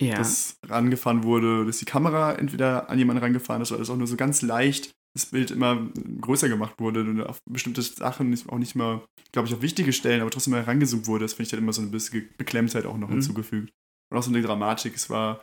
ja. 0.00 0.16
das 0.16 0.58
rangefahren 0.66 1.24
wurde, 1.24 1.66
dass 1.66 1.78
die 1.78 1.84
Kamera 1.84 2.32
entweder 2.34 2.88
an 2.90 2.98
jemanden 2.98 3.22
rangefahren 3.22 3.62
ist 3.62 3.70
oder 3.70 3.80
dass 3.80 3.90
auch 3.90 3.96
nur 3.96 4.06
so 4.06 4.16
ganz 4.16 4.42
leicht 4.42 4.92
das 5.14 5.26
Bild 5.26 5.50
immer 5.50 5.88
größer 6.20 6.48
gemacht 6.48 6.74
wurde 6.78 7.00
und 7.00 7.20
auf 7.22 7.40
bestimmte 7.44 7.82
Sachen 7.82 8.36
auch 8.48 8.58
nicht 8.58 8.76
mal, 8.76 9.02
glaube 9.32 9.48
ich, 9.48 9.54
auf 9.54 9.62
wichtige 9.62 9.92
Stellen, 9.92 10.20
aber 10.20 10.30
trotzdem 10.30 10.52
mal 10.52 10.62
herangezoomt 10.62 11.06
wurde. 11.06 11.24
Das 11.24 11.32
finde 11.32 11.48
ich 11.48 11.52
halt 11.52 11.62
immer 11.62 11.72
so 11.72 11.82
ein 11.82 11.90
bisschen 11.90 12.28
Beklemmtheit 12.38 12.86
auch 12.86 12.96
noch 12.96 13.08
mhm. 13.08 13.14
hinzugefügt. 13.14 13.72
Und 14.10 14.18
auch 14.18 14.22
so 14.22 14.30
eine 14.30 14.42
Dramatik. 14.42 14.94
Es 14.94 15.10
war 15.10 15.42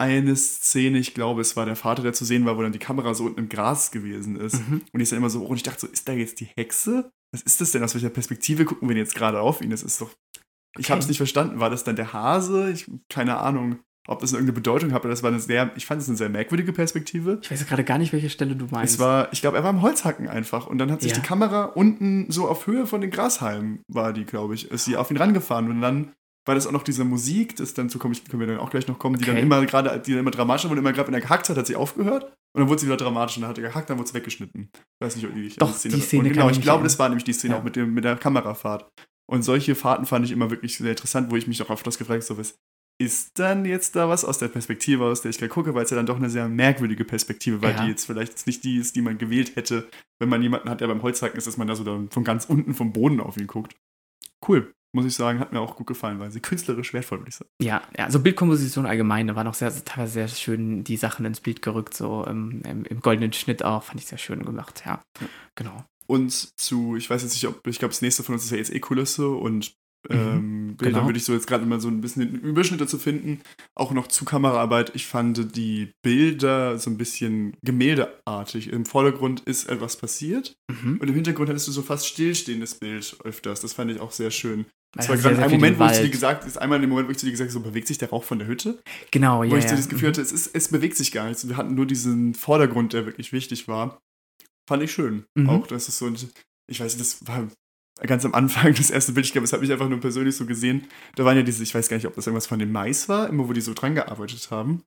eine 0.00 0.36
Szene, 0.36 0.98
ich 0.98 1.14
glaube, 1.14 1.40
es 1.40 1.56
war 1.56 1.66
der 1.66 1.76
Vater, 1.76 2.02
der 2.02 2.12
zu 2.12 2.24
sehen 2.24 2.44
war, 2.44 2.56
wo 2.56 2.62
dann 2.62 2.72
die 2.72 2.78
Kamera 2.78 3.14
so 3.14 3.24
unten 3.24 3.40
im 3.40 3.48
Gras 3.48 3.90
gewesen 3.90 4.36
ist. 4.36 4.68
Mhm. 4.68 4.82
Und 4.92 5.00
ich 5.00 5.08
dann 5.08 5.18
immer 5.18 5.30
so, 5.30 5.44
und 5.44 5.56
ich 5.56 5.64
dachte 5.64 5.80
so, 5.80 5.86
ist 5.86 6.08
da 6.08 6.12
jetzt 6.12 6.40
die 6.40 6.48
Hexe? 6.56 7.10
Was 7.32 7.42
ist 7.42 7.60
das 7.60 7.72
denn? 7.72 7.82
Aus 7.82 7.94
welcher 7.94 8.10
Perspektive 8.10 8.64
gucken 8.64 8.88
wir 8.88 8.94
denn 8.94 9.04
jetzt 9.04 9.14
gerade 9.14 9.40
auf 9.40 9.60
ihn? 9.60 9.70
Das 9.70 9.82
ist 9.82 10.00
doch 10.00 10.10
ich 10.76 10.86
okay. 10.86 10.92
habe 10.92 11.00
es 11.00 11.08
nicht 11.08 11.16
verstanden. 11.16 11.60
War 11.60 11.70
das 11.70 11.84
dann 11.84 11.96
der 11.96 12.12
Hase? 12.12 12.70
Ich, 12.70 12.90
keine 13.08 13.38
Ahnung, 13.38 13.78
ob 14.06 14.20
das 14.20 14.32
irgendeine 14.32 14.54
Bedeutung 14.54 14.92
hat. 14.92 15.04
Das 15.04 15.22
war 15.22 15.30
eine 15.30 15.40
sehr, 15.40 15.70
ich 15.76 15.86
fand 15.86 16.00
es 16.00 16.08
eine 16.08 16.16
sehr 16.16 16.28
merkwürdige 16.28 16.72
Perspektive. 16.72 17.38
Ich 17.42 17.50
weiß 17.50 17.66
gerade 17.66 17.84
gar 17.84 17.98
nicht, 17.98 18.12
welche 18.12 18.30
Stelle 18.30 18.56
du 18.56 18.66
meinst. 18.70 18.94
Es 18.94 19.00
war, 19.00 19.32
ich 19.32 19.40
glaube, 19.40 19.56
er 19.58 19.64
war 19.64 19.70
im 19.70 19.82
Holzhacken 19.82 20.28
einfach. 20.28 20.66
Und 20.66 20.78
dann 20.78 20.90
hat 20.90 21.02
sich 21.02 21.12
ja. 21.12 21.18
die 21.18 21.26
Kamera 21.26 21.64
unten 21.64 22.30
so 22.30 22.48
auf 22.48 22.66
Höhe 22.66 22.86
von 22.86 23.00
den 23.00 23.10
Grashalmen, 23.10 23.80
war 23.88 24.12
die, 24.12 24.24
glaube 24.24 24.54
ich, 24.54 24.70
ist 24.70 24.84
sie 24.84 24.96
auf 24.96 25.10
ihn 25.10 25.16
rangefahren. 25.16 25.70
Und 25.70 25.80
dann 25.80 26.12
war 26.46 26.54
das 26.54 26.66
auch 26.66 26.72
noch 26.72 26.82
diese 26.82 27.04
Musik, 27.04 27.56
das 27.56 27.74
dann 27.74 27.90
zu 27.90 27.98
kommen, 27.98 28.16
können 28.28 28.40
wir 28.40 28.46
dann 28.46 28.58
auch 28.58 28.70
gleich 28.70 28.88
noch 28.88 28.98
kommen, 28.98 29.18
die 29.18 29.24
okay. 29.24 29.34
dann 29.34 29.42
immer 29.42 29.64
gerade, 29.66 30.00
die 30.00 30.12
dann 30.12 30.20
immer 30.20 30.30
dramatischer 30.30 30.70
wurde, 30.70 30.80
immer 30.80 30.94
gerade, 30.94 31.08
wenn 31.08 31.14
er 31.14 31.20
gehackt 31.20 31.48
hat, 31.50 31.58
hat 31.58 31.66
sie 31.66 31.76
aufgehört. 31.76 32.24
Und 32.54 32.62
dann 32.62 32.68
wurde 32.70 32.80
sie 32.80 32.86
wieder 32.86 32.96
dramatisch 32.96 33.36
und 33.36 33.42
dann 33.42 33.50
hat 33.50 33.58
er 33.58 33.68
gehackt, 33.68 33.90
dann 33.90 33.98
wurde 33.98 34.08
sie 34.08 34.14
weggeschnitten. 34.14 34.70
Ich 34.72 35.06
weiß 35.06 35.16
nicht, 35.16 35.26
ob 35.26 35.34
die, 35.34 35.50
Doch, 35.50 35.70
die 35.70 35.78
Szene. 35.78 35.94
Die 35.96 36.00
Szene 36.00 36.30
genau, 36.30 36.48
ich 36.48 36.62
glaube, 36.62 36.82
das 36.82 36.98
war 36.98 37.10
nämlich 37.10 37.24
die 37.24 37.34
Szene 37.34 37.52
ja. 37.54 37.60
auch 37.60 37.64
mit, 37.64 37.76
dem, 37.76 37.92
mit 37.92 38.04
der 38.04 38.16
Kamerafahrt. 38.16 38.90
Und 39.30 39.42
solche 39.42 39.74
Fahrten 39.74 40.06
fand 40.06 40.24
ich 40.24 40.32
immer 40.32 40.50
wirklich 40.50 40.78
sehr 40.78 40.90
interessant, 40.90 41.30
wo 41.30 41.36
ich 41.36 41.46
mich 41.46 41.62
auch 41.62 41.70
oft 41.70 41.86
das 41.86 41.98
gefragt 41.98 42.22
habe, 42.22 42.34
so 42.34 42.38
was 42.38 42.58
ist 43.00 43.38
dann 43.38 43.64
jetzt 43.64 43.94
da 43.94 44.08
was 44.08 44.24
aus 44.24 44.38
der 44.38 44.48
Perspektive, 44.48 45.04
aus 45.04 45.22
der 45.22 45.30
ich 45.30 45.38
gerade 45.38 45.50
gucke, 45.50 45.74
weil 45.74 45.84
es 45.84 45.90
ja 45.90 45.96
dann 45.96 46.06
doch 46.06 46.16
eine 46.16 46.30
sehr 46.30 46.48
merkwürdige 46.48 47.04
Perspektive 47.04 47.62
war, 47.62 47.70
ja. 47.70 47.84
die 47.84 47.90
jetzt 47.90 48.06
vielleicht 48.06 48.46
nicht 48.46 48.64
die 48.64 48.76
ist, 48.78 48.96
die 48.96 49.02
man 49.02 49.18
gewählt 49.18 49.54
hätte, 49.54 49.88
wenn 50.18 50.28
man 50.28 50.42
jemanden 50.42 50.68
hat, 50.68 50.80
der 50.80 50.88
beim 50.88 51.02
Holzhacken 51.02 51.38
ist, 51.38 51.46
dass 51.46 51.56
man 51.56 51.68
da 51.68 51.76
so 51.76 51.84
dann 51.84 52.10
von 52.10 52.24
ganz 52.24 52.46
unten 52.46 52.74
vom 52.74 52.92
Boden 52.92 53.20
auf 53.20 53.36
ihn 53.36 53.46
guckt. 53.46 53.76
Cool, 54.46 54.74
muss 54.92 55.04
ich 55.04 55.14
sagen, 55.14 55.38
hat 55.38 55.52
mir 55.52 55.60
auch 55.60 55.76
gut 55.76 55.86
gefallen, 55.86 56.18
weil 56.18 56.32
sie 56.32 56.40
künstlerisch 56.40 56.92
wertvoll, 56.92 57.18
würde 57.20 57.28
ich 57.28 57.36
sagen. 57.36 57.50
Ja, 57.62 57.82
ja, 57.96 58.06
also 58.06 58.18
Bildkomposition 58.18 58.86
allgemein, 58.86 59.28
da 59.28 59.36
waren 59.36 59.46
auch 59.46 59.54
sehr, 59.54 59.72
teilweise 59.84 60.12
sehr 60.14 60.28
schön 60.28 60.82
die 60.82 60.96
Sachen 60.96 61.24
ins 61.24 61.40
Bild 61.40 61.62
gerückt, 61.62 61.94
so 61.94 62.24
im, 62.24 62.62
im, 62.62 62.84
im 62.84 63.00
goldenen 63.00 63.32
Schnitt 63.32 63.64
auch, 63.64 63.84
fand 63.84 64.00
ich 64.00 64.06
sehr 64.06 64.18
schön 64.18 64.44
gemacht, 64.44 64.82
ja. 64.84 65.02
ja. 65.20 65.28
Genau. 65.54 65.84
Und 66.10 66.58
zu, 66.58 66.96
ich 66.96 67.08
weiß 67.08 67.22
jetzt 67.22 67.34
nicht, 67.34 67.46
ob, 67.46 67.66
ich 67.66 67.78
glaube, 67.78 67.92
das 67.92 68.02
nächste 68.02 68.22
von 68.22 68.34
uns 68.34 68.44
ist 68.44 68.50
ja 68.50 68.56
jetzt 68.56 68.72
eh 68.72 68.80
Kulisse 68.80 69.28
und 69.28 69.74
mhm, 70.08 70.16
ähm, 70.16 70.76
Bildern 70.76 70.94
genau. 70.94 71.06
würde 71.06 71.18
ich 71.18 71.24
so 71.24 71.34
jetzt 71.34 71.46
gerade 71.46 71.66
mal 71.66 71.80
so 71.80 71.88
ein 71.88 72.00
bisschen 72.00 72.32
den 72.32 72.40
Überschnitt 72.40 72.80
dazu 72.80 72.98
finden. 72.98 73.40
Auch 73.74 73.92
noch 73.92 74.06
zu 74.06 74.24
Kameraarbeit. 74.24 74.92
Ich 74.94 75.06
fand 75.06 75.54
die 75.56 75.92
Bilder 76.02 76.78
so 76.78 76.90
ein 76.90 76.96
bisschen 76.96 77.56
gemäldeartig. 77.62 78.72
Im 78.72 78.86
Vordergrund 78.86 79.40
ist 79.40 79.68
etwas 79.68 79.96
passiert 79.96 80.54
mhm. 80.70 80.98
und 81.00 81.08
im 81.08 81.14
Hintergrund 81.14 81.50
hattest 81.50 81.68
du 81.68 81.72
so 81.72 81.82
fast 81.82 82.06
stillstehendes 82.06 82.76
Bild 82.76 83.16
öfters. 83.24 83.60
Das 83.60 83.74
fand 83.74 83.90
ich 83.90 84.00
auch 84.00 84.12
sehr 84.12 84.30
schön. 84.30 84.66
Das 84.96 85.08
war 85.10 85.18
gerade 85.18 85.42
ein 85.42 85.50
Moment, 85.50 85.78
wo 85.78 85.84
ich 85.84 85.92
zu 85.92 86.02
dir 86.02 86.08
gesagt 86.08 86.46
ist 86.46 86.56
einmal 86.56 86.82
im 86.82 86.88
Moment, 86.88 87.08
wo 87.08 87.12
ich 87.12 87.18
zu 87.18 87.26
dir 87.26 87.32
gesagt 87.32 87.50
habe, 87.50 87.62
so 87.62 87.68
bewegt 87.68 87.86
sich 87.86 87.98
der 87.98 88.08
Rauch 88.08 88.24
von 88.24 88.38
der 88.38 88.48
Hütte. 88.48 88.78
Genau, 89.10 89.42
ja. 89.42 89.50
Wo 89.50 89.56
ich 89.56 89.64
ja. 89.64 89.70
so 89.70 89.76
das 89.76 89.90
Gefühl 89.90 90.08
hatte, 90.08 90.22
es, 90.22 90.32
ist, 90.32 90.54
es 90.54 90.68
bewegt 90.68 90.96
sich 90.96 91.12
gar 91.12 91.28
nichts. 91.28 91.46
Wir 91.46 91.58
hatten 91.58 91.74
nur 91.74 91.84
diesen 91.84 92.32
Vordergrund, 92.32 92.94
der 92.94 93.04
wirklich 93.04 93.32
wichtig 93.32 93.68
war. 93.68 93.98
Fand 94.68 94.82
ich 94.82 94.92
schön. 94.92 95.24
Mhm. 95.34 95.48
Auch, 95.48 95.66
dass 95.66 95.88
es 95.88 95.96
so, 95.96 96.12
ich 96.66 96.78
weiß 96.78 96.98
nicht, 96.98 97.00
das 97.00 97.26
war 97.26 97.48
ganz 98.02 98.26
am 98.26 98.34
Anfang 98.34 98.74
das 98.76 98.90
erste 98.90 99.12
Bild, 99.12 99.24
ich 99.24 99.32
glaube, 99.32 99.44
das 99.44 99.54
habe 99.54 99.64
ich 99.64 99.72
einfach 99.72 99.88
nur 99.88 99.98
persönlich 99.98 100.36
so 100.36 100.44
gesehen. 100.44 100.84
Da 101.16 101.24
waren 101.24 101.38
ja 101.38 101.42
diese, 101.42 101.62
ich 101.62 101.74
weiß 101.74 101.88
gar 101.88 101.96
nicht, 101.96 102.06
ob 102.06 102.14
das 102.14 102.26
irgendwas 102.26 102.46
von 102.46 102.58
dem 102.58 102.70
Mais 102.70 103.08
war, 103.08 103.30
immer 103.30 103.48
wo 103.48 103.54
die 103.54 103.62
so 103.62 103.72
dran 103.72 103.94
gearbeitet 103.94 104.50
haben. 104.50 104.82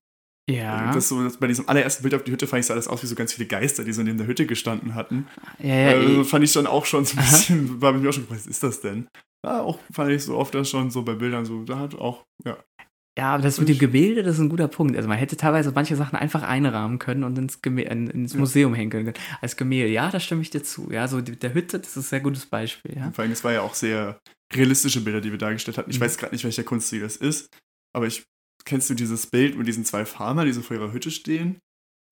Ja. 0.47 0.93
Das 0.93 1.09
so, 1.09 1.23
das 1.23 1.37
bei 1.37 1.47
diesem 1.47 1.67
allerersten 1.67 2.03
Bild 2.03 2.13
auf 2.13 2.23
die 2.23 2.31
Hütte 2.31 2.45
fand 2.45 2.59
ich 2.59 2.67
sah 2.67 2.75
das 2.75 2.87
aus 2.87 3.01
wie 3.01 3.07
so 3.07 3.15
ganz 3.15 3.33
viele 3.33 3.47
Geister, 3.47 3.83
die 3.83 3.91
so 3.91 4.01
in 4.01 4.17
der 4.17 4.27
Hütte 4.27 4.45
gestanden 4.45 4.93
hatten. 4.93 5.27
ja, 5.57 5.75
ja, 5.75 5.89
also, 5.97 6.23
fand 6.25 6.43
ich 6.43 6.51
schon 6.51 6.67
auch 6.67 6.85
schon 6.85 7.05
so 7.05 7.17
ein 7.17 7.23
bisschen, 7.23 7.81
war 7.81 7.91
mir 7.91 8.07
auch 8.07 8.13
schon, 8.13 8.29
was 8.29 8.45
ist 8.45 8.61
das 8.61 8.81
denn? 8.81 9.07
Ja, 9.43 9.61
auch 9.61 9.79
fand 9.91 10.11
ich 10.11 10.23
so 10.23 10.37
oft 10.37 10.53
das 10.53 10.69
schon 10.69 10.91
so 10.91 11.01
bei 11.01 11.15
Bildern 11.15 11.45
so, 11.45 11.63
da 11.63 11.79
hat 11.79 11.95
auch, 11.95 12.23
ja. 12.45 12.55
Ja, 13.17 13.33
aber 13.33 13.43
das 13.43 13.59
mit 13.59 13.67
dem 13.67 13.77
Gemälde, 13.77 14.23
das 14.23 14.35
ist 14.35 14.41
ein 14.41 14.47
guter 14.49 14.69
Punkt. 14.69 14.95
Also 14.95 15.09
man 15.09 15.17
hätte 15.17 15.35
teilweise 15.35 15.71
manche 15.75 15.97
Sachen 15.97 16.15
einfach 16.15 16.43
einrahmen 16.43 16.97
können 16.97 17.25
und 17.25 17.37
ins, 17.37 17.61
Gemä 17.61 17.83
in- 17.83 18.07
ins. 18.07 18.35
Museum 18.35 18.73
hängen 18.73 18.89
können. 18.89 19.13
Als 19.41 19.57
Gemälde, 19.57 19.89
ja, 19.91 20.09
da 20.09 20.19
stimme 20.21 20.41
ich 20.41 20.49
dir 20.49 20.63
zu. 20.63 20.89
Ja, 20.91 21.07
so 21.09 21.19
die- 21.19 21.37
der 21.37 21.53
Hütte, 21.53 21.79
das 21.79 21.89
ist 21.89 21.97
ein 21.97 22.01
sehr 22.03 22.19
gutes 22.21 22.45
Beispiel. 22.45 22.95
Ja, 22.97 23.11
Vor 23.11 23.23
allem, 23.23 23.31
es 23.33 23.43
war 23.43 23.51
ja 23.51 23.61
auch 23.63 23.73
sehr 23.73 24.17
realistische 24.53 25.01
Bilder, 25.01 25.19
die 25.19 25.31
wir 25.31 25.37
dargestellt 25.37 25.77
hatten. 25.77 25.91
Ich 25.91 25.99
Mhm. 25.99 26.03
weiß 26.05 26.17
gerade 26.17 26.33
nicht, 26.33 26.45
welcher 26.45 26.63
Kunststil 26.63 27.01
das 27.01 27.17
ist, 27.17 27.49
aber 27.93 28.07
ich, 28.07 28.23
kennst 28.63 28.89
du 28.89 28.93
dieses 28.93 29.27
Bild 29.27 29.57
mit 29.57 29.67
diesen 29.67 29.83
zwei 29.83 30.05
Farmer, 30.05 30.45
die 30.45 30.53
so 30.53 30.61
vor 30.61 30.77
ihrer 30.77 30.93
Hütte 30.93 31.11
stehen? 31.11 31.59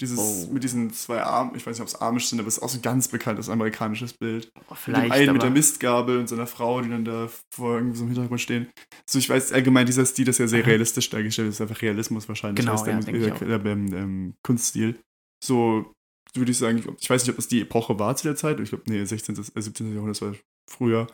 Dieses, 0.01 0.47
Oh. 0.47 0.53
mit 0.53 0.63
diesen 0.63 0.93
zwei 0.93 1.21
Armen, 1.21 1.55
ich 1.55 1.65
weiß 1.65 1.77
nicht, 1.77 1.81
ob 1.81 1.87
es 1.87 1.95
Amish 1.95 2.27
sind, 2.27 2.39
aber 2.39 2.47
es 2.47 2.57
ist 2.57 2.63
auch 2.63 2.69
so 2.69 2.77
ein 2.77 2.81
ganz 2.81 3.09
bekanntes 3.09 3.49
amerikanisches 3.49 4.13
Bild. 4.13 4.49
Oh, 4.55 4.59
Mit 4.59 4.69
dem 4.69 4.75
vielleicht, 4.77 5.11
einen 5.11 5.33
mit 5.33 5.41
der 5.41 5.49
Mistgabel 5.49 6.19
und 6.19 6.29
so 6.29 6.35
einer 6.35 6.47
Frau, 6.47 6.81
die 6.81 6.89
dann 6.89 7.03
da 7.03 7.29
vor 7.53 7.75
irgendwie 7.75 7.97
so 7.97 8.03
im 8.03 8.11
Hintergrund 8.11 8.39
stehen. 8.39 8.69
So, 9.09 9.19
ich 9.19 9.29
weiß 9.29 9.51
allgemein, 9.51 9.85
dieser 9.85 10.05
Stil 10.05 10.27
ist 10.29 10.37
ja 10.37 10.47
sehr 10.47 10.61
Aha. 10.61 10.69
realistisch 10.69 11.09
dargestellt, 11.09 11.49
das 11.49 11.55
ist 11.55 11.61
einfach 11.61 11.81
Realismus 11.81 12.29
wahrscheinlich. 12.29 12.65
Genau, 12.65 12.73
heißt 12.73 12.85
der, 12.87 13.15
ja, 13.15 13.27
äh, 13.27 13.31
auch. 13.31 13.41
äh, 13.41 13.71
ähm, 13.71 14.35
Kunststil. 14.43 14.99
So 15.43 15.91
würde 16.33 16.51
ich 16.51 16.57
sagen, 16.57 16.77
ich, 16.99 17.09
weiß 17.09 17.23
nicht, 17.23 17.31
ob 17.31 17.35
das 17.35 17.47
die 17.47 17.61
Epoche 17.61 17.99
war 17.99 18.15
zu 18.15 18.23
der 18.23 18.35
Zeit. 18.35 18.59
Ich 18.59 18.69
glaube, 18.69 18.83
nee, 18.87 19.03
16., 19.03 19.35
äh, 19.37 19.61
17. 19.61 19.93
Jahrhundert 19.93 20.15
das 20.15 20.21
war 20.21 20.35
früher. 20.69 21.07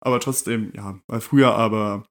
Aber 0.00 0.20
trotzdem, 0.20 0.72
ja, 0.74 1.00
war 1.08 1.20
früher, 1.20 1.54
aber 1.54 2.06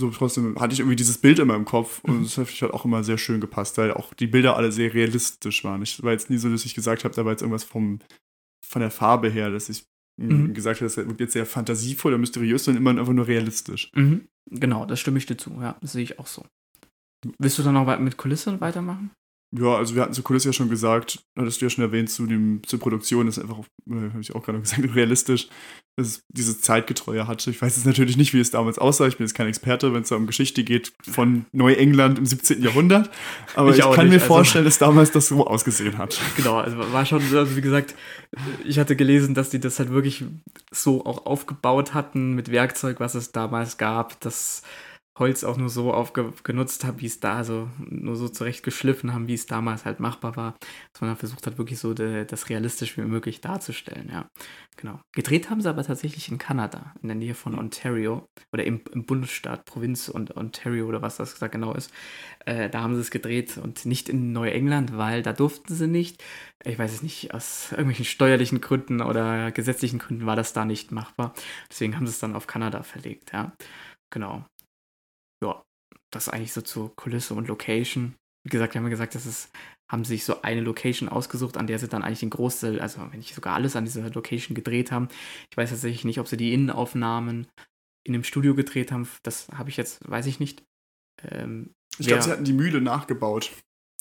so 0.00 0.10
trotzdem 0.10 0.58
hatte 0.58 0.72
ich 0.72 0.80
irgendwie 0.80 0.96
dieses 0.96 1.18
Bild 1.18 1.38
immer 1.38 1.54
im 1.54 1.64
Kopf 1.64 2.00
und 2.02 2.18
Mhm. 2.18 2.22
das 2.24 2.36
hat 2.38 2.48
hat 2.48 2.70
auch 2.72 2.84
immer 2.84 3.04
sehr 3.04 3.18
schön 3.18 3.40
gepasst, 3.40 3.78
weil 3.78 3.92
auch 3.92 4.12
die 4.14 4.26
Bilder 4.26 4.56
alle 4.56 4.72
sehr 4.72 4.92
realistisch 4.92 5.62
waren. 5.64 5.82
Ich 5.82 6.02
war 6.02 6.12
jetzt 6.12 6.30
nie 6.30 6.38
so, 6.38 6.50
dass 6.50 6.64
ich 6.64 6.74
gesagt 6.74 7.04
habe, 7.04 7.14
da 7.14 7.24
war 7.24 7.32
jetzt 7.32 7.42
irgendwas 7.42 7.64
vom, 7.64 8.00
von 8.66 8.80
der 8.80 8.90
Farbe 8.90 9.28
her, 9.30 9.50
dass 9.50 9.68
ich 9.68 9.84
mh, 10.16 10.48
Mhm. 10.48 10.54
gesagt 10.54 10.80
habe, 10.80 10.86
das 10.86 10.96
wirkt 10.96 11.20
jetzt 11.20 11.32
sehr 11.34 11.46
fantasievoll 11.46 12.12
oder 12.12 12.18
mysteriös, 12.18 12.64
sondern 12.64 12.82
immer 12.82 12.98
einfach 13.00 13.12
nur 13.12 13.26
realistisch. 13.28 13.90
Mhm, 13.94 14.26
genau, 14.50 14.84
das 14.86 15.00
stimme 15.00 15.18
ich 15.18 15.26
dir 15.26 15.36
zu. 15.36 15.50
Ja, 15.60 15.76
das 15.80 15.92
sehe 15.92 16.02
ich 16.02 16.18
auch 16.18 16.26
so. 16.26 16.44
Willst 17.38 17.58
du 17.58 17.62
dann 17.62 17.74
noch 17.74 17.98
mit 18.00 18.16
Kulisse 18.16 18.60
weitermachen? 18.60 19.10
Ja, 19.52 19.74
also 19.76 19.96
wir 19.96 20.02
hatten 20.02 20.12
zur 20.12 20.22
Kulisse 20.22 20.50
ja 20.50 20.52
schon 20.52 20.68
gesagt, 20.70 21.24
hattest 21.36 21.60
du 21.60 21.64
ja 21.66 21.70
schon 21.70 21.82
erwähnt, 21.82 22.08
zu 22.08 22.24
dem, 22.26 22.62
zur 22.64 22.78
Produktion 22.78 23.26
ist 23.26 23.38
einfach, 23.40 23.58
äh, 23.58 23.94
habe 24.10 24.20
ich 24.20 24.32
auch 24.34 24.44
gerade 24.44 24.60
gesagt, 24.60 24.94
realistisch, 24.94 25.48
dass 25.96 26.06
es 26.06 26.24
dieses 26.28 26.60
Zeitgetreue 26.60 27.26
hatte. 27.26 27.50
Ich 27.50 27.60
weiß 27.60 27.74
jetzt 27.76 27.84
natürlich 27.84 28.16
nicht, 28.16 28.32
wie 28.32 28.38
es 28.38 28.52
damals 28.52 28.78
aussah. 28.78 29.08
Ich 29.08 29.16
bin 29.16 29.26
jetzt 29.26 29.34
kein 29.34 29.48
Experte, 29.48 29.92
wenn 29.92 30.02
es 30.02 30.08
da 30.10 30.14
um 30.16 30.28
Geschichte 30.28 30.62
geht 30.62 30.92
von 31.02 31.46
Neuengland 31.50 32.18
im 32.18 32.26
17. 32.26 32.62
Jahrhundert. 32.62 33.10
Aber 33.56 33.70
Ich 33.70 33.78
ich, 33.78 33.82
kann 33.84 34.04
nicht, 34.06 34.10
mir 34.10 34.14
also- 34.22 34.26
vorstellen, 34.26 34.64
dass 34.64 34.78
damals 34.78 35.10
das 35.10 35.26
so 35.26 35.44
ausgesehen 35.46 35.98
hat. 35.98 36.20
Genau, 36.36 36.58
also 36.58 36.78
war 36.92 37.04
schon, 37.04 37.20
also 37.20 37.56
wie 37.56 37.60
gesagt, 37.60 37.96
ich 38.64 38.78
hatte 38.78 38.94
gelesen, 38.94 39.34
dass 39.34 39.50
die 39.50 39.58
das 39.58 39.80
halt 39.80 39.90
wirklich 39.90 40.24
so 40.70 41.04
auch 41.04 41.26
aufgebaut 41.26 41.92
hatten 41.92 42.34
mit 42.34 42.52
Werkzeug, 42.52 43.00
was 43.00 43.14
es 43.16 43.32
damals 43.32 43.78
gab, 43.78 44.20
das 44.20 44.62
Holz 45.20 45.44
auch 45.44 45.56
nur 45.56 45.68
so 45.68 45.92
aufgenutzt 45.92 46.84
haben, 46.84 47.00
wie 47.00 47.06
es 47.06 47.20
da, 47.20 47.36
also 47.36 47.68
nur 47.78 48.16
so 48.16 48.28
zurecht 48.28 48.62
geschliffen 48.64 49.12
haben, 49.12 49.28
wie 49.28 49.34
es 49.34 49.46
damals 49.46 49.84
halt 49.84 50.00
machbar 50.00 50.34
war, 50.34 50.56
dass 50.92 51.00
man 51.00 51.10
dann 51.10 51.16
versucht 51.16 51.46
hat, 51.46 51.58
wirklich 51.58 51.78
so 51.78 51.94
de, 51.94 52.24
das 52.24 52.48
realistisch 52.48 52.96
wie 52.96 53.02
möglich 53.02 53.40
darzustellen, 53.40 54.08
ja. 54.10 54.28
Genau. 54.76 54.98
Gedreht 55.14 55.50
haben 55.50 55.60
sie 55.60 55.68
aber 55.68 55.84
tatsächlich 55.84 56.30
in 56.30 56.38
Kanada, 56.38 56.94
in 57.02 57.08
der 57.08 57.16
Nähe 57.16 57.34
von 57.34 57.58
Ontario 57.58 58.26
oder 58.52 58.64
im, 58.64 58.80
im 58.92 59.04
Bundesstaat, 59.04 59.66
Provinz 59.66 60.08
und 60.08 60.36
Ontario 60.36 60.86
oder 60.86 61.02
was 61.02 61.18
das 61.18 61.38
da 61.38 61.48
genau 61.48 61.74
ist. 61.74 61.92
Äh, 62.46 62.70
da 62.70 62.80
haben 62.80 62.94
sie 62.94 63.02
es 63.02 63.10
gedreht 63.10 63.58
und 63.58 63.84
nicht 63.84 64.08
in 64.08 64.32
Neuengland, 64.32 64.96
weil 64.96 65.22
da 65.22 65.34
durften 65.34 65.74
sie 65.74 65.86
nicht. 65.86 66.24
Ich 66.64 66.78
weiß 66.78 66.92
es 66.94 67.02
nicht, 67.02 67.34
aus 67.34 67.72
irgendwelchen 67.72 68.06
steuerlichen 68.06 68.62
Gründen 68.62 69.02
oder 69.02 69.52
gesetzlichen 69.52 69.98
Gründen 69.98 70.24
war 70.24 70.36
das 70.36 70.54
da 70.54 70.64
nicht 70.64 70.92
machbar. 70.92 71.34
Deswegen 71.70 71.96
haben 71.96 72.06
sie 72.06 72.12
es 72.12 72.18
dann 72.18 72.34
auf 72.34 72.46
Kanada 72.46 72.82
verlegt, 72.82 73.32
ja. 73.34 73.52
Genau. 74.10 74.44
Das 76.10 76.28
eigentlich 76.28 76.52
so 76.52 76.60
zur 76.62 76.94
Kulisse 76.96 77.34
und 77.34 77.48
Location. 77.48 78.14
Wie 78.44 78.50
gesagt, 78.50 78.74
wir 78.74 78.78
haben 78.78 78.86
ja 78.86 78.90
gesagt, 78.90 79.14
das 79.14 79.26
ist, 79.26 79.50
haben 79.90 80.04
sich 80.04 80.24
so 80.24 80.42
eine 80.42 80.60
Location 80.60 81.08
ausgesucht, 81.08 81.56
an 81.56 81.66
der 81.66 81.78
sie 81.78 81.88
dann 81.88 82.02
eigentlich 82.02 82.20
den 82.20 82.30
Großteil, 82.30 82.80
also 82.80 83.00
wenn 83.10 83.18
nicht 83.18 83.34
sogar 83.34 83.54
alles 83.54 83.76
an 83.76 83.84
dieser 83.84 84.08
Location 84.10 84.54
gedreht 84.54 84.90
haben. 84.92 85.08
Ich 85.50 85.56
weiß 85.56 85.70
tatsächlich 85.70 86.04
nicht, 86.04 86.20
ob 86.20 86.28
sie 86.28 86.36
die 86.36 86.54
Innenaufnahmen 86.54 87.46
in 88.04 88.12
dem 88.12 88.24
Studio 88.24 88.54
gedreht 88.54 88.92
haben. 88.92 89.08
Das 89.22 89.48
habe 89.48 89.68
ich 89.68 89.76
jetzt, 89.76 90.08
weiß 90.08 90.26
ich 90.26 90.40
nicht. 90.40 90.64
Ähm, 91.22 91.74
Ich 91.98 92.06
glaube, 92.06 92.22
sie 92.22 92.30
hatten 92.30 92.44
die 92.44 92.54
Mühle 92.54 92.80
nachgebaut, 92.80 93.52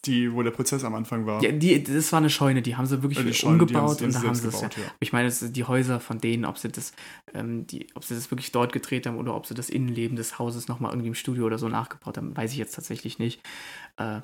die, 0.02 0.34
wo 0.34 0.44
der 0.44 0.52
Prozess 0.52 0.84
am 0.84 0.96
Anfang 0.96 1.26
war. 1.26 1.44
ja, 1.44 1.52
die, 1.52 1.84
das 1.84 2.12
war 2.12 2.20
eine 2.20 2.30
Scheune, 2.30 2.62
die 2.62 2.76
haben 2.76 2.86
sie 2.86 3.02
wirklich 3.02 3.38
Scheune, 3.38 3.62
umgebaut 3.62 4.00
die 4.00 4.06
und 4.06 4.16
da 4.16 4.22
haben 4.24 4.36
sie 4.36 4.48
es 4.48 4.62
ja. 4.62 4.68
gebaut, 4.68 4.78
ja. 4.78 4.92
Ich 5.00 5.14
meine, 5.14 5.28
das 5.28 5.52
die 5.52 5.64
Häuser 5.64 6.00
von 6.00 6.20
denen, 6.20 6.46
ob 6.46 6.58
sie 6.58 6.70
das, 6.70 6.94
ähm, 7.34 7.68
die, 7.68 7.88
ob 7.96 8.04
sie 8.04 8.16
das 8.16 8.32
wirklich 8.32 8.52
dort 8.52 8.74
gedreht 8.74 9.06
haben 9.08 9.18
oder 9.18 9.36
ob 9.36 9.46
sie 9.46 9.54
das 9.54 9.70
Innenleben 9.70 10.16
des 10.16 10.40
Hauses 10.40 10.68
nochmal 10.68 10.92
irgendwie 10.92 11.10
im 11.10 11.16
Studio 11.16 11.46
oder 11.46 11.58
so 11.58 11.70
nachgebaut 11.70 12.18
haben, 12.18 12.36
weiß 12.36 12.52
ich 12.52 12.58
jetzt 12.58 12.76
tatsächlich 12.76 13.20
nicht. 13.20 13.42
Äh, 13.98 14.22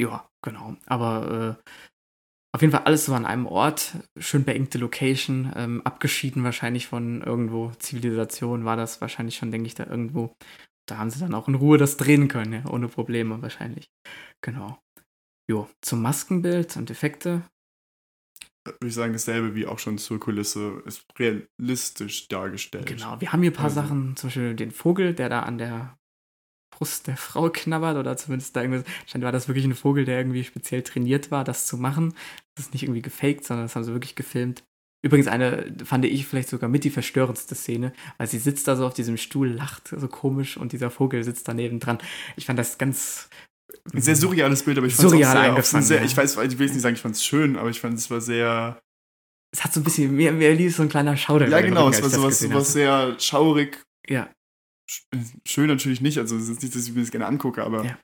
ja, 0.00 0.28
genau. 0.42 0.76
Aber 0.86 1.58
äh, 1.60 1.70
auf 2.54 2.60
jeden 2.60 2.72
Fall 2.72 2.84
alles 2.84 3.06
so 3.06 3.14
an 3.14 3.24
einem 3.24 3.46
Ort, 3.46 3.96
schön 4.18 4.44
beengte 4.44 4.78
Location, 4.78 5.52
ähm, 5.56 5.80
abgeschieden 5.84 6.44
wahrscheinlich 6.44 6.86
von 6.86 7.22
irgendwo 7.22 7.70
Zivilisation 7.78 8.64
war 8.64 8.76
das 8.76 9.00
wahrscheinlich 9.00 9.36
schon, 9.36 9.50
denke 9.50 9.66
ich, 9.66 9.74
da 9.74 9.86
irgendwo. 9.86 10.34
Da 10.88 10.98
haben 10.98 11.10
sie 11.10 11.20
dann 11.20 11.34
auch 11.34 11.48
in 11.48 11.54
Ruhe 11.54 11.78
das 11.78 11.96
drehen 11.96 12.28
können, 12.28 12.52
ja, 12.52 12.66
ohne 12.70 12.88
Probleme 12.88 13.40
wahrscheinlich. 13.40 13.90
Genau. 14.42 14.78
Jo, 15.50 15.68
zum 15.80 16.02
Maskenbild 16.02 16.76
und 16.76 16.90
Effekte. 16.90 17.42
Würde 18.64 18.86
ich 18.86 18.94
sagen, 18.94 19.12
dasselbe 19.12 19.54
wie 19.54 19.66
auch 19.66 19.78
schon 19.78 19.98
zur 19.98 20.20
Kulisse, 20.20 20.82
ist 20.86 21.04
realistisch 21.18 22.28
dargestellt. 22.28 22.86
Genau, 22.86 23.20
wir 23.20 23.32
haben 23.32 23.42
hier 23.42 23.50
ein 23.50 23.54
paar 23.54 23.64
Also- 23.66 23.76
Sachen, 23.80 24.16
zum 24.16 24.28
Beispiel 24.28 24.54
den 24.54 24.70
Vogel, 24.70 25.14
der 25.14 25.28
da 25.28 25.40
an 25.40 25.58
der 25.58 25.98
Brust 26.74 27.06
der 27.06 27.16
Frau 27.16 27.50
knabbert 27.50 27.96
oder 27.96 28.16
zumindest 28.16 28.56
da 28.56 28.62
irgendwas. 28.62 28.84
Scheint 29.06 29.24
war 29.24 29.32
das 29.32 29.46
wirklich 29.48 29.64
ein 29.64 29.74
Vogel, 29.74 30.04
der 30.04 30.18
irgendwie 30.18 30.42
speziell 30.44 30.82
trainiert 30.82 31.30
war, 31.30 31.44
das 31.44 31.66
zu 31.66 31.76
machen. 31.76 32.14
Das 32.56 32.66
ist 32.66 32.72
nicht 32.72 32.84
irgendwie 32.84 33.02
gefaked, 33.02 33.44
sondern 33.44 33.66
das 33.66 33.76
haben 33.76 33.84
sie 33.84 33.92
wirklich 33.92 34.14
gefilmt. 34.14 34.64
Übrigens 35.04 35.26
eine, 35.26 35.74
fand 35.84 36.04
ich 36.04 36.26
vielleicht 36.26 36.48
sogar 36.48 36.68
mit 36.68 36.84
die 36.84 36.90
verstörendste 36.90 37.54
Szene, 37.56 37.92
weil 38.18 38.28
sie 38.28 38.38
sitzt 38.38 38.68
da 38.68 38.76
so 38.76 38.86
auf 38.86 38.94
diesem 38.94 39.16
Stuhl, 39.16 39.48
lacht 39.48 39.88
so 39.88 40.06
komisch 40.08 40.56
und 40.56 40.72
dieser 40.72 40.90
Vogel 40.90 41.24
sitzt 41.24 41.48
daneben 41.48 41.80
dran. 41.80 41.98
Ich 42.36 42.46
fand 42.46 42.58
das 42.58 42.78
ganz. 42.78 43.28
Ein 43.92 44.00
sehr 44.02 44.14
surreales 44.14 44.62
Bild, 44.62 44.78
aber 44.78 44.86
ich 44.86 44.94
fand 44.94 45.12
es 45.12 45.18
sehr, 45.18 45.40
eingefangen, 45.40 45.84
sehr 45.84 45.98
ja. 45.98 46.04
ich 46.04 46.16
weiß, 46.16 46.36
ich 46.36 46.58
will 46.58 46.66
jetzt 46.66 46.74
nicht 46.74 46.82
sagen, 46.82 46.94
ich 46.94 47.00
fand 47.00 47.16
es 47.16 47.24
schön, 47.24 47.56
aber 47.56 47.68
ich 47.70 47.80
fand 47.80 47.94
es 47.98 48.10
war 48.10 48.20
sehr, 48.20 48.80
Es 49.52 49.64
hat 49.64 49.72
so 49.72 49.80
ein 49.80 49.84
bisschen 49.84 50.14
mehr, 50.14 50.30
mehr 50.30 50.54
lieb 50.54 50.70
so 50.72 50.82
ein 50.82 50.88
kleiner 50.88 51.16
Schauder. 51.16 51.48
ja 51.48 51.60
genau, 51.62 51.86
Rücken, 51.86 51.94
es 51.96 52.02
war 52.02 52.10
sowas, 52.10 52.42
habe. 52.48 52.60
sehr 52.64 53.18
schaurig, 53.18 53.82
Ja, 54.08 54.30
sch- 54.88 55.02
schön 55.48 55.66
natürlich 55.66 56.00
nicht, 56.00 56.18
also 56.18 56.36
es 56.36 56.48
ist 56.48 56.62
nicht, 56.62 56.76
dass 56.76 56.86
ich 56.86 56.94
mir 56.94 57.00
das 57.00 57.10
gerne 57.10 57.26
angucke, 57.26 57.64
aber 57.64 57.84
Ja. 57.84 57.98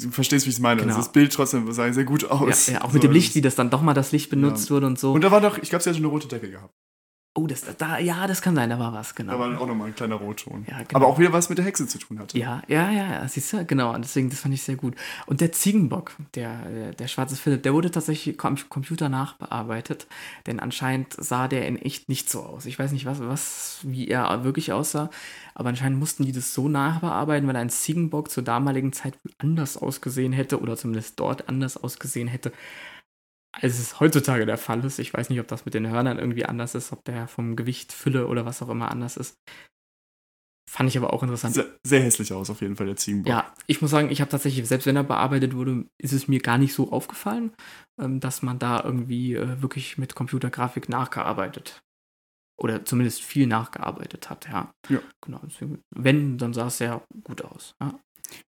Du 0.00 0.10
verstehst, 0.10 0.46
wie 0.46 0.50
ich 0.50 0.56
es 0.56 0.60
meine. 0.60 0.80
Genau. 0.82 0.94
Also 0.94 1.04
das 1.06 1.12
Bild 1.12 1.32
trotzdem 1.32 1.70
sah 1.72 1.92
sehr 1.92 2.04
gut 2.04 2.22
ja, 2.22 2.28
aus. 2.30 2.66
ja, 2.66 2.82
auch 2.82 2.88
So, 2.88 2.94
mit 2.94 3.02
dem 3.02 3.12
Licht, 3.12 3.34
wie 3.34 3.40
das 3.40 3.54
dann 3.54 3.70
doch 3.70 3.82
mal 3.82 3.94
das 3.94 4.12
Licht 4.12 4.30
benutzt 4.30 4.70
wurde 4.70 4.86
und 4.86 4.98
so. 4.98 5.12
Und 5.12 5.22
da 5.22 5.30
war 5.30 5.40
doch, 5.40 5.58
ich 5.58 5.70
glaube, 5.70 5.82
sie 5.82 5.90
hatte 5.90 5.98
eine 5.98 6.08
rote 6.08 6.28
Decke 6.28 6.50
gehabt. 6.50 6.74
Oh, 7.36 7.46
das, 7.46 7.64
da, 7.76 7.98
ja, 7.98 8.26
das 8.26 8.42
kann 8.42 8.54
sein, 8.54 8.70
da 8.70 8.78
war 8.78 8.92
was, 8.92 9.14
genau. 9.14 9.32
Da 9.32 9.38
war 9.38 9.60
auch 9.60 9.66
nochmal 9.66 9.88
ein 9.88 9.94
kleiner 9.94 10.16
Rotton. 10.16 10.64
Ja, 10.68 10.78
genau. 10.78 10.94
Aber 10.94 11.06
auch 11.06 11.18
wieder 11.18 11.32
was 11.32 11.48
mit 11.48 11.58
der 11.58 11.64
Hexe 11.64 11.86
zu 11.86 11.98
tun 11.98 12.18
hatte. 12.18 12.38
Ja, 12.38 12.62
ja, 12.68 12.90
ja, 12.90 13.06
ja, 13.12 13.28
siehst 13.28 13.52
du, 13.52 13.64
genau, 13.64 13.94
und 13.94 14.02
deswegen, 14.02 14.30
das 14.30 14.40
fand 14.40 14.54
ich 14.54 14.62
sehr 14.62 14.76
gut. 14.76 14.94
Und 15.26 15.40
der 15.40 15.52
Ziegenbock, 15.52 16.12
der, 16.34 16.56
der, 16.68 16.92
der 16.92 17.08
schwarze 17.08 17.36
Philipp, 17.36 17.62
der 17.62 17.74
wurde 17.74 17.90
tatsächlich 17.90 18.42
am 18.42 18.56
Computer 18.68 19.08
nachbearbeitet, 19.08 20.06
denn 20.46 20.60
anscheinend 20.60 21.12
sah 21.12 21.48
der 21.48 21.66
in 21.66 21.76
echt 21.76 22.08
nicht 22.08 22.30
so 22.30 22.42
aus. 22.42 22.66
Ich 22.66 22.78
weiß 22.78 22.92
nicht, 22.92 23.04
was, 23.04 23.20
was, 23.20 23.78
wie 23.82 24.08
er 24.08 24.44
wirklich 24.44 24.72
aussah, 24.72 25.10
aber 25.54 25.68
anscheinend 25.68 25.98
mussten 25.98 26.24
die 26.24 26.32
das 26.32 26.54
so 26.54 26.68
nachbearbeiten, 26.68 27.48
weil 27.48 27.56
ein 27.56 27.70
Ziegenbock 27.70 28.30
zur 28.30 28.42
damaligen 28.42 28.92
Zeit 28.92 29.18
anders 29.38 29.76
ausgesehen 29.76 30.32
hätte 30.32 30.60
oder 30.60 30.76
zumindest 30.76 31.18
dort 31.20 31.48
anders 31.48 31.76
ausgesehen 31.76 32.28
hätte, 32.28 32.52
als 33.60 33.78
es 33.78 34.00
heutzutage 34.00 34.46
der 34.46 34.58
Fall 34.58 34.84
ist. 34.84 34.98
Ich 34.98 35.12
weiß 35.12 35.30
nicht, 35.30 35.40
ob 35.40 35.48
das 35.48 35.64
mit 35.64 35.74
den 35.74 35.88
Hörnern 35.88 36.18
irgendwie 36.18 36.44
anders 36.44 36.74
ist, 36.74 36.92
ob 36.92 37.04
der 37.04 37.28
vom 37.28 37.56
Gewicht, 37.56 37.92
Fülle 37.92 38.26
oder 38.26 38.44
was 38.44 38.62
auch 38.62 38.68
immer 38.68 38.90
anders 38.90 39.16
ist. 39.16 39.36
Fand 40.68 40.88
ich 40.88 40.98
aber 40.98 41.12
auch 41.12 41.22
interessant. 41.22 41.54
Sehr, 41.54 41.66
sehr 41.84 42.02
hässlich 42.02 42.32
aus, 42.32 42.50
auf 42.50 42.60
jeden 42.60 42.76
Fall, 42.76 42.86
der 42.86 42.96
Ziegenbock. 42.96 43.30
Ja, 43.30 43.54
ich 43.66 43.80
muss 43.80 43.92
sagen, 43.92 44.10
ich 44.10 44.20
habe 44.20 44.30
tatsächlich, 44.30 44.66
selbst 44.66 44.86
wenn 44.86 44.96
er 44.96 45.04
bearbeitet 45.04 45.54
wurde, 45.54 45.86
ist 45.96 46.12
es 46.12 46.26
mir 46.26 46.40
gar 46.40 46.58
nicht 46.58 46.74
so 46.74 46.90
aufgefallen, 46.90 47.52
ähm, 48.00 48.20
dass 48.20 48.42
man 48.42 48.58
da 48.58 48.82
irgendwie 48.82 49.34
äh, 49.34 49.62
wirklich 49.62 49.96
mit 49.96 50.14
Computergrafik 50.14 50.88
nachgearbeitet. 50.88 51.80
Oder 52.58 52.84
zumindest 52.84 53.22
viel 53.22 53.46
nachgearbeitet 53.46 54.28
hat, 54.28 54.48
ja. 54.48 54.72
Ja. 54.88 55.00
Genau. 55.24 55.40
Deswegen, 55.44 55.82
wenn, 55.94 56.36
dann 56.38 56.52
sah 56.52 56.66
es 56.66 56.78
sehr 56.78 57.02
gut 57.22 57.42
aus. 57.42 57.74
Ja. 57.80 58.00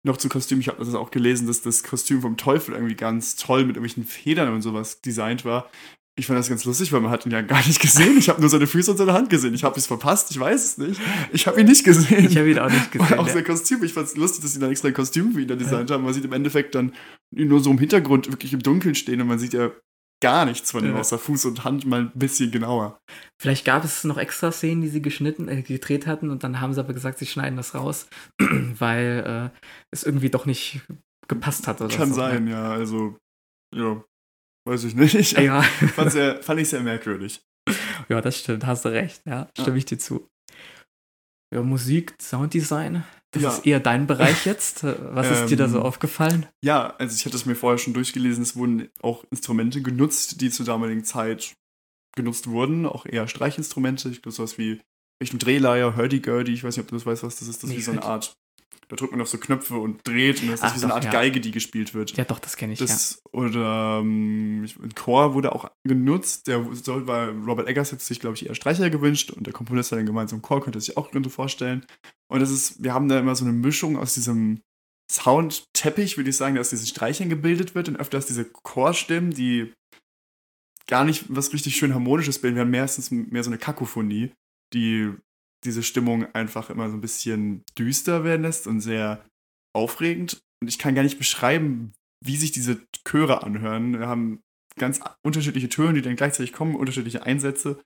Noch 0.04 0.18
zu 0.18 0.30
Kostüm, 0.30 0.60
ich 0.60 0.68
habe 0.68 0.84
das 0.84 0.94
auch 0.96 1.12
gelesen, 1.12 1.48
dass 1.48 1.62
das 1.62 1.84
Kostüm 1.84 2.22
vom 2.22 2.38
Teufel 2.38 2.74
irgendwie 2.76 2.96
ganz 2.96 3.36
toll 3.36 3.66
mit 3.66 3.76
irgendwelchen 3.76 4.06
Federn 4.06 4.54
und 4.54 4.62
sowas 4.62 5.02
designt 5.02 5.46
war. 5.46 5.70
Ich 6.18 6.28
fand 6.28 6.40
das 6.40 6.48
ganz 6.48 6.64
lustig, 6.64 6.94
weil 6.94 7.02
man 7.02 7.12
hat 7.12 7.26
ihn 7.26 7.34
ja 7.34 7.42
gar 7.42 7.66
nicht 7.68 7.82
gesehen. 7.82 8.18
Ich 8.18 8.30
habe 8.30 8.40
nur 8.40 8.50
seine 8.50 8.68
Füße 8.68 8.90
und 8.90 8.96
seine 8.96 9.12
Hand 9.12 9.30
gesehen. 9.30 9.54
Ich 9.54 9.66
habe 9.66 9.78
es 9.78 9.86
verpasst, 9.86 10.32
ich 10.32 10.40
weiß 10.40 10.64
es 10.64 10.78
nicht. 10.78 11.02
Ich 11.34 11.46
habe 11.46 11.60
ihn 11.60 11.68
nicht 11.68 11.84
gesehen. 11.84 12.26
Ich 12.26 12.38
habe 12.38 12.50
ihn 12.50 12.58
auch 12.58 12.70
nicht 12.70 12.92
gesehen. 12.94 13.20
Und 13.20 13.20
auch 13.20 13.28
sein 13.28 13.44
Kostüm. 13.44 13.84
Ich 13.84 13.92
fand 13.92 14.08
es 14.08 14.16
lustig, 14.16 14.42
dass 14.44 14.54
sie 14.54 14.60
dann 14.60 14.72
extra 14.72 14.88
ein 14.88 14.94
Kostüm 14.94 15.34
für 15.34 15.42
ihn 15.42 15.48
da 15.50 15.56
designt 15.56 15.92
haben. 15.92 16.06
Man 16.06 16.14
sieht 16.14 16.24
im 16.24 16.32
Endeffekt 16.32 16.74
dann 16.74 16.94
nur 17.32 17.60
so 17.60 17.70
im 17.70 17.80
Hintergrund 17.80 18.32
wirklich 18.32 18.54
im 18.54 18.64
Dunkeln 18.64 18.96
stehen 18.96 19.20
und 19.20 19.28
man 19.28 19.40
sieht 19.40 19.54
ja 19.54 19.72
gar 20.22 20.46
nichts 20.46 20.72
von 20.72 20.84
ihm, 20.86 20.94
Ja. 20.94 21.00
außer 21.00 21.20
Fuß 21.20 21.46
und 21.46 21.64
Hand 21.64 21.86
mal 21.86 22.02
ein 22.02 22.12
bisschen 22.14 22.52
genauer. 22.52 23.00
Vielleicht 23.42 23.66
gab 23.66 23.84
es 23.84 24.04
noch 24.04 24.18
extra 24.18 24.52
Szenen, 24.52 24.82
die 24.82 24.88
sie 24.88 25.02
geschnitten, 25.02 25.48
äh, 25.48 25.62
gedreht 25.62 26.08
hatten 26.08 26.30
und 26.30 26.44
dann 26.44 26.62
haben 26.62 26.74
sie 26.74 26.80
aber 26.80 26.94
gesagt, 26.94 27.20
sie 27.20 27.26
schneiden 27.26 27.58
das 27.58 27.76
raus, 27.76 28.08
weil 28.40 29.52
äh, 29.54 29.60
es 29.92 30.04
irgendwie 30.04 30.30
doch 30.30 30.46
nicht 30.46 30.82
gepasst 31.28 31.68
hat. 31.68 31.82
Oder 31.82 31.96
Kann 31.96 32.10
so. 32.10 32.16
sein, 32.16 32.48
ja. 32.48 32.72
Also, 32.72 33.18
ja, 33.76 34.04
weiß 34.68 34.86
ich 34.86 34.96
nicht. 34.96 35.34
Ja, 35.38 35.42
ja. 35.42 35.62
fand, 35.96 36.12
sehr, 36.12 36.42
fand 36.42 36.60
ich 36.60 36.70
sehr 36.70 36.82
merkwürdig. 36.82 37.42
ja, 38.10 38.22
das 38.22 38.40
stimmt, 38.40 38.66
hast 38.66 38.86
du 38.86 38.90
recht. 38.90 39.22
Ja, 39.26 39.50
stimme 39.60 39.78
ich 39.78 39.86
dir 39.86 39.98
zu. 40.00 40.28
Ja, 41.54 41.62
Musik, 41.62 42.16
Sounddesign, 42.22 43.04
das 43.36 43.44
Ja. 43.44 43.50
ist 43.52 43.66
eher 43.66 43.80
dein 43.80 44.08
Bereich 44.08 44.46
jetzt. 44.46 44.84
Was 44.84 45.30
ist 45.30 45.50
dir 45.52 45.58
da 45.58 45.68
so 45.68 45.78
Ähm, 45.78 45.84
aufgefallen? 45.84 46.46
Ja, 46.62 46.96
also 46.98 47.16
ich 47.16 47.26
hatte 47.26 47.36
es 47.36 47.46
mir 47.46 47.56
vorher 47.56 47.78
schon 47.78 47.94
durchgelesen, 47.94 48.42
es 48.44 48.56
wurden 48.56 48.90
auch 49.02 49.24
Instrumente 49.32 49.82
genutzt, 49.82 50.42
die 50.42 50.50
zur 50.50 50.66
damaligen 50.66 51.04
Zeit 51.04 51.54
genutzt 52.16 52.48
wurden, 52.48 52.86
auch 52.86 53.06
eher 53.06 53.28
Streichinstrumente, 53.28 54.10
ich 54.10 54.22
glaube 54.22 54.36
sowas 54.36 54.58
wie 54.58 54.82
Richtung 55.22 55.40
Drehleier, 55.40 55.96
Hurdy-Gurdy, 55.96 56.54
ich 56.54 56.64
weiß 56.64 56.78
nicht, 56.78 56.84
ob 56.86 56.90
du 56.90 56.96
das 56.96 57.06
weißt, 57.06 57.24
was 57.24 57.36
das 57.38 57.48
ist, 57.48 57.64
das 57.64 57.70
ist 57.70 57.70
Nee, 57.70 57.78
wie 57.78 57.84
so 57.84 57.92
eine 57.92 58.04
Art, 58.04 58.36
da 58.88 58.96
drückt 58.96 59.12
man 59.12 59.22
auf 59.22 59.28
so 59.28 59.38
Knöpfe 59.38 59.76
und 59.76 60.08
dreht 60.08 60.42
und 60.42 60.52
das 60.52 60.62
Ach 60.62 60.68
ist 60.68 60.76
wie 60.76 60.80
so 60.80 60.86
eine 60.86 60.94
Art 60.94 61.06
ja. 61.06 61.12
Geige, 61.12 61.42
die 61.42 61.52
gespielt 61.52 61.94
wird. 61.94 62.16
Ja, 62.16 62.24
doch, 62.24 62.40
das 62.40 62.56
kenne 62.56 62.74
ich, 62.74 62.80
Das, 62.80 63.22
Oder 63.32 64.00
ähm, 64.02 64.64
ein 64.82 64.96
Chor 64.96 65.34
wurde 65.34 65.54
auch 65.54 65.70
genutzt. 65.84 66.48
Der 66.48 66.66
soll, 66.74 67.08
weil 67.08 67.30
Robert 67.30 67.68
Eggers 67.68 67.92
hat 67.92 68.02
sich, 68.02 68.20
glaube 68.20 68.36
ich, 68.36 68.46
eher 68.46 68.56
Streicher 68.56 68.90
gewünscht 68.90 69.32
und 69.32 69.46
der 69.48 69.54
Komponist 69.54 69.92
hat 69.92 69.98
einen 69.98 70.08
gemeinsamen 70.08 70.42
Chor, 70.42 70.62
könnte 70.62 70.80
sich 70.80 70.98
auch 70.98 71.12
so 71.12 71.30
vorstellen. 71.30 71.86
Und 72.28 72.42
das 72.42 72.52
ist, 72.52 72.84
wir 72.84 72.94
haben 72.94 73.10
da 73.10 73.20
immer 73.20 73.36
so 73.36 73.46
eine 73.46 73.54
Mischung 73.54 73.98
aus 73.98 74.14
diesem 74.14 74.62
Soundteppich, 75.12 76.18
würde 76.18 76.30
ich 76.30 76.38
sagen, 76.38 76.56
der 76.56 76.62
aus 76.62 76.70
diesen 76.70 76.88
Streichern 76.88 77.30
gebildet 77.30 77.76
wird 77.76 77.90
und 77.90 77.98
öfters 77.98 78.26
diese 78.26 78.46
Chorstimmen, 78.46 79.32
die 79.32 79.74
gar 80.88 81.04
nicht 81.04 81.26
was 81.30 81.54
richtig 81.54 81.76
schön 81.76 81.94
harmonisches 81.94 82.40
bilden. 82.40 82.56
Wir 82.56 82.62
haben 82.62 82.72
meistens 82.72 83.12
mehr 83.12 83.44
so 83.44 83.50
eine 83.50 83.58
Kakophonie, 83.58 84.34
die 84.74 85.14
diese 85.66 85.84
Stimmung 85.84 86.26
einfach 86.34 86.70
immer 86.70 86.90
so 86.90 86.96
ein 86.96 87.02
bisschen 87.02 87.64
düster 87.78 88.24
werden 88.24 88.44
lässt 88.44 88.68
und 88.68 88.82
sehr 88.82 89.24
aufregend. 89.74 90.42
Und 90.62 90.68
ich 90.68 90.80
kann 90.80 90.96
gar 90.96 91.04
nicht 91.04 91.18
beschreiben, 91.18 91.94
wie 92.24 92.38
sich 92.38 92.52
diese 92.52 92.82
Chöre 93.08 93.44
anhören. 93.44 94.00
Wir 94.00 94.08
haben 94.08 94.42
ganz 94.78 95.00
unterschiedliche 95.24 95.70
Töne, 95.70 95.94
die 95.94 96.02
dann 96.02 96.16
gleichzeitig 96.16 96.54
kommen, 96.54 96.76
unterschiedliche 96.76 97.24
Einsätze. 97.24 97.80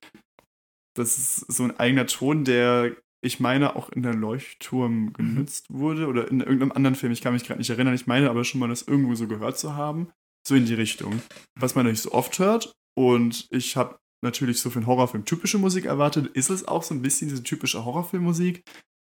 Das 0.95 1.17
ist 1.17 1.51
so 1.51 1.63
ein 1.63 1.80
eigener 1.80 2.07
Ton, 2.07 2.45
der, 2.45 2.95
ich 3.21 3.39
meine, 3.39 3.75
auch 3.75 3.89
in 3.89 4.03
der 4.03 4.13
Leuchtturm 4.13 5.13
genutzt 5.13 5.65
wurde 5.69 6.07
oder 6.07 6.30
in 6.30 6.39
irgendeinem 6.39 6.71
anderen 6.71 6.95
Film. 6.95 7.11
Ich 7.11 7.21
kann 7.21 7.34
mich 7.34 7.43
gerade 7.45 7.59
nicht 7.59 7.69
erinnern. 7.69 7.93
Ich 7.93 8.07
meine 8.07 8.30
aber 8.30 8.43
schon 8.43 8.59
mal, 8.59 8.69
das 8.69 8.82
irgendwo 8.82 9.15
so 9.15 9.27
gehört 9.27 9.57
zu 9.57 9.75
haben. 9.75 10.09
So 10.47 10.55
in 10.55 10.65
die 10.65 10.73
Richtung. 10.73 11.21
Was 11.59 11.75
man 11.75 11.86
nicht 11.86 12.01
so 12.01 12.11
oft 12.11 12.39
hört. 12.39 12.73
Und 12.95 13.47
ich 13.51 13.77
habe 13.77 13.99
natürlich 14.24 14.59
so 14.59 14.70
für 14.70 14.80
einen 14.80 14.88
Horrorfilm 14.88 15.26
typische 15.26 15.57
Musik 15.57 15.86
erwartet. 15.86 16.28
Ist 16.28 16.49
es 16.49 16.67
auch 16.67 16.84
so 16.84 16.93
ein 16.93 17.01
bisschen 17.01 17.30
diese 17.30 17.43
typische 17.43 17.86
Horrorfilmmusik, 17.86 18.63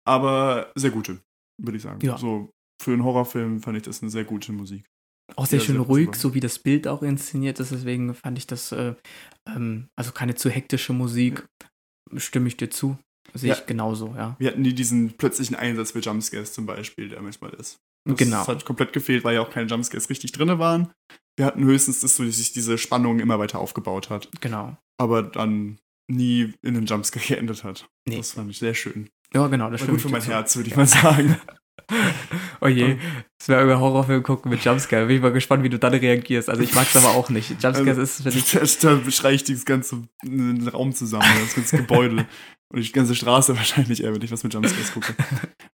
aber 0.05 0.71
sehr 0.75 0.91
gute, 0.91 1.19
würde 1.61 1.77
ich 1.77 1.83
sagen. 1.83 1.99
Ja. 2.05 2.17
So 2.17 2.51
für 2.81 2.93
einen 2.93 3.03
Horrorfilm 3.03 3.61
fand 3.61 3.77
ich 3.77 3.83
das 3.83 4.01
eine 4.01 4.11
sehr 4.11 4.23
gute 4.23 4.51
Musik. 4.51 4.85
Auch 5.35 5.45
sehr 5.45 5.59
Ja, 5.59 5.65
schön 5.65 5.75
sehr 5.75 5.85
ruhig, 5.85 6.15
so 6.15 6.33
wie 6.33 6.39
das 6.39 6.59
Bild 6.59 6.87
auch 6.87 7.03
inszeniert 7.03 7.59
ist. 7.59 7.71
Deswegen 7.71 8.13
fand 8.15 8.37
ich 8.37 8.47
das, 8.47 8.71
äh, 8.71 8.95
ähm, 9.47 9.89
also 9.95 10.11
keine 10.11 10.35
zu 10.35 10.49
hektische 10.49 10.93
Musik. 10.93 11.47
Stimme 12.15 12.47
ich 12.47 12.57
dir 12.57 12.69
zu. 12.69 12.97
Sehe 13.35 13.49
Ja. 13.51 13.55
ich 13.55 13.67
genauso, 13.67 14.15
ja. 14.15 14.35
Wir 14.39 14.49
hatten 14.49 14.63
nie 14.63 14.73
diesen 14.73 15.11
plötzlichen 15.17 15.55
Einsatz 15.55 15.91
für 15.91 15.99
Jumpscares 15.99 16.53
zum 16.53 16.65
Beispiel, 16.65 17.09
der 17.09 17.21
manchmal 17.21 17.51
ist. 17.53 17.77
Das 18.07 18.17
genau. 18.17 18.47
hat 18.47 18.65
komplett 18.65 18.91
gefehlt, 18.91 19.23
weil 19.23 19.35
ja 19.35 19.41
auch 19.41 19.51
keine 19.51 19.67
Jumpscares 19.67 20.09
richtig 20.09 20.31
drin 20.31 20.57
waren. 20.57 20.91
Wir 21.39 21.45
hatten 21.45 21.63
höchstens 21.63 22.01
das, 22.01 22.17
so, 22.17 22.25
dass 22.25 22.35
sich 22.35 22.51
diese 22.51 22.77
Spannung 22.77 23.21
immer 23.21 23.39
weiter 23.39 23.59
aufgebaut 23.59 24.09
hat, 24.09 24.29
Genau. 24.41 24.75
aber 24.97 25.23
dann 25.23 25.79
nie 26.11 26.53
in 26.61 26.75
einen 26.75 26.85
Jumpscare 26.85 27.25
geendet 27.25 27.63
hat. 27.63 27.87
Nee. 28.05 28.17
Das 28.17 28.33
fand 28.33 28.51
ich 28.51 28.59
sehr 28.59 28.73
schön. 28.73 29.09
Ja, 29.33 29.47
genau, 29.47 29.69
das 29.69 29.79
War 29.79 29.85
stimme 29.85 29.97
gut 29.99 30.01
für 30.01 30.09
mein 30.09 30.21
zu. 30.21 30.31
Herz, 30.31 30.57
würde 30.57 30.67
ich 30.69 30.75
mal 30.75 30.85
sagen. 30.85 31.37
Oh 32.61 32.67
je, 32.67 32.97
das 33.37 33.47
wäre 33.47 33.61
irgendein 33.61 33.81
Horrorfilm 33.81 34.23
gucken 34.23 34.51
mit 34.51 34.63
Jumpscare. 34.63 35.05
Bin 35.05 35.15
ich 35.17 35.21
mal 35.21 35.31
gespannt, 35.31 35.63
wie 35.63 35.69
du 35.69 35.79
dann 35.79 35.93
reagierst. 35.93 36.49
Also 36.49 36.61
ich 36.61 36.73
mag 36.75 36.87
es 36.87 36.95
aber 36.95 37.15
auch 37.15 37.29
nicht. 37.29 37.49
Jumpscares 37.51 37.87
Also, 37.87 38.01
ist, 38.01 38.21
finde 38.23 38.37
ich, 38.37 38.51
Da, 38.81 38.89
da 38.89 38.95
beschreie 38.97 39.35
ich 39.35 39.43
dieses 39.43 39.65
ganze 39.65 40.03
Raum 40.73 40.93
zusammen, 40.93 41.25
das 41.41 41.55
ganze 41.55 41.77
Gebäude. 41.77 42.25
Und 42.71 42.85
die 42.85 42.91
ganze 42.91 43.15
Straße 43.15 43.57
wahrscheinlich 43.57 44.03
eher, 44.03 44.13
wenn 44.13 44.21
ich 44.21 44.31
was 44.31 44.43
mit 44.43 44.53
Jumpscares 44.53 44.93
gucke. 44.93 45.15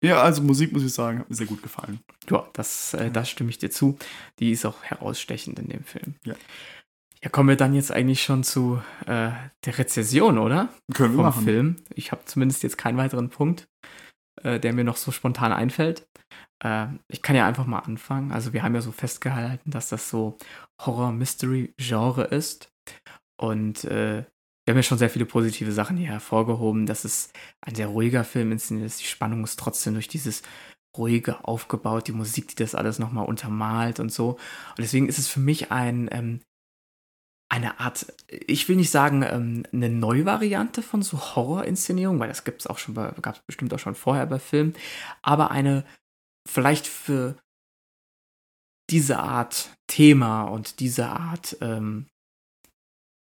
Ja, 0.02 0.20
also 0.20 0.42
Musik, 0.42 0.70
muss 0.72 0.82
ich 0.84 0.92
sagen, 0.92 1.20
hat 1.20 1.30
mir 1.30 1.34
sehr 1.34 1.46
gut 1.46 1.62
gefallen. 1.62 1.98
ja, 2.30 2.46
das, 2.52 2.92
äh, 2.92 3.11
das 3.11 3.30
stimme 3.30 3.48
ich 3.48 3.57
dir 3.57 3.70
zu. 3.70 3.96
Die 4.38 4.50
ist 4.50 4.66
auch 4.66 4.82
herausstechend 4.82 5.59
in 5.59 5.68
dem 5.68 5.82
Film. 5.82 6.14
Ja. 6.24 6.34
Ja, 7.22 7.30
kommen 7.30 7.48
wir 7.48 7.57
dann 7.57 7.72
jetzt 7.72 7.90
eigentlich 7.90 8.22
schon 8.22 8.44
zu 8.44 8.82
äh, 9.07 9.30
der 9.64 9.78
Rezession, 9.78 10.36
oder? 10.36 10.68
Können 10.92 11.12
wir 11.12 11.16
vom 11.16 11.24
machen. 11.24 11.44
Film. 11.44 11.76
Ich 11.94 12.12
habe 12.12 12.20
zumindest 12.26 12.62
jetzt 12.62 12.76
keinen 12.76 12.98
weiteren 12.98 13.30
Punkt, 13.30 13.66
äh, 14.45 14.61
der 14.61 14.72
mir 14.72 14.84
noch 14.84 14.97
so 14.97 15.11
spontan 15.11 15.53
einfällt. 15.53 16.07
Äh, 16.62 16.86
ich 17.09 17.22
kann 17.22 17.36
ja 17.36 17.47
einfach 17.47 17.66
mal 17.66 17.80
anfangen. 17.80 18.32
Also 18.32 18.53
wir 18.53 18.62
haben 18.62 18.74
ja 18.74 18.80
so 18.80 18.92
festgehalten, 18.92 19.70
dass 19.70 19.88
das 19.88 20.09
so 20.09 20.36
Horror-Mystery-Genre 20.80 22.24
ist. 22.24 22.70
Und 23.40 23.84
äh, 23.84 24.24
wir 24.64 24.72
haben 24.72 24.78
ja 24.78 24.82
schon 24.82 24.99
sehr 24.99 25.11
viele 25.11 25.26
positive 25.26 25.72
Sachen 25.72 25.97
hier 25.97 26.09
hervorgehoben, 26.09 26.86
dass 26.86 27.05
es 27.05 27.32
ein 27.61 27.74
sehr 27.74 27.88
ruhiger 27.88 28.24
Film 28.24 28.53
inszeniert 28.53 28.86
ist. 28.86 29.01
Die 29.01 29.07
Spannung 29.07 29.45
ist 29.45 29.59
trotzdem 29.59 29.95
durch 29.95 30.09
dieses 30.09 30.42
ruhige 30.97 31.45
aufgebaut, 31.45 32.07
die 32.07 32.12
Musik, 32.12 32.49
die 32.49 32.55
das 32.62 32.74
alles 32.74 32.99
nochmal 32.99 33.26
untermalt 33.26 33.99
und 33.99 34.12
so. 34.12 34.30
Und 34.30 34.78
deswegen 34.78 35.09
ist 35.09 35.18
es 35.18 35.28
für 35.28 35.40
mich 35.40 35.72
ein 35.72 36.09
ähm, 36.12 36.40
eine 37.55 37.78
Art, 37.78 38.12
ich 38.28 38.68
will 38.68 38.74
nicht 38.74 38.90
sagen, 38.90 39.22
ähm, 39.22 39.62
eine 39.72 39.88
Neuvariante 39.88 40.82
von 40.82 41.02
so 41.02 41.18
Horrorinszenierung, 41.18 42.18
weil 42.18 42.28
das 42.28 42.42
gibt 42.42 42.62
es 42.62 42.66
auch 42.66 42.78
schon 42.78 42.94
gab 42.94 43.36
es 43.36 43.42
bestimmt 43.46 43.72
auch 43.72 43.78
schon 43.78 43.94
vorher 43.94 44.26
bei 44.26 44.40
Filmen, 44.40 44.74
aber 45.22 45.52
eine 45.52 45.84
vielleicht 46.48 46.88
für 46.88 47.36
diese 48.90 49.20
Art 49.20 49.70
Thema 49.86 50.42
und 50.42 50.80
diese 50.80 51.07
Art 51.07 51.57
ähm, 51.61 52.07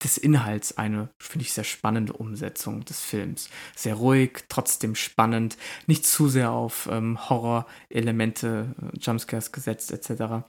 des 0.02 0.18
Inhalts 0.18 0.78
eine, 0.78 1.10
finde 1.22 1.46
ich, 1.46 1.54
sehr 1.54 1.64
spannende 1.66 2.14
Umsetzung 2.14 2.86
des 2.86 3.02
Films. 3.02 3.50
Sehr 3.76 3.96
ruhig, 3.96 4.46
trotzdem 4.50 4.96
spannend, 4.96 5.58
nicht 5.86 6.06
zu 6.06 6.30
sehr 6.30 6.52
auf 6.52 6.88
ähm, 6.92 7.30
Horror-Elemente, 7.30 8.74
äh, 8.82 8.98
Jumpscares 8.98 9.52
gesetzt 9.52 9.92
etc. 9.92 10.46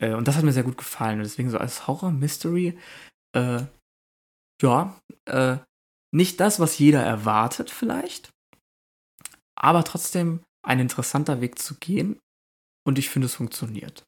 Äh, 0.00 0.14
und 0.14 0.28
das 0.28 0.36
hat 0.36 0.44
mir 0.44 0.52
sehr 0.52 0.62
gut 0.62 0.78
gefallen. 0.78 1.18
Und 1.18 1.24
deswegen 1.24 1.50
so 1.50 1.58
als 1.58 1.86
Horror-Mystery, 1.86 2.78
äh, 3.36 3.64
ja, 4.62 4.98
äh, 5.26 5.58
nicht 6.14 6.40
das, 6.40 6.60
was 6.60 6.78
jeder 6.78 7.02
erwartet 7.02 7.70
vielleicht, 7.70 8.30
aber 9.54 9.84
trotzdem 9.84 10.40
ein 10.66 10.80
interessanter 10.80 11.40
Weg 11.40 11.58
zu 11.58 11.74
gehen. 11.76 12.18
Und 12.86 12.98
ich 12.98 13.10
finde, 13.10 13.26
es 13.26 13.34
funktioniert. 13.34 14.04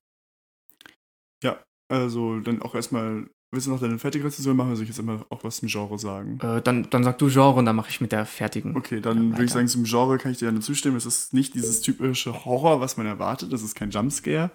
Also 1.90 2.40
dann 2.40 2.60
auch 2.62 2.74
erstmal, 2.74 3.26
willst 3.50 3.66
du 3.66 3.70
noch 3.70 3.80
deine 3.80 3.98
fertige 3.98 4.24
Rezension 4.24 4.56
machen, 4.56 4.68
oder 4.68 4.76
soll 4.76 4.82
ich 4.84 4.90
jetzt 4.90 4.98
immer 4.98 5.24
auch 5.30 5.42
was 5.42 5.56
zum 5.56 5.68
Genre 5.68 5.98
sagen? 5.98 6.38
Äh, 6.40 6.60
dann, 6.60 6.88
dann 6.90 7.02
sag 7.02 7.18
du 7.18 7.28
Genre 7.28 7.58
und 7.58 7.64
dann 7.64 7.76
mache 7.76 7.88
ich 7.90 8.00
mit 8.00 8.12
der 8.12 8.26
fertigen. 8.26 8.76
Okay, 8.76 9.00
dann 9.00 9.30
Ja, 9.30 9.32
würde 9.32 9.44
ich 9.44 9.50
sagen, 9.50 9.68
zum 9.68 9.84
Genre 9.84 10.18
kann 10.18 10.32
ich 10.32 10.38
dir 10.38 10.46
gerne 10.46 10.60
zustimmen. 10.60 10.96
Es 10.96 11.06
ist 11.06 11.32
nicht 11.32 11.54
dieses 11.54 11.80
typische 11.80 12.44
Horror, 12.44 12.80
was 12.80 12.96
man 12.98 13.06
erwartet. 13.06 13.52
Das 13.52 13.62
ist 13.62 13.74
kein 13.74 13.90
Jumpscare. 13.90 14.50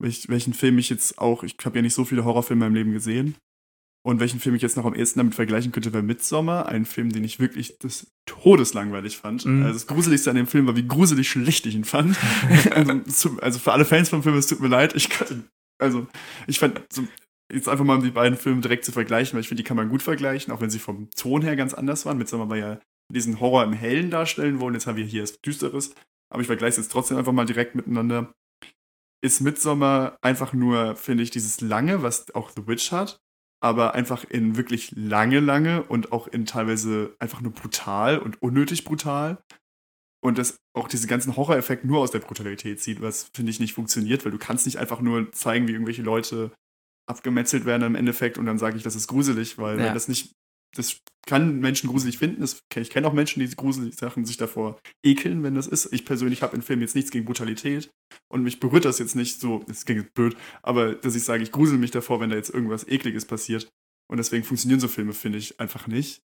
Welch, 0.00 0.28
welchen 0.28 0.54
Film 0.54 0.78
ich 0.78 0.90
jetzt 0.90 1.18
auch, 1.18 1.42
ich 1.42 1.56
habe 1.64 1.76
ja 1.76 1.82
nicht 1.82 1.94
so 1.94 2.04
viele 2.04 2.24
Horrorfilme 2.24 2.66
in 2.66 2.72
meinem 2.72 2.76
Leben 2.76 2.92
gesehen. 2.92 3.34
Und 4.04 4.20
welchen 4.20 4.40
Film 4.40 4.54
ich 4.54 4.62
jetzt 4.62 4.76
noch 4.76 4.84
am 4.84 4.94
ehesten 4.94 5.18
damit 5.18 5.34
vergleichen 5.34 5.72
könnte, 5.72 5.92
wäre 5.92 6.02
Midsommar. 6.02 6.66
Ein 6.66 6.86
Film, 6.86 7.10
den 7.10 7.24
ich 7.24 7.40
wirklich 7.40 7.78
des 7.78 8.06
Todes 8.26 8.72
langweilig 8.72 9.18
fand. 9.18 9.44
Mhm. 9.44 9.62
Also 9.62 9.74
das 9.74 9.86
Gruseligste 9.86 10.30
an 10.30 10.36
dem 10.36 10.46
Film 10.46 10.66
war, 10.66 10.76
wie 10.76 10.86
gruselig 10.86 11.28
schlecht 11.28 11.66
ich 11.66 11.74
ihn 11.74 11.84
fand. 11.84 12.16
also, 12.70 13.36
also 13.40 13.58
für 13.58 13.72
alle 13.72 13.84
Fans 13.84 14.08
vom 14.08 14.22
Film, 14.22 14.36
es 14.36 14.46
tut 14.46 14.60
mir 14.60 14.68
leid. 14.68 14.94
Ich 14.94 15.10
könnte, 15.10 15.44
also 15.78 16.06
ich 16.46 16.58
fand, 16.58 16.80
so, 16.92 17.06
jetzt 17.52 17.68
einfach 17.68 17.84
mal 17.84 17.96
um 17.96 18.04
die 18.04 18.10
beiden 18.10 18.38
Filme 18.38 18.60
direkt 18.60 18.84
zu 18.84 18.92
vergleichen, 18.92 19.34
weil 19.34 19.40
ich 19.40 19.48
finde, 19.48 19.62
die 19.62 19.66
kann 19.66 19.76
man 19.76 19.88
gut 19.88 20.02
vergleichen, 20.02 20.52
auch 20.52 20.60
wenn 20.60 20.70
sie 20.70 20.78
vom 20.78 21.10
Ton 21.16 21.42
her 21.42 21.56
ganz 21.56 21.74
anders 21.74 22.06
waren. 22.06 22.18
Midsommar 22.18 22.48
war 22.48 22.56
ja 22.56 22.80
diesen 23.12 23.40
Horror 23.40 23.64
im 23.64 23.72
Hellen 23.72 24.10
darstellen 24.10 24.60
wollen. 24.60 24.74
Jetzt 24.74 24.86
haben 24.86 24.96
wir 24.96 25.04
hier 25.04 25.22
das 25.22 25.40
Düsteres. 25.40 25.94
Aber 26.30 26.40
ich 26.40 26.46
vergleiche 26.46 26.72
es 26.72 26.76
jetzt 26.76 26.92
trotzdem 26.92 27.16
einfach 27.16 27.32
mal 27.32 27.46
direkt 27.46 27.74
miteinander. 27.74 28.32
Ist 29.20 29.40
Midsommar 29.40 30.16
einfach 30.22 30.52
nur, 30.52 30.96
finde 30.96 31.22
ich, 31.22 31.30
dieses 31.30 31.60
Lange, 31.60 32.02
was 32.02 32.32
auch 32.34 32.50
The 32.50 32.66
Witch 32.66 32.92
hat, 32.92 33.18
aber 33.60 33.94
einfach 33.94 34.24
in 34.24 34.56
wirklich 34.56 34.92
lange, 34.94 35.40
lange 35.40 35.82
und 35.82 36.12
auch 36.12 36.28
in 36.28 36.46
teilweise 36.46 37.16
einfach 37.18 37.40
nur 37.40 37.52
brutal 37.52 38.18
und 38.18 38.40
unnötig 38.40 38.84
brutal. 38.84 39.42
Und 40.20 40.38
das 40.38 40.56
auch 40.76 40.88
diese 40.88 41.06
ganzen 41.06 41.36
Horror-Effekte 41.36 41.86
nur 41.86 42.00
aus 42.00 42.10
der 42.10 42.18
Brutalität 42.20 42.80
zieht, 42.80 43.00
was, 43.00 43.30
finde 43.34 43.50
ich, 43.50 43.60
nicht 43.60 43.74
funktioniert, 43.74 44.24
weil 44.24 44.32
du 44.32 44.38
kannst 44.38 44.66
nicht 44.66 44.76
einfach 44.78 45.00
nur 45.00 45.30
zeigen, 45.32 45.68
wie 45.68 45.72
irgendwelche 45.72 46.02
Leute 46.02 46.52
abgemetzelt 47.08 47.64
werden 47.64 47.82
im 47.84 47.94
Endeffekt 47.94 48.36
und 48.38 48.46
dann 48.46 48.58
sage 48.58 48.76
ich, 48.76 48.82
das 48.82 48.94
ist 48.96 49.08
gruselig, 49.08 49.58
weil, 49.58 49.78
Ja. 49.78 49.86
weil 49.86 49.94
das 49.94 50.08
nicht, 50.08 50.32
das 50.74 51.00
kann 51.26 51.60
Menschen 51.60 51.90
gruselig 51.90 52.18
finden. 52.18 52.40
Das, 52.40 52.62
ich 52.74 52.90
kenne 52.90 53.06
auch 53.06 53.12
Menschen, 53.12 53.40
die 53.40 53.54
gruselig 53.54 53.96
Sachen 53.96 54.24
sich 54.24 54.36
davor 54.36 54.78
ekeln, 55.04 55.42
wenn 55.42 55.54
das 55.54 55.66
ist. 55.66 55.92
Ich 55.92 56.04
persönlich 56.04 56.42
habe 56.42 56.56
in 56.56 56.62
Filmen 56.62 56.82
jetzt 56.82 56.94
nichts 56.94 57.10
gegen 57.10 57.26
Brutalität 57.26 57.90
und 58.32 58.42
mich 58.42 58.60
berührt 58.60 58.84
das 58.84 58.98
jetzt 58.98 59.14
nicht 59.14 59.40
so, 59.40 59.62
das 59.66 59.84
klingt 59.84 60.02
jetzt 60.02 60.14
blöd, 60.14 60.36
aber 60.62 60.94
dass 60.94 61.14
ich 61.14 61.24
sage, 61.24 61.42
ich 61.42 61.52
grusel 61.52 61.78
mich 61.78 61.90
davor, 61.90 62.20
wenn 62.20 62.30
da 62.30 62.36
jetzt 62.36 62.50
irgendwas 62.50 62.86
Ekliges 62.88 63.26
passiert. 63.26 63.68
Und 64.10 64.16
deswegen 64.16 64.44
funktionieren 64.44 64.80
so 64.80 64.88
Filme, 64.88 65.12
finde 65.12 65.38
ich, 65.38 65.60
einfach 65.60 65.86
nicht. 65.86 66.22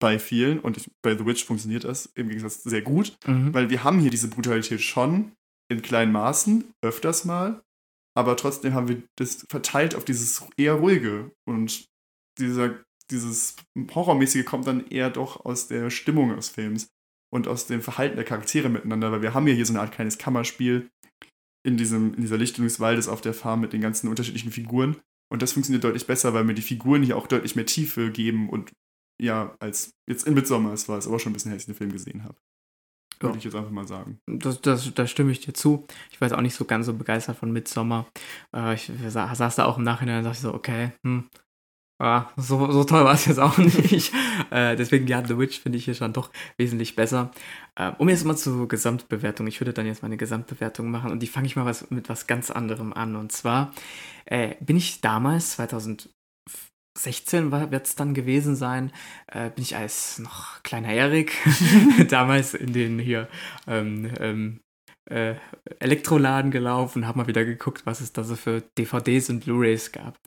Bei 0.00 0.18
vielen. 0.18 0.60
Und 0.60 0.78
ich, 0.78 0.88
bei 1.02 1.16
The 1.16 1.26
Witch 1.26 1.44
funktioniert 1.44 1.84
das 1.84 2.06
im 2.14 2.28
Gegensatz 2.28 2.62
sehr 2.62 2.82
gut. 2.82 3.18
Mhm. 3.26 3.52
Weil 3.52 3.68
wir 3.68 3.84
haben 3.84 3.98
hier 3.98 4.10
diese 4.10 4.28
Brutalität 4.28 4.80
schon 4.80 5.32
in 5.70 5.82
kleinen 5.82 6.12
Maßen, 6.12 6.64
öfters 6.82 7.26
mal, 7.26 7.62
aber 8.18 8.36
trotzdem 8.36 8.74
haben 8.74 8.88
wir 8.88 9.02
das 9.16 9.46
verteilt 9.48 9.94
auf 9.94 10.04
dieses 10.04 10.44
eher 10.56 10.74
ruhige 10.74 11.30
und 11.46 11.84
dieser, 12.38 12.82
dieses 13.10 13.56
Horrormäßige 13.94 14.44
kommt 14.44 14.66
dann 14.66 14.86
eher 14.88 15.10
doch 15.10 15.44
aus 15.44 15.68
der 15.68 15.90
Stimmung 15.90 16.34
des 16.36 16.48
Films 16.48 16.88
und 17.32 17.48
aus 17.48 17.66
dem 17.66 17.80
Verhalten 17.82 18.16
der 18.16 18.24
Charaktere 18.24 18.68
miteinander, 18.68 19.12
weil 19.12 19.22
wir 19.22 19.34
haben 19.34 19.46
ja 19.46 19.54
hier 19.54 19.66
so 19.66 19.72
eine 19.72 19.80
Art 19.80 19.92
kleines 19.92 20.18
Kammerspiel 20.18 20.88
in, 21.66 21.76
diesem, 21.76 22.14
in 22.14 22.22
dieser 22.22 22.38
Lichtung 22.38 22.64
des 22.64 22.80
Waldes 22.80 23.08
auf 23.08 23.20
der 23.20 23.34
Farm 23.34 23.60
mit 23.60 23.72
den 23.72 23.80
ganzen 23.80 24.08
unterschiedlichen 24.08 24.52
Figuren 24.52 24.96
und 25.30 25.42
das 25.42 25.52
funktioniert 25.52 25.84
deutlich 25.84 26.06
besser, 26.06 26.32
weil 26.34 26.44
mir 26.44 26.54
die 26.54 26.62
Figuren 26.62 27.02
hier 27.02 27.16
auch 27.16 27.26
deutlich 27.26 27.56
mehr 27.56 27.66
Tiefe 27.66 28.10
geben 28.10 28.48
und 28.48 28.72
ja, 29.20 29.56
als 29.58 29.90
jetzt 30.08 30.26
in 30.26 30.34
Midsommar, 30.34 30.72
es 30.72 30.88
war 30.88 30.96
es 30.96 31.06
aber 31.08 31.18
schon 31.18 31.30
ein 31.30 31.34
bisschen, 31.34 31.52
als 31.52 31.62
ich 31.62 31.66
den 31.66 31.74
Film 31.74 31.92
gesehen 31.92 32.24
habe. 32.24 32.36
Würde 33.20 33.34
Ja. 33.34 33.38
ich 33.38 33.44
jetzt 33.44 33.56
einfach 33.56 33.72
mal 33.72 33.86
sagen. 33.88 34.20
Das, 34.26 34.60
das, 34.60 34.94
da 34.94 35.06
stimme 35.08 35.32
ich 35.32 35.40
dir 35.40 35.52
zu. 35.52 35.86
Ich 36.12 36.20
war 36.20 36.28
jetzt 36.28 36.36
auch 36.36 36.40
nicht 36.40 36.54
so 36.54 36.64
ganz 36.64 36.86
so 36.86 36.94
begeistert 36.94 37.36
von 37.36 37.50
Midsommar. 37.50 38.06
Äh, 38.54 38.74
ich 38.74 38.92
sa 39.08 39.34
saß 39.34 39.56
da 39.56 39.64
auch 39.64 39.76
im 39.76 39.82
Nachhinein 39.82 40.18
und 40.18 40.24
dachte 40.24 40.40
so, 40.40 40.54
okay, 40.54 40.92
hm, 41.04 41.28
ah, 41.98 42.26
so, 42.36 42.70
so 42.70 42.84
toll 42.84 43.04
war 43.04 43.14
es 43.14 43.26
jetzt 43.26 43.38
auch 43.38 43.58
nicht. 43.58 44.12
äh, 44.50 44.76
deswegen, 44.76 45.06
ja, 45.06 45.24
The 45.24 45.38
Witch 45.38 45.60
finde 45.60 45.78
ich 45.78 45.84
hier 45.84 45.94
schon 45.94 46.12
doch 46.12 46.30
wesentlich 46.56 46.96
besser. 46.96 47.30
Äh, 47.76 47.92
um 47.98 48.08
jetzt 48.08 48.24
mal 48.24 48.36
zur 48.36 48.68
Gesamtbewertung. 48.68 49.46
Ich 49.46 49.60
würde 49.60 49.72
dann 49.72 49.86
jetzt 49.86 50.02
mal 50.02 50.06
eine 50.06 50.16
Gesamtbewertung 50.16 50.90
machen 50.90 51.10
und 51.10 51.20
die 51.20 51.26
fange 51.26 51.46
ich 51.46 51.56
mal 51.56 51.64
was, 51.64 51.90
mit 51.90 52.08
was 52.08 52.26
ganz 52.26 52.50
anderem 52.50 52.92
an. 52.92 53.16
Und 53.16 53.32
zwar 53.32 53.72
äh, 54.26 54.54
bin 54.60 54.76
ich 54.76 55.00
damals, 55.00 55.52
2016 55.52 56.10
wird 57.50 57.86
es 57.86 57.94
dann 57.96 58.14
gewesen 58.14 58.56
sein, 58.56 58.92
äh, 59.26 59.50
bin 59.50 59.62
ich 59.62 59.76
als 59.76 60.18
noch 60.18 60.62
kleiner 60.62 60.92
Erik 60.92 61.32
damals 62.08 62.54
in 62.54 62.72
den 62.72 62.98
hier 62.98 63.28
ähm, 63.66 64.10
ähm, 64.20 64.60
äh, 65.10 65.34
Elektroladen 65.78 66.50
gelaufen, 66.50 67.06
habe 67.06 67.18
mal 67.18 67.26
wieder 67.26 67.44
geguckt, 67.44 67.86
was 67.86 68.00
es 68.00 68.12
da 68.12 68.24
so 68.24 68.36
für 68.36 68.62
DVDs 68.78 69.30
und 69.30 69.44
Blu-rays 69.44 69.92
gab. 69.92 70.18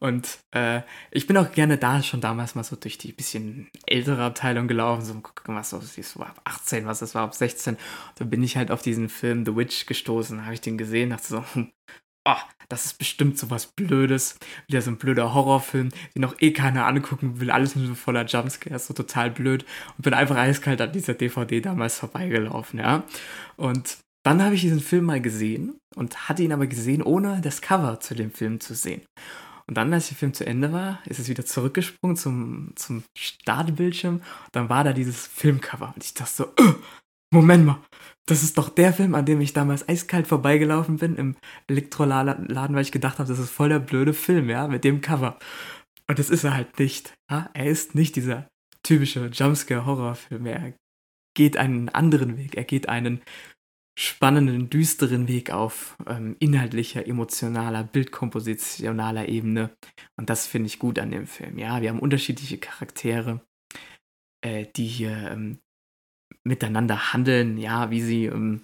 Und 0.00 0.38
äh, 0.52 0.82
ich 1.10 1.26
bin 1.26 1.36
auch 1.36 1.50
gerne 1.52 1.76
da 1.76 2.02
schon 2.02 2.20
damals 2.20 2.54
mal 2.54 2.64
so 2.64 2.76
durch 2.76 2.98
die 2.98 3.12
bisschen 3.12 3.68
ältere 3.86 4.22
Abteilung 4.22 4.68
gelaufen, 4.68 5.04
so 5.04 5.14
gucken, 5.14 5.54
was 5.54 5.70
so 5.70 5.80
so 5.80 6.20
ab 6.20 6.40
18, 6.44 6.86
was 6.86 7.00
das 7.00 7.14
war, 7.14 7.24
ab 7.24 7.34
16. 7.34 7.74
Und 7.74 7.80
dann 8.16 8.30
bin 8.30 8.42
ich 8.42 8.56
halt 8.56 8.70
auf 8.70 8.82
diesen 8.82 9.08
Film 9.08 9.44
The 9.44 9.56
Witch 9.56 9.86
gestoßen, 9.86 10.44
habe 10.44 10.54
ich 10.54 10.60
den 10.60 10.78
gesehen, 10.78 11.10
dachte 11.10 11.26
so, 11.26 11.44
hm, 11.54 11.72
oh, 12.24 12.36
das 12.68 12.84
ist 12.84 12.98
bestimmt 12.98 13.38
so 13.38 13.50
was 13.50 13.66
Blödes, 13.66 14.38
wieder 14.66 14.82
so 14.82 14.90
ein 14.90 14.98
blöder 14.98 15.34
Horrorfilm, 15.34 15.88
den 16.14 16.22
noch 16.22 16.36
eh 16.40 16.52
keiner 16.52 16.86
angucken 16.86 17.40
will, 17.40 17.50
alles 17.50 17.74
nur 17.74 17.86
so 17.86 17.94
voller 17.94 18.26
Jumpscares, 18.26 18.86
so 18.86 18.94
total 18.94 19.30
blöd 19.30 19.64
und 19.96 20.02
bin 20.02 20.14
einfach 20.14 20.36
eiskalt 20.36 20.80
an 20.80 20.92
dieser 20.92 21.14
DVD 21.14 21.60
damals 21.60 21.98
vorbeigelaufen, 21.98 22.78
ja. 22.78 23.04
Und 23.56 23.98
dann 24.28 24.42
habe 24.42 24.54
ich 24.54 24.60
diesen 24.60 24.80
Film 24.80 25.06
mal 25.06 25.22
gesehen 25.22 25.78
und 25.96 26.28
hatte 26.28 26.42
ihn 26.42 26.52
aber 26.52 26.66
gesehen, 26.66 27.02
ohne 27.02 27.40
das 27.40 27.62
Cover 27.62 27.98
zu 27.98 28.14
dem 28.14 28.30
Film 28.30 28.60
zu 28.60 28.74
sehen. 28.74 29.00
Und 29.66 29.78
dann, 29.78 29.90
als 29.92 30.08
der 30.08 30.18
Film 30.18 30.34
zu 30.34 30.44
Ende 30.44 30.70
war, 30.70 31.00
ist 31.06 31.18
es 31.18 31.30
wieder 31.30 31.46
zurückgesprungen 31.46 32.16
zum, 32.16 32.72
zum 32.76 33.04
Startbildschirm. 33.16 34.20
Dann 34.52 34.68
war 34.68 34.84
da 34.84 34.92
dieses 34.92 35.26
Filmcover. 35.26 35.92
Und 35.94 36.04
ich 36.04 36.12
dachte 36.12 36.30
so, 36.30 36.44
"Äh, 36.56 36.74
Moment 37.32 37.64
mal, 37.64 37.80
das 38.26 38.42
ist 38.42 38.58
doch 38.58 38.68
der 38.68 38.92
Film, 38.92 39.14
an 39.14 39.24
dem 39.24 39.40
ich 39.40 39.54
damals 39.54 39.88
eiskalt 39.88 40.26
vorbeigelaufen 40.26 40.98
bin 40.98 41.16
im 41.16 41.36
Elektroladen, 41.66 42.48
weil 42.48 42.82
ich 42.82 42.92
gedacht 42.92 43.18
habe, 43.18 43.28
das 43.28 43.38
ist 43.38 43.50
voll 43.50 43.70
der 43.70 43.78
blöde 43.78 44.12
Film, 44.12 44.50
ja, 44.50 44.68
mit 44.68 44.84
dem 44.84 45.00
Cover. 45.00 45.38
Und 46.06 46.18
das 46.18 46.28
ist 46.28 46.44
er 46.44 46.54
halt 46.54 46.78
nicht. 46.78 47.14
Ja? 47.30 47.48
Er 47.54 47.66
ist 47.66 47.94
nicht 47.94 48.16
dieser 48.16 48.46
typische 48.82 49.26
Jumpscare-Horrorfilm. 49.26 50.44
Er 50.44 50.74
geht 51.34 51.56
einen 51.56 51.88
anderen 51.88 52.36
Weg. 52.36 52.56
Er 52.56 52.64
geht 52.64 52.88
einen 52.88 53.22
spannenden, 53.98 54.70
düsteren 54.70 55.26
Weg 55.26 55.50
auf 55.50 55.96
ähm, 56.06 56.36
inhaltlicher, 56.38 57.04
emotionaler, 57.04 57.82
bildkompositionaler 57.82 59.28
Ebene. 59.28 59.76
Und 60.16 60.30
das 60.30 60.46
finde 60.46 60.68
ich 60.68 60.78
gut 60.78 61.00
an 61.00 61.10
dem 61.10 61.26
Film. 61.26 61.58
Ja, 61.58 61.82
wir 61.82 61.90
haben 61.90 61.98
unterschiedliche 61.98 62.58
Charaktere, 62.58 63.44
äh, 64.40 64.66
die 64.76 64.86
hier 64.86 65.32
ähm, 65.32 65.58
miteinander 66.44 67.12
handeln, 67.12 67.58
ja, 67.58 67.90
wie 67.90 68.00
sie 68.00 68.26
ähm, 68.26 68.62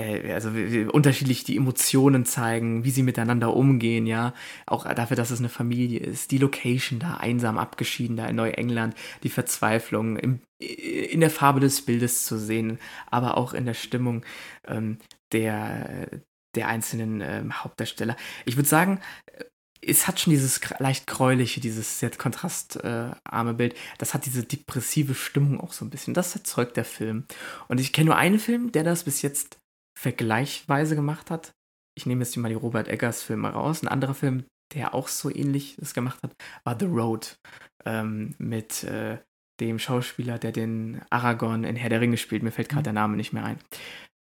äh, 0.00 0.32
also 0.32 0.54
wie, 0.54 0.72
wie 0.72 0.84
unterschiedlich 0.84 1.44
die 1.44 1.56
Emotionen 1.56 2.24
zeigen, 2.24 2.84
wie 2.84 2.90
sie 2.90 3.02
miteinander 3.02 3.54
umgehen, 3.54 4.06
ja, 4.06 4.34
auch 4.66 4.84
dafür, 4.92 5.16
dass 5.16 5.30
es 5.30 5.38
eine 5.38 5.48
Familie 5.48 6.00
ist, 6.00 6.30
die 6.30 6.38
Location 6.38 6.98
da 6.98 7.14
einsam 7.14 7.58
abgeschieden 7.58 8.16
da 8.16 8.26
in 8.26 8.36
Neuengland, 8.36 8.94
die 9.22 9.30
Verzweiflung 9.30 10.16
im, 10.16 10.40
in 10.58 11.20
der 11.20 11.30
Farbe 11.30 11.60
des 11.60 11.82
Bildes 11.82 12.24
zu 12.24 12.38
sehen, 12.38 12.78
aber 13.10 13.36
auch 13.36 13.54
in 13.54 13.66
der 13.66 13.74
Stimmung 13.74 14.24
ähm, 14.66 14.98
der 15.32 16.08
der 16.54 16.68
einzelnen 16.68 17.20
ähm, 17.20 17.62
Hauptdarsteller. 17.62 18.16
Ich 18.44 18.56
würde 18.56 18.68
sagen, 18.68 19.00
äh, 19.26 19.44
es 19.82 20.06
hat 20.06 20.20
schon 20.20 20.32
dieses 20.32 20.60
leicht 20.78 21.06
gräuliche, 21.06 21.60
dieses 21.60 22.00
sehr 22.00 22.10
kontrastarme 22.10 23.50
äh, 23.50 23.54
Bild. 23.54 23.74
Das 23.96 24.12
hat 24.12 24.26
diese 24.26 24.42
depressive 24.42 25.14
Stimmung 25.14 25.58
auch 25.58 25.72
so 25.72 25.84
ein 25.84 25.90
bisschen. 25.90 26.12
Das 26.12 26.34
erzeugt 26.34 26.76
der 26.76 26.84
Film. 26.84 27.24
Und 27.68 27.80
ich 27.80 27.92
kenne 27.92 28.06
nur 28.06 28.16
einen 28.16 28.38
Film, 28.38 28.72
der 28.72 28.84
das 28.84 29.04
bis 29.04 29.22
jetzt 29.22 29.59
vergleichweise 30.00 30.96
gemacht 30.96 31.30
hat. 31.30 31.52
Ich 31.94 32.06
nehme 32.06 32.24
jetzt 32.24 32.36
mal 32.36 32.48
die 32.48 32.54
Robert 32.54 32.88
Eggers 32.88 33.22
Filme 33.22 33.50
raus. 33.50 33.82
Ein 33.82 33.88
anderer 33.88 34.14
Film, 34.14 34.44
der 34.72 34.94
auch 34.94 35.08
so 35.08 35.28
ähnlich 35.28 35.76
das 35.78 35.92
gemacht 35.92 36.22
hat, 36.22 36.32
war 36.64 36.78
The 36.78 36.86
Road. 36.86 37.36
Ähm, 37.84 38.34
mit 38.38 38.84
äh, 38.84 39.18
dem 39.60 39.78
Schauspieler, 39.78 40.38
der 40.38 40.52
den 40.52 41.02
Aragorn 41.10 41.64
in 41.64 41.76
Herr 41.76 41.90
der 41.90 42.00
Ringe 42.00 42.16
spielt. 42.16 42.42
Mir 42.42 42.50
fällt 42.50 42.70
gerade 42.70 42.84
der 42.84 42.92
Name 42.94 43.16
nicht 43.16 43.32
mehr 43.32 43.44
ein. 43.44 43.58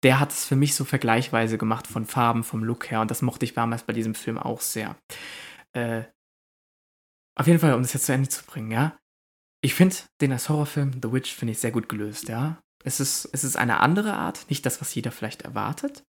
Der 0.02 0.18
hat 0.18 0.32
es 0.32 0.44
für 0.44 0.56
mich 0.56 0.74
so 0.74 0.84
vergleichweise 0.84 1.56
gemacht 1.56 1.86
von 1.86 2.04
Farben, 2.04 2.42
vom 2.42 2.64
Look 2.64 2.90
her. 2.90 3.00
Und 3.00 3.10
das 3.10 3.22
mochte 3.22 3.44
ich 3.44 3.54
damals 3.54 3.84
bei 3.84 3.92
diesem 3.92 4.14
Film 4.14 4.38
auch 4.38 4.60
sehr. 4.60 4.96
Äh, 5.72 6.04
auf 7.38 7.46
jeden 7.46 7.60
Fall, 7.60 7.74
um 7.74 7.82
das 7.82 7.92
jetzt 7.92 8.06
zu 8.06 8.12
Ende 8.12 8.28
zu 8.28 8.44
bringen, 8.44 8.72
ja. 8.72 8.98
Ich 9.62 9.74
finde 9.74 9.94
den 10.20 10.32
als 10.32 10.48
Horrorfilm, 10.48 11.00
The 11.02 11.12
Witch, 11.12 11.34
finde 11.34 11.52
ich 11.52 11.60
sehr 11.60 11.70
gut 11.70 11.88
gelöst, 11.88 12.28
ja. 12.28 12.60
Es 12.84 13.00
ist, 13.00 13.28
es 13.32 13.44
ist 13.44 13.56
eine 13.56 13.80
andere 13.80 14.14
Art, 14.14 14.46
nicht 14.48 14.64
das, 14.64 14.80
was 14.80 14.94
jeder 14.94 15.12
vielleicht 15.12 15.42
erwartet. 15.42 16.02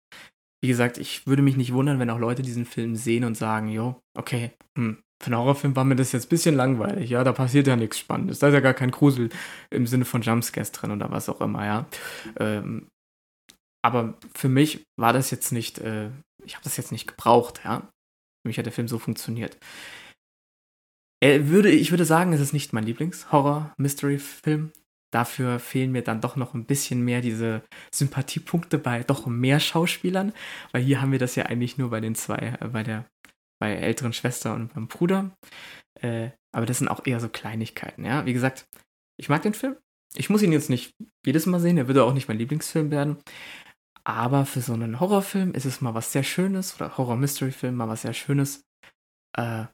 Wie 0.64 0.68
gesagt, 0.68 0.98
ich 0.98 1.26
würde 1.28 1.42
mich 1.42 1.58
nicht 1.58 1.74
wundern, 1.74 2.00
wenn 2.00 2.10
auch 2.10 2.20
Leute 2.20 2.44
diesen 2.44 2.66
Film 2.66 2.96
sehen 2.96 3.24
und 3.24 3.36
sagen, 3.36 3.68
jo, 3.68 4.00
okay, 4.16 4.52
hm, 4.78 5.02
für 5.22 5.28
einen 5.28 5.38
Horrorfilm 5.38 5.76
war 5.76 5.84
mir 5.84 5.96
das 5.96 6.12
jetzt 6.12 6.28
ein 6.28 6.30
bisschen 6.30 6.56
langweilig, 6.56 7.10
ja, 7.10 7.24
da 7.24 7.34
passiert 7.34 7.68
ja 7.68 7.76
nichts 7.76 8.00
Spannendes, 8.00 8.40
da 8.40 8.48
ist 8.48 8.54
ja 8.54 8.60
gar 8.60 8.74
kein 8.74 8.92
Grusel 8.92 9.30
im 9.70 9.88
Sinne 9.88 10.06
von 10.06 10.22
Jumpscares 10.22 10.72
drin 10.72 10.92
oder 10.92 11.12
was 11.12 11.30
auch 11.30 11.42
immer, 11.42 11.66
ja. 11.66 11.86
Ähm, 12.38 12.88
aber 13.84 14.18
für 14.36 14.50
mich 14.50 14.84
war 15.00 15.14
das 15.14 15.32
jetzt 15.32 15.52
nicht, 15.52 15.80
äh, 15.80 16.10
ich 16.44 16.56
habe 16.56 16.64
das 16.64 16.78
jetzt 16.78 16.92
nicht 16.92 17.08
gebraucht, 17.08 17.62
ja. 17.64 17.80
Für 17.80 18.48
mich 18.48 18.58
hat 18.58 18.66
der 18.66 18.74
Film 18.74 18.88
so 18.88 18.98
funktioniert. 19.00 19.58
Er 21.24 21.50
würde, 21.50 21.70
ich 21.70 21.92
würde 21.92 22.06
sagen, 22.06 22.34
es 22.34 22.42
ist 22.42 22.54
nicht 22.54 22.74
mein 22.74 22.84
Lieblings-Horror-Mystery-Film. 22.84 24.72
Dafür 25.12 25.60
fehlen 25.60 25.92
mir 25.92 26.04
dann 26.04 26.22
doch 26.22 26.36
noch 26.36 26.54
ein 26.54 26.66
bisschen 26.66 27.04
mehr 27.04 27.22
diese 27.22 27.64
Sympathiepunkte 27.94 28.78
bei 28.78 29.04
doch 29.04 29.26
mehr 29.28 29.60
Schauspielern, 29.60 30.34
weil 30.72 30.82
hier 30.84 31.02
haben 31.02 31.12
wir 31.12 31.20
das 31.20 31.36
ja 31.36 31.46
eigentlich 31.46 31.78
nur 31.78 31.90
bei 31.90 32.00
den 32.00 32.16
zwei, 32.16 32.58
äh, 32.60 32.68
bei 32.68 32.84
der 32.84 33.06
bei 33.60 33.76
älteren 33.76 34.14
Schwester 34.14 34.56
und 34.56 34.74
beim 34.74 34.88
Bruder. 34.88 35.32
Äh, 36.00 36.32
aber 36.52 36.66
das 36.66 36.80
sind 36.80 36.88
auch 36.88 37.06
eher 37.06 37.20
so 37.20 37.30
Kleinigkeiten, 37.30 38.06
ja. 38.06 38.26
Wie 38.26 38.34
gesagt, 38.34 38.66
ich 39.20 39.30
mag 39.30 39.44
den 39.44 39.54
Film. 39.54 39.78
Ich 40.16 40.30
muss 40.30 40.42
ihn 40.42 40.52
jetzt 40.52 40.70
nicht 40.70 40.94
jedes 41.26 41.46
Mal 41.46 41.60
sehen, 41.60 41.78
er 41.78 41.88
würde 41.88 42.04
auch 42.04 42.14
nicht 42.14 42.28
mein 42.28 42.38
Lieblingsfilm 42.38 42.90
werden. 42.92 43.18
Aber 44.04 44.46
für 44.46 44.62
so 44.62 44.74
einen 44.74 45.00
Horrorfilm 45.00 45.54
ist 45.54 45.66
es 45.66 45.80
mal 45.80 45.94
was 45.94 46.12
sehr 46.12 46.24
Schönes, 46.24 46.76
oder 46.76 46.98
Horror-Mystery-Film 46.98 47.76
mal 47.76 47.88
was 47.88 48.02
sehr 48.02 48.14
Schönes. 48.14 48.64
Äh, 49.38 49.66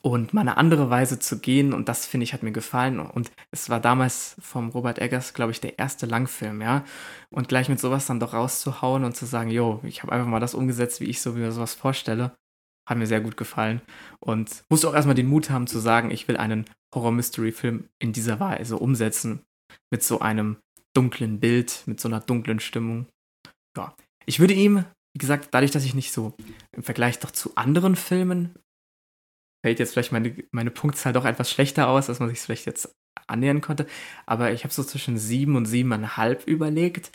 und 0.00 0.34
mal 0.34 0.42
eine 0.42 0.56
andere 0.56 0.90
Weise 0.90 1.18
zu 1.18 1.38
gehen, 1.38 1.72
und 1.72 1.88
das 1.88 2.06
finde 2.06 2.24
ich 2.24 2.32
hat 2.32 2.42
mir 2.42 2.52
gefallen. 2.52 3.00
Und 3.00 3.30
es 3.50 3.70
war 3.70 3.80
damals 3.80 4.36
vom 4.40 4.70
Robert 4.70 4.98
Eggers, 4.98 5.34
glaube 5.34 5.52
ich, 5.52 5.60
der 5.60 5.78
erste 5.78 6.06
Langfilm, 6.06 6.60
ja. 6.60 6.84
Und 7.30 7.48
gleich 7.48 7.68
mit 7.68 7.80
sowas 7.80 8.06
dann 8.06 8.20
doch 8.20 8.34
rauszuhauen 8.34 9.04
und 9.04 9.16
zu 9.16 9.26
sagen, 9.26 9.50
jo, 9.50 9.80
ich 9.84 10.02
habe 10.02 10.12
einfach 10.12 10.26
mal 10.26 10.40
das 10.40 10.54
umgesetzt, 10.54 11.00
wie 11.00 11.06
ich 11.06 11.20
so 11.20 11.32
mir 11.32 11.52
sowas 11.52 11.74
vorstelle, 11.74 12.32
hat 12.88 12.98
mir 12.98 13.06
sehr 13.06 13.20
gut 13.20 13.36
gefallen. 13.36 13.80
Und 14.20 14.64
musste 14.68 14.88
auch 14.88 14.94
erstmal 14.94 15.14
den 15.14 15.28
Mut 15.28 15.50
haben 15.50 15.66
zu 15.66 15.78
sagen, 15.78 16.10
ich 16.10 16.28
will 16.28 16.36
einen 16.36 16.64
Horror-Mystery-Film 16.94 17.88
in 17.98 18.12
dieser 18.12 18.40
Weise 18.40 18.78
umsetzen. 18.78 19.40
Mit 19.90 20.02
so 20.02 20.20
einem 20.20 20.56
dunklen 20.94 21.40
Bild, 21.40 21.82
mit 21.86 22.00
so 22.00 22.08
einer 22.08 22.20
dunklen 22.20 22.60
Stimmung. 22.60 23.06
Ja. 23.76 23.94
Ich 24.26 24.40
würde 24.40 24.54
ihm 24.54 24.84
wie 25.14 25.18
gesagt, 25.18 25.48
dadurch, 25.52 25.70
dass 25.70 25.84
ich 25.84 25.94
nicht 25.94 26.12
so 26.12 26.34
im 26.72 26.82
Vergleich 26.82 27.18
doch 27.18 27.30
zu 27.30 27.54
anderen 27.56 27.96
Filmen 27.96 28.54
fällt 29.62 29.78
jetzt 29.78 29.92
vielleicht 29.92 30.12
meine, 30.12 30.34
meine 30.50 30.70
Punktzahl 30.70 31.12
doch 31.12 31.24
etwas 31.24 31.50
schlechter 31.50 31.88
aus, 31.88 32.08
als 32.08 32.20
man 32.20 32.28
sich 32.28 32.40
vielleicht 32.40 32.66
jetzt 32.66 32.94
annähern 33.26 33.60
konnte. 33.60 33.86
Aber 34.26 34.52
ich 34.52 34.64
habe 34.64 34.74
so 34.74 34.84
zwischen 34.84 35.18
sieben 35.18 35.56
und 35.56 35.66
siebeneinhalb 35.66 36.46
überlegt. 36.46 37.10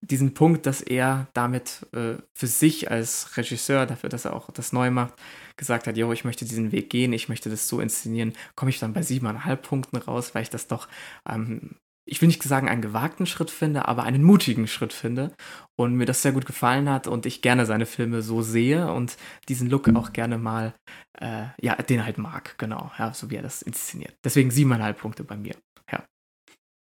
Diesen 0.00 0.34
Punkt, 0.34 0.66
dass 0.66 0.80
er 0.80 1.28
damit 1.32 1.86
äh, 1.92 2.14
für 2.34 2.46
sich 2.46 2.90
als 2.90 3.36
Regisseur, 3.36 3.86
dafür, 3.86 4.08
dass 4.10 4.24
er 4.24 4.34
auch 4.34 4.50
das 4.50 4.72
neu 4.72 4.90
macht, 4.90 5.14
gesagt 5.56 5.86
hat, 5.86 5.96
jo, 5.96 6.12
ich 6.12 6.24
möchte 6.24 6.44
diesen 6.44 6.72
Weg 6.72 6.90
gehen, 6.90 7.12
ich 7.12 7.28
möchte 7.28 7.50
das 7.50 7.68
so 7.68 7.80
inszenieren, 7.80 8.32
komme 8.56 8.70
ich 8.70 8.78
dann 8.80 8.92
bei 8.92 9.02
siebeneinhalb 9.02 9.62
Punkten 9.62 9.96
raus, 9.96 10.34
weil 10.34 10.42
ich 10.42 10.50
das 10.50 10.66
doch 10.66 10.88
ähm, 11.28 11.76
ich 12.10 12.20
will 12.20 12.26
nicht 12.26 12.42
sagen 12.42 12.68
einen 12.68 12.82
gewagten 12.82 13.24
Schritt 13.24 13.50
finde, 13.50 13.86
aber 13.86 14.02
einen 14.02 14.24
mutigen 14.24 14.66
Schritt 14.66 14.92
finde 14.92 15.32
und 15.76 15.94
mir 15.94 16.06
das 16.06 16.22
sehr 16.22 16.32
gut 16.32 16.44
gefallen 16.44 16.88
hat 16.88 17.06
und 17.06 17.24
ich 17.24 17.40
gerne 17.40 17.66
seine 17.66 17.86
Filme 17.86 18.20
so 18.20 18.42
sehe 18.42 18.92
und 18.92 19.16
diesen 19.48 19.70
Look 19.70 19.88
auch 19.94 20.12
gerne 20.12 20.36
mal, 20.36 20.74
äh, 21.18 21.46
ja, 21.60 21.76
den 21.76 22.04
halt 22.04 22.18
mag, 22.18 22.58
genau, 22.58 22.90
ja, 22.98 23.14
so 23.14 23.30
wie 23.30 23.36
er 23.36 23.42
das 23.42 23.62
inszeniert. 23.62 24.16
Deswegen 24.24 24.50
siebeneinhalb 24.50 24.98
Punkte 24.98 25.22
bei 25.22 25.36
mir, 25.36 25.54
ja. 25.90 26.04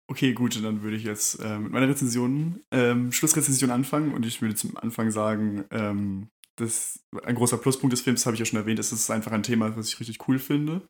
Okay, 0.10 0.34
gut, 0.34 0.64
dann 0.64 0.82
würde 0.82 0.96
ich 0.96 1.04
jetzt 1.04 1.36
äh, 1.44 1.60
mit 1.60 1.72
meiner 1.72 1.90
Rezension, 1.90 2.62
ähm, 2.72 3.12
Schlussrezension 3.12 3.72
anfangen 3.72 4.14
und 4.14 4.26
ich 4.26 4.42
würde 4.42 4.56
zum 4.56 4.78
Anfang 4.78 5.12
sagen, 5.12 5.66
ähm, 5.72 6.30
das, 6.56 7.00
ein 7.24 7.36
großer 7.36 7.58
Pluspunkt 7.58 7.92
des 7.92 8.02
Films, 8.02 8.26
habe 8.26 8.36
ich 8.36 8.40
ja 8.40 8.46
schon 8.46 8.60
erwähnt, 8.60 8.80
ist, 8.80 8.94
es 8.94 9.02
ist 9.02 9.12
einfach 9.12 9.34
ein 9.34 9.44
Thema, 9.44 9.76
was 9.76 9.90
ich 9.90 10.00
richtig 10.00 10.28
cool 10.28 10.40
finde. 10.40 10.88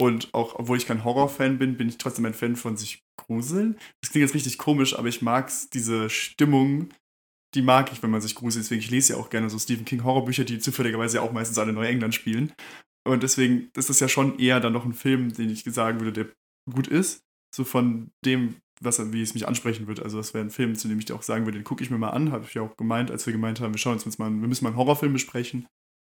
Und 0.00 0.32
auch, 0.32 0.54
obwohl 0.54 0.78
ich 0.78 0.86
kein 0.86 1.04
Horrorfan 1.04 1.58
bin, 1.58 1.76
bin 1.76 1.88
ich 1.88 1.98
trotzdem 1.98 2.24
ein 2.24 2.34
Fan 2.34 2.56
von 2.56 2.76
sich 2.76 3.02
gruseln. 3.16 3.76
Das 4.00 4.10
klingt 4.10 4.26
jetzt 4.26 4.34
richtig 4.34 4.58
komisch, 4.58 4.96
aber 4.96 5.08
ich 5.08 5.22
mag 5.22 5.50
diese 5.72 6.08
Stimmung, 6.08 6.90
die 7.54 7.62
mag 7.62 7.92
ich, 7.92 8.02
wenn 8.02 8.10
man 8.10 8.20
sich 8.20 8.34
gruselt. 8.34 8.64
Deswegen, 8.64 8.80
ich 8.80 8.90
lese 8.90 9.14
ja 9.14 9.18
auch 9.18 9.30
gerne 9.30 9.50
so 9.50 9.58
Stephen 9.58 9.84
King 9.84 10.04
Horrorbücher, 10.04 10.44
die 10.44 10.58
zufälligerweise 10.58 11.16
ja 11.16 11.22
auch 11.22 11.32
meistens 11.32 11.58
alle 11.58 11.72
Neuengland 11.72 12.14
spielen. 12.14 12.52
Und 13.06 13.22
deswegen 13.22 13.70
ist 13.76 13.88
das 13.88 14.00
ja 14.00 14.08
schon 14.08 14.38
eher 14.38 14.60
dann 14.60 14.72
noch 14.72 14.84
ein 14.84 14.92
Film, 14.92 15.32
den 15.32 15.50
ich 15.50 15.64
sagen 15.64 16.00
würde, 16.00 16.12
der 16.12 16.26
gut 16.72 16.86
ist. 16.86 17.22
So 17.54 17.64
von 17.64 18.10
dem, 18.24 18.56
was, 18.80 19.12
wie 19.12 19.22
es 19.22 19.34
mich 19.34 19.48
ansprechen 19.48 19.86
wird. 19.86 20.00
Also 20.00 20.18
das 20.18 20.34
wäre 20.34 20.44
ein 20.44 20.50
Film, 20.50 20.74
zu 20.74 20.88
dem 20.88 20.98
ich 20.98 21.10
auch 21.12 21.22
sagen 21.22 21.46
würde, 21.46 21.58
den 21.58 21.64
gucke 21.64 21.82
ich 21.82 21.90
mir 21.90 21.98
mal 21.98 22.10
an. 22.10 22.30
Habe 22.30 22.44
ich 22.46 22.54
ja 22.54 22.62
auch 22.62 22.76
gemeint, 22.76 23.10
als 23.10 23.26
wir 23.26 23.32
gemeint 23.32 23.60
haben, 23.60 23.72
wir 23.72 23.78
schauen 23.78 23.98
uns 23.98 24.18
mal, 24.18 24.30
wir 24.30 24.48
müssen 24.48 24.64
mal 24.64 24.70
einen 24.70 24.78
Horrorfilm 24.78 25.14
besprechen, 25.14 25.66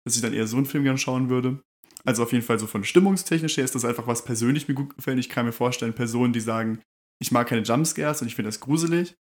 dass 0.06 0.16
ich 0.16 0.22
dann 0.22 0.34
eher 0.34 0.48
so 0.48 0.58
einen 0.58 0.66
Film 0.66 0.84
gerne 0.84 0.98
schauen 0.98 1.30
würde. 1.30 1.62
Also 2.06 2.24
auf 2.24 2.32
jeden 2.32 2.44
Fall 2.44 2.60
so 2.60 2.68
von 2.68 2.84
stimmungstechnisch 2.84 3.58
her 3.58 3.66
ist 3.66 3.76
das 3.76 3.86
einfach 3.86 4.08
was 4.08 4.24
persönlich 4.24 4.68
mir 4.68 4.76
gut 4.76 4.96
gefällt. 4.96 5.20
Ich 5.20 5.30
kann 5.30 5.46
mir 5.46 5.52
vorstellen, 5.52 5.94
Personen, 5.94 6.34
die 6.34 6.40
sagen, 6.40 6.82
ich 7.20 7.32
mag 7.32 7.48
keine 7.48 7.64
Jumpscares 7.64 8.22
und 8.22 8.28
ich 8.28 8.36
finde 8.36 8.50
das 8.50 8.60
gruselig. 8.60 9.16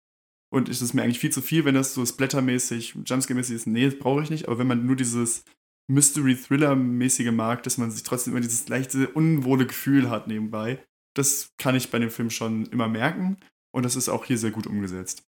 Und 0.52 0.68
es 0.68 0.80
ist 0.80 0.94
mir 0.94 1.02
eigentlich 1.02 1.18
viel 1.18 1.32
zu 1.32 1.42
viel, 1.42 1.64
wenn 1.64 1.74
das 1.74 1.94
so 1.94 2.06
splattermäßig, 2.06 2.94
Jumpscare-mäßig 3.04 3.56
ist. 3.56 3.66
Nee, 3.66 3.86
das 3.86 3.98
brauche 3.98 4.22
ich 4.22 4.30
nicht. 4.30 4.46
Aber 4.46 4.58
wenn 4.58 4.66
man 4.66 4.86
nur 4.86 4.96
dieses 4.96 5.44
Mystery-Thriller-mäßige 5.88 7.32
mag, 7.32 7.62
dass 7.62 7.78
man 7.78 7.90
sich 7.90 8.02
trotzdem 8.02 8.32
immer 8.32 8.40
dieses 8.40 8.68
leichte, 8.68 9.08
unwohle 9.08 9.66
Gefühl 9.66 10.10
hat 10.10 10.28
nebenbei, 10.28 10.84
das 11.14 11.50
kann 11.58 11.74
ich 11.74 11.90
bei 11.90 11.98
dem 11.98 12.10
Film 12.10 12.30
schon 12.30 12.66
immer 12.66 12.88
merken. 12.88 13.38
Und 13.72 13.84
das 13.84 13.96
ist 13.96 14.08
auch 14.08 14.24
hier 14.24 14.38
sehr 14.38 14.50
gut 14.50 14.66
umgesetzt. 14.66 15.24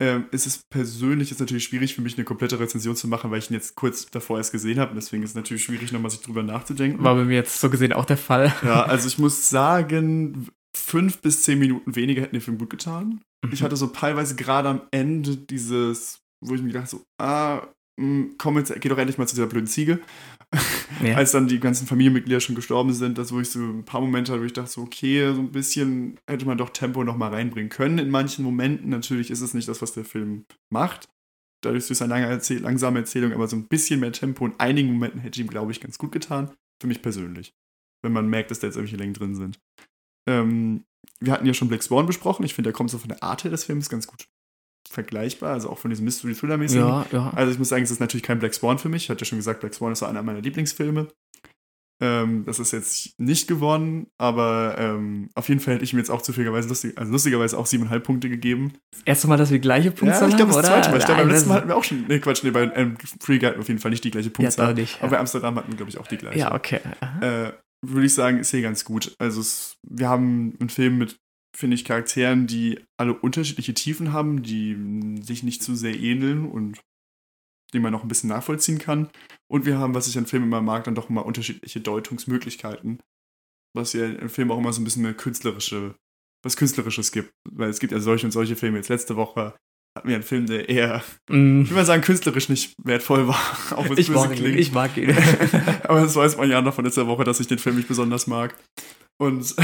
Ähm, 0.00 0.26
es 0.32 0.46
ist 0.46 0.68
persönlich 0.70 1.30
jetzt 1.30 1.38
natürlich 1.38 1.64
schwierig 1.64 1.94
für 1.94 2.02
mich, 2.02 2.16
eine 2.16 2.24
komplette 2.24 2.58
Rezension 2.58 2.96
zu 2.96 3.06
machen, 3.06 3.30
weil 3.30 3.38
ich 3.38 3.50
ihn 3.50 3.54
jetzt 3.54 3.76
kurz 3.76 4.06
davor 4.06 4.38
erst 4.38 4.52
gesehen 4.52 4.80
habe. 4.80 4.90
Und 4.90 4.96
deswegen 4.96 5.22
ist 5.22 5.30
es 5.30 5.36
natürlich 5.36 5.64
schwierig, 5.64 5.92
nochmal 5.92 6.10
sich 6.10 6.20
drüber 6.20 6.42
nachzudenken. 6.42 7.02
War 7.04 7.14
bei 7.14 7.24
mir 7.24 7.34
jetzt 7.36 7.60
so 7.60 7.70
gesehen 7.70 7.92
auch 7.92 8.04
der 8.04 8.16
Fall. 8.16 8.52
Ja, 8.64 8.84
also 8.84 9.06
ich 9.06 9.18
muss 9.18 9.48
sagen, 9.48 10.48
fünf 10.76 11.20
bis 11.20 11.42
zehn 11.42 11.58
Minuten 11.58 11.94
weniger 11.94 12.22
hätten 12.22 12.34
den 12.34 12.42
Film 12.42 12.58
gut 12.58 12.70
getan. 12.70 13.20
Mhm. 13.44 13.52
Ich 13.52 13.62
hatte 13.62 13.76
so 13.76 13.86
teilweise 13.86 14.34
gerade 14.34 14.68
am 14.68 14.82
Ende 14.90 15.36
dieses, 15.36 16.20
wo 16.40 16.54
ich 16.54 16.62
mir 16.62 16.72
gedacht 16.72 16.88
so, 16.88 17.04
ah, 17.20 17.62
komm 18.38 18.58
jetzt, 18.58 18.74
geh 18.80 18.88
doch 18.88 18.98
endlich 18.98 19.18
mal 19.18 19.26
zu 19.26 19.36
dieser 19.36 19.46
blöden 19.46 19.66
Ziege. 19.66 20.00
Ja. 21.02 21.16
Als 21.16 21.32
dann 21.32 21.48
die 21.48 21.58
ganzen 21.58 21.86
Familienmitglieder 21.86 22.40
schon 22.40 22.54
gestorben 22.54 22.92
sind, 22.92 23.18
das 23.18 23.32
wo 23.32 23.40
ich 23.40 23.50
so 23.50 23.58
ein 23.58 23.84
paar 23.84 24.00
Momente 24.00 24.32
hatte, 24.32 24.42
wo 24.42 24.46
ich 24.46 24.52
dachte 24.52 24.70
so, 24.70 24.82
okay, 24.82 25.32
so 25.34 25.40
ein 25.40 25.50
bisschen 25.50 26.18
hätte 26.28 26.46
man 26.46 26.58
doch 26.58 26.70
Tempo 26.70 27.02
noch 27.02 27.16
mal 27.16 27.30
reinbringen 27.30 27.68
können 27.68 27.98
in 27.98 28.10
manchen 28.10 28.44
Momenten. 28.44 28.90
Natürlich 28.90 29.30
ist 29.30 29.40
es 29.40 29.54
nicht 29.54 29.68
das, 29.68 29.82
was 29.82 29.92
der 29.92 30.04
Film 30.04 30.44
macht. 30.70 31.08
Dadurch 31.62 31.84
ist 31.84 31.90
es 31.90 32.02
eine 32.02 32.14
lange 32.14 32.26
Erzähl 32.26 32.60
langsame 32.60 33.00
Erzählung, 33.00 33.32
aber 33.32 33.48
so 33.48 33.56
ein 33.56 33.66
bisschen 33.66 34.00
mehr 34.00 34.12
Tempo 34.12 34.46
in 34.46 34.54
einigen 34.58 34.92
Momenten 34.92 35.20
hätte 35.20 35.40
ihm, 35.40 35.48
glaube 35.48 35.72
ich, 35.72 35.80
ganz 35.80 35.98
gut 35.98 36.12
getan. 36.12 36.50
Für 36.80 36.86
mich 36.86 37.02
persönlich. 37.02 37.54
Wenn 38.02 38.12
man 38.12 38.28
merkt, 38.28 38.50
dass 38.50 38.60
da 38.60 38.66
jetzt 38.66 38.76
irgendwelche 38.76 38.98
Längen 38.98 39.14
drin 39.14 39.34
sind. 39.34 39.58
Ähm, 40.28 40.84
wir 41.20 41.32
hatten 41.32 41.46
ja 41.46 41.54
schon 41.54 41.68
Black 41.68 41.82
Swan 41.82 42.06
besprochen. 42.06 42.44
Ich 42.44 42.54
finde, 42.54 42.68
der 42.68 42.76
kommt 42.76 42.90
so 42.90 42.98
von 42.98 43.08
der 43.08 43.22
Art 43.22 43.44
her 43.44 43.50
des 43.50 43.64
Films 43.64 43.88
ganz 43.88 44.06
gut 44.06 44.28
vergleichbar, 44.88 45.52
also 45.52 45.70
auch 45.70 45.78
von 45.78 45.90
diesem 45.90 46.04
Mystery-Thriller-mäßigen. 46.04 46.86
Ja, 46.86 47.06
ja. 47.12 47.30
Also 47.34 47.52
ich 47.52 47.58
muss 47.58 47.68
sagen, 47.68 47.82
es 47.82 47.90
ist 47.90 48.00
natürlich 48.00 48.22
kein 48.22 48.38
Black 48.38 48.54
Swan 48.54 48.78
für 48.78 48.88
mich. 48.88 49.04
Ich 49.04 49.10
hatte 49.10 49.22
ja 49.22 49.26
schon 49.26 49.38
gesagt, 49.38 49.60
Black 49.60 49.74
Swan 49.74 49.92
ist 49.92 50.00
so 50.00 50.06
einer 50.06 50.22
meiner 50.22 50.40
Lieblingsfilme. 50.40 51.08
Ähm, 52.02 52.44
das 52.44 52.58
ist 52.58 52.72
jetzt 52.72 53.18
nicht 53.18 53.46
gewonnen, 53.46 54.08
aber 54.18 54.74
ähm, 54.78 55.30
auf 55.34 55.48
jeden 55.48 55.60
Fall 55.60 55.74
hätte 55.74 55.84
ich 55.84 55.92
mir 55.92 56.00
jetzt 56.00 56.10
auch 56.10 56.22
zufälligerweise, 56.22 56.68
lustig, 56.68 56.98
also 56.98 57.12
lustigerweise 57.12 57.56
auch 57.56 57.66
siebeneinhalb 57.66 58.02
Punkte 58.02 58.28
gegeben. 58.28 58.72
Das 58.90 59.02
erste 59.04 59.28
Mal, 59.28 59.36
dass 59.36 59.52
wir 59.52 59.60
gleiche 59.60 59.92
Punkte 59.92 60.18
ja, 60.18 60.28
ich 60.28 60.36
glaube, 60.36 60.52
das 60.52 60.58
oder? 60.58 60.68
zweite 60.68 60.90
Mal. 60.90 60.98
Ich 60.98 61.04
glaube, 61.04 61.20
beim 61.20 61.30
letzten 61.30 61.48
Mal 61.48 61.54
hatten 61.56 61.68
wir 61.68 61.76
auch 61.76 61.84
schon, 61.84 62.04
nee, 62.08 62.18
Quatsch, 62.18 62.42
nee, 62.42 62.50
bei 62.50 62.64
ähm, 62.74 62.96
Free 63.20 63.38
Guide 63.38 63.60
auf 63.60 63.68
jeden 63.68 63.78
Fall 63.78 63.92
nicht 63.92 64.02
die 64.02 64.10
gleiche 64.10 64.30
Punktzahl. 64.30 64.70
Ja, 64.70 64.74
nicht, 64.74 64.96
ja. 64.96 65.02
Aber 65.02 65.12
bei 65.12 65.18
Amsterdam 65.20 65.54
hatten 65.54 65.70
wir, 65.70 65.76
glaube 65.76 65.90
ich, 65.90 65.98
auch 65.98 66.08
die 66.08 66.16
gleiche. 66.16 66.38
Ja, 66.40 66.52
okay. 66.52 66.80
Äh, 67.20 67.52
würde 67.86 68.06
ich 68.06 68.14
sagen, 68.14 68.38
ist 68.38 68.50
hier 68.50 68.62
ganz 68.62 68.84
gut. 68.84 69.14
Also 69.18 69.40
es, 69.40 69.76
wir 69.88 70.08
haben 70.08 70.54
einen 70.58 70.70
Film 70.70 70.98
mit 70.98 71.16
finde 71.56 71.74
ich, 71.76 71.84
Charakteren, 71.84 72.46
die 72.46 72.80
alle 72.96 73.14
unterschiedliche 73.14 73.74
Tiefen 73.74 74.12
haben, 74.12 74.42
die 74.42 74.76
sich 75.22 75.42
nicht 75.42 75.62
zu 75.62 75.74
sehr 75.74 75.98
ähneln 75.98 76.46
und 76.46 76.80
die 77.72 77.80
man 77.80 77.92
noch 77.92 78.02
ein 78.02 78.08
bisschen 78.08 78.28
nachvollziehen 78.28 78.78
kann. 78.78 79.10
Und 79.48 79.66
wir 79.66 79.78
haben, 79.78 79.94
was 79.94 80.06
ich 80.06 80.16
an 80.16 80.26
Filmen 80.26 80.46
immer 80.46 80.62
mag, 80.62 80.84
dann 80.84 80.94
doch 80.94 81.10
immer 81.10 81.26
unterschiedliche 81.26 81.80
Deutungsmöglichkeiten. 81.80 83.00
Was 83.74 83.92
ja 83.92 84.06
im 84.06 84.28
Film 84.28 84.50
auch 84.50 84.58
immer 84.58 84.72
so 84.72 84.80
ein 84.80 84.84
bisschen 84.84 85.02
mehr 85.02 85.14
künstlerische, 85.14 85.96
was 86.44 86.56
Künstlerisches 86.56 87.10
gibt. 87.10 87.32
Weil 87.50 87.70
es 87.70 87.80
gibt 87.80 87.92
ja 87.92 87.98
solche 87.98 88.26
und 88.26 88.30
solche 88.30 88.56
Filme. 88.56 88.78
Jetzt 88.78 88.88
letzte 88.88 89.16
Woche 89.16 89.54
hatten 89.96 90.08
wir 90.08 90.14
einen 90.14 90.24
Film, 90.24 90.46
der 90.46 90.68
eher, 90.68 91.02
mm. 91.28 91.62
ich 91.62 91.70
will 91.70 91.76
mal 91.76 91.84
sagen, 91.84 92.02
künstlerisch 92.02 92.48
nicht 92.48 92.74
wertvoll 92.82 93.28
war. 93.28 93.40
Auch 93.76 93.88
wenn 93.88 93.98
es 93.98 94.08
mag 94.08 94.32
klingt. 94.32 94.54
Ihn, 94.54 94.58
ich 94.58 94.72
mag 94.72 94.96
ihn. 94.96 95.10
Aber 95.84 96.00
das 96.00 96.14
weiß 96.16 96.36
man 96.36 96.50
ja 96.50 96.62
noch 96.62 96.74
von 96.74 96.84
letzter 96.84 97.06
Woche, 97.06 97.24
dass 97.24 97.40
ich 97.40 97.46
den 97.46 97.58
Film 97.58 97.76
nicht 97.76 97.88
besonders 97.88 98.26
mag. 98.26 98.56
Und 99.18 99.54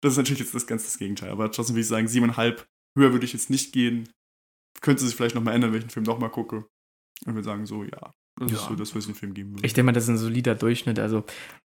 das 0.00 0.12
ist 0.12 0.18
natürlich 0.18 0.40
jetzt 0.40 0.54
das 0.54 0.66
ganz 0.66 0.84
das 0.84 0.98
Gegenteil. 0.98 1.30
Aber 1.30 1.50
trotzdem 1.50 1.74
würde 1.74 1.82
ich 1.82 1.88
sagen, 1.88 2.08
siebeneinhalb, 2.08 2.66
höher 2.96 3.12
würde 3.12 3.24
ich 3.24 3.32
jetzt 3.32 3.50
nicht 3.50 3.72
gehen. 3.72 4.08
Könnte 4.80 5.04
sich 5.04 5.16
vielleicht 5.16 5.34
nochmal 5.34 5.54
ändern, 5.54 5.72
wenn 5.72 5.78
ich 5.78 5.86
den 5.86 5.90
Film 5.90 6.06
nochmal 6.06 6.30
gucke. 6.30 6.66
Und 7.26 7.34
würde 7.34 7.44
sagen, 7.44 7.66
so, 7.66 7.82
ja, 7.82 8.12
das 8.38 8.52
ja. 8.52 8.58
ist 8.58 8.64
so 8.66 8.74
das, 8.76 8.94
was 8.94 9.08
ich 9.08 9.16
Film 9.16 9.34
geben 9.34 9.52
würde. 9.52 9.66
Ich 9.66 9.72
denke 9.72 9.86
mal, 9.86 9.92
das 9.92 10.04
ist 10.04 10.10
ein 10.10 10.18
solider 10.18 10.54
Durchschnitt. 10.54 10.98
Also, 10.98 11.24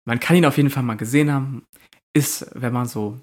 man 0.07 0.21
kann 0.21 0.37
ihn 0.37 0.45
auf 0.45 0.57
jeden 0.57 0.71
Fall 0.71 0.83
mal 0.83 0.97
gesehen 0.97 1.33
haben. 1.33 1.65
Ist, 2.13 2.51
wenn 2.55 2.73
man 2.73 2.87
so 2.87 3.21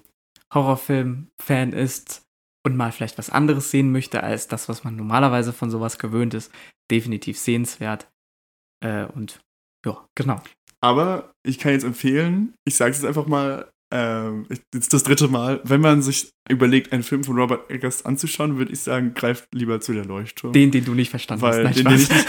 Horrorfilm-Fan 0.52 1.72
ist 1.72 2.22
und 2.64 2.76
mal 2.76 2.90
vielleicht 2.90 3.18
was 3.18 3.30
anderes 3.30 3.70
sehen 3.70 3.92
möchte, 3.92 4.22
als 4.22 4.48
das, 4.48 4.68
was 4.68 4.82
man 4.82 4.96
normalerweise 4.96 5.52
von 5.52 5.70
sowas 5.70 5.98
gewöhnt 5.98 6.34
ist, 6.34 6.50
definitiv 6.90 7.38
sehenswert. 7.38 8.08
Äh, 8.84 9.04
und 9.06 9.40
ja, 9.84 10.06
genau. 10.14 10.42
Aber 10.80 11.32
ich 11.44 11.58
kann 11.58 11.72
jetzt 11.72 11.84
empfehlen, 11.84 12.54
ich 12.66 12.76
sage 12.76 12.92
es 12.92 12.98
jetzt 12.98 13.06
einfach 13.06 13.26
mal, 13.26 13.70
ähm, 13.90 14.46
jetzt 14.74 14.92
das 14.92 15.02
dritte 15.02 15.28
Mal, 15.28 15.60
wenn 15.64 15.80
man 15.80 16.02
sich 16.02 16.30
überlegt, 16.48 16.92
einen 16.92 17.02
Film 17.02 17.24
von 17.24 17.38
Robert 17.38 17.70
Eggers 17.70 18.04
anzuschauen, 18.04 18.58
würde 18.58 18.72
ich 18.72 18.80
sagen, 18.80 19.14
greift 19.14 19.48
lieber 19.54 19.80
zu 19.80 19.92
der 19.92 20.04
Leuchtturm. 20.04 20.52
Den, 20.52 20.70
den 20.70 20.84
du 20.84 20.94
nicht 20.94 21.10
verstanden 21.10 21.42
Weil, 21.42 21.68
hast. 21.68 21.78
Den, 21.78 21.84
den 21.86 21.94
ich 21.94 22.08
nicht, 22.08 22.26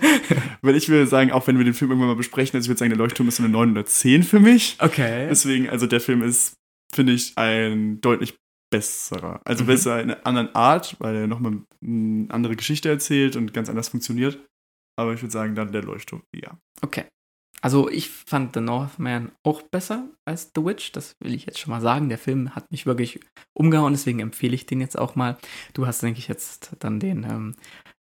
weil 0.62 0.76
ich 0.76 0.88
würde 0.88 1.06
sagen, 1.06 1.32
auch 1.32 1.46
wenn 1.46 1.58
wir 1.58 1.64
den 1.64 1.74
Film 1.74 1.90
irgendwann 1.90 2.08
mal 2.08 2.16
besprechen, 2.16 2.56
also 2.56 2.64
ich 2.64 2.68
würde 2.68 2.78
sagen, 2.78 2.90
der 2.90 2.98
Leuchtturm 2.98 3.28
ist 3.28 3.36
so 3.36 3.42
eine 3.42 3.52
910 3.52 4.22
für 4.22 4.40
mich. 4.40 4.76
Okay. 4.78 5.26
Deswegen, 5.28 5.68
also 5.68 5.86
der 5.86 6.00
Film 6.00 6.22
ist, 6.22 6.54
finde 6.94 7.12
ich, 7.12 7.32
ein 7.36 8.00
deutlich 8.00 8.34
besserer. 8.70 9.40
Also 9.44 9.64
mhm. 9.64 9.68
besser 9.68 10.00
in 10.00 10.10
einer 10.10 10.26
anderen 10.26 10.54
Art, 10.54 10.96
weil 10.98 11.14
er 11.14 11.26
nochmal 11.26 11.58
eine 11.82 12.26
andere 12.30 12.56
Geschichte 12.56 12.88
erzählt 12.88 13.36
und 13.36 13.52
ganz 13.52 13.68
anders 13.68 13.90
funktioniert. 13.90 14.38
Aber 14.96 15.12
ich 15.12 15.22
würde 15.22 15.32
sagen, 15.32 15.54
dann 15.54 15.72
der 15.72 15.82
Leuchtturm, 15.82 16.22
ja. 16.34 16.58
Okay. 16.80 17.04
Also 17.62 17.88
ich 17.88 18.10
fand 18.10 18.54
The 18.54 18.60
Northman 18.60 19.30
auch 19.44 19.62
besser 19.62 20.08
als 20.24 20.50
The 20.54 20.64
Witch, 20.64 20.90
das 20.92 21.14
will 21.20 21.32
ich 21.32 21.46
jetzt 21.46 21.60
schon 21.60 21.70
mal 21.70 21.80
sagen. 21.80 22.08
Der 22.08 22.18
Film 22.18 22.54
hat 22.56 22.70
mich 22.72 22.86
wirklich 22.86 23.20
umgehauen, 23.54 23.92
deswegen 23.92 24.18
empfehle 24.18 24.54
ich 24.54 24.66
den 24.66 24.80
jetzt 24.80 24.98
auch 24.98 25.14
mal. 25.14 25.38
Du 25.72 25.86
hast, 25.86 26.02
denke 26.02 26.18
ich, 26.18 26.26
jetzt 26.26 26.72
dann 26.80 26.98
den 26.98 27.22
ähm, 27.22 27.54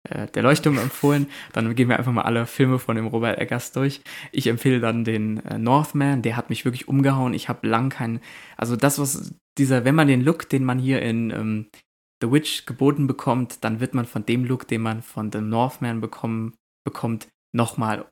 äh, 0.10 0.28
Der 0.28 0.44
Leuchtturm 0.44 0.78
empfohlen. 0.78 1.28
Dann 1.52 1.76
gehen 1.76 1.90
wir 1.90 1.98
einfach 1.98 2.14
mal 2.14 2.22
alle 2.22 2.46
Filme 2.46 2.80
von 2.80 2.96
dem 2.96 3.08
Robert 3.08 3.38
Eggers 3.38 3.74
durch. 3.74 4.02
Ich 4.32 4.48
empfehle 4.48 4.80
dann 4.80 5.04
den 5.04 5.46
äh, 5.46 5.58
Northman, 5.58 6.22
der 6.22 6.38
hat 6.38 6.50
mich 6.50 6.64
wirklich 6.64 6.88
umgehauen. 6.88 7.34
Ich 7.34 7.50
habe 7.50 7.68
lang 7.68 7.90
keinen, 7.90 8.22
also 8.56 8.78
das, 8.78 8.98
was 8.98 9.34
dieser, 9.58 9.84
wenn 9.84 9.96
man 9.96 10.08
den 10.08 10.22
Look, 10.22 10.48
den 10.48 10.64
man 10.64 10.80
hier 10.80 11.02
in 11.02 11.32
ähm, 11.32 11.68
The 12.22 12.32
Witch 12.32 12.66
geboten 12.66 13.08
bekommt, 13.08 13.64
dann 13.66 13.82
wird 13.82 13.94
man 13.94 14.06
von 14.06 14.26
dem 14.26 14.46
Look, 14.46 14.70
den 14.70 14.82
man 14.82 15.02
von 15.02 15.32
The 15.34 15.42
Northman 15.42 16.00
bekommen, 16.00 16.54
bekommt, 16.86 17.28
nochmal 17.54 18.06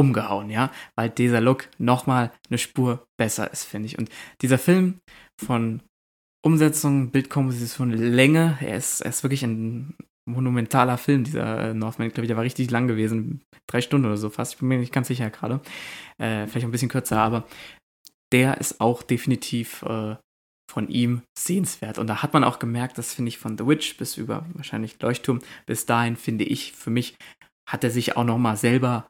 umgehauen, 0.00 0.48
ja, 0.48 0.70
weil 0.96 1.10
dieser 1.10 1.42
Look 1.42 1.68
nochmal 1.78 2.32
eine 2.48 2.58
Spur 2.58 3.04
besser 3.18 3.52
ist, 3.52 3.64
finde 3.64 3.86
ich. 3.86 3.98
Und 3.98 4.08
dieser 4.40 4.58
Film 4.58 4.98
von 5.38 5.82
Umsetzung, 6.42 7.10
Bildkomposition, 7.10 7.90
Länge, 7.90 8.56
er 8.60 8.76
ist, 8.76 9.02
er 9.02 9.10
ist 9.10 9.22
wirklich 9.22 9.42
ein 9.42 9.94
monumentaler 10.26 10.96
Film, 10.96 11.24
dieser 11.24 11.70
äh, 11.70 11.74
Northman. 11.74 12.08
Glaube 12.08 12.24
ich, 12.24 12.28
der 12.28 12.36
war 12.36 12.44
richtig 12.44 12.70
lang 12.70 12.88
gewesen. 12.88 13.42
Drei 13.66 13.82
Stunden 13.82 14.06
oder 14.06 14.16
so 14.16 14.30
fast. 14.30 14.54
Ich 14.54 14.58
bin 14.60 14.68
mir 14.68 14.78
nicht 14.78 14.92
ganz 14.92 15.08
sicher 15.08 15.28
gerade. 15.28 15.60
Äh, 16.18 16.46
vielleicht 16.46 16.64
ein 16.64 16.70
bisschen 16.70 16.88
kürzer, 16.88 17.18
aber 17.18 17.46
der 18.32 18.58
ist 18.58 18.80
auch 18.80 19.02
definitiv 19.02 19.82
äh, 19.82 20.16
von 20.70 20.88
ihm 20.88 21.22
sehenswert. 21.38 21.98
Und 21.98 22.06
da 22.06 22.22
hat 22.22 22.32
man 22.32 22.44
auch 22.44 22.58
gemerkt, 22.58 22.96
das 22.96 23.12
finde 23.12 23.28
ich 23.28 23.38
von 23.38 23.58
The 23.58 23.66
Witch 23.66 23.98
bis 23.98 24.16
über 24.16 24.46
wahrscheinlich 24.54 25.00
Leuchtturm, 25.02 25.40
bis 25.66 25.84
dahin 25.84 26.16
finde 26.16 26.44
ich, 26.44 26.72
für 26.72 26.90
mich 26.90 27.16
hat 27.68 27.84
er 27.84 27.90
sich 27.90 28.16
auch 28.16 28.24
nochmal 28.24 28.56
selber 28.56 29.08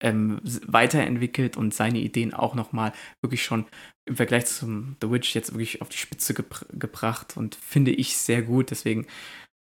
ähm, 0.00 0.40
weiterentwickelt 0.66 1.56
und 1.56 1.74
seine 1.74 1.98
Ideen 1.98 2.34
auch 2.34 2.54
nochmal 2.54 2.92
wirklich 3.22 3.44
schon 3.44 3.64
im 4.04 4.16
Vergleich 4.16 4.46
zum 4.46 4.96
The 5.00 5.10
Witch 5.10 5.34
jetzt 5.34 5.52
wirklich 5.52 5.82
auf 5.82 5.88
die 5.88 5.98
Spitze 5.98 6.34
gebr 6.34 6.66
gebracht 6.72 7.36
und 7.36 7.54
finde 7.54 7.90
ich 7.90 8.16
sehr 8.16 8.42
gut. 8.42 8.70
Deswegen 8.70 9.06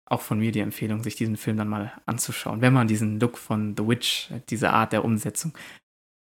auch 0.05 0.22
von 0.22 0.39
mir 0.39 0.51
die 0.51 0.60
Empfehlung, 0.60 1.03
sich 1.03 1.15
diesen 1.15 1.38
Film 1.38 1.57
dann 1.57 1.69
mal 1.69 1.93
anzuschauen, 2.05 2.61
wenn 2.61 2.73
man 2.73 2.88
diesen 2.88 3.19
Look 3.19 3.38
von 3.38 3.76
The 3.77 3.88
Witch, 3.88 4.30
diese 4.49 4.72
Art 4.72 4.93
der 4.93 5.05
Umsetzung 5.05 5.53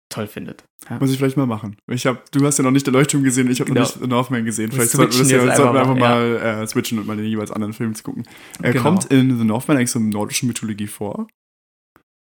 toll 0.10 0.28
findet. 0.28 0.64
Ja. 0.90 1.00
Muss 1.00 1.12
ich 1.12 1.18
vielleicht 1.18 1.36
mal 1.36 1.48
machen. 1.48 1.78
Ich 1.88 2.06
hab, 2.06 2.32
du 2.32 2.46
hast 2.46 2.58
ja 2.58 2.64
noch 2.64 2.72
nicht 2.72 2.86
der 2.86 2.94
Leuchtturm 2.94 3.24
gesehen, 3.24 3.50
ich 3.50 3.60
habe 3.60 3.70
genau. 3.70 3.82
noch 3.82 3.90
nicht 3.90 4.02
The 4.02 4.08
Northman 4.08 4.46
gesehen. 4.46 4.72
Vielleicht 4.72 4.92
sollten 4.92 5.28
wir, 5.28 5.46
ja, 5.46 5.56
sollten 5.56 5.74
wir 5.74 5.82
einfach 5.82 5.96
mal, 5.96 6.40
ja. 6.42 6.62
äh, 6.62 6.68
switchen 6.68 7.00
und 7.00 7.08
mal 7.08 7.18
den 7.18 7.26
jeweils 7.26 7.52
anderen 7.52 7.74
Film 7.74 7.96
zu 7.96 8.04
gucken. 8.04 8.24
Er 8.62 8.72
genau. 8.72 8.84
kommt 8.84 9.06
in 9.06 9.38
The 9.38 9.44
Northman 9.44 9.78
eigentlich 9.78 9.92
so 9.92 10.00
in 10.00 10.10
nordischen 10.10 10.48
Mythologie 10.48 10.88
vor. 10.88 11.28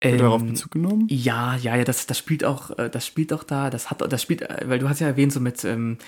Ähm, 0.02 0.18
darauf 0.18 0.43
Bezug 0.43 0.70
genommen? 0.70 1.06
Ja, 1.10 1.56
ja, 1.56 1.77
ja, 1.77 1.85
das, 1.85 2.06
das 2.06 2.16
spielt 2.16 2.44
auch, 2.44 2.77
äh, 2.78 2.89
das 2.89 3.06
spielt 3.06 3.32
auch 3.32 3.44
da, 3.44 3.68
das 3.68 3.90
hat, 3.90 4.01
das 4.01 4.22
spielt, 4.22 4.43
äh, 4.43 4.64
weil 4.66 4.78
du 4.78 4.89
hast 4.89 5.01
ja 5.01 5.06
erwähnt, 5.06 5.32
so 5.32 5.40
mit 5.40 5.62
ähm, 5.64 5.98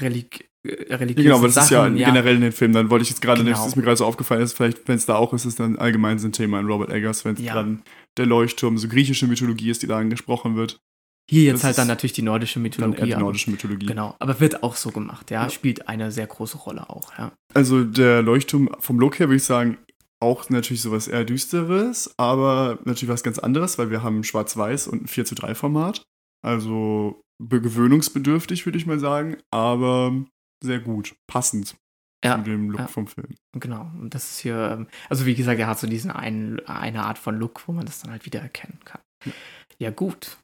Relig 0.00 0.48
äh, 0.64 0.94
religiösen 0.94 1.24
Genau, 1.24 1.38
aber 1.38 1.48
das 1.48 1.54
Sachen, 1.54 1.96
ist 1.96 2.00
ja, 2.00 2.06
ja, 2.06 2.12
generell 2.12 2.36
in 2.36 2.42
den 2.42 2.52
Film. 2.52 2.72
Dann 2.72 2.88
wollte 2.88 3.02
ich 3.02 3.10
jetzt 3.10 3.20
gerade, 3.20 3.42
genau. 3.42 3.56
das 3.56 3.66
ist 3.66 3.76
mir 3.76 3.82
gerade 3.82 3.96
so 3.96 4.06
aufgefallen, 4.06 4.42
ist 4.42 4.56
vielleicht, 4.56 4.86
wenn 4.86 4.96
es 4.96 5.06
da 5.06 5.16
auch 5.16 5.32
ist, 5.32 5.44
ist 5.44 5.58
dann 5.58 5.76
allgemein 5.76 6.18
so 6.20 6.28
ein 6.28 6.32
Thema 6.32 6.60
in 6.60 6.66
Robert 6.66 6.90
Eggers, 6.90 7.24
wenn 7.24 7.34
es 7.34 7.42
ja. 7.42 7.54
dann 7.54 7.82
der 8.16 8.26
Leuchtturm, 8.26 8.78
so 8.78 8.88
griechische 8.88 9.26
Mythologie 9.26 9.70
ist, 9.70 9.82
die 9.82 9.88
da 9.88 9.98
angesprochen 9.98 10.54
wird. 10.54 10.80
Hier 11.28 11.44
jetzt 11.44 11.60
das 11.60 11.64
halt 11.64 11.78
dann 11.78 11.88
natürlich 11.88 12.12
die 12.12 12.22
nordische 12.22 12.60
Mythologie. 12.60 12.96
Dann 12.96 13.08
eher 13.08 13.16
die 13.16 13.22
nordische 13.22 13.50
Mythologie. 13.50 13.86
Genau, 13.86 14.14
aber 14.18 14.38
wird 14.40 14.62
auch 14.62 14.76
so 14.76 14.90
gemacht, 14.90 15.30
ja? 15.30 15.44
ja. 15.44 15.50
Spielt 15.50 15.88
eine 15.88 16.12
sehr 16.12 16.26
große 16.26 16.58
Rolle 16.58 16.90
auch, 16.90 17.16
ja. 17.18 17.32
Also 17.54 17.84
der 17.84 18.22
Leuchtturm 18.22 18.70
vom 18.80 18.98
Look 18.98 19.18
her 19.18 19.28
würde 19.28 19.36
ich 19.36 19.44
sagen, 19.44 19.78
auch 20.22 20.48
natürlich 20.48 20.82
sowas 20.82 21.08
eher 21.08 21.24
Düsteres, 21.24 22.14
aber 22.16 22.78
natürlich 22.84 23.12
was 23.12 23.22
ganz 23.22 23.38
anderes, 23.38 23.76
weil 23.76 23.90
wir 23.90 24.02
haben 24.02 24.24
Schwarz-Weiß 24.24 24.88
und 24.88 25.02
ein 25.02 25.06
4 25.08 25.24
zu 25.24 25.34
3 25.34 25.54
Format. 25.54 26.04
Also 26.44 27.22
gewöhnungsbedürftig, 27.40 28.64
würde 28.66 28.78
ich 28.78 28.86
mal 28.86 28.98
sagen, 28.98 29.36
aber 29.50 30.14
sehr 30.62 30.80
gut, 30.80 31.14
passend 31.26 31.76
ja, 32.24 32.36
zu 32.36 32.44
dem 32.44 32.70
Look 32.70 32.80
ja. 32.80 32.86
vom 32.86 33.06
Film. 33.06 33.34
Genau, 33.52 33.90
und 34.00 34.14
das 34.14 34.30
ist 34.30 34.38
hier, 34.38 34.70
ähm, 34.72 34.86
also 35.08 35.26
wie 35.26 35.34
gesagt, 35.34 35.58
er 35.58 35.66
hat 35.66 35.78
so 35.78 35.86
diesen 35.86 36.10
einen, 36.10 36.60
eine 36.66 37.04
Art 37.04 37.18
von 37.18 37.36
Look, 37.36 37.66
wo 37.66 37.72
man 37.72 37.84
das 37.84 38.00
dann 38.00 38.12
halt 38.12 38.24
wieder 38.24 38.40
erkennen 38.40 38.78
kann. 38.84 39.00
Ja, 39.24 39.32
ja 39.78 39.90
gut. 39.90 40.38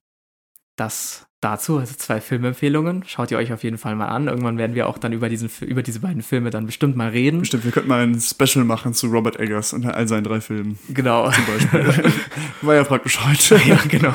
Das 0.79 1.29
dazu, 1.41 1.79
also 1.79 1.95
zwei 1.95 2.21
Filmempfehlungen. 2.21 3.05
Schaut 3.07 3.31
ihr 3.31 3.39
euch 3.39 3.53
auf 3.53 3.63
jeden 3.63 3.79
Fall 3.79 3.95
mal 3.95 4.07
an. 4.07 4.27
Irgendwann 4.27 4.59
werden 4.59 4.75
wir 4.75 4.89
auch 4.89 4.99
dann 4.99 5.13
über, 5.13 5.29
diesen, 5.29 5.51
über 5.61 5.83
diese 5.83 6.01
beiden 6.01 6.23
Filme 6.23 6.51
dann 6.51 6.67
bestimmt 6.67 6.97
mal 6.97 7.11
reden. 7.11 7.41
Bestimmt, 7.41 7.65
wir 7.65 7.71
könnten 7.71 7.89
mal 7.89 8.03
ein 8.03 8.21
Special 8.21 8.65
machen 8.65 8.93
zu 8.93 9.07
Robert 9.07 9.39
Eggers 9.39 9.73
und 9.73 9.87
all 9.87 10.09
seinen 10.09 10.25
drei 10.25 10.41
Filmen. 10.41 10.79
Genau. 10.89 11.31
Zum 11.31 11.47
Beispiel. 11.47 12.13
War 12.63 12.75
ja 12.75 12.85
praktisch 12.85 13.21
heute. 13.25 13.61
ja, 13.69 13.79
genau. 13.89 14.13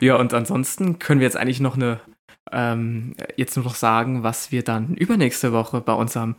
ja, 0.00 0.16
und 0.16 0.34
ansonsten 0.34 0.98
können 0.98 1.20
wir 1.20 1.26
jetzt 1.26 1.36
eigentlich 1.36 1.60
noch 1.60 1.76
eine, 1.76 2.00
ähm, 2.50 3.14
jetzt 3.36 3.56
nur 3.56 3.64
noch 3.64 3.76
sagen, 3.76 4.24
was 4.24 4.50
wir 4.50 4.64
dann 4.64 4.94
übernächste 4.94 5.52
Woche 5.52 5.80
bei 5.80 5.92
unserem 5.92 6.34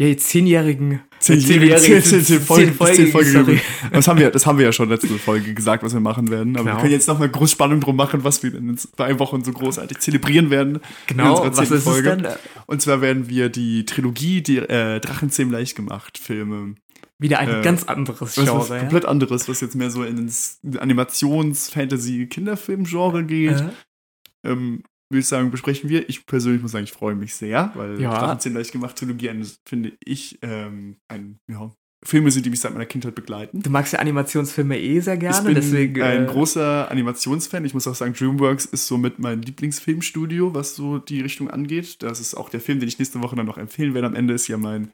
ja, 0.00 0.16
zehnjährigen, 0.16 1.02
zehnjährigen, 1.18 2.02
zehn, 2.02 2.40
Folgen, 2.40 2.74
zehn 2.94 3.08
Folgen, 3.08 3.60
das 3.92 4.08
haben 4.08 4.18
wir, 4.18 4.30
das 4.30 4.46
haben 4.46 4.56
wir 4.56 4.64
ja 4.64 4.72
schon 4.72 4.88
letzte 4.88 5.08
Folge 5.18 5.52
gesagt, 5.52 5.82
was 5.82 5.92
wir 5.92 6.00
machen 6.00 6.30
werden. 6.30 6.56
Aber 6.56 6.64
genau. 6.64 6.76
wir 6.76 6.80
können 6.80 6.92
jetzt 6.92 7.06
noch 7.06 7.18
mal 7.18 7.28
groß 7.28 7.50
Spannung 7.50 7.80
drum 7.80 7.96
machen, 7.96 8.24
was 8.24 8.42
wir 8.42 8.54
in 8.54 8.78
zwei 8.78 9.18
Wochen 9.18 9.44
so 9.44 9.52
großartig 9.52 9.98
zelebrieren 9.98 10.48
werden. 10.48 10.80
Genau, 11.06 11.46
was 11.54 11.70
ist 11.70 11.84
Folge. 11.84 12.12
es 12.12 12.16
denn? 12.16 12.28
Und 12.64 12.80
zwar 12.80 13.02
werden 13.02 13.28
wir 13.28 13.50
die 13.50 13.84
Trilogie, 13.84 14.40
die 14.40 14.56
äh, 14.56 15.00
Drachenzähm 15.00 15.50
leicht 15.50 15.76
gemacht 15.76 16.16
Filme. 16.16 16.76
Wieder 17.18 17.38
ein 17.38 17.60
äh, 17.60 17.62
ganz 17.62 17.84
anderes 17.84 18.36
Genre. 18.36 18.54
Was, 18.54 18.70
was 18.70 18.76
ja? 18.76 18.78
komplett 18.78 19.04
anderes, 19.04 19.50
was 19.50 19.60
jetzt 19.60 19.74
mehr 19.74 19.90
so 19.90 20.02
in 20.02 20.16
ins 20.16 20.60
Animations-Fantasy-Kinderfilm-Genre 20.78 23.24
geht. 23.24 23.60
Äh. 23.60 23.68
Ähm, 24.44 24.82
würde 25.10 25.20
ich 25.20 25.26
sagen, 25.26 25.50
besprechen 25.50 25.90
wir. 25.90 26.08
Ich 26.08 26.24
persönlich 26.26 26.62
muss 26.62 26.72
sagen, 26.72 26.84
ich 26.84 26.92
freue 26.92 27.14
mich 27.14 27.34
sehr, 27.34 27.72
weil 27.74 28.00
ja. 28.00 28.10
Drachenzähne 28.10 28.58
leicht 28.58 28.72
gemacht 28.72 28.96
Trilogie, 28.96 29.30
finde 29.66 29.92
ich, 30.04 30.38
ähm, 30.42 30.96
ein, 31.08 31.40
ja, 31.48 31.72
Filme 32.02 32.30
sind, 32.30 32.46
die 32.46 32.50
mich 32.50 32.60
seit 32.60 32.72
meiner 32.72 32.86
Kindheit 32.86 33.14
begleiten. 33.14 33.60
Du 33.60 33.68
magst 33.68 33.92
ja 33.92 33.98
Animationsfilme 33.98 34.78
eh 34.80 35.00
sehr 35.00 35.18
gerne, 35.18 35.36
ich 35.36 35.44
bin 35.44 35.54
deswegen. 35.54 36.00
Ein 36.00 36.24
äh, 36.24 36.26
großer 36.26 36.90
Animationsfan. 36.90 37.64
Ich 37.66 37.74
muss 37.74 37.86
auch 37.86 37.94
sagen, 37.94 38.14
DreamWorks 38.14 38.64
ist 38.66 38.86
somit 38.86 39.18
mein 39.18 39.42
Lieblingsfilmstudio, 39.42 40.54
was 40.54 40.74
so 40.74 40.98
die 40.98 41.20
Richtung 41.20 41.50
angeht. 41.50 42.02
Das 42.02 42.20
ist 42.20 42.34
auch 42.34 42.48
der 42.48 42.60
Film, 42.60 42.80
den 42.80 42.88
ich 42.88 42.98
nächste 42.98 43.22
Woche 43.22 43.36
dann 43.36 43.46
noch 43.46 43.58
empfehlen 43.58 43.92
werde. 43.92 44.06
Am 44.06 44.14
Ende 44.14 44.32
ist 44.32 44.48
ja 44.48 44.56
mein 44.56 44.92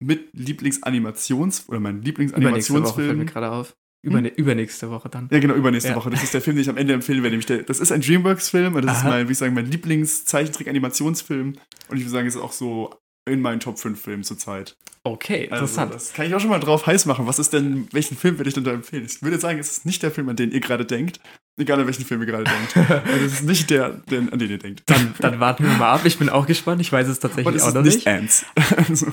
mit 0.00 0.32
Lieblingsanimations- 0.32 1.68
oder 1.68 1.80
mein 1.80 2.00
Lieblingsanimationsfilm. 2.00 3.08
Fällt 3.08 3.18
mir 3.18 3.24
gerade 3.26 3.50
auf. 3.50 3.76
Über, 4.02 4.18
hm? 4.18 4.26
Übernächste 4.26 4.90
Woche 4.90 5.08
dann. 5.08 5.28
Ja, 5.30 5.40
genau, 5.40 5.54
übernächste 5.54 5.90
ja. 5.90 5.96
Woche. 5.96 6.10
Das 6.10 6.22
ist 6.22 6.32
der 6.32 6.40
Film, 6.40 6.56
den 6.56 6.62
ich 6.62 6.70
am 6.70 6.76
Ende 6.76 6.94
empfehlen 6.94 7.22
werde. 7.22 7.32
Nämlich 7.32 7.46
der, 7.46 7.62
das 7.62 7.80
ist 7.80 7.90
ein 7.90 8.00
Dreamworks-Film. 8.00 8.74
Das 8.74 8.84
Aha. 8.84 8.96
ist 8.98 9.04
mein, 9.04 9.28
wie 9.28 9.32
ich 9.32 9.38
sagen, 9.38 9.54
mein 9.54 9.66
Lieblings-Zeichentrick-Animationsfilm. 9.70 11.56
Und 11.88 11.96
ich 11.96 12.04
würde 12.04 12.10
sagen, 12.10 12.28
es 12.28 12.36
ist 12.36 12.40
auch 12.40 12.52
so 12.52 12.94
in 13.26 13.40
meinen 13.40 13.60
Top 13.60 13.78
5 13.78 14.00
Filmen 14.00 14.24
zurzeit. 14.24 14.76
Okay, 15.04 15.48
also, 15.50 15.64
interessant. 15.64 15.92
Also, 15.92 16.06
das 16.06 16.14
kann 16.14 16.26
ich 16.26 16.34
auch 16.34 16.40
schon 16.40 16.50
mal 16.50 16.58
drauf 16.60 16.86
heiß 16.86 17.06
machen. 17.06 17.26
Was 17.26 17.38
ist 17.38 17.52
denn, 17.52 17.88
welchen 17.92 18.16
Film 18.16 18.38
würde 18.38 18.48
ich 18.48 18.54
denn 18.54 18.64
da 18.64 18.72
empfehlen? 18.72 19.04
Ich 19.04 19.22
würde 19.22 19.38
sagen, 19.38 19.58
es 19.58 19.70
ist 19.70 19.86
nicht 19.86 20.02
der 20.02 20.10
Film, 20.10 20.28
an 20.28 20.36
den 20.36 20.52
ihr 20.52 20.60
gerade 20.60 20.84
denkt. 20.84 21.20
Egal, 21.56 21.80
an 21.80 21.86
welchen 21.86 22.04
Film 22.04 22.20
ihr 22.20 22.26
gerade 22.26 22.44
denkt. 22.44 22.76
Also 23.06 23.24
es 23.24 23.32
ist 23.34 23.44
nicht 23.44 23.70
der, 23.70 23.90
den, 23.90 24.32
an 24.32 24.38
den 24.38 24.50
ihr 24.50 24.58
denkt. 24.58 24.82
Dann, 24.86 25.14
dann, 25.18 25.40
warten 25.40 25.64
wir 25.64 25.72
mal 25.72 25.92
ab. 25.92 26.02
Ich 26.04 26.18
bin 26.18 26.28
auch 26.28 26.46
gespannt. 26.46 26.80
Ich 26.80 26.92
weiß 26.92 27.08
es 27.08 27.18
tatsächlich 27.18 27.56
es 27.56 27.62
auch 27.62 27.74
noch 27.74 27.82
nicht. 27.82 28.06
Ants. 28.06 28.44
also. 28.76 29.06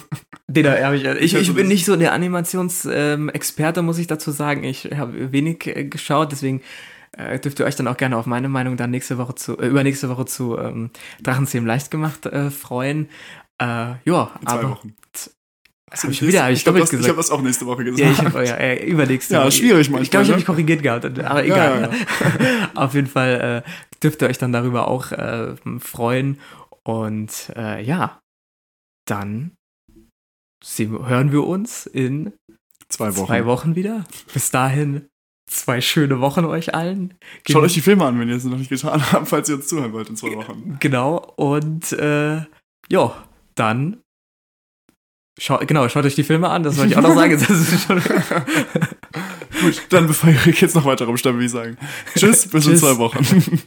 Den 0.48 0.68
habe 0.68 0.96
ich, 0.96 1.04
ich, 1.04 1.34
ich 1.34 1.54
bin 1.56 1.68
nicht 1.68 1.86
so 1.86 1.96
der 1.96 2.14
Animationsexperte, 2.14 3.82
muss 3.82 3.98
ich 3.98 4.08
dazu 4.08 4.32
sagen. 4.32 4.64
Ich 4.64 4.86
habe 4.96 5.32
wenig 5.32 5.66
äh, 5.66 5.86
geschaut, 5.86 6.32
deswegen 6.32 6.62
äh, 7.18 7.40
dürft 7.40 7.60
ihr 7.60 7.66
euch 7.66 7.76
dann 7.76 7.88
auch 7.88 7.98
gerne 7.98 8.16
auf 8.18 8.28
meine 8.28 8.48
Meinung 8.48 8.78
dann 8.78 8.92
nächste 8.92 9.18
Woche 9.18 9.36
zu, 9.36 9.58
äh, 9.58 9.68
übernächste 9.68 10.10
Woche 10.10 10.26
zu 10.26 10.58
ähm, 10.58 10.92
Drachenzähmen 11.24 11.66
leicht 11.66 11.90
gemacht 11.90 12.28
äh, 12.28 12.52
freuen. 12.52 13.10
Äh, 13.60 13.66
ja, 14.06 14.32
In 14.40 14.48
zwei 14.48 14.54
aber. 14.54 14.70
Wochen. 14.72 14.96
Das 15.92 16.04
habe 16.04 16.14
ich 16.14 16.22
wieder, 16.22 16.44
habe 16.44 16.52
ich, 16.52 16.66
ich 16.66 16.74
gesagt. 16.74 16.94
Ich 16.94 17.08
habe 17.08 17.18
das 17.18 17.32
auch 17.32 17.42
nächste 17.42 17.66
Woche 17.68 17.84
gesagt. 17.86 18.02
Ja, 18.02 18.12
ich 18.12 18.20
habe 18.20 18.46
ja, 18.46 18.56
äh, 18.56 18.86
übernächste 18.86 19.36
Ja, 19.36 19.42
Woche. 19.44 19.52
schwierig 19.52 19.90
manchmal. 19.90 20.02
Ich 20.02 20.12
glaube, 20.12 20.24
ich 20.24 20.30
habe 20.30 20.36
ne? 20.36 20.38
mich 20.38 20.46
korrigiert 20.46 20.84
gehabt, 20.84 21.06
aber 21.06 21.46
egal. 21.46 21.82
Ja, 21.82 22.46
ja, 22.46 22.70
Auf 22.76 22.96
jeden 22.96 23.08
Fall 23.08 23.64
äh, 23.66 23.70
dürft 24.04 24.22
ihr 24.22 24.28
euch 24.28 24.38
dann 24.38 24.52
darüber 24.52 24.88
auch 24.88 25.12
äh, 25.12 25.56
freuen. 25.80 26.40
Und 26.84 27.52
äh, 27.56 27.82
ja, 27.84 28.20
dann 29.06 29.52
hören 30.78 31.32
wir 31.32 31.46
uns 31.46 31.86
in 31.86 32.34
zwei 32.90 33.16
Wochen. 33.16 33.28
zwei 33.28 33.46
Wochen 33.46 33.76
wieder. 33.76 34.04
Bis 34.34 34.52
dahin 34.52 35.08
zwei 35.50 35.80
schöne 35.82 36.20
Wochen 36.22 36.46
euch 36.46 36.74
allen. 36.74 37.14
Gen 37.44 37.54
Schaut 37.54 37.64
euch 37.64 37.74
die 37.74 37.82
Filme 37.82 38.06
an, 38.06 38.20
wenn 38.20 38.30
ihr 38.30 38.36
es 38.36 38.44
noch 38.46 38.58
nicht 38.58 38.70
getan 38.70 39.02
habt, 39.12 39.28
falls 39.28 39.50
ihr 39.50 39.56
uns 39.56 39.68
zuhören 39.68 39.94
wollt 39.94 40.10
in 40.10 40.16
zwei 40.16 40.36
Wochen. 40.36 40.78
Genau, 40.80 41.18
und 41.36 41.92
äh, 41.94 42.44
ja, 42.90 43.28
dann 43.56 44.02
Schau, 45.38 45.58
genau, 45.58 45.90
schaut 45.90 46.06
euch 46.06 46.16
die 46.16 46.24
Filme 46.24 46.50
an, 46.50 46.64
das 46.64 46.78
wollte 46.78 46.92
ich 46.94 46.98
auch 46.98 47.02
noch 47.02 47.14
sagen. 47.16 47.38
Gut, 49.62 49.86
dann 49.90 50.08
bevor 50.08 50.30
ich 50.30 50.62
jetzt 50.62 50.76
noch 50.76 50.86
weiter 50.86 51.06
rumstamme, 51.06 51.36
würde 51.36 51.46
ich 51.46 51.52
sagen. 51.52 51.78
Tschüss, 52.16 52.48
bis 52.50 52.64
Tschüss. 52.64 52.68
in 52.68 52.78
zwei 52.78 52.98
Wochen. 52.98 53.62